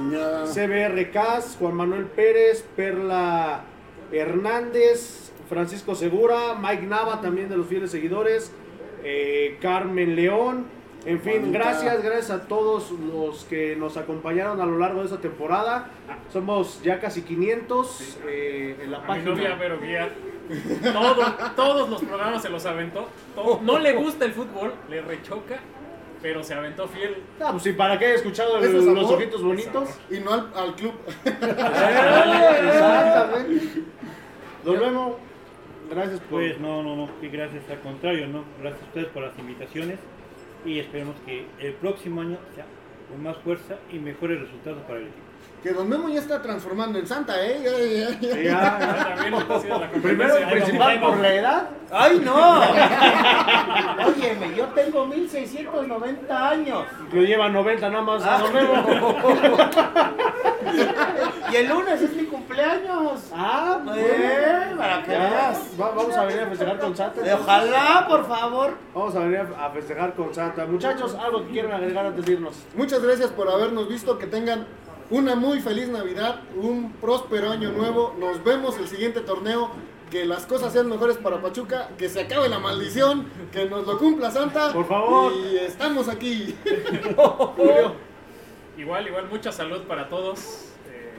CBR 0.55 1.11
Cas, 1.11 1.57
Juan 1.59 1.75
Manuel 1.75 2.07
Pérez, 2.07 2.65
Perla 2.75 3.65
Hernández, 4.11 5.33
Francisco 5.49 5.95
Segura, 5.95 6.55
Mike 6.61 6.87
Nava 6.87 7.21
también 7.21 7.49
de 7.49 7.59
los 7.59 7.67
fieles 7.67 7.91
seguidores, 7.91 8.53
eh, 9.05 9.59
Carmen 9.61 10.17
León. 10.17 10.77
En 11.05 11.21
fin, 11.21 11.53
gracias, 11.53 12.03
gracias 12.03 12.31
a 12.31 12.49
todos 12.49 12.91
los 12.91 13.45
que 13.45 13.77
nos 13.77 13.97
acompañaron 13.97 14.61
a 14.61 14.67
lo 14.67 14.79
largo 14.79 15.01
de 15.01 15.05
esta 15.07 15.21
temporada. 15.21 15.91
Somos 16.33 16.83
ya 16.83 16.99
casi 16.99 17.23
500 17.23 18.19
eh, 18.27 18.77
en 18.83 18.91
la 18.91 18.99
A 18.99 19.01
mi 19.03 19.07
página. 19.07 19.57
Todo- 20.93 21.35
todos 21.57 21.89
los 21.91 22.03
programas 22.05 22.43
se 22.43 22.49
los 22.49 22.65
aventó. 22.67 23.09
Todo- 23.35 23.61
no 23.63 23.79
le 23.79 23.93
gusta 23.95 24.25
el 24.25 24.33
fútbol, 24.33 24.75
le 24.89 25.01
rechoca, 25.03 25.59
pero 26.23 26.43
se 26.43 26.55
aventó 26.55 26.87
fiel. 26.89 27.17
Ah, 27.41 27.49
pues 27.53 27.63
sí, 27.65 27.73
para 27.73 27.99
que 27.99 28.07
haya 28.07 28.15
escuchado 28.15 28.59
es 28.59 28.71
los 28.73 29.11
ojitos 29.11 29.43
bonitos. 29.43 29.89
Y 30.11 30.19
no 30.21 30.33
al, 30.35 30.51
al 30.55 30.75
club. 30.75 30.95
Exactamente. 32.67 33.83
Don 34.65 34.81
Memo, 34.81 35.17
gracias 35.91 36.21
por. 36.21 36.41
Pues 36.41 36.59
no, 36.61 36.83
no, 36.83 36.97
no, 36.97 37.09
que 37.21 37.29
gracias, 37.29 37.63
al 37.71 37.81
contrario, 37.81 38.27
no, 38.29 38.45
gracias 38.61 38.83
a 38.83 38.87
ustedes 38.87 39.07
por 39.09 39.23
las 39.23 39.39
invitaciones 39.39 39.99
y 40.65 40.79
esperemos 40.81 41.15
que 41.25 41.47
el 41.61 41.73
próximo 41.75 42.21
año 42.23 42.39
sea 42.55 42.65
con 43.09 43.23
más 43.23 43.37
fuerza 43.39 43.77
y 43.93 43.99
mejores 43.99 44.41
resultados 44.41 44.83
para 44.83 44.99
el 44.99 45.05
equipo. 45.07 45.26
Que 45.63 45.73
Don 45.73 45.89
Memo 45.89 46.09
ya 46.09 46.21
está 46.21 46.41
transformando 46.41 46.99
en 46.99 47.07
Santa, 47.09 47.45
¿eh? 47.45 47.61
Ya, 47.65 47.71
ya, 47.73 48.11
ya. 48.11 48.19
Sí, 48.21 48.29
ya, 48.29 48.35
Ya 48.45 48.79
ya. 48.79 49.15
también 49.17 49.35
ha 49.35 49.59
sido 49.61 49.81
la 49.81 49.91
Primero, 49.91 50.35
principal 50.51 51.01
por 51.01 51.17
la 51.19 51.35
edad. 51.35 51.69
¡Ay, 51.91 52.21
no! 52.25 52.61
Óyeme, 54.07 54.55
yo 54.57 54.67
tengo 54.67 55.07
1690 55.07 56.49
años. 56.51 56.85
Lo 57.13 57.23
lleva 57.23 57.49
90 57.49 57.89
nada 57.89 58.03
más. 58.03 58.23
Ah. 58.25 58.39
Don 58.43 58.53
Memo. 58.55 58.75
Y 61.53 61.55
el 61.57 61.69
lunes 61.69 62.03
es 62.03 62.13
mi 62.15 62.25
cumpleaños. 62.25 63.31
Ah, 63.33 63.79
Eh, 63.97 64.75
para 64.77 65.03
que 65.05 65.13
Ya, 65.13 65.19
veas. 65.19 65.71
va- 65.81 65.91
vamos 65.93 66.17
a 66.17 66.25
venir 66.25 66.43
a 66.43 66.47
festejar 66.49 66.79
con 66.81 66.97
Santa. 66.97 67.21
Ojalá, 67.41 68.07
por 68.09 68.27
favor. 68.27 68.75
Vamos 68.93 69.15
a 69.15 69.21
venir 69.21 69.47
a 69.59 69.71
festejar 69.71 70.15
con 70.15 70.35
Santa. 70.35 70.67
Muchachos, 70.67 71.15
algo 71.15 71.45
que 71.47 71.53
quieran 71.53 71.73
agregar 71.73 72.07
antes 72.07 72.25
de 72.27 72.33
irnos. 72.33 72.55
Muchas 72.75 73.01
gracias 73.01 73.31
por 73.31 73.49
habernos 73.49 73.89
visto. 73.89 74.19
Que 74.19 74.27
tengan 74.27 74.67
una 75.11 75.35
muy 75.35 75.61
feliz 75.61 75.89
Navidad, 75.89 76.41
un 76.57 76.93
próspero 76.93 77.51
año 77.51 77.71
nuevo. 77.73 78.15
Nos 78.19 78.43
vemos 78.45 78.77
el 78.79 78.89
siguiente 78.89 79.21
torneo. 79.21 79.71
Que 80.11 80.25
las 80.25 80.47
cosas 80.47 80.73
sean 80.73 80.89
mejores 80.89 81.17
para 81.17 81.43
Pachuca. 81.43 81.89
Que 81.99 82.09
se 82.09 82.21
acabe 82.21 82.49
la 82.49 82.61
maldición. 82.61 83.27
Que 83.51 83.65
nos 83.67 83.87
lo 83.87 83.99
cumpla 83.99 84.31
Santa. 84.31 84.73
Por 84.73 84.87
favor. 84.87 85.33
Y 85.33 85.57
estamos 85.59 86.09
aquí. 86.09 86.57
Igual, 88.79 89.07
igual, 89.09 89.27
mucha 89.31 89.51
salud 89.53 89.83
para 89.85 90.09
todos. 90.09 90.73
eh, 90.91 91.11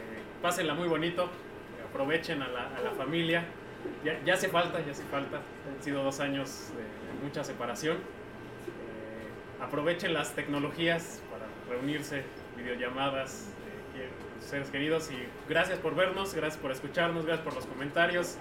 pásenla 0.41 0.73
muy 0.75 0.87
bonito. 0.87 1.27
Aprovechen 1.89 2.41
a 2.43 2.47
la, 2.47 2.67
a 2.77 2.81
la 2.81 2.91
familia. 2.91 3.45
Ya, 4.05 4.21
ya 4.23 4.35
hace 4.35 4.47
falta, 4.49 4.79
ya 4.85 4.91
hace 4.91 5.03
falta. 5.05 5.37
Han 5.37 5.83
sido 5.83 6.03
dos 6.03 6.19
años 6.19 6.69
de 6.75 7.25
mucha 7.25 7.43
separación. 7.43 7.97
Eh, 7.97 9.63
aprovechen 9.63 10.13
las 10.13 10.33
tecnologías 10.35 11.21
para 11.31 11.45
reunirse, 11.75 12.23
videollamadas, 12.55 13.49
seres 14.39 14.69
queridos. 14.69 15.09
Y 15.11 15.17
gracias 15.49 15.79
por 15.79 15.95
vernos, 15.95 16.33
gracias 16.33 16.61
por 16.61 16.71
escucharnos, 16.71 17.25
gracias 17.25 17.45
por 17.45 17.55
los 17.55 17.65
comentarios. 17.65 18.35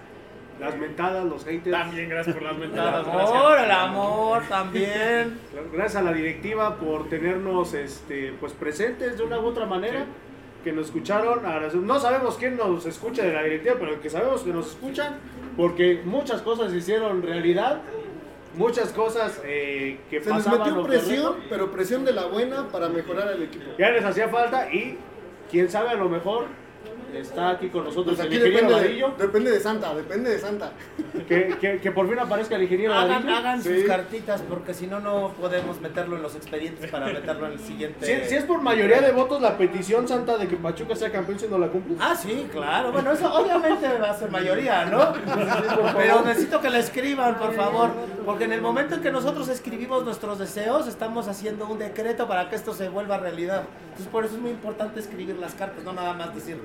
Las 0.59 0.75
mentadas, 0.75 1.23
los 1.23 1.45
haters. 1.45 1.69
También 1.69 2.09
gracias 2.09 2.35
por 2.35 2.43
las 2.43 2.53
El 2.55 2.59
mentadas. 2.61 3.07
amor, 3.07 3.53
gracias. 3.53 3.63
el 3.65 3.71
amor 3.71 4.43
también. 4.49 5.39
Gracias 5.71 5.95
a 5.97 6.01
la 6.01 6.13
directiva 6.13 6.77
por 6.77 7.09
tenernos 7.09 7.75
este, 7.75 8.33
pues 8.39 8.53
presentes 8.53 9.17
de 9.19 9.23
una 9.23 9.39
u 9.39 9.45
otra 9.45 9.67
manera. 9.67 10.05
Que 10.63 10.71
nos 10.71 10.87
escucharon. 10.87 11.41
No 11.85 11.99
sabemos 11.99 12.37
quién 12.37 12.57
nos 12.57 12.85
escucha 12.87 13.23
de 13.23 13.33
la 13.33 13.43
directiva, 13.43 13.75
pero 13.79 14.01
que 14.01 14.09
sabemos 14.09 14.41
que 14.41 14.49
nos 14.51 14.71
escuchan. 14.71 15.17
Porque 15.55 16.01
muchas 16.03 16.41
cosas 16.41 16.71
se 16.71 16.77
hicieron 16.77 17.21
realidad. 17.21 17.81
Muchas 18.55 18.91
cosas 18.91 19.39
eh, 19.45 19.99
que 20.09 20.19
Se 20.19 20.29
les 20.33 20.39
pasaban 20.43 20.59
metió 20.61 20.75
los 20.77 20.87
presión, 20.87 21.23
torneos, 21.23 21.47
pero 21.51 21.71
presión 21.71 22.03
de 22.03 22.13
la 22.13 22.25
buena 22.25 22.67
para 22.69 22.89
mejorar 22.89 23.31
el 23.31 23.43
equipo. 23.43 23.65
Ya 23.77 23.91
les 23.91 24.03
hacía 24.03 24.27
falta 24.29 24.73
y 24.73 24.97
quién 25.49 25.69
sabe 25.69 25.89
a 25.89 25.95
lo 25.95 26.09
mejor 26.09 26.47
está 27.21 27.49
aquí 27.51 27.69
con 27.69 27.83
nosotros 27.85 28.15
Pues 28.15 28.19
el 28.19 28.27
aquí 28.27 28.35
ingeniero 28.37 28.67
depende 28.77 29.03
de, 29.17 29.25
depende 29.25 29.51
de 29.51 29.59
Santa, 29.59 29.93
depende 29.95 30.29
de 30.31 30.39
Santa. 30.39 30.71
Que, 31.27 31.57
que, 31.59 31.79
que 31.79 31.91
por 31.91 32.07
fin 32.09 32.19
aparezca 32.19 32.55
el 32.55 32.63
ingeniero 32.63 32.93
Hagan, 32.93 33.23
Vadillo. 33.23 33.35
hagan 33.37 33.61
Sí. 33.61 33.75
sus 33.79 33.83
cartitas 33.85 34.41
porque 34.47 34.73
si 34.73 34.87
no, 34.87 34.99
no 34.99 35.33
podemos 35.39 35.81
meterlo 35.81 36.15
en 36.15 36.21
los 36.23 36.35
expedientes 36.35 36.89
para 36.89 37.07
meterlo 37.07 37.47
en 37.47 37.53
el 37.53 37.59
siguiente. 37.59 38.05
Si, 38.23 38.29
si 38.29 38.35
es 38.35 38.43
por 38.45 38.61
mayoría 38.61 39.01
de 39.01 39.11
votos 39.11 39.41
la 39.41 39.57
petición 39.57 40.07
santa 40.07 40.37
de 40.37 40.47
que 40.47 40.55
Pachuca 40.57 40.95
sea 40.95 41.11
campeón 41.11 41.39
si 41.39 41.47
no 41.47 41.57
la 41.57 41.67
cumple. 41.67 41.95
Ah, 41.99 42.15
sí, 42.15 42.47
claro. 42.51 42.91
Bueno, 42.91 43.11
eso 43.11 43.33
obviamente 43.33 43.87
va 43.99 44.11
a 44.11 44.17
ser 44.17 44.29
mayoría, 44.31 44.85
¿no? 44.85 45.13
Pero 45.97 46.21
necesito 46.23 46.61
que 46.61 46.69
la 46.69 46.79
escriban, 46.79 47.37
por 47.37 47.53
favor. 47.53 47.89
Porque 48.25 48.43
en 48.45 48.53
el 48.53 48.61
momento 48.61 48.95
en 48.95 49.01
que 49.01 49.11
nosotros 49.11 49.47
escribimos 49.49 50.03
nuestros 50.05 50.39
deseos, 50.39 50.87
estamos 50.87 51.27
haciendo 51.27 51.67
un 51.67 51.79
decreto 51.79 52.27
para 52.27 52.49
que 52.49 52.55
esto 52.55 52.73
se 52.73 52.89
vuelva 52.89 53.17
realidad. 53.17 53.63
Entonces, 53.89 54.07
por 54.07 54.25
eso 54.25 54.35
es 54.35 54.41
muy 54.41 54.51
importante 54.51 54.99
escribir 54.99 55.35
las 55.37 55.53
cartas, 55.55 55.83
no 55.83 55.93
nada 55.93 56.13
más 56.13 56.33
decirlo. 56.35 56.63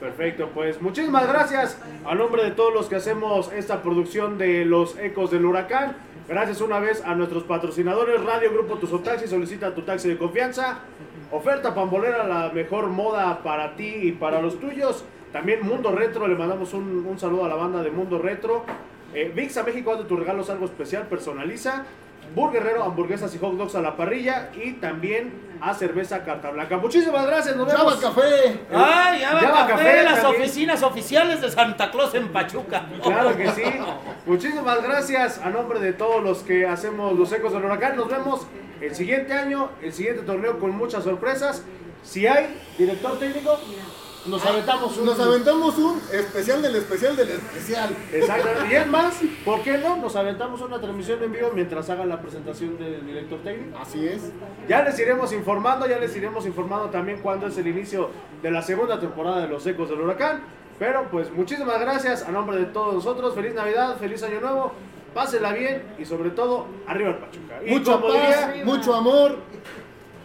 Perfecto, 0.00 0.50
pues 0.52 0.82
muchísimas 0.82 1.26
gracias 1.26 1.80
a 2.04 2.14
nombre 2.14 2.44
de 2.44 2.50
todos 2.50 2.72
los 2.72 2.86
que 2.86 2.96
hacemos 2.96 3.50
esta 3.52 3.82
producción 3.82 4.36
de 4.36 4.66
los 4.66 4.98
ecos 4.98 5.30
del 5.30 5.46
huracán. 5.46 5.96
Gracias 6.28 6.60
una 6.60 6.80
vez 6.80 7.02
a 7.04 7.14
nuestros 7.14 7.44
patrocinadores 7.44 8.22
Radio 8.22 8.52
Grupo 8.52 8.76
Tuzotaxi, 8.76 9.26
solicita 9.26 9.74
tu 9.74 9.82
taxi 9.82 10.08
de 10.08 10.18
confianza. 10.18 10.80
Oferta 11.30 11.74
pambolera, 11.74 12.26
la 12.26 12.50
mejor 12.50 12.88
moda 12.88 13.42
para 13.42 13.74
ti 13.74 13.94
y 14.02 14.12
para 14.12 14.42
los 14.42 14.60
tuyos. 14.60 15.04
También 15.32 15.66
Mundo 15.66 15.90
Retro, 15.92 16.28
le 16.28 16.34
mandamos 16.34 16.74
un, 16.74 17.06
un 17.06 17.18
saludo 17.18 17.46
a 17.46 17.48
la 17.48 17.54
banda 17.54 17.82
de 17.82 17.90
Mundo 17.90 18.18
Retro. 18.18 18.64
Eh, 19.14 19.32
Vixa 19.34 19.62
México, 19.62 19.92
hazte 19.92 20.04
tus 20.04 20.18
regalos 20.18 20.50
algo 20.50 20.66
especial, 20.66 21.06
personaliza. 21.06 21.86
Burguerrero, 22.34 22.84
hamburguesas 22.84 23.34
y 23.34 23.38
hot 23.38 23.54
dogs 23.56 23.74
a 23.74 23.80
la 23.80 23.96
parrilla. 23.96 24.50
Y 24.54 24.72
también 24.74 25.46
a 25.60 25.72
cerveza 25.74 26.22
carta 26.22 26.50
blanca. 26.50 26.76
Muchísimas 26.76 27.26
gracias, 27.26 27.56
nos 27.56 27.66
vemos. 27.66 27.96
Café. 27.96 28.60
¡Ay, 28.72 29.20
ya 29.20 29.32
va 29.34 29.40
Ya 29.40 29.50
va 29.50 29.66
café! 29.66 29.84
café 29.84 30.02
las 30.04 30.20
también. 30.22 30.42
oficinas 30.42 30.82
oficiales 30.82 31.40
de 31.40 31.50
Santa 31.50 31.90
Claus 31.90 32.14
en 32.14 32.28
Pachuca. 32.28 32.84
Claro 33.02 33.36
que 33.36 33.50
sí. 33.52 33.62
Muchísimas 34.26 34.82
gracias 34.82 35.38
a 35.42 35.48
nombre 35.50 35.80
de 35.80 35.92
todos 35.94 36.22
los 36.22 36.40
que 36.40 36.66
hacemos 36.66 37.18
los 37.18 37.32
ecos 37.32 37.52
del 37.52 37.64
huracán. 37.64 37.96
Nos 37.96 38.08
vemos 38.08 38.46
el 38.80 38.94
siguiente 38.94 39.32
año, 39.32 39.70
el 39.82 39.92
siguiente 39.92 40.22
torneo 40.22 40.58
con 40.58 40.72
muchas 40.76 41.04
sorpresas. 41.04 41.62
Si 42.02 42.26
hay 42.26 42.54
director 42.76 43.18
técnico, 43.18 43.58
nos 44.28 44.44
aventamos 44.44 44.96
un. 44.98 45.06
Nos 45.06 45.18
aventamos 45.20 45.78
un 45.78 46.00
especial 46.12 46.62
del 46.62 46.76
especial 46.76 47.16
del 47.16 47.30
especial. 47.30 47.90
Exacto. 48.12 48.48
Y 48.70 48.74
es 48.74 48.86
más, 48.86 49.14
¿por 49.44 49.62
qué 49.62 49.78
no? 49.78 49.96
Nos 49.96 50.16
aventamos 50.16 50.60
una 50.60 50.80
transmisión 50.80 51.22
en 51.22 51.32
vivo 51.32 51.50
mientras 51.54 51.88
hagan 51.90 52.08
la 52.08 52.20
presentación 52.20 52.78
del 52.78 53.04
director 53.06 53.38
técnico. 53.42 53.78
Así 53.78 54.06
es. 54.06 54.22
Ya 54.68 54.82
les 54.82 54.98
iremos 54.98 55.32
informando, 55.32 55.86
ya 55.86 55.98
les 55.98 56.14
iremos 56.16 56.46
informando 56.46 56.90
también 56.90 57.20
cuándo 57.20 57.46
es 57.46 57.56
el 57.58 57.66
inicio 57.66 58.10
de 58.42 58.50
la 58.50 58.62
segunda 58.62 58.98
temporada 59.00 59.40
de 59.40 59.48
los 59.48 59.66
ecos 59.66 59.88
del 59.88 60.00
huracán. 60.00 60.42
Pero 60.78 61.08
pues 61.10 61.30
muchísimas 61.32 61.80
gracias 61.80 62.22
a 62.22 62.30
nombre 62.30 62.58
de 62.58 62.66
todos 62.66 62.94
nosotros. 62.94 63.34
Feliz 63.34 63.54
Navidad, 63.54 63.96
feliz 63.98 64.22
Año 64.22 64.40
Nuevo. 64.40 64.72
Pásenla 65.14 65.52
bien 65.54 65.82
y 65.98 66.04
sobre 66.04 66.28
todo, 66.28 66.66
arriba 66.86 67.08
el 67.08 67.16
Pachuca. 67.16 67.54
Y 67.64 67.70
Mucha 67.70 67.92
como 67.92 68.08
paz, 68.08 68.48
diría- 68.52 68.64
mucho 68.66 68.94
amor. 68.94 69.36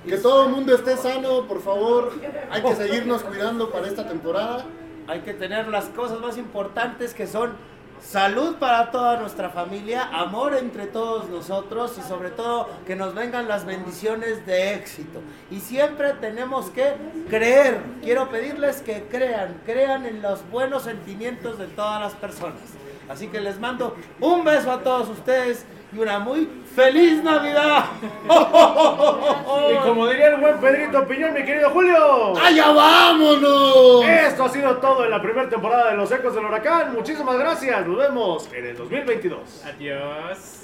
Que 0.05 0.17
todo 0.17 0.45
el 0.45 0.51
mundo 0.51 0.73
esté 0.73 0.97
sano, 0.97 1.47
por 1.47 1.61
favor. 1.61 2.11
Hay 2.49 2.61
que 2.61 2.75
seguirnos 2.75 3.23
cuidando 3.23 3.69
para 3.69 3.87
esta 3.87 4.07
temporada. 4.07 4.65
Hay 5.07 5.21
que 5.21 5.33
tener 5.33 5.67
las 5.67 5.85
cosas 5.85 6.19
más 6.19 6.37
importantes 6.37 7.13
que 7.13 7.27
son 7.27 7.51
salud 8.01 8.55
para 8.55 8.89
toda 8.89 9.19
nuestra 9.19 9.49
familia, 9.49 10.09
amor 10.11 10.55
entre 10.55 10.87
todos 10.87 11.29
nosotros 11.29 11.95
y 11.99 12.01
sobre 12.01 12.31
todo 12.31 12.67
que 12.87 12.95
nos 12.95 13.13
vengan 13.13 13.47
las 13.47 13.65
bendiciones 13.65 14.45
de 14.45 14.73
éxito. 14.73 15.21
Y 15.51 15.59
siempre 15.59 16.13
tenemos 16.13 16.69
que 16.71 16.93
creer. 17.29 17.81
Quiero 18.01 18.29
pedirles 18.29 18.81
que 18.81 19.03
crean, 19.03 19.61
crean 19.65 20.05
en 20.05 20.21
los 20.21 20.49
buenos 20.49 20.83
sentimientos 20.83 21.59
de 21.59 21.67
todas 21.67 22.01
las 22.01 22.13
personas. 22.13 22.61
Así 23.07 23.27
que 23.27 23.39
les 23.39 23.59
mando 23.59 23.95
un 24.19 24.43
beso 24.43 24.71
a 24.71 24.79
todos 24.79 25.09
ustedes 25.09 25.65
y 25.93 25.99
una 25.99 26.19
muy 26.19 26.47
feliz 26.73 27.22
Navidad. 27.23 27.85
Y 29.72 29.76
como 29.85 30.07
diría 30.07 30.30
el 30.30 30.38
buen 30.38 30.57
Pedrito 30.59 31.05
Piñón, 31.07 31.34
mi 31.34 31.43
querido 31.43 31.69
Julio. 31.69 32.38
¡Allá 32.38 32.72
vámonos! 32.72 34.05
Esto 34.05 34.45
ha 34.45 34.49
sido 34.49 34.77
todo 34.77 35.03
en 35.03 35.11
la 35.11 35.22
primera 35.22 35.49
temporada 35.49 35.91
de 35.91 35.97
Los 35.97 36.11
Ecos 36.11 36.34
del 36.34 36.45
Huracán. 36.45 36.93
Muchísimas 36.93 37.38
gracias. 37.38 37.85
Nos 37.85 37.97
vemos 37.97 38.49
en 38.53 38.65
el 38.65 38.77
2022. 38.77 39.65
Adiós. 39.65 40.61